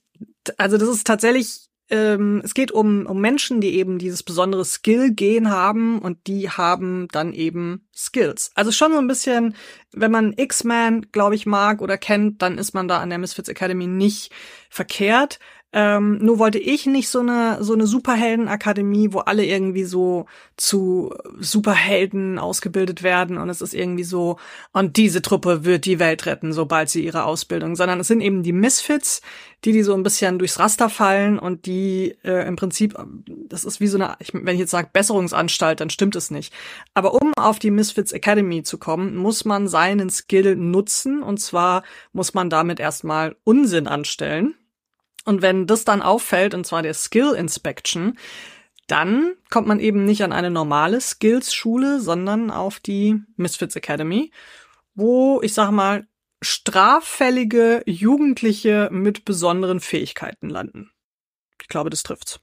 Also 0.56 0.76
das 0.76 0.88
ist 0.88 1.06
tatsächlich 1.06 1.67
ähm, 1.90 2.40
es 2.44 2.54
geht 2.54 2.70
um, 2.70 3.06
um 3.06 3.20
Menschen, 3.20 3.60
die 3.60 3.74
eben 3.76 3.98
dieses 3.98 4.22
besondere 4.22 4.64
Skill-Gen 4.64 5.50
haben 5.50 5.98
und 6.00 6.26
die 6.26 6.50
haben 6.50 7.08
dann 7.12 7.32
eben 7.32 7.88
Skills. 7.94 8.50
Also 8.54 8.72
schon 8.72 8.92
so 8.92 8.98
ein 8.98 9.06
bisschen, 9.06 9.54
wenn 9.92 10.10
man 10.10 10.34
X-Men, 10.36 11.10
glaube 11.12 11.34
ich, 11.34 11.46
mag 11.46 11.80
oder 11.80 11.96
kennt, 11.96 12.42
dann 12.42 12.58
ist 12.58 12.74
man 12.74 12.88
da 12.88 12.98
an 12.98 13.08
der 13.08 13.18
Misfits 13.18 13.48
Academy 13.48 13.86
nicht 13.86 14.32
verkehrt. 14.70 15.38
Ähm, 15.74 16.16
nur 16.24 16.38
wollte 16.38 16.58
ich 16.58 16.86
nicht 16.86 17.10
so 17.10 17.20
eine 17.20 17.62
so 17.62 17.74
eine 17.74 17.86
Superheldenakademie, 17.86 19.12
wo 19.12 19.18
alle 19.18 19.44
irgendwie 19.44 19.84
so 19.84 20.24
zu 20.56 21.14
Superhelden 21.38 22.38
ausgebildet 22.38 23.02
werden 23.02 23.36
und 23.36 23.50
es 23.50 23.60
ist 23.60 23.74
irgendwie 23.74 24.04
so 24.04 24.38
und 24.72 24.96
diese 24.96 25.20
Truppe 25.20 25.66
wird 25.66 25.84
die 25.84 25.98
Welt 25.98 26.24
retten, 26.24 26.54
sobald 26.54 26.88
sie 26.88 27.04
ihre 27.04 27.24
Ausbildung, 27.24 27.76
sondern 27.76 28.00
es 28.00 28.08
sind 28.08 28.22
eben 28.22 28.42
die 28.42 28.54
Misfits, 28.54 29.20
die 29.66 29.72
die 29.72 29.82
so 29.82 29.92
ein 29.92 30.02
bisschen 30.02 30.38
durchs 30.38 30.58
Raster 30.58 30.88
fallen 30.88 31.38
und 31.38 31.66
die 31.66 32.16
äh, 32.24 32.48
im 32.48 32.56
Prinzip 32.56 32.96
das 33.26 33.66
ist 33.66 33.78
wie 33.78 33.88
so 33.88 33.98
eine 33.98 34.16
wenn 34.32 34.54
ich 34.54 34.60
jetzt 34.60 34.70
sage 34.70 34.88
Besserungsanstalt, 34.90 35.80
dann 35.80 35.90
stimmt 35.90 36.16
es 36.16 36.30
nicht. 36.30 36.50
Aber 36.94 37.12
um 37.12 37.34
auf 37.36 37.58
die 37.58 37.70
Misfits 37.70 38.12
Academy 38.12 38.62
zu 38.62 38.78
kommen, 38.78 39.16
muss 39.16 39.44
man 39.44 39.68
seinen 39.68 40.08
Skill 40.08 40.56
nutzen 40.56 41.22
und 41.22 41.40
zwar 41.40 41.82
muss 42.14 42.32
man 42.32 42.48
damit 42.48 42.80
erstmal 42.80 43.36
Unsinn 43.44 43.86
anstellen 43.86 44.54
und 45.28 45.42
wenn 45.42 45.66
das 45.66 45.84
dann 45.84 46.00
auffällt, 46.00 46.54
und 46.54 46.66
zwar 46.66 46.82
der 46.82 46.94
Skill 46.94 47.34
Inspection, 47.34 48.18
dann 48.86 49.34
kommt 49.50 49.68
man 49.68 49.78
eben 49.78 50.06
nicht 50.06 50.24
an 50.24 50.32
eine 50.32 50.50
normale 50.50 51.02
Skills-Schule, 51.02 52.00
sondern 52.00 52.50
auf 52.50 52.80
die 52.80 53.20
Misfits 53.36 53.76
Academy, 53.76 54.32
wo, 54.94 55.42
ich 55.42 55.52
sag 55.52 55.70
mal, 55.70 56.08
straffällige 56.40 57.82
Jugendliche 57.84 58.88
mit 58.90 59.26
besonderen 59.26 59.80
Fähigkeiten 59.80 60.48
landen. 60.48 60.90
Ich 61.60 61.68
glaube, 61.68 61.90
das 61.90 62.02
trifft's. 62.02 62.40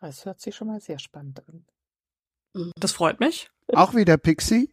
Das 0.00 0.24
hört 0.24 0.40
sich 0.40 0.56
schon 0.56 0.66
mal 0.66 0.80
sehr 0.80 0.98
spannend 0.98 1.40
an. 1.48 2.72
Das 2.80 2.90
freut 2.90 3.20
mich. 3.20 3.48
Auch 3.68 3.94
wieder 3.94 4.16
Pixie? 4.16 4.72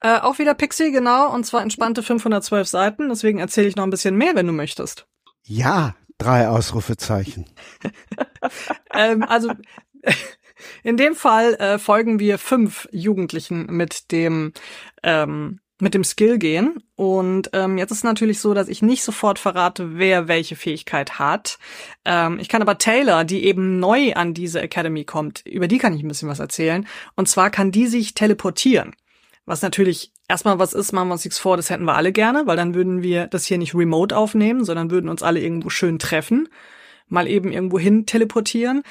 Äh, 0.00 0.18
auch 0.20 0.38
wieder 0.38 0.52
Pixie, 0.52 0.92
genau, 0.92 1.32
und 1.32 1.44
zwar 1.44 1.62
entspannte 1.62 2.02
512 2.02 2.68
Seiten. 2.68 3.08
Deswegen 3.08 3.38
erzähle 3.38 3.68
ich 3.68 3.76
noch 3.76 3.84
ein 3.84 3.90
bisschen 3.90 4.16
mehr, 4.16 4.34
wenn 4.34 4.46
du 4.46 4.52
möchtest. 4.52 5.06
Ja, 5.44 5.94
Drei 6.20 6.48
Ausrufezeichen. 6.48 7.46
ähm, 8.94 9.22
also 9.22 9.52
in 10.82 10.98
dem 10.98 11.14
Fall 11.14 11.54
äh, 11.54 11.78
folgen 11.78 12.18
wir 12.18 12.36
fünf 12.36 12.86
Jugendlichen 12.92 13.66
mit 13.74 14.12
dem 14.12 14.52
ähm, 15.02 15.60
mit 15.80 15.94
dem 15.94 16.04
Skill 16.04 16.38
gehen. 16.38 16.82
Und 16.94 17.48
ähm, 17.54 17.78
jetzt 17.78 17.90
ist 17.90 18.04
natürlich 18.04 18.38
so, 18.40 18.52
dass 18.52 18.68
ich 18.68 18.82
nicht 18.82 19.02
sofort 19.02 19.38
verrate, 19.38 19.96
wer 19.98 20.28
welche 20.28 20.56
Fähigkeit 20.56 21.18
hat. 21.18 21.58
Ähm, 22.04 22.38
ich 22.38 22.50
kann 22.50 22.60
aber 22.60 22.76
Taylor, 22.76 23.24
die 23.24 23.44
eben 23.44 23.80
neu 23.80 24.12
an 24.12 24.34
diese 24.34 24.60
Academy 24.60 25.04
kommt, 25.04 25.46
über 25.46 25.68
die 25.68 25.78
kann 25.78 25.94
ich 25.94 26.02
ein 26.02 26.08
bisschen 26.08 26.28
was 26.28 26.38
erzählen. 26.38 26.86
Und 27.16 27.30
zwar 27.30 27.48
kann 27.48 27.72
die 27.72 27.86
sich 27.86 28.12
teleportieren. 28.12 28.94
Was 29.50 29.62
natürlich 29.62 30.12
erstmal 30.28 30.60
was 30.60 30.74
ist, 30.74 30.92
machen 30.92 31.08
wir 31.08 31.14
uns 31.14 31.24
nichts 31.24 31.40
vor, 31.40 31.56
das 31.56 31.70
hätten 31.70 31.82
wir 31.82 31.96
alle 31.96 32.12
gerne, 32.12 32.46
weil 32.46 32.56
dann 32.56 32.72
würden 32.72 33.02
wir 33.02 33.26
das 33.26 33.46
hier 33.46 33.58
nicht 33.58 33.74
remote 33.74 34.16
aufnehmen, 34.16 34.64
sondern 34.64 34.92
würden 34.92 35.10
uns 35.10 35.24
alle 35.24 35.40
irgendwo 35.40 35.70
schön 35.70 35.98
treffen, 35.98 36.48
mal 37.08 37.26
eben 37.26 37.50
irgendwo 37.50 37.76
hin 37.76 38.06
teleportieren. 38.06 38.84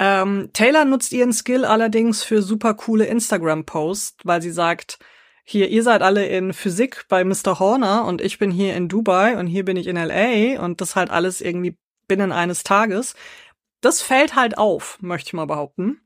Ähm, 0.00 0.50
Taylor 0.52 0.84
nutzt 0.84 1.12
ihren 1.12 1.32
Skill 1.32 1.64
allerdings 1.64 2.24
für 2.24 2.42
super 2.42 2.74
coole 2.74 3.06
Instagram-Posts, 3.06 4.16
weil 4.24 4.42
sie 4.42 4.50
sagt, 4.50 4.98
hier, 5.44 5.68
ihr 5.68 5.84
seid 5.84 6.02
alle 6.02 6.26
in 6.26 6.54
Physik 6.54 7.04
bei 7.08 7.22
Mr. 7.22 7.60
Horner 7.60 8.04
und 8.04 8.20
ich 8.20 8.40
bin 8.40 8.50
hier 8.50 8.74
in 8.74 8.88
Dubai 8.88 9.38
und 9.38 9.46
hier 9.46 9.64
bin 9.64 9.76
ich 9.76 9.86
in 9.86 9.94
LA 9.94 10.60
und 10.60 10.80
das 10.80 10.96
halt 10.96 11.10
alles 11.10 11.40
irgendwie 11.40 11.78
binnen 12.08 12.32
eines 12.32 12.64
Tages. 12.64 13.14
Das 13.80 14.02
fällt 14.02 14.34
halt 14.34 14.58
auf, 14.58 14.98
möchte 15.00 15.28
ich 15.28 15.34
mal 15.34 15.46
behaupten 15.46 16.00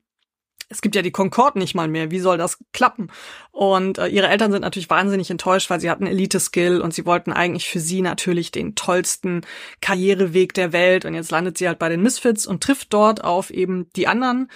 es 0.69 0.81
gibt 0.81 0.95
ja 0.95 1.01
die 1.01 1.11
Concorde 1.11 1.59
nicht 1.59 1.75
mal 1.75 1.87
mehr. 1.87 2.11
Wie 2.11 2.19
soll 2.19 2.37
das 2.37 2.57
klappen? 2.73 3.09
Und 3.51 3.97
äh, 3.97 4.07
ihre 4.07 4.27
Eltern 4.27 4.51
sind 4.51 4.61
natürlich 4.61 4.89
wahnsinnig 4.89 5.29
enttäuscht, 5.29 5.69
weil 5.69 5.79
sie 5.79 5.89
hatten 5.89 6.07
Elite-Skill 6.07 6.81
und 6.81 6.93
sie 6.93 7.05
wollten 7.05 7.31
eigentlich 7.31 7.69
für 7.69 7.79
sie 7.79 8.01
natürlich 8.01 8.51
den 8.51 8.75
tollsten 8.75 9.41
Karriereweg 9.81 10.53
der 10.53 10.73
Welt. 10.73 11.05
Und 11.05 11.13
jetzt 11.13 11.31
landet 11.31 11.57
sie 11.57 11.67
halt 11.67 11.79
bei 11.79 11.89
den 11.89 12.01
Misfits 12.01 12.47
und 12.47 12.63
trifft 12.63 12.93
dort 12.93 13.23
auf 13.23 13.51
eben 13.51 13.89
die 13.95 14.07
anderen 14.07 14.49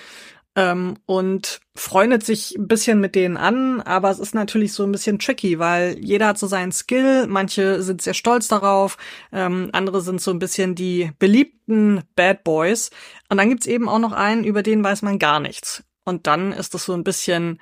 ähm, 0.55 0.97
und 1.05 1.61
freundet 1.75 2.25
sich 2.25 2.55
ein 2.57 2.67
bisschen 2.67 2.99
mit 2.99 3.15
denen 3.15 3.37
an. 3.37 3.81
Aber 3.81 4.09
es 4.09 4.19
ist 4.19 4.35
natürlich 4.35 4.73
so 4.73 4.83
ein 4.83 4.91
bisschen 4.91 5.19
tricky, 5.19 5.59
weil 5.59 5.97
jeder 5.99 6.27
hat 6.27 6.37
so 6.37 6.47
seinen 6.47 6.71
Skill. 6.71 7.27
Manche 7.27 7.81
sind 7.81 8.01
sehr 8.01 8.13
stolz 8.13 8.47
darauf. 8.47 8.97
Ähm, 9.31 9.69
andere 9.73 10.01
sind 10.01 10.21
so 10.21 10.31
ein 10.31 10.39
bisschen 10.39 10.75
die 10.75 11.11
beliebten 11.19 12.03
Bad 12.15 12.43
Boys. 12.43 12.89
Und 13.29 13.37
dann 13.37 13.49
gibt's 13.49 13.67
eben 13.67 13.87
auch 13.87 13.99
noch 13.99 14.11
einen, 14.11 14.43
über 14.43 14.63
den 14.63 14.83
weiß 14.83 15.01
man 15.03 15.19
gar 15.19 15.39
nichts. 15.39 15.83
Und 16.09 16.25
dann 16.25 16.51
ist 16.51 16.73
das 16.73 16.85
so 16.85 16.93
ein 16.93 17.03
bisschen, 17.03 17.61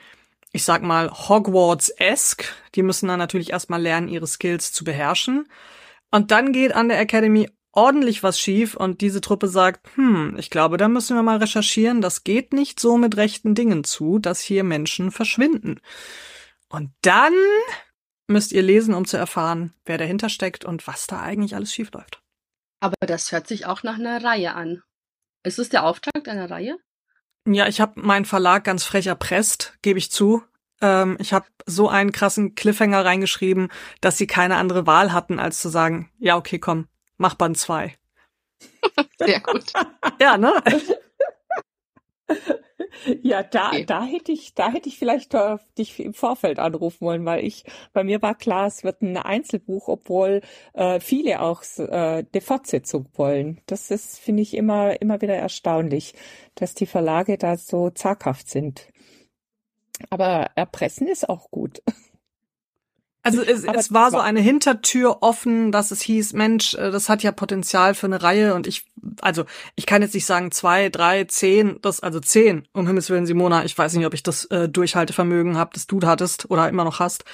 ich 0.54 0.64
sag 0.64 0.82
mal, 0.82 1.12
Hogwarts-esque. 1.12 2.46
Die 2.76 2.82
müssen 2.82 3.10
dann 3.10 3.20
natürlich 3.20 3.52
erstmal 3.52 3.82
lernen, 3.82 4.08
ihre 4.08 4.26
Skills 4.26 4.72
zu 4.72 4.86
beherrschen. 4.86 5.48
Und 6.12 6.32
dann 6.32 6.54
geht 6.54 6.74
an 6.74 6.88
der 6.88 7.00
Academy 7.00 7.50
ordentlich 7.74 8.24
was 8.24 8.40
schief 8.40 8.76
und 8.76 9.02
diese 9.02 9.22
Truppe 9.22 9.50
sagt, 9.50 9.88
hm, 9.96 10.36
ich 10.40 10.50
glaube, 10.50 10.78
da 10.78 10.88
müssen 10.88 11.16
wir 11.16 11.22
mal 11.22 11.38
recherchieren, 11.38 12.02
das 12.02 12.24
geht 12.24 12.54
nicht 12.54 12.80
so 12.80 12.98
mit 12.98 13.18
rechten 13.18 13.54
Dingen 13.54 13.84
zu, 13.84 14.18
dass 14.18 14.40
hier 14.40 14.64
Menschen 14.64 15.12
verschwinden. 15.12 15.80
Und 16.70 16.92
dann 17.02 17.34
müsst 18.28 18.54
ihr 18.54 18.64
lesen, 18.64 18.96
um 18.96 19.06
zu 19.06 19.18
erfahren, 19.18 19.74
wer 19.86 19.98
dahinter 19.98 20.30
steckt 20.30 20.66
und 20.66 20.88
was 20.88 21.06
da 21.06 21.22
eigentlich 21.22 21.54
alles 21.54 21.72
schief 21.72 21.92
läuft. 21.92 22.24
Aber 22.80 22.96
das 23.02 23.32
hört 23.32 23.48
sich 23.48 23.66
auch 23.66 23.84
nach 23.84 24.00
einer 24.00 24.24
Reihe 24.24 24.56
an. 24.56 24.82
Ist 25.44 25.60
es 25.60 25.70
der 25.70 25.84
Auftakt 25.84 26.28
einer 26.30 26.50
Reihe? 26.50 26.78
Ja, 27.50 27.68
ich 27.68 27.80
habe 27.80 28.02
meinen 28.02 28.26
Verlag 28.26 28.66
ganz 28.66 28.84
frech 28.84 29.08
erpresst, 29.08 29.78
gebe 29.82 30.00
ich 30.00 30.12
zu. 30.12 30.44
Ähm, 30.82 31.18
ich 31.20 31.32
habe 31.32 31.46
so 31.66 31.88
einen 31.88 32.12
krassen 32.12 32.56
Cliffhanger 32.56 33.06
reingeschrieben, 33.06 33.70
dass 34.02 34.18
sie 34.18 34.28
keine 34.28 34.58
andere 34.58 34.86
Wahl 34.86 35.14
hatten, 35.14 35.40
als 35.40 35.62
zu 35.62 35.70
sagen, 35.70 36.12
ja, 36.20 36.36
okay, 36.36 36.60
komm, 36.60 36.88
mach 37.18 37.36
Band 37.36 37.58
2. 37.58 37.96
Sehr 39.18 39.40
gut. 39.40 39.64
ja, 40.20 40.38
ne? 40.38 40.54
Ja, 43.24 43.44
da, 43.44 43.70
okay. 43.70 43.86
da 43.86 44.04
hätte 44.04 44.32
ich, 44.32 44.54
da 44.54 44.72
hätte 44.72 44.90
ich 44.90 44.98
vielleicht 44.98 45.34
äh, 45.34 45.58
dich 45.78 46.00
im 46.00 46.14
Vorfeld 46.14 46.60
anrufen 46.60 47.02
wollen, 47.02 47.26
weil 47.26 47.46
ich, 47.46 47.64
bei 47.94 48.04
mir 48.04 48.22
war 48.22 48.36
klar, 48.36 48.68
es 48.68 48.84
wird 48.84 49.02
ein 49.02 49.18
Einzelbuch, 49.18 49.88
obwohl 49.88 50.42
äh, 50.74 51.00
viele 51.00 51.42
auch 51.42 51.64
äh, 51.78 52.24
die 52.34 52.42
Fortsetzung 52.42 53.08
wollen. 53.16 53.62
Das 53.66 53.92
ist, 53.92 54.20
finde 54.20 54.44
ich, 54.44 54.56
immer, 54.56 55.02
immer 55.02 55.22
wieder 55.22 55.36
erstaunlich, 55.36 56.14
dass 56.56 56.74
die 56.74 56.86
Verlage 56.86 57.38
da 57.38 57.58
so 57.58 57.90
zaghaft 57.90 58.50
sind. 58.50 58.88
Aber 60.10 60.52
erpressen 60.56 61.08
ist 61.08 61.28
auch 61.30 61.50
gut. 61.52 61.82
Also 63.28 63.42
es, 63.42 63.66
es 63.66 63.94
war 63.94 64.10
so 64.10 64.20
eine 64.20 64.40
Hintertür 64.40 65.18
offen, 65.22 65.74
dass 65.74 65.92
es 65.92 66.00
hieß, 66.02 66.32
Mensch, 66.32 66.76
äh, 66.76 66.92
das 66.92 67.10
hat 67.10 67.24
ja 67.24 67.34
Potenzial 67.34 67.94
für 67.94 68.06
eine 68.06 68.24
Reihe 68.24 68.54
und 68.54 68.68
ich, 68.68 68.86
also 69.20 69.44
ich 69.76 69.86
kann 69.86 70.02
jetzt 70.02 70.14
nicht 70.14 70.26
sagen 70.26 70.52
zwei, 70.52 70.88
drei, 70.88 71.26
zehn, 71.26 71.78
das 71.82 72.00
also 72.00 72.22
zehn, 72.22 72.70
um 72.72 72.88
Himmels 72.88 73.10
Willen, 73.10 73.26
Simona, 73.26 73.66
ich 73.66 73.78
weiß 73.78 73.94
nicht, 73.96 74.06
ob 74.06 74.14
ich 74.14 74.24
das 74.24 74.46
äh, 74.46 74.70
Durchhaltevermögen 74.70 75.58
habe, 75.58 75.72
das 75.74 75.88
du 75.88 76.00
hattest 76.06 76.50
oder 76.50 76.70
immer 76.70 76.86
noch 76.86 77.00
hast, 77.00 77.26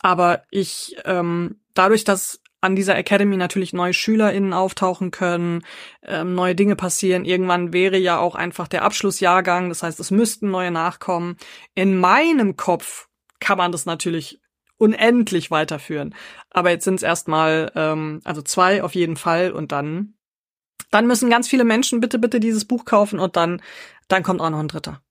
aber 0.00 0.42
ich, 0.50 0.96
ähm, 1.04 1.60
dadurch, 1.72 2.02
dass 2.02 2.40
an 2.60 2.74
dieser 2.74 2.96
Academy 2.96 3.36
natürlich 3.36 3.72
neue 3.72 3.94
SchülerInnen 3.94 4.52
auftauchen 4.52 5.12
können, 5.12 5.62
ähm, 6.02 6.34
neue 6.34 6.56
Dinge 6.56 6.74
passieren. 6.74 7.24
Irgendwann 7.24 7.72
wäre 7.72 7.98
ja 7.98 8.18
auch 8.18 8.34
einfach 8.34 8.66
der 8.66 8.82
Abschlussjahrgang, 8.82 9.68
das 9.68 9.84
heißt, 9.84 10.00
es 10.00 10.10
müssten 10.10 10.50
neue 10.50 10.72
nachkommen. 10.72 11.36
In 11.76 11.96
meinem 11.96 12.56
Kopf 12.56 13.06
kann 13.38 13.58
man 13.58 13.70
das 13.70 13.86
natürlich 13.86 14.40
unendlich 14.78 15.50
weiterführen. 15.50 16.14
Aber 16.50 16.70
jetzt 16.70 16.84
sind 16.84 16.94
es 16.94 17.02
erstmal, 17.02 17.72
ähm, 17.74 18.20
also 18.24 18.42
zwei 18.42 18.82
auf 18.82 18.94
jeden 18.94 19.16
Fall 19.16 19.52
und 19.52 19.72
dann, 19.72 20.14
dann 20.90 21.06
müssen 21.06 21.28
ganz 21.28 21.48
viele 21.48 21.64
Menschen 21.64 22.00
bitte, 22.00 22.18
bitte 22.18 22.40
dieses 22.40 22.64
Buch 22.64 22.84
kaufen 22.84 23.18
und 23.18 23.36
dann, 23.36 23.60
dann 24.08 24.22
kommt 24.22 24.40
auch 24.40 24.50
noch 24.50 24.60
ein 24.60 24.68
dritter. 24.68 25.02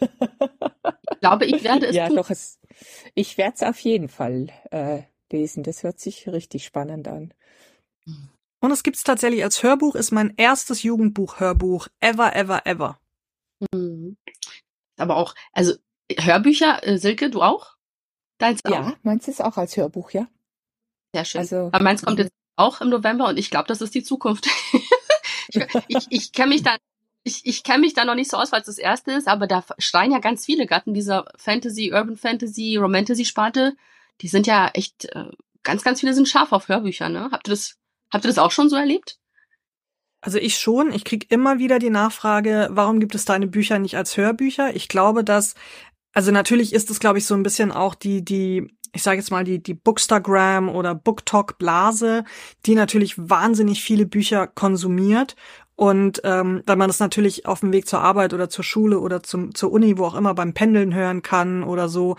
ich 0.00 1.20
glaube, 1.20 1.46
ich 1.46 1.64
werde 1.64 1.86
es. 1.86 1.96
Ja, 1.96 2.08
tun. 2.08 2.16
doch, 2.16 2.30
es, 2.30 2.58
ich 3.14 3.38
werde 3.38 3.54
es 3.54 3.62
auf 3.62 3.78
jeden 3.78 4.08
Fall 4.08 4.48
äh, 4.70 5.02
lesen. 5.32 5.62
Das 5.62 5.82
hört 5.82 6.00
sich 6.00 6.28
richtig 6.28 6.64
spannend 6.64 7.08
an. 7.08 7.32
Und 8.60 8.70
es 8.70 8.82
gibt's 8.82 9.04
tatsächlich 9.04 9.44
als 9.44 9.62
Hörbuch, 9.62 9.94
ist 9.94 10.10
mein 10.10 10.34
erstes 10.36 10.82
Jugendbuch-Hörbuch 10.82 11.88
ever, 12.00 12.34
ever, 12.34 12.66
ever. 12.66 12.98
Mhm. 13.72 14.16
Aber 14.96 15.16
auch, 15.16 15.34
also 15.52 15.74
Hörbücher, 16.10 16.86
äh, 16.86 16.98
Silke, 16.98 17.30
du 17.30 17.42
auch? 17.42 17.73
Deins 18.38 18.64
auch? 18.64 18.70
Ja, 18.70 18.94
meins 19.02 19.28
ist 19.28 19.42
auch 19.42 19.56
als 19.56 19.76
Hörbuch, 19.76 20.10
ja. 20.10 20.26
Sehr 21.14 21.24
schön. 21.24 21.40
Also, 21.40 21.70
Aber 21.72 21.82
meins 21.82 22.02
kommt 22.02 22.18
jetzt 22.18 22.32
auch 22.56 22.80
im 22.80 22.88
November 22.88 23.28
und 23.28 23.38
ich 23.38 23.50
glaube, 23.50 23.68
das 23.68 23.80
ist 23.80 23.94
die 23.94 24.02
Zukunft. 24.02 24.46
ich 25.48 25.64
ich, 25.88 26.06
ich 26.10 26.32
kenne 26.32 26.50
mich 26.50 26.62
da 26.62 26.76
ich, 27.24 27.40
ich 27.44 27.62
kenne 27.64 27.80
mich 27.80 27.94
da 27.94 28.04
noch 28.04 28.14
nicht 28.14 28.30
so 28.30 28.36
aus, 28.36 28.52
weil 28.52 28.60
es 28.60 28.66
das 28.66 28.78
erste 28.78 29.12
ist, 29.12 29.28
aber 29.28 29.46
da 29.46 29.64
schreien 29.78 30.12
ja 30.12 30.18
ganz 30.18 30.44
viele 30.44 30.66
Gatten 30.66 30.92
dieser 30.92 31.24
Fantasy, 31.36 31.90
Urban 31.92 32.16
Fantasy, 32.16 32.76
Romantasy-Sparte. 32.76 33.74
Die 34.20 34.28
sind 34.28 34.46
ja 34.46 34.68
echt, 34.74 35.06
äh, 35.06 35.30
ganz, 35.62 35.82
ganz 35.82 36.00
viele 36.00 36.12
sind 36.12 36.28
scharf 36.28 36.52
auf 36.52 36.68
Hörbücher, 36.68 37.08
ne? 37.08 37.30
Habt 37.32 37.48
ihr 37.48 37.52
das, 37.52 37.76
habt 38.12 38.26
ihr 38.26 38.28
das 38.28 38.38
auch 38.38 38.50
schon 38.50 38.68
so 38.68 38.76
erlebt? 38.76 39.18
Also 40.20 40.38
ich 40.38 40.58
schon. 40.58 40.92
Ich 40.92 41.04
krieg 41.04 41.30
immer 41.30 41.58
wieder 41.58 41.78
die 41.78 41.90
Nachfrage, 41.90 42.68
warum 42.70 43.00
gibt 43.00 43.14
es 43.14 43.24
deine 43.24 43.46
Bücher 43.46 43.78
nicht 43.78 43.96
als 43.96 44.16
Hörbücher? 44.16 44.76
Ich 44.76 44.88
glaube, 44.88 45.24
dass, 45.24 45.54
also 46.14 46.30
natürlich 46.30 46.72
ist 46.72 46.90
es, 46.90 47.00
glaube 47.00 47.18
ich, 47.18 47.26
so 47.26 47.34
ein 47.34 47.42
bisschen 47.42 47.72
auch 47.72 47.94
die, 47.94 48.24
die, 48.24 48.74
ich 48.92 49.02
sage 49.02 49.18
jetzt 49.18 49.30
mal, 49.30 49.44
die, 49.44 49.62
die 49.62 49.74
Bookstagram 49.74 50.68
oder 50.68 50.94
Booktalk-Blase, 50.94 52.24
die 52.66 52.74
natürlich 52.74 53.14
wahnsinnig 53.18 53.82
viele 53.82 54.06
Bücher 54.06 54.46
konsumiert 54.46 55.36
und 55.76 56.20
ähm, 56.24 56.62
wenn 56.66 56.78
man 56.78 56.88
das 56.88 57.00
natürlich 57.00 57.46
auf 57.46 57.60
dem 57.60 57.72
Weg 57.72 57.88
zur 57.88 58.00
Arbeit 58.00 58.32
oder 58.32 58.48
zur 58.48 58.64
Schule 58.64 59.00
oder 59.00 59.22
zum, 59.22 59.54
zur 59.54 59.72
Uni, 59.72 59.98
wo 59.98 60.04
auch 60.04 60.14
immer 60.14 60.34
beim 60.34 60.54
Pendeln 60.54 60.94
hören 60.94 61.22
kann 61.22 61.64
oder 61.64 61.88
so, 61.88 62.16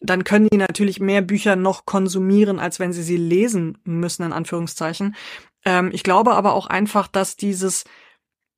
dann 0.00 0.24
können 0.24 0.48
die 0.48 0.58
natürlich 0.58 1.00
mehr 1.00 1.22
Bücher 1.22 1.56
noch 1.56 1.86
konsumieren, 1.86 2.58
als 2.58 2.78
wenn 2.78 2.92
sie 2.92 3.02
sie 3.02 3.16
lesen 3.16 3.78
müssen, 3.84 4.24
in 4.24 4.32
Anführungszeichen. 4.32 5.16
Ähm, 5.64 5.90
ich 5.92 6.02
glaube 6.02 6.34
aber 6.34 6.52
auch 6.52 6.66
einfach, 6.66 7.08
dass 7.08 7.36
dieses, 7.36 7.84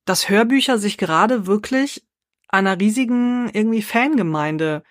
dass 0.05 0.29
Hörbücher 0.29 0.77
sich 0.77 0.97
gerade 0.97 1.47
wirklich 1.47 2.03
einer 2.51 2.79
riesigen 2.79 3.49
irgendwie 3.49 3.81
Fangemeinde 3.81 4.83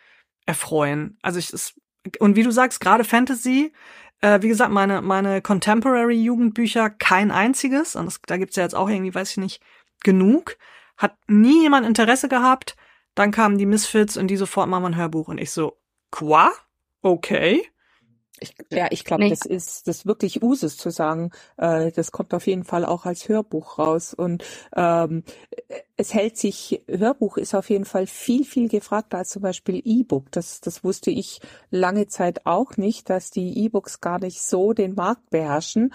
erfreuen. 0.46 1.18
Also 1.22 1.38
ich, 1.38 1.52
es, 1.52 1.74
und 2.18 2.36
wie 2.36 2.42
du 2.42 2.50
sagst, 2.50 2.80
gerade 2.80 3.04
Fantasy, 3.04 3.72
äh, 4.20 4.42
wie 4.42 4.48
gesagt, 4.48 4.72
meine, 4.72 5.02
meine 5.02 5.42
Contemporary-Jugendbücher 5.42 6.90
kein 6.90 7.30
einziges. 7.30 7.96
Und 7.96 8.06
das, 8.06 8.20
da 8.26 8.36
gibt's 8.36 8.56
ja 8.56 8.62
jetzt 8.62 8.74
auch 8.74 8.88
irgendwie, 8.88 9.14
weiß 9.14 9.32
ich 9.32 9.36
nicht, 9.36 9.62
genug. 10.02 10.56
Hat 10.96 11.16
nie 11.26 11.62
jemand 11.62 11.86
Interesse 11.86 12.28
gehabt. 12.28 12.76
Dann 13.14 13.30
kamen 13.30 13.58
die 13.58 13.66
Misfits 13.66 14.16
und 14.16 14.28
die 14.28 14.36
sofort 14.36 14.68
machen 14.68 14.86
ein 14.86 14.96
Hörbuch. 14.96 15.28
Und 15.28 15.38
ich 15.38 15.50
so, 15.50 15.78
qua? 16.10 16.52
Okay. 17.02 17.69
Ich, 18.40 18.54
ja, 18.70 18.88
ich 18.90 19.04
glaube, 19.04 19.24
nee. 19.24 19.30
das 19.30 19.44
ist 19.44 19.86
das 19.86 20.06
wirklich 20.06 20.42
Usus 20.42 20.76
zu 20.76 20.90
sagen. 20.90 21.30
Äh, 21.56 21.92
das 21.92 22.10
kommt 22.10 22.32
auf 22.34 22.46
jeden 22.46 22.64
Fall 22.64 22.84
auch 22.84 23.04
als 23.04 23.28
Hörbuch 23.28 23.78
raus. 23.78 24.14
Und 24.14 24.44
ähm, 24.74 25.24
es 25.96 26.14
hält 26.14 26.38
sich, 26.38 26.82
Hörbuch 26.88 27.36
ist 27.36 27.54
auf 27.54 27.68
jeden 27.70 27.84
Fall 27.84 28.06
viel, 28.06 28.44
viel 28.44 28.68
gefragter 28.68 29.18
als 29.18 29.30
zum 29.30 29.42
Beispiel 29.42 29.82
E-Book. 29.84 30.32
Das, 30.32 30.60
das 30.60 30.82
wusste 30.82 31.10
ich 31.10 31.40
lange 31.70 32.06
Zeit 32.06 32.46
auch 32.46 32.76
nicht, 32.76 33.10
dass 33.10 33.30
die 33.30 33.64
E-Books 33.64 34.00
gar 34.00 34.18
nicht 34.18 34.42
so 34.42 34.72
den 34.72 34.94
Markt 34.94 35.28
beherrschen. 35.30 35.92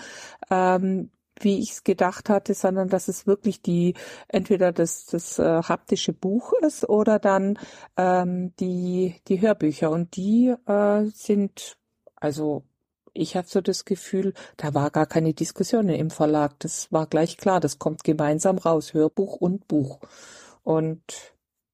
Ähm, 0.49 1.09
wie 1.41 1.59
ich 1.59 1.71
es 1.71 1.83
gedacht 1.83 2.29
hatte, 2.29 2.53
sondern 2.53 2.87
dass 2.87 3.07
es 3.07 3.27
wirklich 3.27 3.61
die 3.61 3.93
entweder 4.27 4.71
das, 4.71 5.05
das 5.05 5.39
äh, 5.39 5.63
haptische 5.63 6.13
Buch 6.13 6.53
ist 6.61 6.87
oder 6.87 7.19
dann 7.19 7.59
ähm, 7.97 8.53
die, 8.59 9.15
die 9.27 9.41
Hörbücher. 9.41 9.91
Und 9.91 10.15
die 10.15 10.53
äh, 10.65 11.05
sind 11.05 11.77
also 12.25 12.63
ich 13.13 13.35
habe 13.37 13.47
so 13.47 13.61
das 13.61 13.85
Gefühl, 13.85 14.33
da 14.57 14.73
war 14.73 14.89
gar 14.89 15.05
keine 15.05 15.35
Diskussion 15.35 15.89
im 15.89 16.09
Verlag. 16.09 16.59
Das 16.59 16.91
war 16.91 17.05
gleich 17.05 17.37
klar, 17.37 17.59
das 17.59 17.77
kommt 17.77 18.03
gemeinsam 18.03 18.57
raus, 18.57 18.95
Hörbuch 18.95 19.35
und 19.35 19.67
Buch. 19.67 19.99
Und 20.63 21.03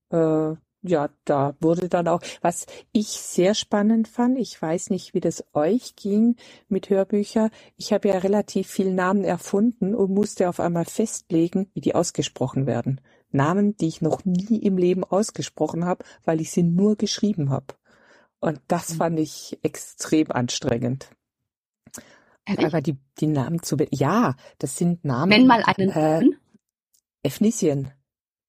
äh, 0.09 0.55
ja, 0.83 1.09
da 1.23 1.55
wurde 1.61 1.87
dann 1.87 2.09
auch, 2.09 2.21
was 2.41 2.65
ich 2.91 3.07
sehr 3.07 3.53
spannend 3.53 4.09
fand, 4.09 4.37
ich 4.37 4.61
weiß 4.61 4.89
nicht, 4.89 5.13
wie 5.13 5.21
das 5.21 5.45
euch 5.53 5.95
ging 5.95 6.35
mit 6.67 6.89
Hörbüchern. 6.89 7.49
Ich 7.77 7.93
habe 7.93 8.09
ja 8.09 8.17
relativ 8.17 8.67
viele 8.67 8.91
Namen 8.93 9.23
erfunden 9.23 9.95
und 9.95 10.11
musste 10.11 10.49
auf 10.49 10.59
einmal 10.59 10.85
festlegen, 10.85 11.71
wie 11.73 11.81
die 11.81 11.95
ausgesprochen 11.95 12.65
werden. 12.65 12.99
Namen, 13.31 13.77
die 13.77 13.87
ich 13.87 14.01
noch 14.01 14.25
nie 14.25 14.57
im 14.57 14.77
Leben 14.77 15.05
ausgesprochen 15.05 15.85
habe, 15.85 16.03
weil 16.25 16.41
ich 16.41 16.51
sie 16.51 16.63
nur 16.63 16.97
geschrieben 16.97 17.51
habe. 17.51 17.67
Und 18.41 18.59
das 18.67 18.89
mhm. 18.89 18.97
fand 18.97 19.19
ich 19.19 19.57
extrem 19.63 20.31
anstrengend. 20.31 21.09
Ehrlich? 22.45 22.65
Aber 22.65 22.81
die, 22.81 22.97
die 23.19 23.27
Namen 23.27 23.61
zu, 23.61 23.77
ja, 23.91 24.35
das 24.57 24.75
sind 24.75 25.05
Namen. 25.05 25.29
Nenn 25.29 25.47
mal 25.47 25.63
einen. 25.63 25.89
Äh, 25.91 26.29
Efnisien. 27.23 27.91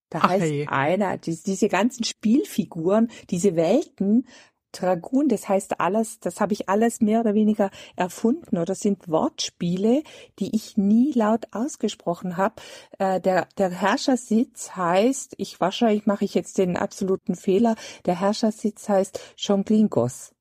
Da 0.09 0.20
Ach, 0.23 0.31
heißt 0.31 0.44
hey. 0.44 0.66
einer, 0.66 1.19
die, 1.19 1.39
diese 1.43 1.69
ganzen 1.69 2.05
Spielfiguren, 2.05 3.10
diese 3.31 3.55
Welten, 3.55 4.27
Dragoon, 4.73 5.28
das 5.28 5.49
heißt 5.49 5.81
alles, 5.81 6.20
das 6.20 6.40
habe 6.40 6.53
ich 6.53 6.69
alles 6.69 7.01
mehr 7.01 7.20
oder 7.20 7.35
weniger 7.35 7.70
erfunden 7.97 8.59
oder 8.59 8.74
sind 8.74 9.09
Wortspiele, 9.09 10.03
die 10.39 10.55
ich 10.55 10.77
nie 10.77 11.12
laut 11.12 11.47
ausgesprochen 11.53 12.36
habe. 12.36 12.57
Äh, 12.99 13.20
der, 13.20 13.47
der 13.59 13.70
Herrschersitz 13.70 14.77
heißt, 14.77 15.35
ich 15.36 15.61
wahrscheinlich 15.61 16.07
mache 16.07 16.24
ich 16.24 16.35
jetzt 16.35 16.59
den 16.59 16.77
absoluten 16.77 17.36
Fehler, 17.36 17.77
der 18.07 18.20
Herrschersitz 18.20 18.89
heißt 18.89 19.20
Jonglingos. 19.36 20.31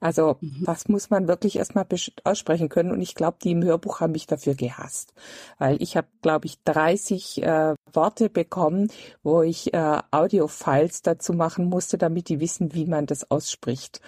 Also 0.00 0.36
mhm. 0.40 0.64
das 0.64 0.88
muss 0.88 1.10
man 1.10 1.28
wirklich 1.28 1.56
erstmal 1.56 1.86
aussprechen 2.24 2.68
können. 2.68 2.90
Und 2.90 3.00
ich 3.00 3.14
glaube, 3.14 3.38
die 3.42 3.52
im 3.52 3.64
Hörbuch 3.64 4.00
haben 4.00 4.12
mich 4.12 4.26
dafür 4.26 4.54
gehasst. 4.54 5.14
Weil 5.58 5.80
ich 5.82 5.96
habe, 5.96 6.08
glaube 6.22 6.46
ich, 6.46 6.62
30 6.64 7.42
äh, 7.42 7.74
Worte 7.92 8.28
bekommen, 8.28 8.90
wo 9.22 9.42
ich 9.42 9.72
äh, 9.72 10.00
Audio-Files 10.10 11.02
dazu 11.02 11.32
machen 11.32 11.66
musste, 11.66 11.98
damit 11.98 12.28
die 12.28 12.40
wissen, 12.40 12.74
wie 12.74 12.86
man 12.86 13.06
das 13.06 13.30
ausspricht. 13.30 14.00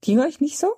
Ging 0.00 0.20
euch 0.20 0.40
nicht 0.40 0.58
so? 0.58 0.74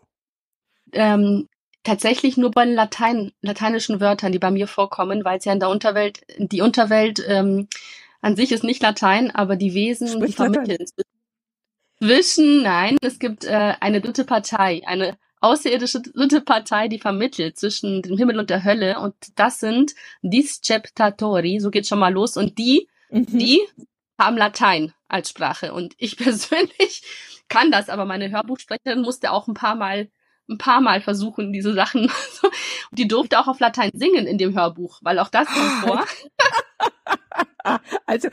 Ähm, 0.92 1.46
tatsächlich 1.82 2.36
nur 2.36 2.50
bei 2.50 2.64
den 2.64 2.74
Latein, 2.74 3.32
lateinischen 3.40 4.00
Wörtern, 4.00 4.32
die 4.32 4.38
bei 4.38 4.50
mir 4.50 4.66
vorkommen, 4.66 5.24
weil 5.24 5.38
es 5.38 5.44
ja 5.44 5.52
in 5.52 5.60
der 5.60 5.70
Unterwelt, 5.70 6.22
die 6.38 6.60
Unterwelt 6.60 7.22
ähm, 7.26 7.68
an 8.20 8.36
sich 8.36 8.52
ist 8.52 8.64
nicht 8.64 8.82
Latein, 8.82 9.30
aber 9.30 9.56
die 9.56 9.72
Wesen, 9.72 10.08
Sprich 10.08 10.32
die 10.32 10.36
vermitteln 10.36 10.86
zwischen, 12.00 12.62
nein, 12.62 12.96
es 13.02 13.18
gibt 13.18 13.44
äh, 13.44 13.74
eine 13.80 14.00
dritte 14.00 14.24
Partei, 14.24 14.82
eine 14.86 15.18
außerirdische 15.40 16.02
dritte 16.02 16.40
Partei, 16.40 16.88
die 16.88 16.98
vermittelt 16.98 17.58
zwischen 17.58 18.02
dem 18.02 18.16
Himmel 18.16 18.38
und 18.38 18.50
der 18.50 18.64
Hölle. 18.64 18.98
Und 19.00 19.14
das 19.36 19.60
sind 19.60 19.94
Disceptatori, 20.22 21.60
so 21.60 21.70
geht 21.70 21.86
schon 21.86 21.98
mal 21.98 22.12
los. 22.12 22.36
Und 22.36 22.58
die, 22.58 22.88
mhm. 23.10 23.26
die 23.26 23.60
haben 24.18 24.36
Latein 24.36 24.92
als 25.08 25.30
Sprache. 25.30 25.72
Und 25.72 25.94
ich 25.98 26.16
persönlich 26.18 27.02
kann 27.48 27.70
das, 27.70 27.88
aber 27.88 28.04
meine 28.04 28.30
Hörbuchsprecherin 28.30 29.02
musste 29.02 29.32
auch 29.32 29.48
ein 29.48 29.54
paar 29.54 29.74
Mal 29.74 30.10
ein 30.48 30.58
paar 30.58 30.80
Mal 30.80 31.00
versuchen, 31.00 31.52
diese 31.52 31.74
Sachen. 31.74 32.10
die 32.90 33.06
durfte 33.06 33.38
auch 33.38 33.46
auf 33.46 33.60
Latein 33.60 33.90
singen 33.94 34.26
in 34.26 34.36
dem 34.36 34.54
Hörbuch, 34.58 34.98
weil 35.02 35.20
auch 35.20 35.28
das 35.28 35.46
kommt 35.46 35.72
vor. 35.80 36.04
also, 38.06 38.28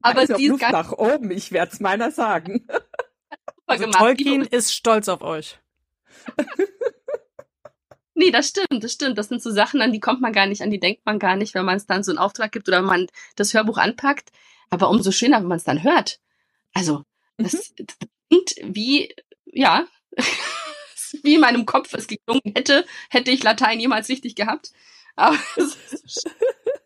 aber 0.00 0.20
also 0.20 0.36
sie 0.36 0.44
ist 0.44 0.50
Luft 0.50 0.70
nach 0.70 0.92
oben, 0.92 1.32
ich 1.32 1.50
werde 1.50 1.72
es 1.72 1.80
meiner 1.80 2.12
sagen. 2.12 2.66
Also 3.68 3.86
Tolkien 3.86 4.42
ist 4.42 4.74
stolz 4.74 5.08
auf 5.08 5.20
euch. 5.20 5.58
nee, 8.14 8.30
das 8.30 8.48
stimmt, 8.48 8.82
das 8.82 8.92
stimmt. 8.92 9.18
Das 9.18 9.28
sind 9.28 9.42
so 9.42 9.50
Sachen, 9.50 9.82
an 9.82 9.92
die 9.92 10.00
kommt 10.00 10.20
man 10.20 10.32
gar 10.32 10.46
nicht, 10.46 10.62
an 10.62 10.70
die 10.70 10.80
denkt 10.80 11.04
man 11.04 11.18
gar 11.18 11.36
nicht, 11.36 11.54
wenn 11.54 11.66
man 11.66 11.76
es 11.76 11.86
dann 11.86 12.02
so 12.02 12.10
einen 12.10 12.18
Auftrag 12.18 12.50
gibt 12.50 12.66
oder 12.68 12.78
wenn 12.78 12.86
man 12.86 13.06
das 13.36 13.52
Hörbuch 13.52 13.76
anpackt. 13.76 14.30
Aber 14.70 14.88
umso 14.88 15.12
schöner, 15.12 15.40
wenn 15.40 15.48
man 15.48 15.58
es 15.58 15.64
dann 15.64 15.82
hört. 15.82 16.18
Also, 16.72 17.04
das, 17.36 17.72
mhm. 17.78 17.86
klingt 18.28 18.54
wie, 18.74 19.14
ja, 19.44 19.86
wie 21.22 21.34
in 21.34 21.40
meinem 21.40 21.66
Kopf 21.66 21.92
es 21.94 22.06
geklungen 22.06 22.42
hätte, 22.54 22.86
hätte 23.10 23.30
ich 23.30 23.42
Latein 23.42 23.80
jemals 23.80 24.08
richtig 24.08 24.34
gehabt. 24.34 24.72
Aber 25.14 25.38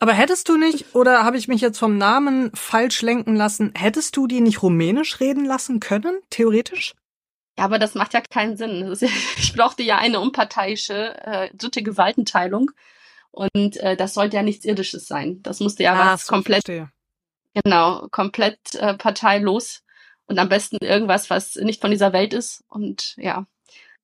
Aber 0.00 0.14
hättest 0.14 0.48
du 0.48 0.56
nicht, 0.56 0.94
oder 0.94 1.24
habe 1.24 1.36
ich 1.36 1.46
mich 1.46 1.60
jetzt 1.60 1.78
vom 1.78 1.98
Namen 1.98 2.50
falsch 2.54 3.02
lenken 3.02 3.36
lassen, 3.36 3.72
hättest 3.76 4.16
du 4.16 4.26
die 4.26 4.40
nicht 4.40 4.62
rumänisch 4.62 5.20
reden 5.20 5.44
lassen 5.44 5.78
können, 5.78 6.18
theoretisch? 6.30 6.94
Ja, 7.58 7.66
aber 7.66 7.78
das 7.78 7.94
macht 7.94 8.14
ja 8.14 8.22
keinen 8.22 8.56
Sinn. 8.56 8.94
Ja, 8.98 9.08
ich 9.36 9.52
brauchte 9.54 9.82
ja 9.82 9.98
eine 9.98 10.20
unparteiische 10.20 11.22
äh, 11.22 11.50
dritte 11.54 11.82
Gewaltenteilung. 11.82 12.70
Und 13.30 13.76
äh, 13.76 13.94
das 13.94 14.14
sollte 14.14 14.36
ja 14.36 14.42
nichts 14.42 14.64
Irdisches 14.64 15.06
sein. 15.06 15.42
Das 15.42 15.60
musste 15.60 15.82
ja 15.82 15.92
ah, 15.92 16.14
was 16.14 16.26
so 16.26 16.32
komplett, 16.32 16.64
genau, 17.54 18.08
komplett 18.10 18.74
äh, 18.76 18.94
parteilos 18.94 19.82
und 20.24 20.38
am 20.38 20.48
besten 20.48 20.78
irgendwas, 20.80 21.28
was 21.28 21.56
nicht 21.56 21.82
von 21.82 21.90
dieser 21.90 22.14
Welt 22.14 22.32
ist. 22.32 22.64
Und 22.68 23.14
ja, 23.18 23.46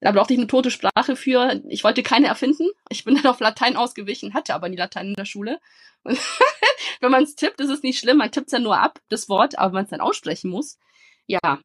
da 0.01 0.12
brauchte 0.12 0.35
ich 0.35 0.39
eine 0.39 0.47
tote 0.47 0.70
Sprache 0.70 1.16
für. 1.16 1.62
Ich 1.68 1.85
wollte 1.85 2.02
keine 2.02 2.27
erfinden. 2.27 2.68
Ich 2.90 3.05
bin 3.05 3.14
dann 3.14 3.27
auf 3.27 3.40
Latein 3.40 3.77
ausgewichen, 3.77 4.35
hatte 4.35 4.55
aber 4.55 4.68
nie 4.68 4.77
Latein 4.77 5.09
in 5.09 5.14
der 5.14 5.24
Schule. 5.24 5.59
Und 6.02 6.18
wenn 7.01 7.10
man 7.10 7.24
es 7.24 7.35
tippt, 7.35 7.60
ist 7.60 7.70
es 7.70 7.82
nicht 7.82 7.98
schlimm. 7.98 8.18
Man 8.18 8.31
tippt 8.31 8.48
es 8.48 8.52
ja 8.52 8.59
nur 8.59 8.78
ab, 8.78 9.01
das 9.09 9.28
Wort, 9.28 9.59
aber 9.59 9.68
wenn 9.68 9.74
man 9.74 9.85
es 9.85 9.90
dann 9.90 10.01
aussprechen 10.01 10.51
muss, 10.51 10.78
ja, 11.27 11.60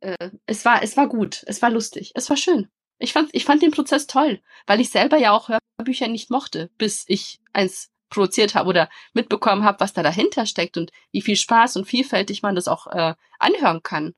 äh, 0.00 0.30
es 0.46 0.64
war, 0.64 0.82
es 0.82 0.96
war 0.96 1.08
gut, 1.08 1.44
es 1.46 1.62
war 1.62 1.70
lustig, 1.70 2.12
es 2.14 2.28
war 2.30 2.36
schön. 2.36 2.68
Ich 2.98 3.12
fand, 3.12 3.30
ich 3.32 3.44
fand 3.44 3.62
den 3.62 3.70
Prozess 3.70 4.06
toll, 4.06 4.40
weil 4.66 4.80
ich 4.80 4.90
selber 4.90 5.18
ja 5.18 5.32
auch 5.32 5.48
Hörbücher 5.78 6.08
nicht 6.08 6.30
mochte, 6.30 6.70
bis 6.78 7.04
ich 7.06 7.40
eins 7.52 7.90
produziert 8.10 8.54
habe 8.54 8.68
oder 8.68 8.88
mitbekommen 9.12 9.64
habe, 9.64 9.80
was 9.80 9.92
da 9.92 10.02
dahinter 10.02 10.46
steckt 10.46 10.76
und 10.76 10.90
wie 11.12 11.22
viel 11.22 11.36
Spaß 11.36 11.76
und 11.76 11.84
vielfältig 11.84 12.42
man 12.42 12.54
das 12.54 12.66
auch 12.66 12.86
äh, 12.88 13.14
anhören 13.38 13.82
kann. 13.82 14.14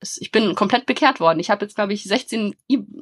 Ich 0.00 0.30
bin 0.30 0.54
komplett 0.54 0.86
bekehrt 0.86 1.20
worden. 1.20 1.40
Ich 1.40 1.50
habe 1.50 1.64
jetzt, 1.64 1.76
glaube 1.76 1.92
ich, 1.92 2.04
16 2.04 2.54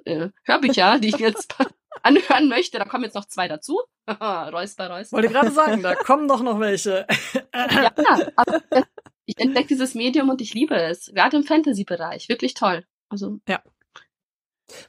äh, 0.05 0.29
Hörbücher, 0.45 0.99
die 0.99 1.09
ich 1.09 1.19
jetzt 1.19 1.55
anhören 2.03 2.49
möchte. 2.49 2.79
Da 2.79 2.85
kommen 2.85 3.05
jetzt 3.05 3.15
noch 3.15 3.27
zwei 3.27 3.49
dazu. 3.49 3.81
Räusper, 4.09 4.91
Räusper. 4.91 5.17
Wollte 5.17 5.29
gerade 5.29 5.51
sagen, 5.51 5.83
da 5.83 5.95
kommen 5.95 6.29
doch 6.29 6.43
noch 6.43 6.59
welche. 6.61 7.07
ja, 7.55 7.93
aber 8.37 8.61
ich 9.27 9.39
entdecke 9.39 9.69
dieses 9.69 9.95
Medium 9.95 10.29
und 10.29 10.41
ich 10.41 10.55
liebe 10.55 10.75
es. 10.75 11.11
Gerade 11.15 11.37
im 11.37 11.45
Fantasy-Bereich. 11.45 12.29
Wirklich 12.29 12.55
toll. 12.55 12.85
Also. 13.09 13.39
Ja. 13.49 13.63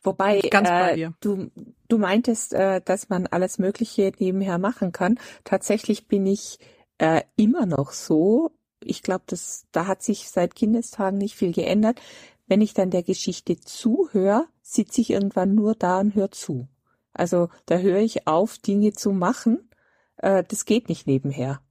Wobei 0.02 0.40
äh, 0.40 1.10
du, 1.20 1.52
du 1.88 1.98
meintest, 1.98 2.54
äh, 2.54 2.82
dass 2.82 3.10
man 3.10 3.28
alles 3.28 3.58
Mögliche 3.58 4.12
nebenher 4.18 4.58
machen 4.58 4.92
kann. 4.92 5.20
Tatsächlich 5.44 6.08
bin 6.08 6.26
ich 6.26 6.58
äh, 6.98 7.22
immer 7.36 7.66
noch 7.66 7.92
so. 7.92 8.52
Ich 8.86 9.04
glaube, 9.04 9.24
das 9.28 9.66
da 9.72 9.88
hat 9.88 10.04
sich 10.04 10.30
seit 10.30 10.56
Kindestagen 10.56 11.18
nicht 11.18 11.36
viel 11.36 11.54
geändert. 11.54 12.00
Wenn 12.48 12.62
ich 12.62 12.74
dann 12.74 12.92
der 12.92 13.04
Geschichte 13.04 13.60
zuhöre, 13.60 14.46
sitze 14.62 15.02
ich 15.02 15.10
irgendwann 15.10 15.56
nur 15.56 15.76
da 15.76 16.00
und 16.00 16.16
höre 16.16 16.32
zu. 16.32 16.68
Also 17.14 17.50
da 17.66 17.78
höre 17.78 18.00
ich 18.00 18.28
auf, 18.28 18.58
Dinge 18.58 18.94
zu 18.94 19.12
machen. 19.12 19.70
Äh, 20.18 20.44
das 20.48 20.66
geht 20.66 20.90
nicht 20.90 21.08
nebenher. 21.08 21.62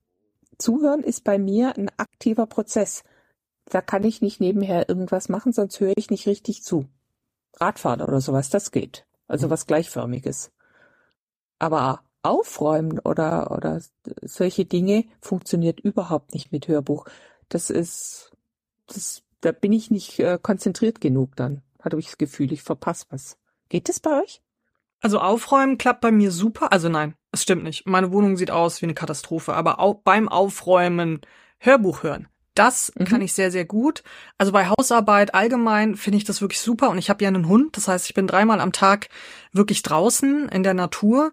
Zuhören 0.58 1.02
ist 1.02 1.24
bei 1.24 1.38
mir 1.38 1.76
ein 1.76 1.90
aktiver 1.96 2.46
Prozess. 2.46 3.02
Da 3.66 3.80
kann 3.80 4.04
ich 4.04 4.22
nicht 4.22 4.40
nebenher 4.40 4.88
irgendwas 4.88 5.28
machen, 5.28 5.52
sonst 5.52 5.80
höre 5.80 5.96
ich 5.96 6.10
nicht 6.10 6.26
richtig 6.26 6.62
zu. 6.62 6.86
Radfahren 7.60 8.02
oder 8.02 8.20
sowas, 8.20 8.50
das 8.50 8.70
geht. 8.70 9.06
Also 9.26 9.50
was 9.50 9.66
gleichförmiges. 9.66 10.50
Aber 11.58 12.02
aufräumen 12.22 12.98
oder, 13.00 13.50
oder 13.50 13.80
solche 14.22 14.64
Dinge 14.64 15.04
funktioniert 15.20 15.80
überhaupt 15.80 16.34
nicht 16.34 16.52
mit 16.52 16.68
Hörbuch. 16.68 17.06
Das 17.48 17.70
ist, 17.70 18.32
das, 18.86 19.22
da 19.40 19.52
bin 19.52 19.72
ich 19.72 19.90
nicht 19.90 20.18
äh, 20.18 20.38
konzentriert 20.40 21.00
genug 21.00 21.36
dann. 21.36 21.62
Hatte 21.80 21.98
ich 21.98 22.06
das 22.06 22.18
Gefühl, 22.18 22.52
ich 22.52 22.62
verpasse 22.62 23.06
was. 23.10 23.38
Geht 23.68 23.88
das 23.88 24.00
bei 24.00 24.22
euch? 24.22 24.40
Also 25.00 25.18
aufräumen 25.18 25.78
klappt 25.78 26.00
bei 26.00 26.12
mir 26.12 26.30
super. 26.30 26.72
Also 26.72 26.88
nein, 26.88 27.14
es 27.32 27.42
stimmt 27.42 27.64
nicht. 27.64 27.86
Meine 27.86 28.12
Wohnung 28.12 28.36
sieht 28.36 28.52
aus 28.52 28.80
wie 28.80 28.86
eine 28.86 28.94
Katastrophe. 28.94 29.54
Aber 29.54 29.80
auch 29.80 29.94
beim 29.94 30.28
Aufräumen 30.28 31.20
Hörbuch 31.58 32.04
hören. 32.04 32.28
Das 32.54 32.92
mhm. 32.94 33.04
kann 33.04 33.20
ich 33.20 33.32
sehr, 33.32 33.50
sehr 33.50 33.64
gut. 33.64 34.04
Also 34.38 34.52
bei 34.52 34.68
Hausarbeit 34.68 35.34
allgemein 35.34 35.96
finde 35.96 36.18
ich 36.18 36.24
das 36.24 36.40
wirklich 36.40 36.60
super. 36.60 36.90
Und 36.90 36.98
ich 36.98 37.10
habe 37.10 37.24
ja 37.24 37.28
einen 37.28 37.48
Hund. 37.48 37.76
Das 37.76 37.88
heißt, 37.88 38.06
ich 38.06 38.14
bin 38.14 38.28
dreimal 38.28 38.60
am 38.60 38.72
Tag 38.72 39.08
wirklich 39.52 39.82
draußen 39.82 40.48
in 40.48 40.62
der 40.62 40.74
Natur. 40.74 41.32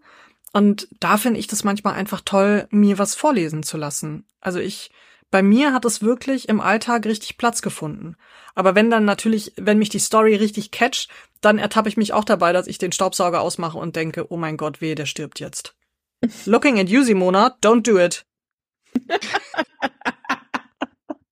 Und 0.54 0.88
da 1.00 1.18
finde 1.18 1.40
ich 1.40 1.48
das 1.48 1.64
manchmal 1.64 1.94
einfach 1.94 2.22
toll, 2.22 2.68
mir 2.72 2.98
was 2.98 3.16
vorlesen 3.16 3.64
zu 3.64 3.78
lassen. 3.78 4.26
Also 4.42 4.60
ich 4.60 4.92
bei 5.32 5.44
mir 5.44 5.74
hat 5.74 5.86
es 5.86 6.02
wirklich 6.02 6.50
im 6.50 6.60
Alltag 6.60 7.06
richtig 7.06 7.38
Platz 7.38 7.62
gefunden. 7.62 8.16
Aber 8.56 8.74
wenn 8.74 8.90
dann 8.90 9.06
natürlich, 9.06 9.54
wenn 9.58 9.78
mich 9.78 9.90
die 9.90 10.00
Story 10.00 10.36
richtig 10.36 10.72
catcht, 10.72 11.10
dann 11.42 11.60
ertappe 11.60 11.88
ich 11.88 11.98
mich 11.98 12.14
auch 12.14 12.24
dabei, 12.24 12.52
dass 12.52 12.68
ich 12.68 12.80
den 12.80 12.92
Staubsauger 12.92 13.42
ausmache 13.42 13.78
und 13.78 13.96
denke, 13.96 14.32
oh 14.32 14.38
mein 14.38 14.58
Gott, 14.58 14.82
weh, 14.82 14.96
der 14.96 15.06
stirbt 15.06 15.40
jetzt. 15.40 15.76
Looking 16.46 16.80
at 16.80 16.90
you, 16.90 17.04
Simona, 17.04 17.58
don't 17.62 17.84
do 17.84 18.00
it. 18.00 18.26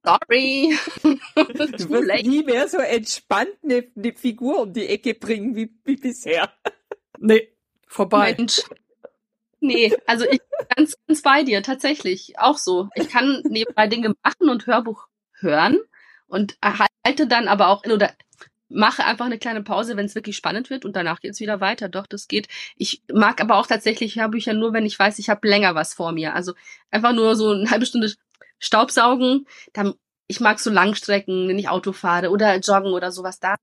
Sorry. 0.03 0.77
Du 1.35 1.89
wirst 1.89 2.25
nie 2.25 2.43
mehr 2.43 2.67
so 2.67 2.77
entspannt 2.77 3.49
eine, 3.63 3.83
eine 3.95 4.13
Figur 4.13 4.61
um 4.61 4.73
die 4.73 4.87
Ecke 4.87 5.13
bringen 5.13 5.55
wie, 5.55 5.69
wie 5.83 5.95
bisher. 5.95 6.51
Nee, 7.19 7.49
vorbei. 7.87 8.35
Mensch. 8.37 8.61
Nee, 9.59 9.95
also 10.05 10.25
ich 10.25 10.39
bin 10.39 10.67
ganz, 10.75 10.95
ganz 11.07 11.21
bei 11.21 11.43
dir, 11.43 11.63
tatsächlich. 11.63 12.39
Auch 12.39 12.57
so. 12.57 12.89
Ich 12.95 13.09
kann 13.09 13.41
nebenbei 13.49 13.87
Dinge 13.87 14.13
machen 14.23 14.49
und 14.49 14.67
Hörbuch 14.67 15.07
hören 15.39 15.79
und 16.27 16.57
erhalte 16.61 17.27
dann 17.27 17.47
aber 17.47 17.69
auch, 17.69 17.83
oder 17.85 18.13
mache 18.69 19.05
einfach 19.05 19.25
eine 19.25 19.39
kleine 19.39 19.63
Pause, 19.63 19.95
wenn 19.95 20.05
es 20.05 20.15
wirklich 20.15 20.35
spannend 20.35 20.69
wird 20.69 20.85
und 20.85 20.95
danach 20.95 21.21
geht's 21.21 21.39
wieder 21.39 21.61
weiter. 21.61 21.89
Doch, 21.89 22.05
das 22.05 22.27
geht. 22.27 22.47
Ich 22.75 23.01
mag 23.11 23.41
aber 23.41 23.55
auch 23.55 23.67
tatsächlich 23.67 24.17
Hörbücher 24.17 24.53
nur, 24.53 24.73
wenn 24.73 24.85
ich 24.85 24.99
weiß, 24.99 25.19
ich 25.19 25.29
habe 25.29 25.47
länger 25.47 25.75
was 25.75 25.93
vor 25.93 26.11
mir. 26.11 26.35
Also 26.35 26.53
einfach 26.91 27.13
nur 27.13 27.35
so 27.35 27.51
eine 27.51 27.69
halbe 27.69 27.85
Stunde 27.85 28.13
Staubsaugen. 28.59 29.47
Dann, 29.73 29.93
ich 30.27 30.39
mag 30.39 30.59
so 30.59 30.69
Langstrecken, 30.69 31.47
wenn 31.47 31.59
ich 31.59 31.69
Auto 31.69 31.93
fahre 31.93 32.29
oder 32.29 32.57
joggen 32.57 32.91
oder 32.91 33.11
sowas. 33.11 33.39
Da 33.39 33.55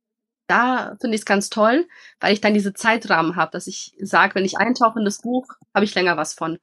da 0.46 0.96
finde 1.00 1.14
ich 1.14 1.22
es 1.22 1.26
ganz 1.26 1.50
toll, 1.50 1.88
weil 2.20 2.32
ich 2.32 2.40
dann 2.40 2.54
diese 2.54 2.74
Zeitrahmen 2.74 3.36
habe, 3.36 3.52
dass 3.52 3.66
ich 3.66 3.94
sage, 4.00 4.34
wenn 4.34 4.44
ich 4.44 4.58
eintauche 4.58 4.98
in 4.98 5.04
das 5.04 5.22
Buch, 5.22 5.46
habe 5.74 5.84
ich 5.84 5.94
länger 5.94 6.16
was 6.16 6.34
von. 6.34 6.58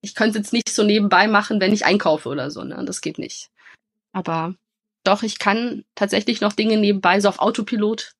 Ich 0.00 0.14
könnte 0.14 0.38
es 0.38 0.46
jetzt 0.46 0.52
nicht 0.52 0.70
so 0.70 0.82
nebenbei 0.82 1.26
machen, 1.28 1.60
wenn 1.60 1.72
ich 1.72 1.84
einkaufe 1.84 2.28
oder 2.28 2.50
so, 2.50 2.64
ne? 2.64 2.82
Das 2.86 3.00
geht 3.00 3.18
nicht. 3.18 3.50
Aber 4.12 4.54
doch, 5.04 5.22
ich 5.22 5.38
kann 5.38 5.84
tatsächlich 5.94 6.40
noch 6.40 6.52
Dinge 6.52 6.76
nebenbei, 6.76 7.20
so 7.20 7.28
auf 7.28 7.40
Autopilot 7.40 8.12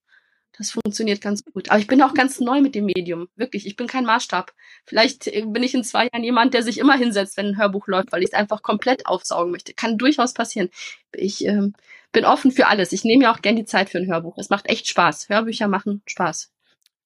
das 0.60 0.72
funktioniert 0.72 1.22
ganz 1.22 1.42
gut. 1.42 1.70
Aber 1.70 1.78
ich 1.78 1.86
bin 1.86 2.02
auch 2.02 2.12
ganz 2.12 2.38
neu 2.38 2.60
mit 2.60 2.74
dem 2.74 2.84
Medium. 2.84 3.28
Wirklich, 3.34 3.66
ich 3.66 3.76
bin 3.76 3.86
kein 3.86 4.04
Maßstab. 4.04 4.52
Vielleicht 4.84 5.26
äh, 5.26 5.46
bin 5.46 5.62
ich 5.62 5.74
in 5.74 5.84
zwei 5.84 6.10
Jahren 6.12 6.22
jemand, 6.22 6.52
der 6.52 6.62
sich 6.62 6.76
immer 6.76 6.98
hinsetzt, 6.98 7.38
wenn 7.38 7.46
ein 7.46 7.58
Hörbuch 7.58 7.86
läuft, 7.86 8.12
weil 8.12 8.22
ich 8.22 8.28
es 8.28 8.34
einfach 8.34 8.60
komplett 8.60 9.06
aufsaugen 9.06 9.52
möchte. 9.52 9.72
Kann 9.72 9.96
durchaus 9.96 10.34
passieren. 10.34 10.68
Ich 11.14 11.46
ähm, 11.46 11.72
bin 12.12 12.26
offen 12.26 12.52
für 12.52 12.66
alles. 12.66 12.92
Ich 12.92 13.04
nehme 13.04 13.24
ja 13.24 13.32
auch 13.32 13.40
gern 13.40 13.56
die 13.56 13.64
Zeit 13.64 13.88
für 13.88 13.96
ein 13.96 14.06
Hörbuch. 14.06 14.36
Es 14.36 14.50
macht 14.50 14.68
echt 14.68 14.86
Spaß. 14.86 15.30
Hörbücher 15.30 15.66
machen 15.66 16.02
Spaß. 16.06 16.52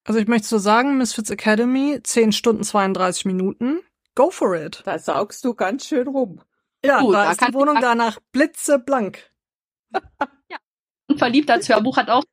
Also 0.02 0.18
ich 0.18 0.26
möchte 0.26 0.48
so 0.48 0.58
sagen, 0.58 0.98
Misfits 0.98 1.30
Academy, 1.30 2.00
10 2.02 2.32
Stunden 2.32 2.64
32 2.64 3.24
Minuten. 3.24 3.78
Go 4.16 4.30
for 4.30 4.56
it. 4.56 4.82
Da 4.84 4.98
saugst 4.98 5.44
du 5.44 5.54
ganz 5.54 5.86
schön 5.86 6.08
rum. 6.08 6.40
Ja, 6.84 7.00
Gut, 7.00 7.14
da, 7.14 7.26
da 7.26 7.30
ist 7.30 7.40
die 7.40 7.54
Wohnung 7.54 7.78
danach 7.80 8.18
blitzeblank. 8.32 9.30
ja. 10.50 10.58
Und 11.06 11.18
verliebt 11.18 11.48
als 11.52 11.68
Hörbuch 11.68 11.96
hat 11.96 12.10
auch 12.10 12.24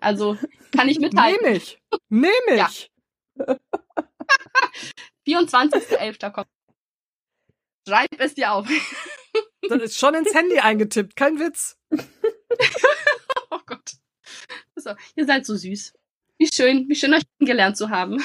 also 0.00 0.38
kann 0.72 0.88
ich 0.88 0.98
mitteilen. 0.98 1.38
Nehm 1.42 1.54
ich. 1.54 1.78
Nehm 2.08 2.32
ich. 2.48 2.90
Ja. 5.28 5.48
24.11. 5.48 6.30
kommt. 6.30 6.48
Schreib 7.86 8.08
es 8.18 8.34
dir 8.34 8.52
auf. 8.52 8.68
Das 9.68 9.82
ist 9.82 9.98
schon 9.98 10.14
ins 10.14 10.32
Handy 10.32 10.60
eingetippt, 10.60 11.16
kein 11.16 11.40
Witz. 11.40 11.76
oh 13.50 13.58
Gott. 13.66 13.94
So, 14.76 14.94
ihr 15.16 15.26
seid 15.26 15.44
so 15.44 15.56
süß. 15.56 15.92
Wie 16.38 16.48
schön, 16.52 16.88
wie 16.88 16.94
schön 16.94 17.12
euch 17.12 17.24
kennengelernt 17.36 17.76
zu 17.76 17.90
haben. 17.90 18.22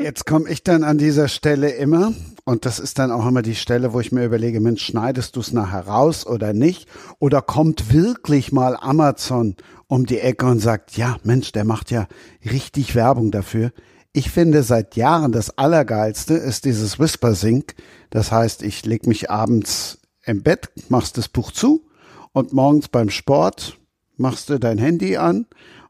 Jetzt 0.00 0.26
komme 0.26 0.48
ich 0.48 0.62
dann 0.62 0.84
an 0.84 0.96
dieser 0.96 1.26
Stelle 1.26 1.70
immer, 1.70 2.12
und 2.44 2.64
das 2.64 2.78
ist 2.78 3.00
dann 3.00 3.10
auch 3.10 3.26
immer 3.26 3.42
die 3.42 3.56
Stelle, 3.56 3.92
wo 3.92 3.98
ich 3.98 4.12
mir 4.12 4.24
überlege, 4.24 4.60
Mensch, 4.60 4.84
schneidest 4.84 5.34
du 5.34 5.40
es 5.40 5.52
nachher 5.52 5.88
raus 5.88 6.24
oder 6.24 6.52
nicht? 6.52 6.88
Oder 7.18 7.42
kommt 7.42 7.92
wirklich 7.92 8.52
mal 8.52 8.76
Amazon 8.76 9.56
um 9.88 10.06
die 10.06 10.20
Ecke 10.20 10.46
und 10.46 10.60
sagt, 10.60 10.96
ja, 10.96 11.16
Mensch, 11.24 11.50
der 11.50 11.64
macht 11.64 11.90
ja 11.90 12.06
richtig 12.48 12.94
Werbung 12.94 13.32
dafür. 13.32 13.72
Ich 14.12 14.30
finde 14.30 14.62
seit 14.62 14.94
Jahren 14.94 15.32
das 15.32 15.58
Allergeilste 15.58 16.34
ist 16.34 16.64
dieses 16.64 17.00
Whisper 17.00 17.34
Sync. 17.34 17.74
Das 18.10 18.30
heißt, 18.30 18.62
ich 18.62 18.86
leg 18.86 19.04
mich 19.04 19.30
abends 19.30 19.98
im 20.24 20.44
Bett, 20.44 20.70
machst 20.88 21.18
das 21.18 21.28
Buch 21.28 21.50
zu 21.50 21.88
und 22.32 22.52
morgens 22.52 22.86
beim 22.86 23.10
Sport 23.10 23.76
machst 24.16 24.48
du 24.48 24.60
dein 24.60 24.78
Handy 24.78 25.16
an 25.16 25.46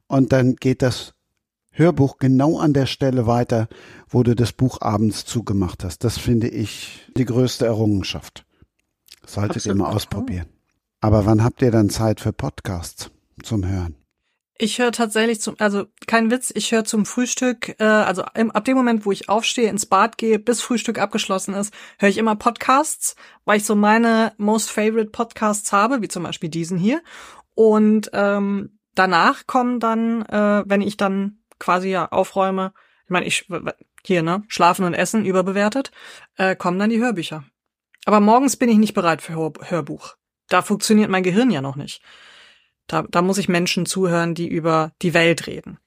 und 0.06 0.32
dann 0.32 0.56
geht 0.56 0.80
das 0.80 1.12
Hörbuch 1.78 2.18
genau 2.18 2.59
an 2.59 2.72
der 2.72 2.86
Stelle 2.86 3.26
weiter, 3.26 3.68
wo 4.09 4.22
du 4.22 4.34
das 4.34 4.52
Buch 4.52 4.80
abends 4.80 5.24
zugemacht 5.24 5.84
hast. 5.84 6.05
Das 6.05 6.18
finde 6.18 6.48
ich 6.48 7.09
die 7.16 7.24
größte 7.24 7.66
Errungenschaft. 7.66 8.44
Solltet 9.26 9.56
Absolut. 9.56 9.76
ihr 9.76 9.82
mal 9.82 9.92
ausprobieren. 9.94 10.46
Aber 11.00 11.26
wann 11.26 11.44
habt 11.44 11.62
ihr 11.62 11.70
dann 11.70 11.90
Zeit 11.90 12.20
für 12.20 12.32
Podcasts? 12.32 13.10
zum 13.42 13.66
Hören? 13.66 13.96
Ich 14.60 14.80
höre 14.80 14.90
tatsächlich 14.90 15.40
zum, 15.40 15.55
also 15.59 15.86
kein 16.09 16.32
Witz, 16.32 16.52
ich 16.52 16.72
höre 16.72 16.84
zum 16.84 17.06
Frühstück, 17.06 17.76
äh, 17.78 17.84
also 17.84 18.24
im, 18.34 18.50
ab 18.50 18.64
dem 18.64 18.76
Moment, 18.76 19.06
wo 19.06 19.12
ich 19.12 19.28
aufstehe, 19.28 19.70
ins 19.70 19.86
Bad 19.86 20.18
gehe, 20.18 20.40
bis 20.40 20.60
Frühstück 20.60 20.98
abgeschlossen 20.98 21.55
ist, 21.55 21.72
höre 22.00 22.09
ich 22.09 22.18
immer 22.18 22.34
Podcasts, 22.34 23.14
weil 23.44 23.59
ich 23.59 23.64
so 23.64 23.76
meine 23.76 24.32
most 24.36 24.70
favorite 24.70 25.10
Podcasts 25.10 25.70
habe, 25.70 26.02
wie 26.02 26.09
zum 26.09 26.24
Beispiel 26.24 26.48
diesen 26.48 26.76
hier. 26.76 27.00
Und 27.55 28.10
ähm, 28.12 28.80
danach 28.96 29.46
kommen 29.46 29.78
dann, 29.78 30.22
äh, 30.22 30.64
wenn 30.66 30.80
ich 30.80 30.96
dann 30.96 31.38
quasi 31.59 31.90
ja 31.90 32.09
aufräume, 32.09 32.72
ich 33.05 33.10
meine, 33.10 33.26
ich 33.26 33.47
hier, 34.05 34.22
ne, 34.22 34.43
schlafen 34.48 34.85
und 34.85 34.94
essen 34.94 35.24
überbewertet, 35.24 35.90
äh, 36.36 36.56
kommen 36.56 36.78
dann 36.78 36.90
die 36.90 37.01
Hörbücher. 37.01 37.44
Aber 38.05 38.20
morgens 38.20 38.56
bin 38.56 38.68
ich 38.68 38.78
nicht 38.78 38.94
bereit 38.94 39.22
für 39.22 39.35
Hör 39.35 39.52
Hörbuch. 39.60 40.16
Da 40.48 40.62
funktioniert 40.62 41.10
mein 41.10 41.22
Gehirn 41.22 41.51
ja 41.51 41.60
noch 41.60 41.76
nicht. 41.76 42.02
Da, 42.86 43.02
da 43.02 43.20
muss 43.20 43.39
ich 43.39 43.48
Menschen 43.48 43.85
zuhören, 43.85 44.35
die 44.35 44.48
über 44.48 44.93
die 45.02 45.12
Welt 45.12 45.47
reden. 45.47 45.78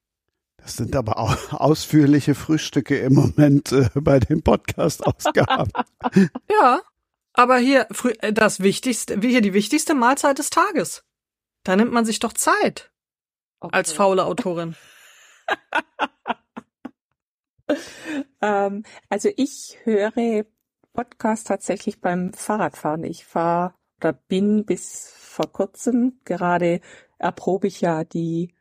Das 0.58 0.76
sind 0.76 0.96
aber 0.96 1.18
auch 1.18 1.36
ausführliche 1.54 2.36
Frühstücke 2.36 2.98
im 3.00 3.14
Moment 3.14 3.72
äh, 3.72 3.90
bei 3.96 4.20
den 4.20 4.44
Podcast-Ausgaben. 4.44 5.72
ja, 6.50 6.82
aber 7.34 7.58
hier 7.58 7.88
äh, 8.20 8.32
das 8.32 8.60
wichtigste, 8.60 9.20
hier 9.20 9.42
die 9.42 9.54
wichtigste 9.54 9.96
Mahlzeit 9.96 10.38
des 10.38 10.52
Tages. 10.52 11.04
Da 11.64 11.76
nimmt 11.76 11.92
man 11.92 12.06
sich 12.06 12.20
doch 12.20 12.34
Zeit 12.34 12.92
okay. 13.60 13.76
als 13.76 13.92
faule 13.92 14.26
Autorin. 14.26 14.76
Ähm, 18.42 18.84
also 19.10 19.30
ich 19.36 19.78
höre 19.84 20.46
Podcast 20.94 21.48
tatsächlich 21.48 22.02
beim 22.02 22.34
Fahrradfahren. 22.34 23.04
Ich 23.04 23.26
fahre 23.26 23.74
oder 23.98 24.14
bin 24.14 24.66
bis 24.66 25.10
vor 25.10 25.52
kurzem 25.52 26.20
gerade 26.26 26.82
erprobe 27.18 27.68
ich 27.68 27.82
ja 27.82 28.04
die 28.04 28.54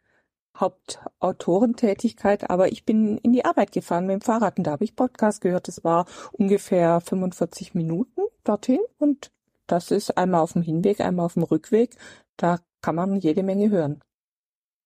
Hauptautorentätigkeit, 0.57 2.51
aber 2.51 2.71
ich 2.71 2.85
bin 2.85 3.17
in 3.19 3.33
die 3.33 3.45
Arbeit 3.45 3.73
gefahren 3.73 4.07
mit 4.07 4.15
dem 4.15 4.21
Fahrrad 4.21 4.59
und 4.59 4.67
da 4.67 4.73
habe 4.73 4.85
ich 4.85 4.95
Podcast 4.95 5.41
gehört. 5.41 5.69
Es 5.69 5.83
war 5.85 6.07
ungefähr 6.33 7.01
45 7.01 7.75
Minuten 7.75 8.21
dorthin 8.45 8.81
und 8.99 9.33
das 9.67 9.91
ist 9.91 10.17
einmal 10.19 10.43
auf 10.43 10.53
dem 10.53 10.63
Hinweg, 10.63 11.01
einmal 11.01 11.27
auf 11.27 11.35
dem 11.35 11.45
Rückweg. 11.45 11.97
Da 12.37 12.59
kann 12.83 12.97
man 12.97 13.17
jede 13.17 13.43
Menge 13.43 13.71
hören. 13.71 14.01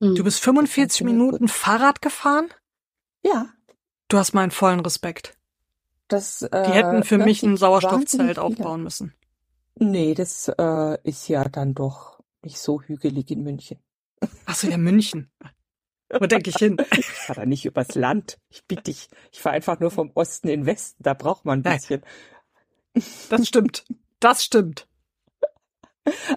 Du 0.00 0.22
bist 0.22 0.40
45 0.40 1.02
Minuten 1.04 1.48
Fahrrad 1.48 2.02
gefahren? 2.02 2.48
Ja. 3.24 3.48
Du 4.08 4.18
hast 4.18 4.34
meinen 4.34 4.50
vollen 4.50 4.80
Respekt. 4.80 5.36
Das, 6.08 6.42
äh, 6.42 6.66
Die 6.66 6.72
hätten 6.72 7.04
für 7.04 7.18
mich 7.18 7.42
ein 7.42 7.56
Sauerstoffzelt 7.56 8.38
aufbauen 8.38 8.82
müssen. 8.82 9.14
Nee, 9.76 10.14
das 10.14 10.48
äh, 10.48 10.98
ist 11.02 11.28
ja 11.28 11.44
dann 11.44 11.74
doch 11.74 12.20
nicht 12.42 12.58
so 12.58 12.82
hügelig 12.82 13.30
in 13.30 13.42
München. 13.42 13.78
Ach 14.46 14.54
so, 14.54 14.68
ja, 14.68 14.76
München. 14.76 15.30
Wo 16.10 16.26
denke 16.26 16.50
ich 16.50 16.56
hin? 16.56 16.76
Ich 16.96 17.06
fahre 17.06 17.40
da 17.40 17.46
nicht 17.46 17.64
übers 17.64 17.94
Land. 17.94 18.38
Ich 18.50 18.64
bitte 18.66 18.84
dich. 18.84 19.08
Ich 19.32 19.40
fahre 19.40 19.56
einfach 19.56 19.80
nur 19.80 19.90
vom 19.90 20.10
Osten 20.14 20.48
in 20.48 20.60
den 20.60 20.66
Westen. 20.66 21.02
Da 21.02 21.14
braucht 21.14 21.44
man 21.44 21.60
ein 21.64 21.74
bisschen. 21.74 22.02
Das 23.30 23.48
stimmt. 23.48 23.84
Das 24.20 24.44
stimmt. 24.44 24.86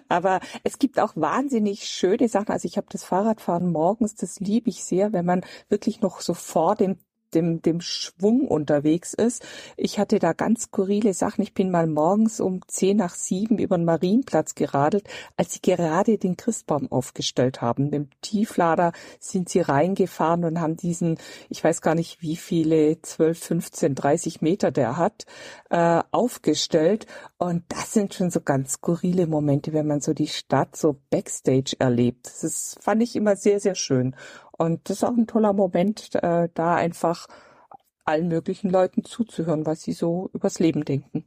Aber 0.10 0.40
es 0.64 0.80
gibt 0.80 1.00
auch 1.00 1.16
wahnsinnig 1.16 1.86
schöne 1.86 2.28
Sachen. 2.30 2.52
Also 2.52 2.68
ich 2.68 2.78
habe 2.78 2.88
das 2.90 3.04
Fahrradfahren 3.04 3.72
morgens, 3.72 4.16
das 4.16 4.40
liebe 4.40 4.70
ich 4.70 4.84
sehr, 4.84 5.14
wenn 5.14 5.26
man 5.26 5.46
wirklich 5.70 6.02
noch 6.02 6.22
so 6.22 6.34
vor 6.34 6.76
dem 6.76 6.98
dem, 7.34 7.62
dem 7.62 7.82
Schwung 7.82 8.48
unterwegs 8.48 9.14
ist. 9.14 9.46
Ich 9.76 10.00
hatte 10.00 10.20
da 10.20 10.34
ganz 10.34 10.64
skurrile 10.64 11.14
Sachen. 11.14 11.42
Ich 11.42 11.54
bin 11.54 11.72
mal 11.72 11.88
morgens 11.88 12.40
um 12.40 12.62
zehn 12.68 12.98
nach 12.98 13.16
sieben 13.16 13.58
über 13.58 13.78
den 13.78 13.86
Marienplatz 13.86 14.56
geradelt, 14.56 15.08
als 15.36 15.54
sie 15.54 15.62
gerade 15.62 16.18
den 16.18 16.38
Christbaum 16.38 16.92
aufgestellt 16.92 17.62
haben. 17.62 17.86
Mit 17.86 17.94
dem 17.94 18.10
Tieflader 18.22 18.92
sind 19.20 19.50
sie 19.50 19.62
reingefahren 19.62 20.46
und 20.46 20.60
haben 20.60 20.78
diesen, 20.78 21.18
ich 21.50 21.64
weiß 21.64 21.82
gar 21.82 21.96
nicht 21.96 22.22
wie 22.22 22.36
viele, 22.36 23.02
zwölf, 23.02 23.40
fünfzehn, 23.40 23.96
dreißig 23.96 24.42
Meter 24.42 24.72
der 24.72 24.98
hat, 24.98 25.26
äh, 25.70 26.02
aufgestellt. 26.12 27.08
Und 27.38 27.64
das 27.70 27.94
sind 27.94 28.14
schon 28.14 28.32
so 28.32 28.42
ganz 28.42 28.74
skurrile 28.74 29.28
Momente, 29.28 29.74
wenn 29.74 29.88
man 29.88 30.02
so 30.02 30.14
die 30.14 30.28
Stadt 30.28 30.76
so 30.76 30.98
backstage 31.10 31.76
erlebt. 31.80 32.28
Das 32.28 32.44
ist, 32.44 32.78
fand 32.82 33.04
ich 33.04 33.16
immer 33.16 33.36
sehr, 33.36 33.60
sehr 33.60 33.76
schön. 33.76 34.16
Und 34.58 34.90
das 34.90 34.98
ist 34.98 35.04
auch 35.04 35.16
ein 35.16 35.28
toller 35.28 35.54
Moment, 35.54 36.16
äh, 36.16 36.50
da 36.54 36.76
einfach 36.76 37.28
allen 38.06 38.28
möglichen 38.28 38.70
Leuten 38.70 39.04
zuzuhören, 39.04 39.66
was 39.66 39.82
sie 39.84 39.94
so 39.94 40.30
übers 40.34 40.60
Leben 40.60 40.86
denken. 40.86 41.26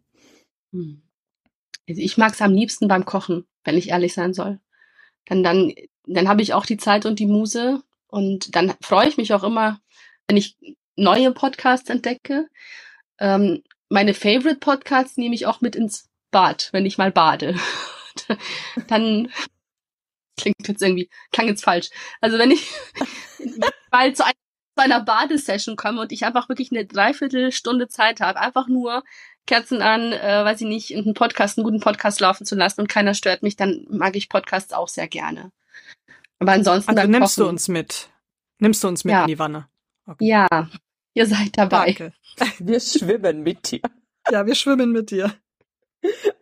Hm. 0.72 1.02
Also 1.88 2.00
ich 2.00 2.16
mag 2.16 2.32
es 2.32 2.42
am 2.42 2.52
liebsten 2.52 2.88
beim 2.88 3.04
Kochen, 3.04 3.46
wenn 3.64 3.76
ich 3.76 3.90
ehrlich 3.90 4.14
sein 4.14 4.32
soll. 4.32 4.60
Dann, 5.26 5.42
dann, 5.42 5.72
dann 6.06 6.28
habe 6.28 6.42
ich 6.42 6.54
auch 6.54 6.66
die 6.66 6.76
Zeit 6.76 7.06
und 7.06 7.18
die 7.18 7.26
Muse 7.26 7.82
und 8.08 8.56
dann 8.56 8.74
freue 8.80 9.08
ich 9.08 9.16
mich 9.16 9.32
auch 9.34 9.44
immer, 9.44 9.80
wenn 10.26 10.36
ich 10.36 10.56
neue 10.96 11.32
Podcasts 11.32 11.90
entdecke. 11.90 12.48
Ähm, 13.18 13.62
meine 13.88 14.14
Favorite 14.14 14.58
Podcasts 14.60 15.16
nehme 15.16 15.34
ich 15.34 15.46
auch 15.46 15.60
mit 15.60 15.76
ins 15.76 16.08
Bad, 16.30 16.70
wenn 16.72 16.86
ich 16.86 16.98
mal 16.98 17.12
bade. 17.12 17.56
dann 18.88 19.30
klingt 20.36 20.66
jetzt 20.66 20.82
irgendwie, 20.82 21.08
klang 21.32 21.48
jetzt 21.48 21.64
falsch. 21.64 21.90
Also 22.20 22.38
wenn 22.38 22.50
ich 22.50 22.70
mal 23.90 24.12
zu, 24.14 24.24
ein, 24.24 24.32
zu 24.76 24.84
einer 24.84 25.00
Badesession 25.00 25.76
komme 25.76 26.00
und 26.00 26.12
ich 26.12 26.24
einfach 26.24 26.48
wirklich 26.48 26.70
eine 26.72 26.86
Dreiviertelstunde 26.86 27.88
Zeit 27.88 28.20
habe, 28.20 28.40
einfach 28.40 28.68
nur 28.68 29.04
Kerzen 29.46 29.82
an, 29.82 30.12
äh, 30.12 30.44
weiß 30.44 30.60
ich 30.60 30.66
nicht, 30.66 30.96
einen 30.96 31.14
Podcast, 31.14 31.58
einen 31.58 31.64
guten 31.64 31.80
Podcast 31.80 32.20
laufen 32.20 32.44
zu 32.44 32.54
lassen 32.54 32.82
und 32.82 32.88
keiner 32.88 33.14
stört 33.14 33.42
mich, 33.42 33.56
dann 33.56 33.86
mag 33.90 34.16
ich 34.16 34.28
Podcasts 34.28 34.72
auch 34.72 34.88
sehr 34.88 35.08
gerne. 35.08 35.50
Aber 36.38 36.52
ansonsten. 36.52 36.96
Also 36.96 37.10
nimmst 37.10 37.36
Kochen, 37.36 37.44
du 37.44 37.48
uns 37.48 37.68
mit. 37.68 38.10
Nimmst 38.58 38.84
du 38.84 38.88
uns 38.88 39.04
mit 39.04 39.12
ja. 39.12 39.22
in 39.22 39.28
die 39.28 39.38
Wanne? 39.38 39.68
Okay. 40.06 40.26
Ja, 40.26 40.68
ihr 41.14 41.26
seid 41.26 41.56
dabei. 41.56 41.92
Danke. 41.92 42.12
Wir 42.58 42.80
schwimmen 42.80 43.42
mit 43.42 43.70
dir. 43.70 43.80
Ja, 44.30 44.46
wir 44.46 44.54
schwimmen 44.54 44.92
mit 44.92 45.10
dir. 45.10 45.34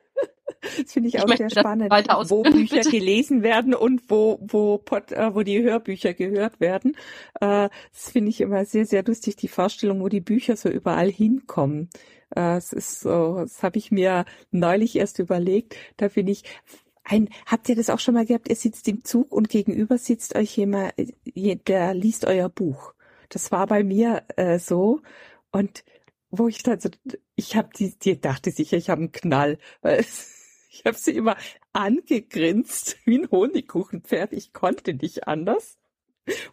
Das 0.83 0.93
finde 0.93 1.09
ich 1.09 1.21
auch 1.21 1.29
ich 1.29 1.37
sehr 1.37 1.51
spannend, 1.51 1.91
wo 1.91 2.43
Bücher 2.51 2.77
bitte. 2.77 2.91
gelesen 2.91 3.43
werden 3.43 3.75
und 3.75 4.11
wo, 4.11 4.39
wo, 4.43 4.79
Pod, 4.79 5.13
äh, 5.13 5.35
wo 5.35 5.43
die 5.43 5.63
Hörbücher 5.63 6.15
gehört 6.15 6.61
werden. 6.61 6.97
Äh, 7.41 7.69
das 7.93 8.11
finde 8.11 8.31
ich 8.31 8.41
immer 8.41 8.65
sehr, 8.65 8.87
sehr 8.87 9.05
lustig, 9.05 9.37
die 9.37 9.49
Vorstellung, 9.49 10.01
wo 10.01 10.09
die 10.09 10.21
Bücher 10.21 10.57
so 10.57 10.69
überall 10.69 11.11
hinkommen. 11.11 11.91
Äh, 12.35 12.57
es 12.57 12.73
ist 12.73 13.01
so, 13.01 13.37
das 13.39 13.63
habe 13.63 13.79
ich 13.79 13.91
mir 13.91 14.25
neulich 14.51 14.97
erst 14.97 15.19
überlegt. 15.19 15.77
Da 15.97 16.09
finde 16.09 16.33
ich, 16.33 16.45
ein, 17.05 17.29
habt 17.47 17.69
ihr 17.69 17.77
das 17.77 17.91
auch 17.91 18.01
schon 18.01 18.15
mal 18.15 18.27
gehabt? 18.27 18.49
Ihr 18.49 18.57
sitzt 18.57 18.87
im 18.89 19.05
Zug 19.05 19.33
und 19.33 19.49
gegenüber 19.49 19.99
sitzt 19.99 20.37
euch 20.37 20.57
jemand, 20.57 20.93
der 21.27 21.95
liest 21.95 22.27
euer 22.27 22.49
Buch. 22.49 22.95
Das 23.31 23.51
war 23.51 23.67
bei 23.67 23.83
mir 23.83 24.25
äh, 24.37 24.59
so. 24.59 25.01
Und 25.51 25.85
wo 26.31 26.49
ich 26.49 26.63
dann 26.63 26.81
so, 26.81 26.91
ich 27.35 27.57
habe 27.57 27.71
die, 27.77 27.99
die 27.99 28.21
dachte 28.21 28.51
sicher, 28.51 28.77
ich 28.77 28.91
habe 28.91 29.01
einen 29.01 29.13
Knall, 29.13 29.59
weil 29.81 30.01
es, 30.01 30.38
ich 30.69 30.85
habe 30.85 30.97
sie 30.97 31.13
immer 31.13 31.37
angegrinst 31.73 32.99
wie 33.05 33.19
ein 33.19 33.31
Honigkuchenpferd. 33.31 34.33
Ich 34.33 34.53
konnte 34.53 34.95
nicht 34.95 35.27
anders. 35.27 35.79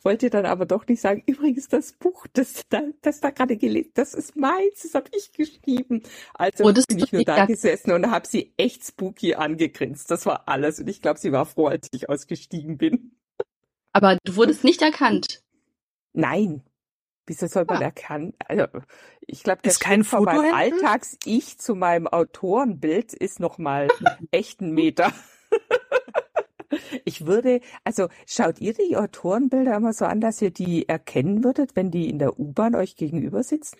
Wollte 0.04 0.30
dann 0.30 0.46
aber 0.46 0.66
doch 0.66 0.88
nicht 0.88 1.02
sagen, 1.02 1.22
übrigens 1.26 1.68
das 1.68 1.94
Buch, 1.94 2.28
das 2.32 2.64
da, 2.70 2.82
das 3.02 3.20
da 3.20 3.32
gerade 3.32 3.58
gelesen, 3.58 3.92
das 3.94 4.14
ist 4.14 4.38
meins, 4.38 4.84
das 4.84 4.96
habe 4.96 5.10
ich 5.14 5.34
geschrieben. 5.34 6.02
Also 6.34 6.64
oh, 6.64 6.72
bin 6.72 7.00
ich 7.00 7.12
nur 7.12 7.24
da 7.24 7.46
gesessen 7.46 7.92
und 7.92 8.10
habe 8.10 8.26
sie 8.26 8.54
echt 8.56 8.86
spooky 8.86 9.36
angegrinst. 9.36 10.10
Das 10.10 10.26
war 10.26 10.48
alles. 10.48 10.80
Und 10.80 10.90
ich 10.90 11.02
glaube, 11.02 11.20
sie 11.20 11.32
war 11.32 11.46
froh, 11.46 11.68
als 11.68 11.90
ich 11.92 12.10
ausgestiegen 12.10 12.78
bin. 12.78 13.18
Aber 13.92 14.18
du 14.24 14.36
wurdest 14.36 14.64
nicht 14.64 14.82
erkannt. 14.82 15.42
Nein, 16.14 16.64
Wieso 17.28 17.48
soll 17.48 17.66
man 17.66 17.82
ja. 17.82 17.88
erkennen? 17.88 18.34
Also, 18.46 18.66
ich 19.22 19.44
glaube, 19.44 19.62
ist 19.64 19.80
kein 19.80 20.04
Foto 20.04 20.26
von 20.26 20.38
meinem 20.38 20.54
Alltags-Ich 20.54 21.58
zu 21.58 21.76
meinem 21.76 22.08
Autorenbild 22.08 23.14
ist 23.14 23.40
noch 23.40 23.58
mal 23.58 23.88
echt 24.32 24.62
ein 24.62 24.72
Meter. 24.72 25.12
ich 27.06 27.26
würde, 27.26 27.62
also 27.84 28.10
schaut 28.28 28.60
ihr 28.60 28.74
die 28.74 28.96
Autorenbilder 28.96 29.76
immer 29.76 29.94
so 29.94 30.06
an, 30.06 30.22
dass 30.22 30.42
ihr 30.42 30.52
die 30.52 30.88
erkennen 30.88 31.44
würdet, 31.44 31.76
wenn 31.76 31.90
die 31.90 32.10
in 32.10 32.20
der 32.20 32.40
U-Bahn 32.40 32.76
euch 32.76 32.96
gegenüber 32.96 33.44
sitzen? 33.44 33.80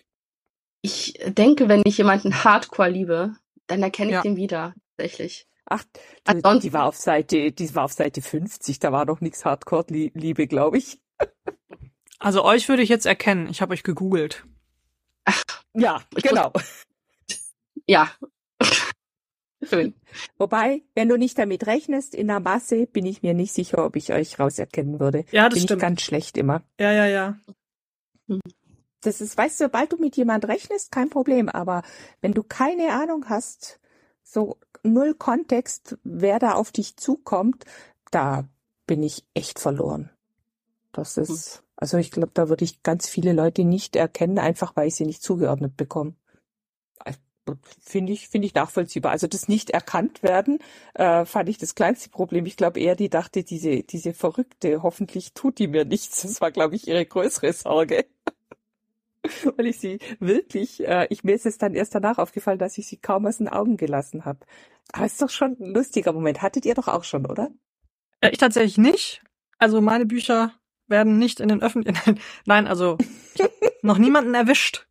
Ich 0.82 1.14
denke, 1.26 1.68
wenn 1.68 1.82
ich 1.84 1.98
jemanden 1.98 2.44
Hardcore 2.44 2.90
liebe, 2.90 3.36
dann 3.66 3.82
erkenne 3.82 4.10
ich 4.10 4.14
ja. 4.14 4.22
den 4.22 4.36
wieder, 4.36 4.74
tatsächlich. 4.96 5.48
Ach, 5.68 5.82
die, 6.28 6.60
die, 6.60 6.72
war 6.72 6.84
auf 6.84 6.96
Seite, 6.96 7.50
die 7.50 7.74
war 7.74 7.84
auf 7.84 7.92
Seite 7.92 8.22
50, 8.22 8.78
da 8.78 8.92
war 8.92 9.04
noch 9.04 9.20
nichts 9.20 9.44
Hardcore-Liebe, 9.44 10.46
glaube 10.46 10.78
ich. 10.78 11.00
Also 12.18 12.44
euch 12.44 12.68
würde 12.68 12.82
ich 12.82 12.88
jetzt 12.88 13.06
erkennen. 13.06 13.48
Ich 13.48 13.60
habe 13.62 13.74
euch 13.74 13.82
gegoogelt. 13.82 14.44
Ach, 15.24 15.42
ja, 15.74 16.02
genau. 16.14 16.52
Ja. 17.88 18.10
Schön. 19.62 19.94
Wobei, 20.38 20.82
wenn 20.94 21.08
du 21.08 21.16
nicht 21.16 21.38
damit 21.38 21.66
rechnest, 21.66 22.14
in 22.14 22.26
der 22.26 22.40
Masse 22.40 22.86
bin 22.86 23.06
ich 23.06 23.22
mir 23.22 23.32
nicht 23.32 23.52
sicher, 23.52 23.84
ob 23.84 23.94
ich 23.94 24.12
euch 24.12 24.40
rauserkennen 24.40 24.98
würde. 24.98 25.24
Ja, 25.30 25.48
das 25.48 25.58
bin 25.58 25.64
stimmt. 25.64 25.82
Ich 25.82 25.82
ganz 25.82 26.02
schlecht 26.02 26.36
immer. 26.36 26.62
Ja, 26.80 26.92
ja, 26.92 27.06
ja. 27.06 27.38
Das 29.02 29.20
ist, 29.20 29.36
weißt 29.36 29.60
du, 29.60 29.64
sobald 29.64 29.92
du 29.92 29.98
mit 29.98 30.16
jemand 30.16 30.46
rechnest, 30.48 30.90
kein 30.90 31.10
Problem. 31.10 31.48
Aber 31.48 31.82
wenn 32.20 32.32
du 32.32 32.42
keine 32.42 32.92
Ahnung 32.92 33.28
hast, 33.28 33.78
so 34.22 34.58
null 34.82 35.14
Kontext, 35.14 35.96
wer 36.02 36.38
da 36.38 36.54
auf 36.54 36.72
dich 36.72 36.96
zukommt, 36.96 37.64
da 38.10 38.48
bin 38.86 39.02
ich 39.02 39.24
echt 39.34 39.58
verloren. 39.58 40.10
Das 40.92 41.16
ist, 41.16 41.62
also 41.76 41.98
ich 41.98 42.10
glaube, 42.10 42.30
da 42.34 42.48
würde 42.48 42.64
ich 42.64 42.82
ganz 42.82 43.08
viele 43.08 43.32
Leute 43.32 43.64
nicht 43.64 43.96
erkennen, 43.96 44.38
einfach 44.38 44.74
weil 44.76 44.88
ich 44.88 44.94
sie 44.96 45.06
nicht 45.06 45.22
zugeordnet 45.22 45.76
bekomme. 45.76 46.14
Finde 47.80 48.12
ich, 48.12 48.28
finde 48.28 48.46
ich 48.46 48.54
nachvollziehbar. 48.54 49.12
Also 49.12 49.28
das 49.28 49.46
nicht 49.46 49.70
erkannt 49.70 50.22
werden, 50.22 50.58
äh, 50.94 51.24
fand 51.24 51.48
ich 51.48 51.58
das 51.58 51.76
kleinste 51.76 52.10
Problem. 52.10 52.44
Ich 52.44 52.56
glaube 52.56 52.80
eher, 52.80 52.96
die 52.96 53.08
dachte, 53.08 53.44
diese, 53.44 53.84
diese 53.84 54.14
Verrückte, 54.14 54.82
hoffentlich 54.82 55.32
tut 55.32 55.58
die 55.60 55.68
mir 55.68 55.84
nichts. 55.84 56.22
Das 56.22 56.40
war, 56.40 56.50
glaube 56.50 56.74
ich, 56.74 56.88
ihre 56.88 57.06
größere 57.06 57.52
Sorge. 57.52 58.06
Weil 59.56 59.66
ich 59.66 59.78
sie 59.78 60.00
wirklich, 60.18 60.84
äh, 60.86 61.06
ich, 61.10 61.22
mir 61.22 61.36
ist 61.36 61.46
es 61.46 61.58
dann 61.58 61.74
erst 61.74 61.94
danach 61.94 62.18
aufgefallen, 62.18 62.58
dass 62.58 62.78
ich 62.78 62.88
sie 62.88 62.96
kaum 62.96 63.26
aus 63.26 63.38
den 63.38 63.48
Augen 63.48 63.76
gelassen 63.76 64.24
habe. 64.24 64.40
Aber 64.92 65.06
es 65.06 65.12
ist 65.12 65.22
doch 65.22 65.30
schon 65.30 65.56
ein 65.60 65.72
lustiger 65.72 66.12
Moment. 66.12 66.42
Hattet 66.42 66.66
ihr 66.66 66.74
doch 66.74 66.88
auch 66.88 67.04
schon, 67.04 67.26
oder? 67.26 67.50
Äh, 68.20 68.30
ich 68.30 68.38
tatsächlich 68.38 68.78
nicht. 68.78 69.22
Also 69.58 69.80
meine 69.80 70.06
Bücher 70.06 70.52
werden 70.88 71.18
nicht 71.18 71.40
in 71.40 71.48
den 71.48 71.62
öffentlichen. 71.62 72.20
Nein, 72.44 72.66
also 72.66 72.98
noch 73.82 73.98
niemanden 73.98 74.34
erwischt. 74.34 74.86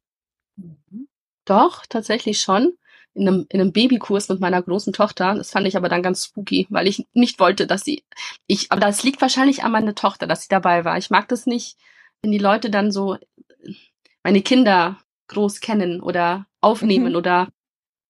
Doch, 1.46 1.86
tatsächlich 1.86 2.42
schon. 2.42 2.74
In 3.14 3.28
einem, 3.28 3.46
in 3.50 3.62
einem 3.62 3.72
Babykurs 3.72 4.28
mit 4.28 4.42
meiner 4.42 4.62
großen 4.62 4.92
Tochter. 4.92 5.36
Das 5.36 5.52
fand 5.52 5.66
ich 5.68 5.78
aber 5.78 5.88
dann 5.88 6.04
ganz 6.04 6.26
spooky, 6.26 6.68
weil 6.70 6.88
ich 6.88 7.08
nicht 7.14 7.40
wollte, 7.40 7.66
dass 7.66 7.86
sie. 7.86 8.04
Ich, 8.46 8.72
aber 8.72 8.82
das 8.82 9.04
liegt 9.04 9.22
wahrscheinlich 9.22 9.64
an 9.64 9.72
meiner 9.72 9.96
Tochter, 9.96 10.28
dass 10.28 10.42
sie 10.42 10.50
dabei 10.50 10.84
war. 10.84 10.98
Ich 10.98 11.10
mag 11.10 11.30
das 11.30 11.46
nicht, 11.46 11.78
wenn 12.22 12.32
die 12.32 12.40
Leute 12.40 12.70
dann 12.70 12.92
so 12.92 13.18
meine 14.24 14.42
Kinder 14.42 14.98
groß 15.28 15.62
kennen 15.62 16.02
oder 16.02 16.48
aufnehmen 16.60 17.12
mhm. 17.12 17.16
oder 17.16 17.48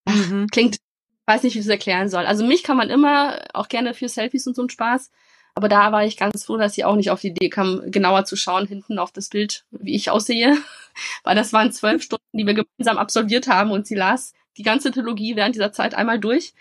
ach, 0.06 0.30
mhm. 0.30 0.48
klingt, 0.48 0.78
weiß 1.26 1.44
nicht, 1.44 1.56
wie 1.56 1.60
ich 1.60 1.66
es 1.66 1.72
erklären 1.72 2.10
soll. 2.10 2.26
Also 2.26 2.46
mich 2.46 2.64
kann 2.64 2.78
man 2.78 2.90
immer 2.90 3.42
auch 3.54 3.68
gerne 3.68 3.94
für 3.94 4.10
Selfies 4.10 4.48
und 4.48 4.56
so 4.56 4.62
einen 4.62 4.70
Spaß. 4.70 5.12
Aber 5.56 5.70
da 5.70 5.94
war 5.94 6.04
ich 6.06 6.18
ganz 6.18 6.44
froh, 6.44 6.58
dass 6.58 6.74
sie 6.74 6.84
auch 6.84 6.98
nicht 6.98 7.12
auf 7.12 7.22
die 7.22 7.30
Idee 7.30 7.50
kam, 7.50 7.90
genauer 7.90 8.26
zu 8.26 8.36
schauen 8.36 8.68
hinten 8.68 9.00
auf 9.00 9.14
das 9.14 9.30
Bild, 9.30 9.64
wie 9.72 9.96
ich 9.96 10.10
aussehe. 10.10 10.58
Weil 11.24 11.36
das 11.36 11.54
waren 11.54 11.72
zwölf 11.72 12.04
Stunden, 12.04 12.38
die 12.38 12.46
wir 12.46 12.54
gemeinsam 12.54 12.98
absolviert 12.98 13.48
haben 13.48 13.72
und 13.72 13.88
sie 13.88 13.96
las 13.96 14.34
die 14.58 14.64
ganze 14.64 14.92
Trilogie 14.92 15.36
während 15.36 15.56
dieser 15.56 15.72
Zeit 15.72 15.96
einmal 15.96 16.20
durch. 16.20 16.54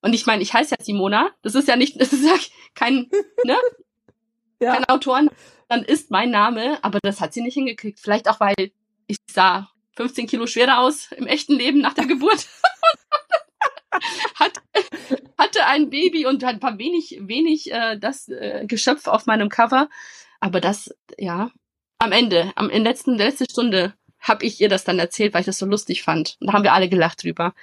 Und 0.00 0.12
ich 0.12 0.26
meine, 0.26 0.42
ich 0.42 0.54
heiße 0.54 0.76
ja 0.78 0.84
Simona. 0.84 1.30
Das 1.42 1.56
ist 1.56 1.68
ja 1.68 1.76
nicht, 1.76 2.00
das 2.00 2.12
ist 2.12 2.24
ja 2.24 2.34
kein, 2.74 3.10
ne? 3.44 3.56
ja. 4.60 4.74
Kein 4.74 4.84
Autoren. 4.84 5.30
Dann 5.68 5.82
ist 5.82 6.10
mein 6.10 6.30
Name, 6.30 6.78
aber 6.82 6.98
das 7.02 7.20
hat 7.20 7.34
sie 7.34 7.42
nicht 7.42 7.54
hingekriegt. 7.54 8.00
Vielleicht 8.00 8.28
auch, 8.28 8.40
weil 8.40 8.54
ich 9.06 9.18
sah 9.30 9.68
15 9.96 10.28
Kilo 10.28 10.46
schwerer 10.46 10.78
aus 10.78 11.10
im 11.12 11.26
echten 11.26 11.54
Leben 11.54 11.80
nach 11.80 11.94
der 11.94 12.06
Geburt. 12.06 12.46
Hat, 14.34 14.52
hatte 15.38 15.64
ein 15.66 15.90
Baby 15.90 16.26
und 16.26 16.44
ein 16.44 16.60
paar 16.60 16.78
wenig, 16.78 17.18
wenig 17.22 17.72
äh, 17.72 17.98
das 17.98 18.28
äh, 18.28 18.64
Geschöpf 18.66 19.06
auf 19.06 19.26
meinem 19.26 19.48
Cover. 19.48 19.88
Aber 20.40 20.60
das, 20.60 20.94
ja, 21.16 21.50
am 21.98 22.12
Ende, 22.12 22.52
am 22.54 22.70
in 22.70 22.84
letzten, 22.84 23.16
letzte 23.16 23.44
Stunde 23.44 23.94
habe 24.20 24.44
ich 24.44 24.60
ihr 24.60 24.68
das 24.68 24.84
dann 24.84 24.98
erzählt, 24.98 25.34
weil 25.34 25.40
ich 25.40 25.46
das 25.46 25.58
so 25.58 25.66
lustig 25.66 26.02
fand. 26.02 26.36
Und 26.40 26.48
da 26.48 26.52
haben 26.52 26.64
wir 26.64 26.72
alle 26.72 26.88
gelacht 26.88 27.22
drüber. 27.22 27.54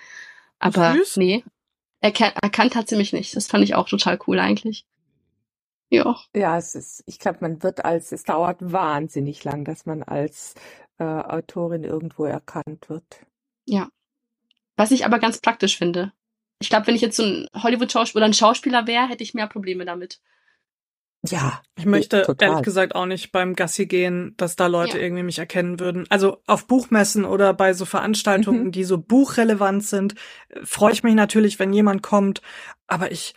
Aber 0.59 0.93
Süß. 0.93 1.17
nee, 1.17 1.43
erkannt, 1.99 2.35
erkannt 2.41 2.75
hat 2.75 2.87
sie 2.87 2.95
mich 2.95 3.13
nicht. 3.13 3.35
Das 3.35 3.47
fand 3.47 3.63
ich 3.63 3.75
auch 3.75 3.87
total 3.87 4.19
cool 4.27 4.39
eigentlich. 4.39 4.85
Ja. 5.89 6.17
Ja, 6.35 6.57
es 6.57 6.75
ist, 6.75 7.03
ich 7.05 7.19
glaube, 7.19 7.39
man 7.41 7.61
wird 7.63 7.85
als, 7.85 8.11
es 8.11 8.23
dauert 8.23 8.57
wahnsinnig 8.59 9.43
lang, 9.43 9.65
dass 9.65 9.85
man 9.85 10.03
als 10.03 10.55
äh, 10.97 11.03
Autorin 11.03 11.83
irgendwo 11.83 12.25
erkannt 12.25 12.89
wird. 12.89 13.25
Ja. 13.65 13.89
Was 14.77 14.91
ich 14.91 15.05
aber 15.05 15.19
ganz 15.19 15.39
praktisch 15.39 15.77
finde. 15.77 16.11
Ich 16.59 16.69
glaube, 16.69 16.87
wenn 16.87 16.95
ich 16.95 17.01
jetzt 17.01 17.17
so 17.17 17.23
ein 17.23 17.47
Hollywood-Schauspieler 17.55 18.21
oder 18.23 18.29
ein 18.29 18.33
Schauspieler 18.33 18.87
wäre, 18.87 19.07
hätte 19.07 19.23
ich 19.23 19.33
mehr 19.33 19.47
Probleme 19.47 19.85
damit. 19.85 20.19
Ja. 21.29 21.61
Ich 21.77 21.85
möchte 21.85 22.23
total. 22.23 22.49
ehrlich 22.49 22.63
gesagt 22.63 22.95
auch 22.95 23.05
nicht 23.05 23.31
beim 23.31 23.55
Gassi 23.55 23.85
gehen, 23.85 24.33
dass 24.37 24.55
da 24.55 24.67
Leute 24.67 24.97
ja. 24.97 25.03
irgendwie 25.03 25.23
mich 25.23 25.39
erkennen 25.39 25.79
würden. 25.79 26.05
Also 26.09 26.41
auf 26.47 26.67
Buchmessen 26.67 27.25
oder 27.25 27.53
bei 27.53 27.73
so 27.73 27.85
Veranstaltungen, 27.85 28.65
mhm. 28.65 28.71
die 28.71 28.83
so 28.83 28.97
buchrelevant 28.97 29.83
sind, 29.83 30.15
freue 30.63 30.93
ich 30.93 31.03
mich 31.03 31.15
natürlich, 31.15 31.59
wenn 31.59 31.73
jemand 31.73 32.03
kommt. 32.03 32.41
Aber 32.87 33.11
ich, 33.11 33.35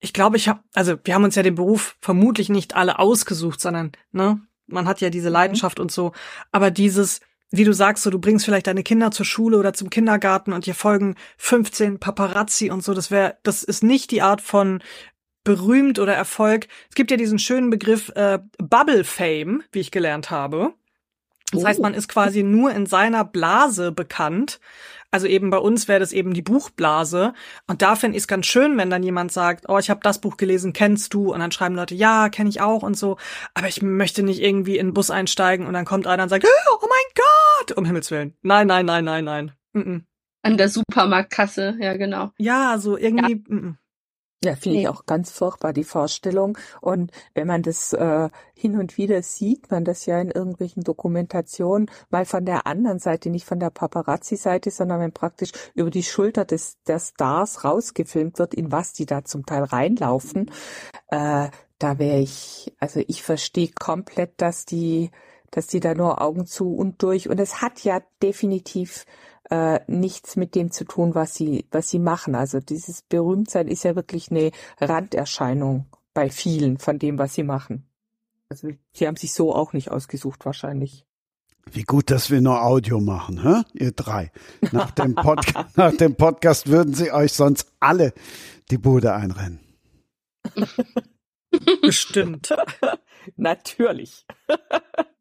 ich 0.00 0.12
glaube, 0.12 0.36
ich 0.36 0.48
habe, 0.48 0.60
also 0.74 0.96
wir 1.04 1.14
haben 1.14 1.24
uns 1.24 1.34
ja 1.34 1.42
den 1.42 1.54
Beruf 1.54 1.96
vermutlich 2.00 2.48
nicht 2.48 2.76
alle 2.76 2.98
ausgesucht, 2.98 3.60
sondern 3.60 3.92
ne, 4.12 4.40
man 4.66 4.86
hat 4.86 5.00
ja 5.00 5.10
diese 5.10 5.28
mhm. 5.28 5.34
Leidenschaft 5.34 5.78
mhm. 5.78 5.82
und 5.82 5.92
so. 5.92 6.12
Aber 6.50 6.70
dieses, 6.70 7.20
wie 7.52 7.64
du 7.64 7.72
sagst, 7.72 8.02
so 8.02 8.10
du 8.10 8.18
bringst 8.18 8.44
vielleicht 8.44 8.66
deine 8.66 8.82
Kinder 8.82 9.10
zur 9.10 9.26
Schule 9.26 9.58
oder 9.58 9.74
zum 9.74 9.90
Kindergarten 9.90 10.52
und 10.52 10.66
dir 10.66 10.74
folgen 10.74 11.14
15 11.36 12.00
Paparazzi 12.00 12.70
und 12.70 12.82
so, 12.82 12.94
das 12.94 13.10
wäre, 13.10 13.36
das 13.42 13.62
ist 13.62 13.84
nicht 13.84 14.10
die 14.10 14.22
Art 14.22 14.40
von 14.40 14.82
berühmt 15.44 15.98
oder 15.98 16.14
Erfolg. 16.14 16.66
Es 16.88 16.94
gibt 16.94 17.10
ja 17.10 17.16
diesen 17.16 17.38
schönen 17.38 17.70
Begriff 17.70 18.10
äh, 18.14 18.38
Bubble 18.58 19.04
Fame, 19.04 19.62
wie 19.72 19.80
ich 19.80 19.90
gelernt 19.90 20.30
habe. 20.30 20.74
Das 21.52 21.64
heißt, 21.64 21.80
man 21.80 21.94
ist 21.94 22.08
quasi 22.08 22.42
nur 22.42 22.72
in 22.72 22.86
seiner 22.86 23.24
Blase 23.24 23.92
bekannt. 23.92 24.60
Also 25.10 25.26
eben 25.26 25.50
bei 25.50 25.58
uns 25.58 25.88
wäre 25.88 26.00
das 26.00 26.12
eben 26.12 26.32
die 26.32 26.40
Buchblase. 26.40 27.34
Und 27.66 27.82
da 27.82 27.96
finde 27.96 28.16
ich 28.16 28.22
es 28.22 28.28
ganz 28.28 28.46
schön, 28.46 28.78
wenn 28.78 28.88
dann 28.88 29.02
jemand 29.02 29.30
sagt, 29.30 29.68
oh, 29.68 29.78
ich 29.78 29.90
habe 29.90 30.00
das 30.02 30.20
Buch 30.20 30.38
gelesen, 30.38 30.72
kennst 30.72 31.12
du? 31.12 31.32
Und 31.32 31.40
dann 31.40 31.52
schreiben 31.52 31.74
Leute, 31.74 31.94
ja, 31.94 32.30
kenne 32.30 32.48
ich 32.48 32.62
auch 32.62 32.82
und 32.82 32.96
so. 32.96 33.18
Aber 33.52 33.68
ich 33.68 33.82
möchte 33.82 34.22
nicht 34.22 34.40
irgendwie 34.40 34.78
in 34.78 34.88
den 34.88 34.94
Bus 34.94 35.10
einsteigen 35.10 35.66
und 35.66 35.74
dann 35.74 35.84
kommt 35.84 36.06
einer 36.06 36.22
und 36.22 36.30
sagt, 36.30 36.46
oh 36.46 36.86
mein 36.88 37.24
Gott, 37.66 37.76
um 37.76 37.84
Himmels 37.84 38.10
Willen. 38.10 38.34
Nein, 38.40 38.66
nein, 38.66 38.86
nein, 38.86 39.04
nein, 39.04 39.24
nein. 39.24 39.52
Mm 39.74 39.80
-mm. 39.80 40.02
An 40.44 40.56
der 40.56 40.70
Supermarktkasse, 40.70 41.76
ja 41.78 41.96
genau. 41.96 42.30
Ja, 42.38 42.78
so 42.78 42.96
irgendwie. 42.96 43.42
Ja. 43.48 43.54
Mm 43.54 43.78
ja, 44.44 44.56
finde 44.56 44.80
ich 44.80 44.88
auch 44.88 45.06
ganz 45.06 45.30
furchtbar, 45.30 45.72
die 45.72 45.84
Vorstellung. 45.84 46.58
Und 46.80 47.12
wenn 47.34 47.46
man 47.46 47.62
das 47.62 47.92
äh, 47.92 48.28
hin 48.54 48.76
und 48.76 48.98
wieder 48.98 49.22
sieht, 49.22 49.70
man 49.70 49.84
das 49.84 50.04
ja 50.06 50.20
in 50.20 50.30
irgendwelchen 50.30 50.82
Dokumentationen, 50.82 51.90
mal 52.10 52.24
von 52.24 52.44
der 52.44 52.66
anderen 52.66 52.98
Seite, 52.98 53.30
nicht 53.30 53.46
von 53.46 53.60
der 53.60 53.70
Paparazzi-Seite, 53.70 54.70
sondern 54.70 55.00
wenn 55.00 55.12
praktisch 55.12 55.52
über 55.74 55.90
die 55.90 56.02
Schulter 56.02 56.44
des 56.44 56.82
der 56.88 56.98
Stars 56.98 57.64
rausgefilmt 57.64 58.38
wird, 58.38 58.54
in 58.54 58.72
was 58.72 58.92
die 58.92 59.06
da 59.06 59.24
zum 59.24 59.46
Teil 59.46 59.62
reinlaufen, 59.62 60.50
äh, 61.08 61.48
da 61.78 61.98
wäre 61.98 62.20
ich, 62.20 62.72
also 62.78 63.00
ich 63.06 63.22
verstehe 63.22 63.70
komplett, 63.78 64.40
dass 64.40 64.64
die, 64.64 65.10
dass 65.50 65.66
die 65.66 65.80
da 65.80 65.94
nur 65.94 66.20
Augen 66.20 66.46
zu 66.46 66.74
und 66.74 67.02
durch. 67.02 67.28
Und 67.28 67.38
es 67.38 67.60
hat 67.60 67.84
ja 67.84 68.00
definitiv 68.22 69.04
äh, 69.50 69.80
nichts 69.86 70.36
mit 70.36 70.54
dem 70.54 70.70
zu 70.70 70.84
tun, 70.84 71.14
was 71.14 71.34
sie, 71.34 71.66
was 71.70 71.90
sie 71.90 71.98
machen. 71.98 72.34
Also 72.34 72.60
dieses 72.60 73.02
Berühmtsein 73.02 73.68
ist 73.68 73.84
ja 73.84 73.96
wirklich 73.96 74.30
eine 74.30 74.50
Randerscheinung 74.80 75.86
bei 76.14 76.30
vielen 76.30 76.78
von 76.78 76.98
dem, 76.98 77.18
was 77.18 77.34
sie 77.34 77.42
machen. 77.42 77.86
Also 78.48 78.68
sie 78.92 79.06
haben 79.06 79.16
sich 79.16 79.32
so 79.32 79.54
auch 79.54 79.72
nicht 79.72 79.90
ausgesucht 79.90 80.44
wahrscheinlich. 80.44 81.06
Wie 81.70 81.84
gut, 81.84 82.10
dass 82.10 82.30
wir 82.30 82.40
nur 82.40 82.62
Audio 82.62 83.00
machen, 83.00 83.42
hä? 83.42 83.62
ihr 83.72 83.92
drei. 83.92 84.32
Nach 84.72 84.90
dem, 84.90 85.14
Podcast, 85.14 85.76
nach 85.76 85.96
dem 85.96 86.16
Podcast 86.16 86.66
würden 86.66 86.92
sie 86.92 87.12
euch 87.12 87.32
sonst 87.32 87.72
alle 87.78 88.12
die 88.70 88.78
Bude 88.78 89.14
einrennen. 89.14 89.60
Bestimmt. 91.82 92.54
Natürlich. 93.36 94.26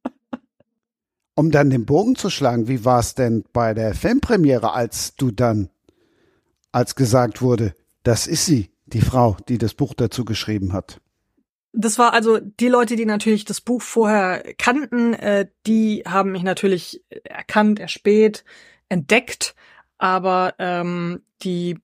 Um 1.35 1.51
dann 1.51 1.69
den 1.69 1.85
Bogen 1.85 2.15
zu 2.15 2.29
schlagen, 2.29 2.67
wie 2.67 2.83
war 2.83 2.99
es 2.99 3.15
denn 3.15 3.43
bei 3.53 3.73
der 3.73 3.95
Filmpremiere, 3.95 4.73
als 4.73 5.15
du 5.15 5.31
dann, 5.31 5.69
als 6.71 6.95
gesagt 6.95 7.41
wurde, 7.41 7.73
das 8.03 8.27
ist 8.27 8.45
sie, 8.45 8.71
die 8.85 9.01
Frau, 9.01 9.37
die 9.47 9.57
das 9.57 9.73
Buch 9.73 9.93
dazu 9.93 10.25
geschrieben 10.25 10.73
hat? 10.73 10.99
Das 11.73 11.97
war 11.97 12.13
also 12.13 12.39
die 12.39 12.67
Leute, 12.67 12.97
die 12.97 13.05
natürlich 13.05 13.45
das 13.45 13.61
Buch 13.61 13.81
vorher 13.81 14.43
kannten, 14.57 15.13
äh, 15.13 15.47
die 15.65 16.03
haben 16.05 16.33
mich 16.33 16.43
natürlich 16.43 17.01
erkannt, 17.23 17.79
erspäht, 17.79 18.43
entdeckt, 18.89 19.55
aber 19.97 20.55
ähm, 20.59 21.21
die 21.43 21.77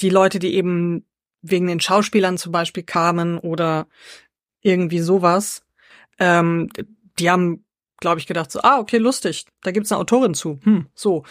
die 0.00 0.10
Leute, 0.10 0.38
die 0.38 0.54
eben 0.54 1.06
wegen 1.42 1.66
den 1.66 1.80
Schauspielern 1.80 2.38
zum 2.38 2.52
Beispiel 2.52 2.82
kamen 2.82 3.38
oder 3.38 3.86
irgendwie 4.60 5.00
sowas, 5.00 5.64
ähm, 6.18 6.68
die 7.18 7.30
haben 7.30 7.63
glaube 8.04 8.20
ich, 8.20 8.26
gedacht, 8.26 8.52
so, 8.52 8.60
ah, 8.60 8.80
okay, 8.80 8.98
lustig, 8.98 9.46
da 9.62 9.70
gibt's 9.70 9.90
eine 9.90 9.98
Autorin 9.98 10.34
zu. 10.34 10.60
Hm, 10.62 10.88
so. 10.94 11.24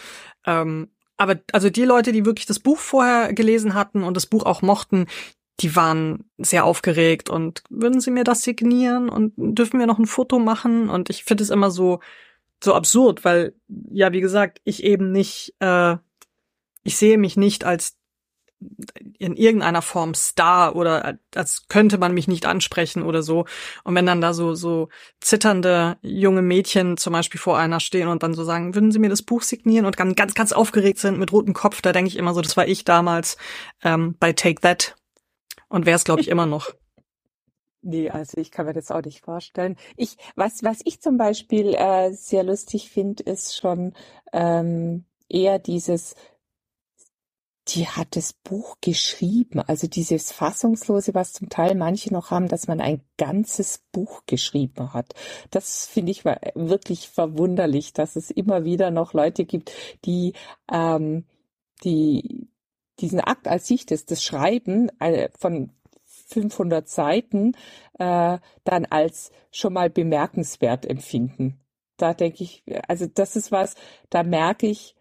Ähm, 0.44 0.88
aber 1.16 1.36
also 1.52 1.70
die 1.70 1.84
Leute, 1.84 2.10
die 2.10 2.24
wirklich 2.24 2.46
das 2.46 2.58
Buch 2.58 2.78
vorher 2.78 3.32
gelesen 3.32 3.74
hatten 3.74 4.02
und 4.02 4.16
das 4.16 4.26
Buch 4.26 4.44
auch 4.44 4.60
mochten, 4.60 5.06
die 5.60 5.76
waren 5.76 6.24
sehr 6.36 6.64
aufgeregt 6.64 7.30
und 7.30 7.62
würden 7.70 8.00
sie 8.00 8.10
mir 8.10 8.24
das 8.24 8.42
signieren 8.42 9.08
und 9.08 9.34
dürfen 9.36 9.78
wir 9.78 9.86
noch 9.86 10.00
ein 10.00 10.06
Foto 10.06 10.40
machen? 10.40 10.90
Und 10.90 11.10
ich 11.10 11.22
finde 11.22 11.44
es 11.44 11.50
immer 11.50 11.70
so, 11.70 12.00
so 12.60 12.74
absurd, 12.74 13.24
weil, 13.24 13.54
ja, 13.92 14.10
wie 14.10 14.20
gesagt, 14.20 14.60
ich 14.64 14.82
eben 14.82 15.12
nicht, 15.12 15.54
äh, 15.60 15.96
ich 16.82 16.96
sehe 16.96 17.18
mich 17.18 17.36
nicht 17.36 17.62
als 17.62 17.96
in 19.18 19.36
irgendeiner 19.36 19.82
Form 19.82 20.14
Star 20.14 20.74
oder 20.76 21.18
als 21.34 21.68
könnte 21.68 21.98
man 21.98 22.14
mich 22.14 22.28
nicht 22.28 22.46
ansprechen 22.46 23.02
oder 23.02 23.22
so. 23.22 23.44
Und 23.84 23.94
wenn 23.94 24.06
dann 24.06 24.20
da 24.20 24.32
so, 24.32 24.54
so 24.54 24.88
zitternde 25.20 25.96
junge 26.02 26.42
Mädchen 26.42 26.96
zum 26.96 27.12
Beispiel 27.12 27.40
vor 27.40 27.58
einer 27.58 27.80
stehen 27.80 28.08
und 28.08 28.22
dann 28.22 28.34
so 28.34 28.44
sagen, 28.44 28.74
würden 28.74 28.92
Sie 28.92 28.98
mir 28.98 29.10
das 29.10 29.22
Buch 29.22 29.42
signieren 29.42 29.86
und 29.86 29.96
ganz, 29.96 30.14
ganz, 30.16 30.34
ganz 30.34 30.52
aufgeregt 30.52 30.98
sind 30.98 31.18
mit 31.18 31.32
rotem 31.32 31.54
Kopf, 31.54 31.82
da 31.82 31.92
denke 31.92 32.08
ich 32.08 32.16
immer 32.16 32.34
so, 32.34 32.40
das 32.40 32.56
war 32.56 32.66
ich 32.66 32.84
damals 32.84 33.36
ähm, 33.82 34.16
bei 34.18 34.32
Take 34.32 34.60
That 34.60 34.96
und 35.68 35.86
wäre 35.86 35.96
es, 35.96 36.04
glaube 36.04 36.20
ich, 36.20 36.28
immer 36.28 36.46
noch. 36.46 36.70
Nee, 37.86 38.08
also 38.08 38.40
ich 38.40 38.50
kann 38.50 38.64
mir 38.64 38.72
das 38.72 38.90
auch 38.90 39.02
nicht 39.02 39.22
vorstellen. 39.22 39.76
Ich, 39.98 40.16
was, 40.36 40.62
was 40.62 40.80
ich 40.84 41.02
zum 41.02 41.18
Beispiel 41.18 41.74
äh, 41.74 42.12
sehr 42.12 42.42
lustig 42.42 42.88
finde, 42.88 43.22
ist 43.24 43.54
schon 43.58 43.92
ähm, 44.32 45.04
eher 45.28 45.58
dieses 45.58 46.14
die 47.68 47.88
hat 47.88 48.16
das 48.16 48.32
Buch 48.32 48.76
geschrieben. 48.80 49.60
Also 49.60 49.86
dieses 49.86 50.32
Fassungslose, 50.32 51.14
was 51.14 51.32
zum 51.32 51.48
Teil 51.48 51.74
manche 51.74 52.12
noch 52.12 52.30
haben, 52.30 52.48
dass 52.48 52.66
man 52.66 52.80
ein 52.80 53.00
ganzes 53.16 53.82
Buch 53.92 54.22
geschrieben 54.26 54.92
hat. 54.92 55.14
Das 55.50 55.86
finde 55.86 56.12
ich 56.12 56.24
wirklich 56.24 57.08
verwunderlich, 57.08 57.92
dass 57.92 58.16
es 58.16 58.30
immer 58.30 58.64
wieder 58.64 58.90
noch 58.90 59.14
Leute 59.14 59.44
gibt, 59.44 59.72
die, 60.04 60.34
ähm, 60.70 61.24
die 61.84 62.48
diesen 63.00 63.20
Akt 63.20 63.48
als 63.48 63.66
sich, 63.66 63.86
das, 63.86 64.04
das 64.04 64.22
Schreiben 64.22 64.88
äh, 65.00 65.28
von 65.36 65.72
500 66.28 66.88
Seiten, 66.88 67.52
äh, 67.98 68.38
dann 68.64 68.84
als 68.86 69.32
schon 69.50 69.72
mal 69.72 69.90
bemerkenswert 69.90 70.86
empfinden. 70.86 71.60
Da 71.96 72.14
denke 72.14 72.44
ich, 72.44 72.62
also 72.88 73.06
das 73.06 73.36
ist 73.36 73.52
was, 73.52 73.74
da 74.10 74.22
merke 74.22 74.66
ich, 74.66 74.94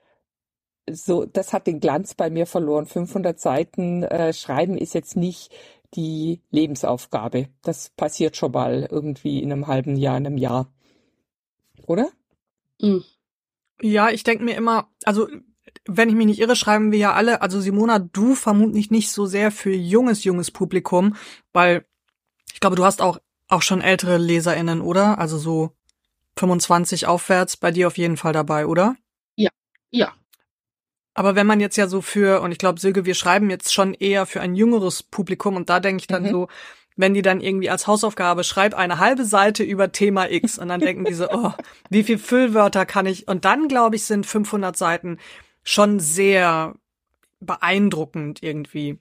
so, 0.89 1.25
das 1.25 1.53
hat 1.53 1.67
den 1.67 1.79
Glanz 1.79 2.13
bei 2.13 2.29
mir 2.29 2.45
verloren. 2.45 2.85
500 2.85 3.39
Seiten 3.39 4.03
äh, 4.03 4.33
schreiben 4.33 4.77
ist 4.77 4.93
jetzt 4.93 5.15
nicht 5.15 5.53
die 5.95 6.41
Lebensaufgabe. 6.51 7.47
Das 7.61 7.89
passiert 7.89 8.35
schon 8.35 8.51
mal 8.51 8.87
irgendwie 8.89 9.41
in 9.41 9.51
einem 9.51 9.67
halben 9.67 9.95
Jahr, 9.95 10.17
in 10.17 10.27
einem 10.27 10.37
Jahr. 10.37 10.71
oder? 11.85 12.09
Mhm. 12.81 13.03
Ja, 13.81 14.09
ich 14.09 14.23
denke 14.23 14.43
mir 14.43 14.55
immer, 14.55 14.89
also 15.03 15.27
wenn 15.85 16.09
ich 16.09 16.15
mich 16.15 16.25
nicht 16.25 16.39
irre, 16.39 16.55
schreiben 16.55 16.91
wir 16.91 16.99
ja 16.99 17.13
alle, 17.13 17.41
also 17.41 17.59
Simona, 17.59 17.99
du 17.99 18.35
vermutlich 18.35 18.91
nicht 18.91 19.11
so 19.11 19.25
sehr 19.25 19.51
für 19.51 19.73
junges, 19.73 20.23
junges 20.23 20.51
Publikum, 20.51 21.15
weil 21.51 21.85
ich 22.53 22.59
glaube, 22.59 22.75
du 22.75 22.85
hast 22.85 23.01
auch, 23.01 23.19
auch 23.47 23.61
schon 23.61 23.81
ältere 23.81 24.17
LeserInnen, 24.17 24.81
oder? 24.81 25.17
Also 25.19 25.37
so 25.37 25.71
25 26.37 27.07
aufwärts 27.07 27.57
bei 27.57 27.71
dir 27.71 27.87
auf 27.87 27.97
jeden 27.97 28.17
Fall 28.17 28.33
dabei, 28.33 28.65
oder? 28.65 28.95
Ja, 29.35 29.49
ja. 29.91 30.13
Aber 31.13 31.35
wenn 31.35 31.47
man 31.47 31.59
jetzt 31.59 31.77
ja 31.77 31.87
so 31.87 32.01
für, 32.01 32.41
und 32.41 32.51
ich 32.51 32.57
glaube, 32.57 32.79
Silke, 32.79 33.05
wir 33.05 33.13
schreiben 33.13 33.49
jetzt 33.49 33.73
schon 33.73 33.93
eher 33.93 34.25
für 34.25 34.41
ein 34.41 34.55
jüngeres 34.55 35.03
Publikum 35.03 35.55
und 35.55 35.69
da 35.69 35.79
denke 35.79 36.01
ich 36.01 36.07
dann 36.07 36.23
mhm. 36.23 36.29
so, 36.29 36.47
wenn 36.95 37.13
die 37.13 37.21
dann 37.21 37.41
irgendwie 37.41 37.69
als 37.69 37.87
Hausaufgabe 37.87 38.43
schreib 38.43 38.73
eine 38.75 38.99
halbe 38.99 39.25
Seite 39.25 39.63
über 39.63 39.91
Thema 39.91 40.29
X 40.29 40.57
und 40.59 40.69
dann 40.69 40.79
denken 40.79 41.05
die 41.05 41.13
so, 41.13 41.29
oh, 41.31 41.51
wie 41.89 42.03
viel 42.03 42.17
Füllwörter 42.17 42.85
kann 42.85 43.05
ich? 43.05 43.27
Und 43.27 43.45
dann 43.45 43.67
glaube 43.67 43.95
ich, 43.95 44.05
sind 44.05 44.25
500 44.25 44.75
Seiten 44.77 45.17
schon 45.63 45.99
sehr 45.99 46.75
beeindruckend 47.39 48.41
irgendwie. 48.41 48.99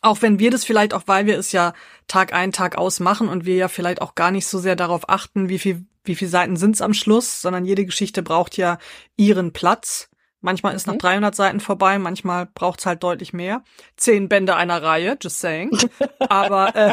Auch 0.00 0.20
wenn 0.20 0.38
wir 0.38 0.50
das 0.50 0.64
vielleicht 0.64 0.92
auch, 0.92 1.04
weil 1.06 1.26
wir 1.26 1.38
es 1.38 1.52
ja 1.52 1.72
Tag 2.08 2.34
ein, 2.34 2.52
Tag 2.52 2.76
aus 2.76 3.00
machen 3.00 3.28
und 3.28 3.46
wir 3.46 3.56
ja 3.56 3.68
vielleicht 3.68 4.02
auch 4.02 4.14
gar 4.14 4.30
nicht 4.30 4.46
so 4.46 4.58
sehr 4.58 4.76
darauf 4.76 5.08
achten, 5.08 5.48
wie 5.48 5.58
viel, 5.58 5.86
wie 6.04 6.14
viel 6.14 6.28
Seiten 6.28 6.56
sind's 6.56 6.82
am 6.82 6.92
Schluss, 6.92 7.40
sondern 7.40 7.64
jede 7.64 7.86
Geschichte 7.86 8.22
braucht 8.22 8.56
ja 8.58 8.78
ihren 9.16 9.52
Platz. 9.52 10.10
Manchmal 10.44 10.74
ist 10.74 10.86
mhm. 10.86 10.92
nach 10.92 10.98
300 10.98 11.34
Seiten 11.34 11.58
vorbei, 11.58 11.98
manchmal 11.98 12.46
braucht's 12.52 12.84
halt 12.84 13.02
deutlich 13.02 13.32
mehr. 13.32 13.64
Zehn 13.96 14.28
Bände 14.28 14.56
einer 14.56 14.82
Reihe, 14.82 15.16
just 15.20 15.40
saying. 15.40 15.70
aber, 16.18 16.76
äh, 16.76 16.92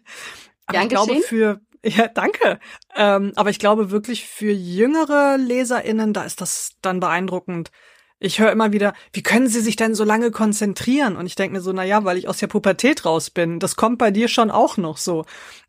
aber 0.66 0.82
ich 0.82 0.88
glaube 0.88 1.20
für, 1.20 1.60
ja, 1.84 2.08
danke. 2.08 2.58
Ähm, 2.96 3.32
aber 3.36 3.50
ich 3.50 3.60
glaube 3.60 3.92
wirklich 3.92 4.26
für 4.26 4.50
jüngere 4.50 5.38
LeserInnen, 5.38 6.12
da 6.12 6.24
ist 6.24 6.40
das 6.40 6.72
dann 6.82 6.98
beeindruckend, 6.98 7.70
ich 8.18 8.38
höre 8.38 8.52
immer 8.52 8.72
wieder, 8.72 8.94
wie 9.12 9.22
können 9.22 9.48
Sie 9.48 9.60
sich 9.60 9.74
denn 9.74 9.94
so 9.94 10.04
lange 10.04 10.30
konzentrieren? 10.30 11.16
Und 11.16 11.26
ich 11.26 11.34
denke 11.34 11.54
mir 11.54 11.60
so, 11.60 11.72
na 11.72 11.82
ja, 11.82 12.04
weil 12.04 12.18
ich 12.18 12.28
aus 12.28 12.38
der 12.38 12.46
Pubertät 12.46 13.04
raus 13.04 13.30
bin. 13.30 13.58
Das 13.58 13.74
kommt 13.74 13.98
bei 13.98 14.12
dir 14.12 14.28
schon 14.28 14.50
auch 14.50 14.76
noch 14.76 14.96
so. 14.96 15.24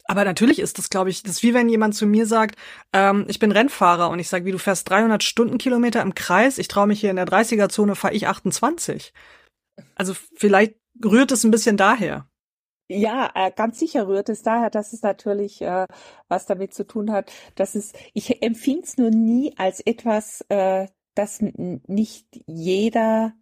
Aber 0.06 0.26
natürlich 0.26 0.60
ist 0.60 0.78
das, 0.78 0.90
glaube 0.90 1.10
ich, 1.10 1.24
das 1.24 1.34
ist 1.34 1.44
wie 1.44 1.54
wenn 1.54 1.70
jemand 1.70 1.96
zu 1.96 2.06
mir 2.06 2.26
sagt, 2.26 2.56
ähm, 2.92 3.26
ich 3.28 3.40
bin 3.40 3.52
Rennfahrer 3.52 4.10
und 4.10 4.20
ich 4.20 4.30
sage, 4.30 4.46
wie 4.46 4.52
du 4.52 4.60
fährst 4.60 4.90
300 4.90 5.24
Stundenkilometer 5.24 6.02
im 6.02 6.14
Kreis, 6.14 6.58
ich 6.58 6.68
traue 6.68 6.88
mich 6.88 7.00
hier 7.00 7.10
in 7.10 7.16
der 7.16 7.28
30er-Zone, 7.28 7.96
fahre 7.96 8.14
ich 8.14 8.28
28. 8.28 9.14
Also 9.96 10.14
vielleicht 10.36 10.76
rührt 11.04 11.32
es 11.32 11.44
ein 11.44 11.52
bisschen 11.52 11.78
daher. 11.78 12.28
Ja, 12.90 13.32
äh, 13.34 13.52
ganz 13.52 13.80
sicher 13.80 14.08
rührt 14.08 14.30
es 14.30 14.44
daher, 14.44 14.70
dass 14.70 14.94
es 14.94 15.02
natürlich 15.02 15.62
äh, 15.62 15.88
was 16.28 16.46
damit 16.46 16.74
zu 16.74 16.86
tun 16.86 17.12
hat, 17.12 17.32
dass 17.56 17.76
es, 17.76 17.94
ich 18.14 18.44
empfinde 18.44 18.84
es 18.84 18.98
nur 18.98 19.10
nie 19.10 19.54
als 19.58 19.80
etwas, 19.80 20.42
äh, 20.50 20.88
dass 21.16 21.40
nicht 21.42 22.28
jeder, 22.46 23.34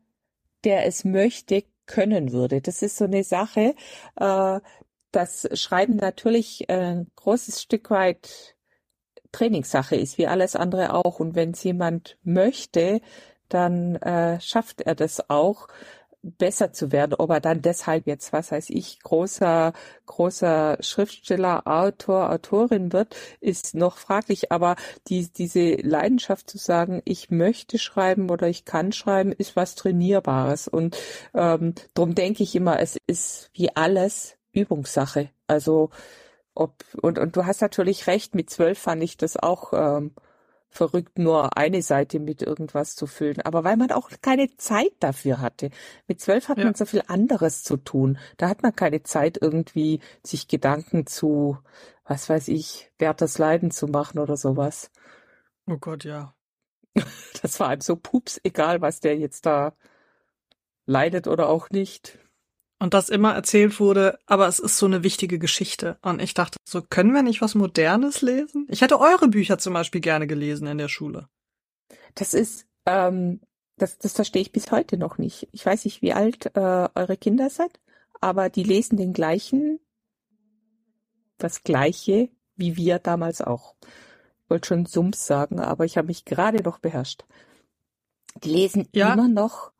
der 0.63 0.85
es 0.85 1.05
möchte, 1.05 1.63
können 1.87 2.31
würde. 2.31 2.61
Das 2.61 2.81
ist 2.81 2.97
so 2.97 3.05
eine 3.05 3.23
Sache. 3.23 3.75
Äh, 4.15 4.59
das 5.11 5.47
Schreiben 5.53 5.97
natürlich 5.97 6.69
ein 6.69 7.07
großes 7.15 7.61
Stück 7.61 7.89
weit 7.89 8.55
Trainingssache 9.31 9.95
ist, 9.95 10.17
wie 10.17 10.27
alles 10.27 10.55
andere 10.55 10.93
auch. 10.93 11.19
Und 11.19 11.35
wenn 11.35 11.51
es 11.51 11.63
jemand 11.63 12.17
möchte, 12.23 13.01
dann 13.49 13.95
äh, 13.97 14.39
schafft 14.41 14.81
er 14.81 14.95
das 14.95 15.29
auch 15.29 15.67
besser 16.23 16.71
zu 16.71 16.91
werden. 16.91 17.15
Ob 17.15 17.31
er 17.31 17.39
dann 17.39 17.61
deshalb 17.61 18.05
jetzt, 18.07 18.31
was 18.31 18.51
weiß 18.51 18.69
ich, 18.69 18.99
großer, 18.99 19.73
großer 20.05 20.77
Schriftsteller, 20.79 21.65
Autor, 21.65 22.29
Autorin 22.31 22.93
wird, 22.93 23.15
ist 23.39 23.73
noch 23.73 23.97
fraglich. 23.97 24.51
Aber 24.51 24.75
die, 25.07 25.31
diese 25.31 25.75
Leidenschaft 25.75 26.49
zu 26.49 26.57
sagen, 26.57 27.01
ich 27.05 27.31
möchte 27.31 27.79
schreiben 27.79 28.29
oder 28.29 28.47
ich 28.47 28.65
kann 28.65 28.91
schreiben, 28.91 29.31
ist 29.31 29.55
was 29.55 29.75
Trainierbares. 29.75 30.67
Und 30.67 30.97
ähm, 31.33 31.73
darum 31.93 32.15
denke 32.15 32.43
ich 32.43 32.55
immer, 32.55 32.79
es 32.79 32.97
ist 33.07 33.49
wie 33.53 33.75
alles 33.75 34.37
Übungssache. 34.51 35.29
Also 35.47 35.89
ob, 36.53 36.83
und, 37.01 37.17
und 37.19 37.35
du 37.35 37.45
hast 37.45 37.61
natürlich 37.61 38.07
recht, 38.07 38.35
mit 38.35 38.49
zwölf 38.49 38.77
fand 38.77 39.01
ich 39.03 39.17
das 39.17 39.37
auch 39.37 39.73
ähm, 39.73 40.13
verrückt, 40.71 41.19
nur 41.19 41.57
eine 41.57 41.81
Seite 41.81 42.19
mit 42.19 42.41
irgendwas 42.41 42.95
zu 42.95 43.05
füllen. 43.05 43.41
Aber 43.41 43.63
weil 43.63 43.77
man 43.77 43.91
auch 43.91 44.09
keine 44.21 44.55
Zeit 44.57 44.93
dafür 44.99 45.39
hatte. 45.39 45.69
Mit 46.07 46.21
zwölf 46.21 46.49
hat 46.49 46.57
ja. 46.57 46.65
man 46.65 46.73
so 46.73 46.85
viel 46.85 47.03
anderes 47.07 47.63
zu 47.63 47.77
tun. 47.77 48.17
Da 48.37 48.49
hat 48.49 48.63
man 48.63 48.75
keine 48.75 49.03
Zeit, 49.03 49.37
irgendwie 49.39 49.99
sich 50.23 50.47
Gedanken 50.47 51.05
zu, 51.05 51.57
was 52.05 52.29
weiß 52.29 52.47
ich, 52.47 52.91
Werthers 52.97 53.37
Leiden 53.37 53.71
zu 53.71 53.87
machen 53.87 54.19
oder 54.19 54.37
sowas. 54.37 54.91
Oh 55.67 55.77
Gott, 55.77 56.03
ja. 56.03 56.33
Das 57.41 57.59
war 57.59 57.69
einem 57.69 57.81
so 57.81 57.95
pups, 57.95 58.39
egal 58.43 58.81
was 58.81 58.99
der 58.99 59.17
jetzt 59.17 59.47
da 59.47 59.73
leidet 60.85 61.27
oder 61.27 61.49
auch 61.49 61.71
nicht 61.71 62.19
und 62.81 62.95
das 62.95 63.09
immer 63.09 63.35
erzählt 63.35 63.79
wurde, 63.79 64.17
aber 64.25 64.47
es 64.47 64.57
ist 64.57 64.79
so 64.79 64.87
eine 64.87 65.03
wichtige 65.03 65.37
Geschichte. 65.37 65.99
Und 66.01 66.19
ich 66.19 66.33
dachte, 66.33 66.57
so 66.67 66.81
können 66.81 67.13
wir 67.13 67.21
nicht 67.21 67.39
was 67.39 67.53
Modernes 67.53 68.23
lesen? 68.23 68.65
Ich 68.71 68.81
hätte 68.81 68.99
eure 68.99 69.27
Bücher 69.27 69.59
zum 69.59 69.73
Beispiel 69.73 70.01
gerne 70.01 70.25
gelesen 70.25 70.65
in 70.65 70.79
der 70.79 70.87
Schule. 70.87 71.29
Das 72.15 72.33
ist, 72.33 72.65
ähm, 72.87 73.39
das, 73.77 73.99
das 73.99 74.13
verstehe 74.13 74.41
ich 74.41 74.51
bis 74.51 74.71
heute 74.71 74.97
noch 74.97 75.19
nicht. 75.19 75.47
Ich 75.51 75.63
weiß 75.63 75.85
nicht, 75.85 76.01
wie 76.01 76.13
alt 76.13 76.55
äh, 76.55 76.89
eure 76.95 77.17
Kinder 77.17 77.51
seid, 77.51 77.79
aber 78.19 78.49
die 78.49 78.63
lesen 78.63 78.97
den 78.97 79.13
gleichen, 79.13 79.79
das 81.37 81.61
gleiche 81.61 82.29
wie 82.55 82.77
wir 82.77 82.97
damals 82.97 83.41
auch. 83.41 83.75
Ich 84.43 84.49
wollte 84.49 84.69
schon 84.69 84.87
Sums 84.87 85.27
sagen, 85.27 85.59
aber 85.59 85.85
ich 85.85 85.97
habe 85.97 86.07
mich 86.07 86.25
gerade 86.25 86.63
noch 86.63 86.79
beherrscht. 86.79 87.25
Die 88.43 88.49
lesen 88.49 88.89
ja. 88.91 89.13
immer 89.13 89.27
noch 89.27 89.71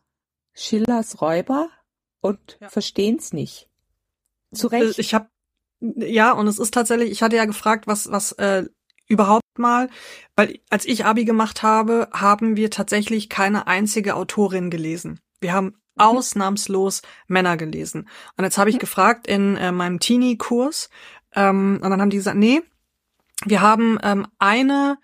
Schillers 0.53 1.19
Räuber 1.19 1.67
und 2.21 2.57
ja. 2.61 2.69
verstehen 2.69 3.17
es 3.17 3.33
nicht. 3.33 3.67
Zu 4.53 4.69
äh, 4.69 4.77
Recht. 4.77 4.99
Ich 4.99 5.13
habe 5.13 5.27
ja, 5.81 6.31
und 6.31 6.47
es 6.47 6.59
ist 6.59 6.73
tatsächlich, 6.73 7.09
ich 7.11 7.23
hatte 7.23 7.35
ja 7.35 7.45
gefragt, 7.45 7.87
was, 7.87 8.11
was 8.11 8.33
äh, 8.33 8.65
überhaupt 9.07 9.57
mal, 9.57 9.89
weil 10.35 10.59
als 10.69 10.85
ich 10.85 11.05
Abi 11.05 11.25
gemacht 11.25 11.63
habe, 11.63 12.07
haben 12.13 12.55
wir 12.55 12.69
tatsächlich 12.69 13.29
keine 13.29 13.65
einzige 13.65 14.15
Autorin 14.15 14.69
gelesen. 14.69 15.19
Wir 15.39 15.53
haben 15.53 15.65
mhm. 15.65 15.73
ausnahmslos 15.97 17.01
Männer 17.27 17.57
gelesen. 17.57 18.07
Und 18.37 18.43
jetzt 18.43 18.59
habe 18.59 18.69
ich 18.69 18.75
mhm. 18.75 18.81
gefragt 18.81 19.27
in 19.27 19.57
äh, 19.57 19.71
meinem 19.71 19.99
Teenie-Kurs, 19.99 20.89
ähm, 21.35 21.79
und 21.81 21.89
dann 21.89 22.01
haben 22.01 22.09
die 22.09 22.17
gesagt, 22.17 22.37
nee, 22.37 22.61
wir 23.45 23.61
haben 23.61 23.97
ähm, 24.03 24.27
eine, 24.37 24.97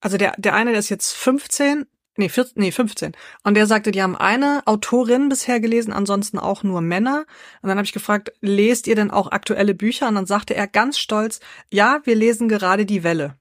also 0.00 0.16
der, 0.16 0.34
der 0.36 0.54
eine, 0.54 0.70
der 0.70 0.80
ist 0.80 0.88
jetzt 0.88 1.12
15, 1.12 1.86
nee, 2.16 2.28
14, 2.28 2.54
nee, 2.56 2.72
15. 2.72 3.12
Und 3.42 3.54
der 3.54 3.66
sagte, 3.66 3.90
die 3.90 4.02
haben 4.02 4.16
eine 4.16 4.62
Autorin 4.66 5.28
bisher 5.28 5.60
gelesen, 5.60 5.92
ansonsten 5.92 6.38
auch 6.38 6.62
nur 6.62 6.80
Männer. 6.80 7.26
Und 7.62 7.68
dann 7.68 7.78
habe 7.78 7.86
ich 7.86 7.92
gefragt, 7.92 8.32
lest 8.40 8.86
ihr 8.86 8.96
denn 8.96 9.10
auch 9.10 9.30
aktuelle 9.30 9.74
Bücher? 9.74 10.08
Und 10.08 10.14
dann 10.14 10.26
sagte 10.26 10.54
er 10.54 10.66
ganz 10.66 10.98
stolz, 10.98 11.40
ja, 11.70 12.00
wir 12.04 12.14
lesen 12.14 12.48
gerade 12.48 12.86
die 12.86 13.02
Welle. 13.02 13.36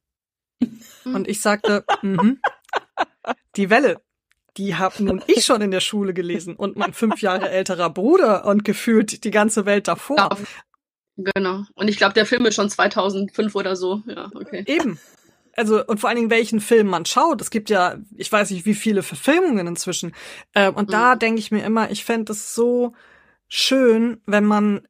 Und 1.04 1.28
ich 1.28 1.42
sagte, 1.42 1.84
mhm. 2.02 2.40
Die 3.56 3.70
Welle, 3.70 4.02
die 4.58 4.76
habe 4.76 5.04
nun 5.04 5.24
ich 5.28 5.46
schon 5.46 5.62
in 5.62 5.72
der 5.72 5.80
Schule 5.80 6.14
gelesen 6.14 6.56
und 6.56 6.76
mein 6.76 6.94
fünf 6.94 7.22
Jahre 7.22 7.50
älterer 7.50 7.90
Bruder 7.90 8.46
und 8.46 8.66
gefühlt 8.66 9.24
die 9.24 9.32
ganze 9.32 9.66
Welt 9.66 9.88
davor. 9.88 10.38
Genau. 11.16 11.64
Und 11.76 11.88
ich 11.88 11.98
glaube, 11.98 12.14
der 12.14 12.26
Film 12.26 12.46
ist 12.46 12.56
schon 12.56 12.70
2005 12.70 13.56
oder 13.56 13.76
so. 13.76 14.02
Ja, 14.08 14.32
okay. 14.34 14.64
Eben 14.68 15.00
also 15.56 15.86
und 15.86 16.00
vor 16.00 16.10
allen 16.10 16.18
Dingen 16.18 16.30
welchen 16.30 16.60
Film 16.60 16.88
man 16.88 17.06
schaut. 17.06 17.42
Es 17.42 17.52
gibt 17.52 17.70
ja, 17.70 17.98
ich 18.16 18.32
weiß 18.32 18.52
nicht, 18.52 18.66
wie 18.66 18.74
viele 18.74 19.04
Verfilmungen 19.04 19.68
inzwischen. 19.68 20.14
Äh, 20.54 20.70
und 20.70 20.90
mhm. 20.90 20.92
da 20.92 21.16
denke 21.16 21.40
ich 21.40 21.52
mir 21.52 21.64
immer, 21.64 21.92
ich 21.92 22.06
fände 22.06 22.32
es 22.32 22.56
so 22.56 22.94
schön, 23.48 24.22
wenn 24.26 24.46
man 24.46 24.88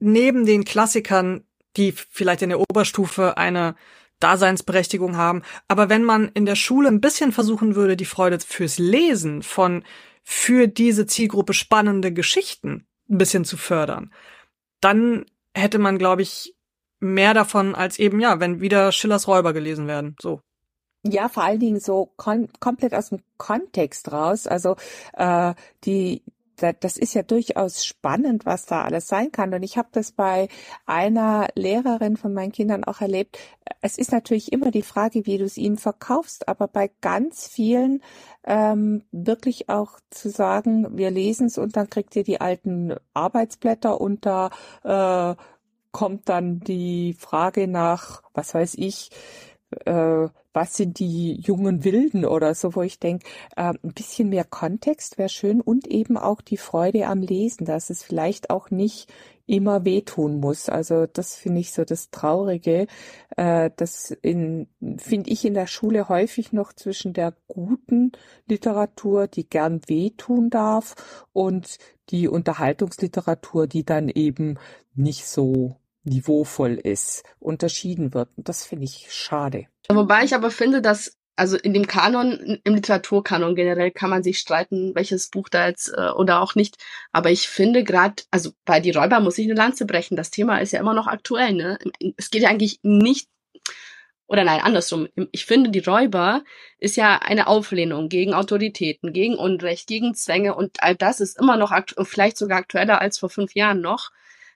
neben 0.00 0.44
den 0.46 0.64
Klassikern, 0.64 1.44
die 1.76 1.92
vielleicht 1.92 2.42
in 2.42 2.50
der 2.50 2.60
Oberstufe 2.60 3.36
eine 3.36 3.76
Daseinsberechtigung 4.18 5.16
haben, 5.16 5.42
aber 5.68 5.88
wenn 5.88 6.04
man 6.04 6.28
in 6.34 6.46
der 6.46 6.54
Schule 6.54 6.88
ein 6.88 7.00
bisschen 7.00 7.32
versuchen 7.32 7.74
würde, 7.74 7.96
die 7.96 8.04
Freude 8.04 8.38
fürs 8.38 8.78
Lesen 8.78 9.42
von 9.42 9.84
für 10.22 10.68
diese 10.68 11.06
Zielgruppe 11.06 11.54
spannende 11.54 12.12
Geschichten 12.12 12.86
ein 13.08 13.18
bisschen 13.18 13.44
zu 13.44 13.56
fördern, 13.56 14.12
dann 14.80 15.26
hätte 15.54 15.78
man, 15.78 15.98
glaube 15.98 16.22
ich, 16.22 16.54
mehr 17.02 17.34
davon 17.34 17.74
als 17.74 17.98
eben, 17.98 18.20
ja, 18.20 18.40
wenn 18.40 18.60
wieder 18.60 18.92
Schillers 18.92 19.28
Räuber 19.28 19.52
gelesen 19.52 19.86
werden. 19.86 20.16
So. 20.20 20.40
Ja, 21.04 21.28
vor 21.28 21.42
allen 21.42 21.58
Dingen 21.58 21.80
so 21.80 22.12
kom 22.16 22.48
komplett 22.60 22.94
aus 22.94 23.08
dem 23.08 23.20
Kontext 23.36 24.12
raus. 24.12 24.46
Also 24.46 24.76
äh, 25.14 25.54
die 25.84 26.22
das 26.80 26.96
ist 26.96 27.14
ja 27.14 27.22
durchaus 27.22 27.84
spannend, 27.84 28.46
was 28.46 28.66
da 28.66 28.82
alles 28.82 29.08
sein 29.08 29.32
kann. 29.32 29.52
Und 29.52 29.62
ich 29.64 29.76
habe 29.76 29.88
das 29.90 30.12
bei 30.12 30.48
einer 30.86 31.48
Lehrerin 31.56 32.16
von 32.16 32.32
meinen 32.32 32.52
Kindern 32.52 32.84
auch 32.84 33.00
erlebt. 33.00 33.38
Es 33.80 33.98
ist 33.98 34.12
natürlich 34.12 34.52
immer 34.52 34.70
die 34.70 34.82
Frage, 34.82 35.26
wie 35.26 35.38
du 35.38 35.44
es 35.44 35.56
ihnen 35.56 35.76
verkaufst, 35.76 36.46
aber 36.46 36.68
bei 36.68 36.90
ganz 37.00 37.48
vielen 37.48 38.00
ähm, 38.44 39.02
wirklich 39.10 39.68
auch 39.68 39.98
zu 40.10 40.30
sagen, 40.30 40.96
wir 40.96 41.10
lesen 41.10 41.46
es 41.46 41.58
und 41.58 41.76
dann 41.76 41.90
kriegt 41.90 42.14
ihr 42.14 42.24
die 42.24 42.40
alten 42.40 42.94
Arbeitsblätter 43.14 44.00
unter 44.00 44.50
äh, 44.84 45.34
kommt 45.92 46.28
dann 46.28 46.60
die 46.60 47.14
Frage 47.18 47.68
nach, 47.68 48.22
was 48.34 48.54
weiß 48.54 48.74
ich, 48.78 49.10
äh, 49.84 50.28
was 50.54 50.76
sind 50.76 50.98
die 50.98 51.34
jungen 51.40 51.84
Wilden 51.84 52.24
oder 52.26 52.54
so, 52.54 52.74
wo 52.74 52.82
ich 52.82 52.98
denke, 52.98 53.26
äh, 53.56 53.72
ein 53.82 53.92
bisschen 53.94 54.28
mehr 54.28 54.44
Kontext 54.44 55.16
wäre 55.18 55.28
schön 55.28 55.60
und 55.60 55.86
eben 55.86 56.18
auch 56.18 56.40
die 56.42 56.58
Freude 56.58 57.06
am 57.06 57.22
Lesen, 57.22 57.64
dass 57.64 57.90
es 57.90 58.02
vielleicht 58.02 58.50
auch 58.50 58.70
nicht 58.70 59.10
immer 59.46 59.84
wehtun 59.84 60.40
muss. 60.40 60.68
Also 60.68 61.06
das 61.06 61.34
finde 61.34 61.60
ich 61.60 61.72
so 61.72 61.84
das 61.84 62.10
Traurige. 62.10 62.86
Äh, 63.36 63.70
das 63.76 64.16
finde 64.20 65.30
ich 65.30 65.44
in 65.44 65.54
der 65.54 65.66
Schule 65.66 66.08
häufig 66.08 66.52
noch 66.52 66.72
zwischen 66.72 67.12
der 67.12 67.34
guten 67.48 68.12
Literatur, 68.46 69.26
die 69.26 69.48
gern 69.48 69.80
wehtun 69.86 70.50
darf, 70.50 71.24
und 71.32 71.78
die 72.10 72.28
Unterhaltungsliteratur, 72.28 73.66
die 73.66 73.84
dann 73.84 74.08
eben 74.08 74.58
nicht 74.94 75.26
so 75.26 75.76
niveauvoll 76.04 76.74
ist, 76.74 77.24
unterschieden 77.38 78.14
wird. 78.14 78.28
Und 78.36 78.48
das 78.48 78.64
finde 78.64 78.84
ich 78.84 79.08
schade. 79.10 79.66
Wobei 79.88 80.24
ich 80.24 80.34
aber 80.34 80.50
finde, 80.50 80.82
dass 80.82 81.16
also 81.34 81.56
in 81.56 81.72
dem 81.72 81.86
Kanon, 81.86 82.60
im 82.62 82.74
Literaturkanon 82.74 83.54
generell 83.54 83.90
kann 83.90 84.10
man 84.10 84.22
sich 84.22 84.38
streiten, 84.38 84.94
welches 84.94 85.30
Buch 85.30 85.48
da 85.48 85.66
jetzt 85.66 85.88
äh, 85.88 86.10
oder 86.10 86.42
auch 86.42 86.54
nicht. 86.54 86.76
Aber 87.10 87.30
ich 87.30 87.48
finde 87.48 87.84
gerade, 87.84 88.22
also 88.30 88.50
bei 88.64 88.80
die 88.80 88.90
Räuber 88.90 89.20
muss 89.20 89.38
ich 89.38 89.46
eine 89.46 89.54
Lanze 89.54 89.86
brechen. 89.86 90.16
Das 90.16 90.30
Thema 90.30 90.58
ist 90.58 90.72
ja 90.72 90.80
immer 90.80 90.94
noch 90.94 91.06
aktuell. 91.06 91.54
Ne? 91.54 91.78
Es 92.16 92.30
geht 92.30 92.42
ja 92.42 92.50
eigentlich 92.50 92.80
nicht 92.82 93.28
oder 94.32 94.44
nein, 94.44 94.60
andersrum. 94.60 95.08
Ich 95.30 95.44
finde, 95.44 95.70
die 95.70 95.80
Räuber 95.80 96.42
ist 96.78 96.96
ja 96.96 97.18
eine 97.18 97.48
Auflehnung 97.48 98.08
gegen 98.08 98.32
Autoritäten, 98.32 99.12
gegen 99.12 99.34
Unrecht, 99.34 99.86
gegen 99.86 100.14
Zwänge 100.14 100.54
und 100.54 100.82
all 100.82 100.96
das 100.96 101.20
ist 101.20 101.38
immer 101.38 101.58
noch 101.58 101.72
vielleicht 102.04 102.38
sogar 102.38 102.58
aktueller 102.58 103.00
als 103.00 103.18
vor 103.18 103.28
fünf 103.28 103.54
Jahren 103.54 103.82
noch. 103.82 104.10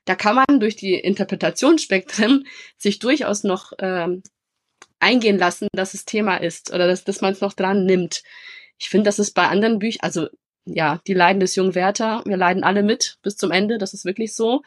Da 0.07 0.15
kann 0.15 0.35
man 0.35 0.61
durch 0.61 0.77
die 0.77 0.93
Interpretationsspektren 0.93 2.47
sich 2.77 2.99
durchaus 2.99 3.43
noch 3.43 3.73
ähm, 3.79 4.23
eingehen 4.99 5.37
lassen, 5.37 5.67
dass 5.73 5.93
es 5.93 6.05
Thema 6.05 6.37
ist 6.37 6.73
oder 6.73 6.87
dass, 6.87 7.03
dass 7.03 7.21
man 7.21 7.33
es 7.33 7.41
noch 7.41 7.53
dran 7.53 7.85
nimmt. 7.85 8.23
Ich 8.79 8.89
finde, 8.89 9.05
das 9.05 9.19
ist 9.19 9.33
bei 9.33 9.47
anderen 9.47 9.79
Büchern, 9.79 9.99
also 10.01 10.27
ja, 10.65 11.01
die 11.07 11.13
Leiden 11.13 11.41
des 11.41 11.55
jungen 11.55 11.75
Werther, 11.75 12.23
wir 12.25 12.37
leiden 12.37 12.63
alle 12.63 12.83
mit 12.83 13.17
bis 13.21 13.35
zum 13.35 13.51
Ende, 13.51 13.77
das 13.77 13.93
ist 13.93 14.05
wirklich 14.05 14.33
so. 14.33 14.61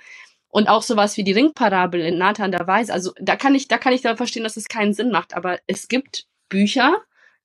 Und 0.48 0.68
auch 0.68 0.82
sowas 0.82 1.16
wie 1.16 1.24
die 1.24 1.32
Ringparabel 1.32 2.00
in 2.00 2.18
Nathan 2.18 2.52
der 2.52 2.66
Weise, 2.66 2.92
also 2.92 3.12
da 3.18 3.36
kann 3.36 3.54
ich, 3.54 3.66
da 3.68 3.78
kann 3.78 3.94
ich 3.94 4.02
da 4.02 4.16
verstehen, 4.16 4.44
dass 4.44 4.56
es 4.56 4.68
keinen 4.68 4.92
Sinn 4.92 5.10
macht, 5.10 5.34
aber 5.34 5.58
es 5.66 5.88
gibt 5.88 6.26
Bücher, 6.48 6.98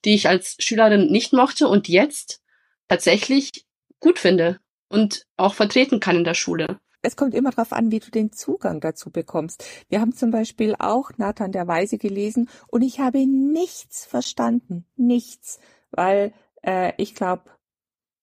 die 0.04 0.16
ich 0.16 0.28
als 0.28 0.58
Schülerin 0.60 1.12
nicht 1.12 1.32
mochte 1.32 1.68
und 1.70 1.88
jetzt 1.88 2.42
tatsächlich 2.90 3.66
gut 4.00 4.20
finde 4.20 4.60
und 4.90 5.26
auch 5.38 5.54
vertreten 5.54 6.00
kann 6.00 6.18
in 6.18 6.24
der 6.24 6.34
Schule 6.34 6.80
es 7.06 7.16
kommt 7.16 7.36
immer 7.36 7.52
darauf 7.52 7.72
an, 7.72 7.92
wie 7.92 8.00
du 8.00 8.10
den 8.10 8.32
Zugang 8.32 8.80
dazu 8.80 9.12
bekommst. 9.12 9.64
Wir 9.90 10.02
haben 10.02 10.14
zum 10.16 10.32
Beispiel 10.32 10.76
auch 10.80 11.12
Nathan 11.18 11.52
der 11.52 11.68
Weise 11.68 11.98
gelesen 11.98 12.50
und 12.68 12.82
ich 12.82 13.00
habe 13.00 13.26
nichts 13.26 14.06
verstanden. 14.06 14.86
Nichts. 14.96 15.60
Weil 15.92 16.34
äh, 16.64 16.94
ich 16.98 17.16
glaube, 17.16 17.44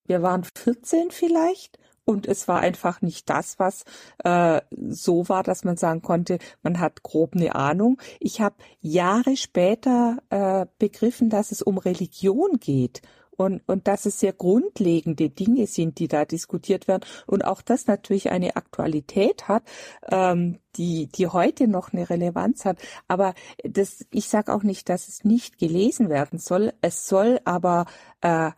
wir 0.04 0.22
waren 0.22 0.44
14 0.44 1.10
vielleicht 1.10 1.78
und 2.04 2.26
es 2.26 2.48
war 2.48 2.60
einfach 2.60 3.00
nicht 3.02 3.30
das, 3.30 3.58
was 3.58 3.84
äh, 4.24 4.60
so 4.88 5.28
war, 5.28 5.44
dass 5.44 5.64
man 5.64 5.76
sagen 5.76 6.02
konnte, 6.02 6.38
man 6.62 6.80
hat 6.80 7.04
grob 7.04 7.34
eine 7.34 7.54
Ahnung. 7.54 8.00
Ich 8.18 8.40
habe 8.40 8.56
Jahre 8.80 9.36
später 9.36 10.18
äh, 10.30 10.66
begriffen, 10.78 11.30
dass 11.30 11.52
es 11.52 11.62
um 11.62 11.78
Religion 11.78 12.58
geht 12.58 13.02
und, 13.36 13.62
und 13.66 13.88
dass 13.88 14.06
es 14.06 14.20
sehr 14.20 14.32
grundlegende 14.32 15.30
Dinge 15.30 15.66
sind, 15.66 15.98
die 15.98 16.08
da 16.08 16.24
diskutiert 16.24 16.88
werden 16.88 17.04
und 17.26 17.44
auch 17.44 17.62
das 17.62 17.86
natürlich 17.86 18.30
eine 18.30 18.56
Aktualität 18.56 19.48
hat, 19.48 19.64
ähm, 20.10 20.58
die, 20.76 21.08
die 21.08 21.28
heute 21.28 21.68
noch 21.68 21.92
eine 21.92 22.08
Relevanz 22.08 22.64
hat. 22.64 22.78
Aber 23.08 23.34
das, 23.64 24.04
ich 24.10 24.28
sage 24.28 24.52
auch 24.54 24.62
nicht, 24.62 24.88
dass 24.88 25.08
es 25.08 25.24
nicht 25.24 25.58
gelesen 25.58 26.08
werden 26.08 26.38
soll. 26.38 26.72
Es 26.80 27.08
soll 27.08 27.40
aber 27.44 27.86
äh, 28.20 28.50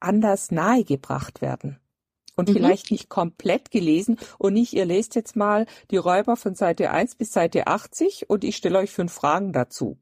anders 0.00 0.50
nahegebracht 0.50 1.40
werden 1.40 1.78
und 2.36 2.48
mhm. 2.48 2.52
vielleicht 2.52 2.90
nicht 2.90 3.08
komplett 3.08 3.70
gelesen 3.70 4.18
und 4.38 4.54
nicht, 4.54 4.72
ihr 4.72 4.86
lest 4.86 5.14
jetzt 5.16 5.34
mal 5.34 5.66
die 5.90 5.96
Räuber 5.96 6.36
von 6.36 6.54
Seite 6.54 6.90
1 6.90 7.16
bis 7.16 7.32
Seite 7.32 7.66
80 7.66 8.30
und 8.30 8.44
ich 8.44 8.56
stelle 8.56 8.78
euch 8.78 8.90
fünf 8.90 9.12
Fragen 9.12 9.52
dazu 9.52 9.98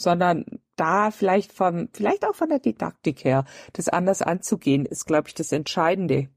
sondern 0.00 0.46
da 0.80 1.10
vielleicht 1.10 1.52
von, 1.52 1.90
vielleicht 1.92 2.24
auch 2.24 2.34
von 2.34 2.48
der 2.48 2.58
Didaktik 2.58 3.24
her, 3.24 3.44
das 3.74 3.88
anders 3.88 4.22
anzugehen, 4.22 4.86
ist, 4.86 5.06
glaube 5.06 5.28
ich, 5.28 5.34
das 5.34 5.52
Entscheidende. 5.52 6.28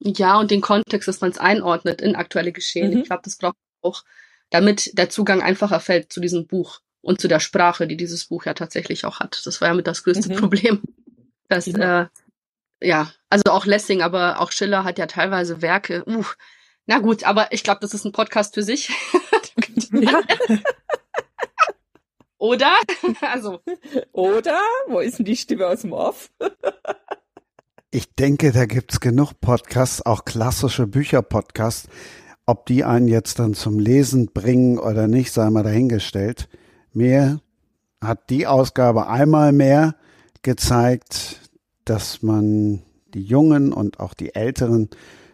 Ja, 0.00 0.38
und 0.38 0.50
den 0.50 0.60
Kontext, 0.60 1.08
dass 1.08 1.20
man 1.20 1.30
es 1.30 1.38
einordnet 1.38 2.00
in 2.00 2.16
aktuelle 2.16 2.52
Geschehen. 2.52 2.92
Mhm. 2.92 2.98
Ich 2.98 3.04
glaube, 3.04 3.22
das 3.24 3.36
braucht 3.36 3.56
auch, 3.82 4.02
damit 4.50 4.98
der 4.98 5.08
Zugang 5.08 5.40
einfacher 5.40 5.80
fällt 5.80 6.12
zu 6.12 6.20
diesem 6.20 6.46
Buch 6.46 6.80
und 7.00 7.20
zu 7.20 7.28
der 7.28 7.40
Sprache, 7.40 7.86
die 7.86 7.96
dieses 7.96 8.26
Buch 8.26 8.44
ja 8.44 8.54
tatsächlich 8.54 9.04
auch 9.04 9.20
hat. 9.20 9.40
Das 9.44 9.60
war 9.60 9.68
ja 9.68 9.74
mit 9.74 9.86
das 9.86 10.02
größte 10.02 10.32
mhm. 10.32 10.36
Problem. 10.36 10.82
Dass, 11.48 11.66
ja. 11.66 12.02
äh, 12.02 12.06
ja, 12.80 13.12
also 13.30 13.44
auch 13.52 13.66
Lessing, 13.66 14.02
aber 14.02 14.40
auch 14.40 14.50
Schiller 14.50 14.82
hat 14.84 14.98
ja 14.98 15.06
teilweise 15.06 15.62
Werke. 15.62 16.02
Uh, 16.06 16.24
na 16.86 16.98
gut, 16.98 17.24
aber 17.24 17.52
ich 17.52 17.62
glaube, 17.62 17.80
das 17.80 17.94
ist 17.94 18.04
ein 18.04 18.12
Podcast 18.12 18.54
für 18.54 18.62
sich. 18.62 18.90
ja. 19.92 20.22
Oder? 22.46 22.72
Also. 23.20 23.60
Oder? 24.12 24.60
Wo 24.86 25.00
ist 25.00 25.18
denn 25.18 25.24
die 25.24 25.36
Stimme 25.36 25.66
aus 25.66 25.80
dem 25.80 25.92
Off? 25.92 26.30
ich 27.90 28.14
denke, 28.14 28.52
da 28.52 28.66
gibt's 28.66 29.00
genug 29.00 29.40
Podcasts, 29.40 30.04
auch 30.04 30.24
klassische 30.24 30.86
Bücherpodcasts. 30.86 31.88
Ob 32.46 32.66
die 32.66 32.84
einen 32.84 33.08
jetzt 33.08 33.40
dann 33.40 33.54
zum 33.54 33.80
Lesen 33.80 34.30
bringen 34.32 34.78
oder 34.78 35.08
nicht, 35.08 35.32
sei 35.32 35.50
mal 35.50 35.64
dahingestellt. 35.64 36.48
Mir 36.92 37.40
hat 38.00 38.30
die 38.30 38.46
Ausgabe 38.46 39.08
einmal 39.08 39.50
mehr 39.50 39.96
gezeigt, 40.42 41.40
dass 41.84 42.22
man 42.22 42.82
die 43.12 43.24
Jungen 43.24 43.72
und 43.72 43.98
auch 43.98 44.14
die 44.14 44.36
Älteren 44.36 44.88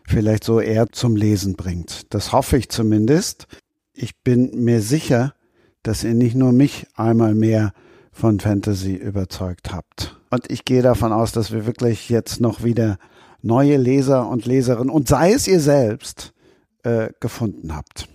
vielleicht 0.07 0.45
so 0.45 0.61
eher 0.61 0.89
zum 0.91 1.17
Lesen 1.17 1.57
bringt. 1.57 2.15
Das 2.15 2.33
hoffe 2.33 2.57
ich 2.57 2.71
zumindest. 2.71 3.49
Ich 3.93 4.23
bin 4.23 4.65
mir 4.65 4.81
sicher, 4.81 5.35
dass 5.83 6.05
ihr 6.05 6.15
nicht 6.15 6.35
nur 6.35 6.53
mich 6.53 6.87
einmal 6.97 7.35
mehr 7.35 7.73
von 8.13 8.41
Fantasy 8.41 8.95
überzeugt 8.95 9.73
habt. 9.73 10.21
Und 10.31 10.51
ich 10.51 10.65
gehe 10.65 10.83
davon 10.83 11.13
aus, 11.13 11.33
dass 11.33 11.53
wir 11.53 11.67
wirklich 11.67 12.09
jetzt 12.09 12.41
noch 12.41 12.63
wieder 12.63 12.99
neue 13.43 13.77
Leser 13.77 14.29
und 14.29 14.47
Leserinnen 14.47 14.91
und 14.91 15.09
sei 15.09 15.33
es 15.33 15.49
ihr 15.49 15.61
selbst 15.61 16.33
äh, 16.85 17.11
gefunden 17.21 17.75
habt. 17.75 18.09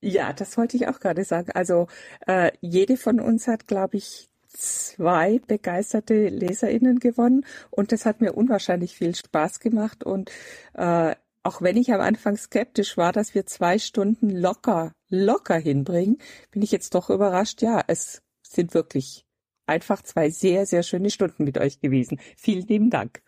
Ja, 0.00 0.32
das 0.32 0.56
wollte 0.56 0.76
ich 0.76 0.88
auch 0.88 0.98
gerade 0.98 1.24
sagen. 1.24 1.52
Also 1.54 1.86
äh, 2.26 2.50
jede 2.60 2.96
von 2.96 3.20
uns 3.20 3.46
hat, 3.46 3.66
glaube 3.66 3.98
ich, 3.98 4.28
zwei 4.48 5.40
begeisterte 5.46 6.28
LeserInnen 6.28 6.98
gewonnen 6.98 7.44
und 7.70 7.92
das 7.92 8.04
hat 8.04 8.20
mir 8.20 8.32
unwahrscheinlich 8.34 8.94
viel 8.94 9.14
Spaß 9.14 9.60
gemacht 9.60 10.04
und 10.04 10.30
äh, 10.74 11.14
auch 11.42 11.62
wenn 11.62 11.76
ich 11.76 11.92
am 11.92 12.00
Anfang 12.00 12.36
skeptisch 12.36 12.96
war, 12.96 13.12
dass 13.12 13.34
wir 13.34 13.46
zwei 13.46 13.78
Stunden 13.78 14.30
locker, 14.30 14.92
locker 15.12 15.56
hinbringen, 15.56 16.18
bin 16.50 16.62
ich 16.62 16.72
jetzt 16.72 16.94
doch 16.94 17.10
überrascht. 17.10 17.62
Ja, 17.62 17.84
es 17.86 18.22
sind 18.42 18.74
wirklich 18.74 19.24
einfach 19.66 20.02
zwei 20.02 20.30
sehr, 20.30 20.66
sehr 20.66 20.82
schöne 20.82 21.10
Stunden 21.10 21.44
mit 21.44 21.58
euch 21.58 21.80
gewesen. 21.80 22.20
Vielen 22.36 22.66
lieben 22.66 22.90
Dank. 22.90 23.22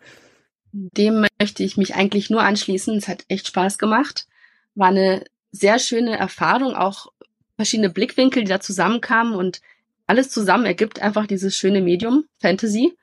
Dem 0.71 1.25
möchte 1.39 1.63
ich 1.63 1.77
mich 1.77 1.95
eigentlich 1.95 2.29
nur 2.29 2.41
anschließen. 2.41 2.97
Es 2.97 3.07
hat 3.07 3.23
echt 3.29 3.47
Spaß 3.47 3.77
gemacht. 3.77 4.27
War 4.73 4.89
eine 4.89 5.23
sehr 5.51 5.79
schöne 5.79 6.17
Erfahrung, 6.17 6.75
auch 6.75 7.07
verschiedene 7.55 7.89
Blickwinkel, 7.89 8.43
die 8.43 8.49
da 8.49 8.59
zusammenkamen 8.59 9.35
und 9.35 9.61
alles 10.07 10.29
zusammen 10.29 10.65
ergibt 10.65 11.01
einfach 11.01 11.25
dieses 11.25 11.55
schöne 11.55 11.81
Medium 11.81 12.25
Fantasy. 12.39 12.95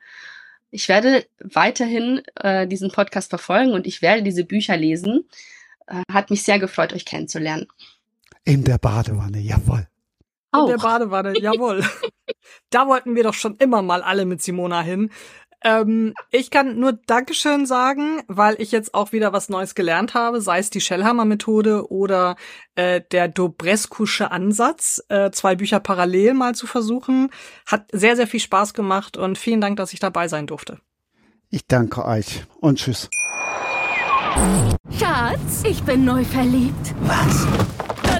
Ich 0.71 0.87
werde 0.87 1.25
weiterhin 1.39 2.21
äh, 2.35 2.67
diesen 2.67 2.91
Podcast 2.91 3.29
verfolgen 3.29 3.73
und 3.73 3.85
ich 3.85 4.01
werde 4.01 4.23
diese 4.23 4.45
Bücher 4.45 4.77
lesen. 4.77 5.27
Äh, 5.87 6.01
hat 6.11 6.29
mich 6.29 6.43
sehr 6.43 6.59
gefreut, 6.59 6.93
euch 6.93 7.05
kennenzulernen. 7.05 7.67
In 8.45 8.63
der 8.63 8.77
Badewanne, 8.77 9.39
jawohl. 9.39 9.87
In 10.55 10.67
der 10.67 10.77
Badewanne, 10.77 11.39
jawohl. 11.39 11.83
da 12.69 12.87
wollten 12.87 13.15
wir 13.15 13.23
doch 13.23 13.33
schon 13.33 13.55
immer 13.55 13.81
mal 13.81 14.01
alle 14.01 14.25
mit 14.25 14.41
Simona 14.41 14.81
hin. 14.81 15.09
Ähm, 15.63 16.13
ich 16.29 16.51
kann 16.51 16.77
nur 16.77 16.93
Dankeschön 16.93 17.65
sagen, 17.65 18.21
weil 18.27 18.55
ich 18.59 18.71
jetzt 18.71 18.93
auch 18.93 19.13
wieder 19.13 19.31
was 19.31 19.47
Neues 19.47 19.75
gelernt 19.75 20.13
habe, 20.13 20.41
sei 20.41 20.59
es 20.59 20.69
die 20.69 20.81
Shellhammer-Methode 20.81 21.89
oder 21.89 22.35
äh, 22.75 23.01
der 23.11 23.29
Dobreskusche 23.29 24.31
Ansatz, 24.31 25.01
äh, 25.07 25.31
zwei 25.31 25.55
Bücher 25.55 25.79
parallel 25.79 26.33
mal 26.33 26.53
zu 26.53 26.67
versuchen. 26.67 27.29
Hat 27.65 27.85
sehr, 27.93 28.17
sehr 28.17 28.27
viel 28.27 28.41
Spaß 28.41 28.73
gemacht 28.73 29.15
und 29.15 29.37
vielen 29.37 29.61
Dank, 29.61 29.77
dass 29.77 29.93
ich 29.93 29.99
dabei 29.99 30.27
sein 30.27 30.47
durfte. 30.47 30.79
Ich 31.49 31.65
danke 31.67 32.03
euch 32.03 32.43
und 32.59 32.79
tschüss. 32.79 33.09
Schatz, 34.99 35.63
ich 35.63 35.81
bin 35.83 36.03
neu 36.03 36.25
verliebt. 36.25 36.93
Was? 37.03 37.47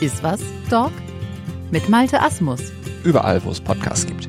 Iswas 0.00 0.40
Dog 0.70 0.92
mit 1.70 1.88
Malte 1.88 2.20
Asmus. 2.20 2.60
Überall, 3.04 3.42
wo 3.44 3.50
es 3.50 3.60
Podcasts 3.60 4.06
gibt. 4.06 4.28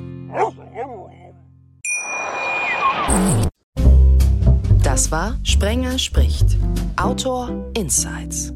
Das 4.84 5.12
war 5.12 5.36
Sprenger 5.44 6.00
spricht. 6.00 6.58
Autor 6.96 7.52
Insights. 7.76 8.54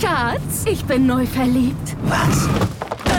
Schatz, 0.00 0.64
ich 0.66 0.84
bin 0.84 1.06
neu 1.06 1.26
verliebt. 1.26 1.96
Was? 2.04 2.48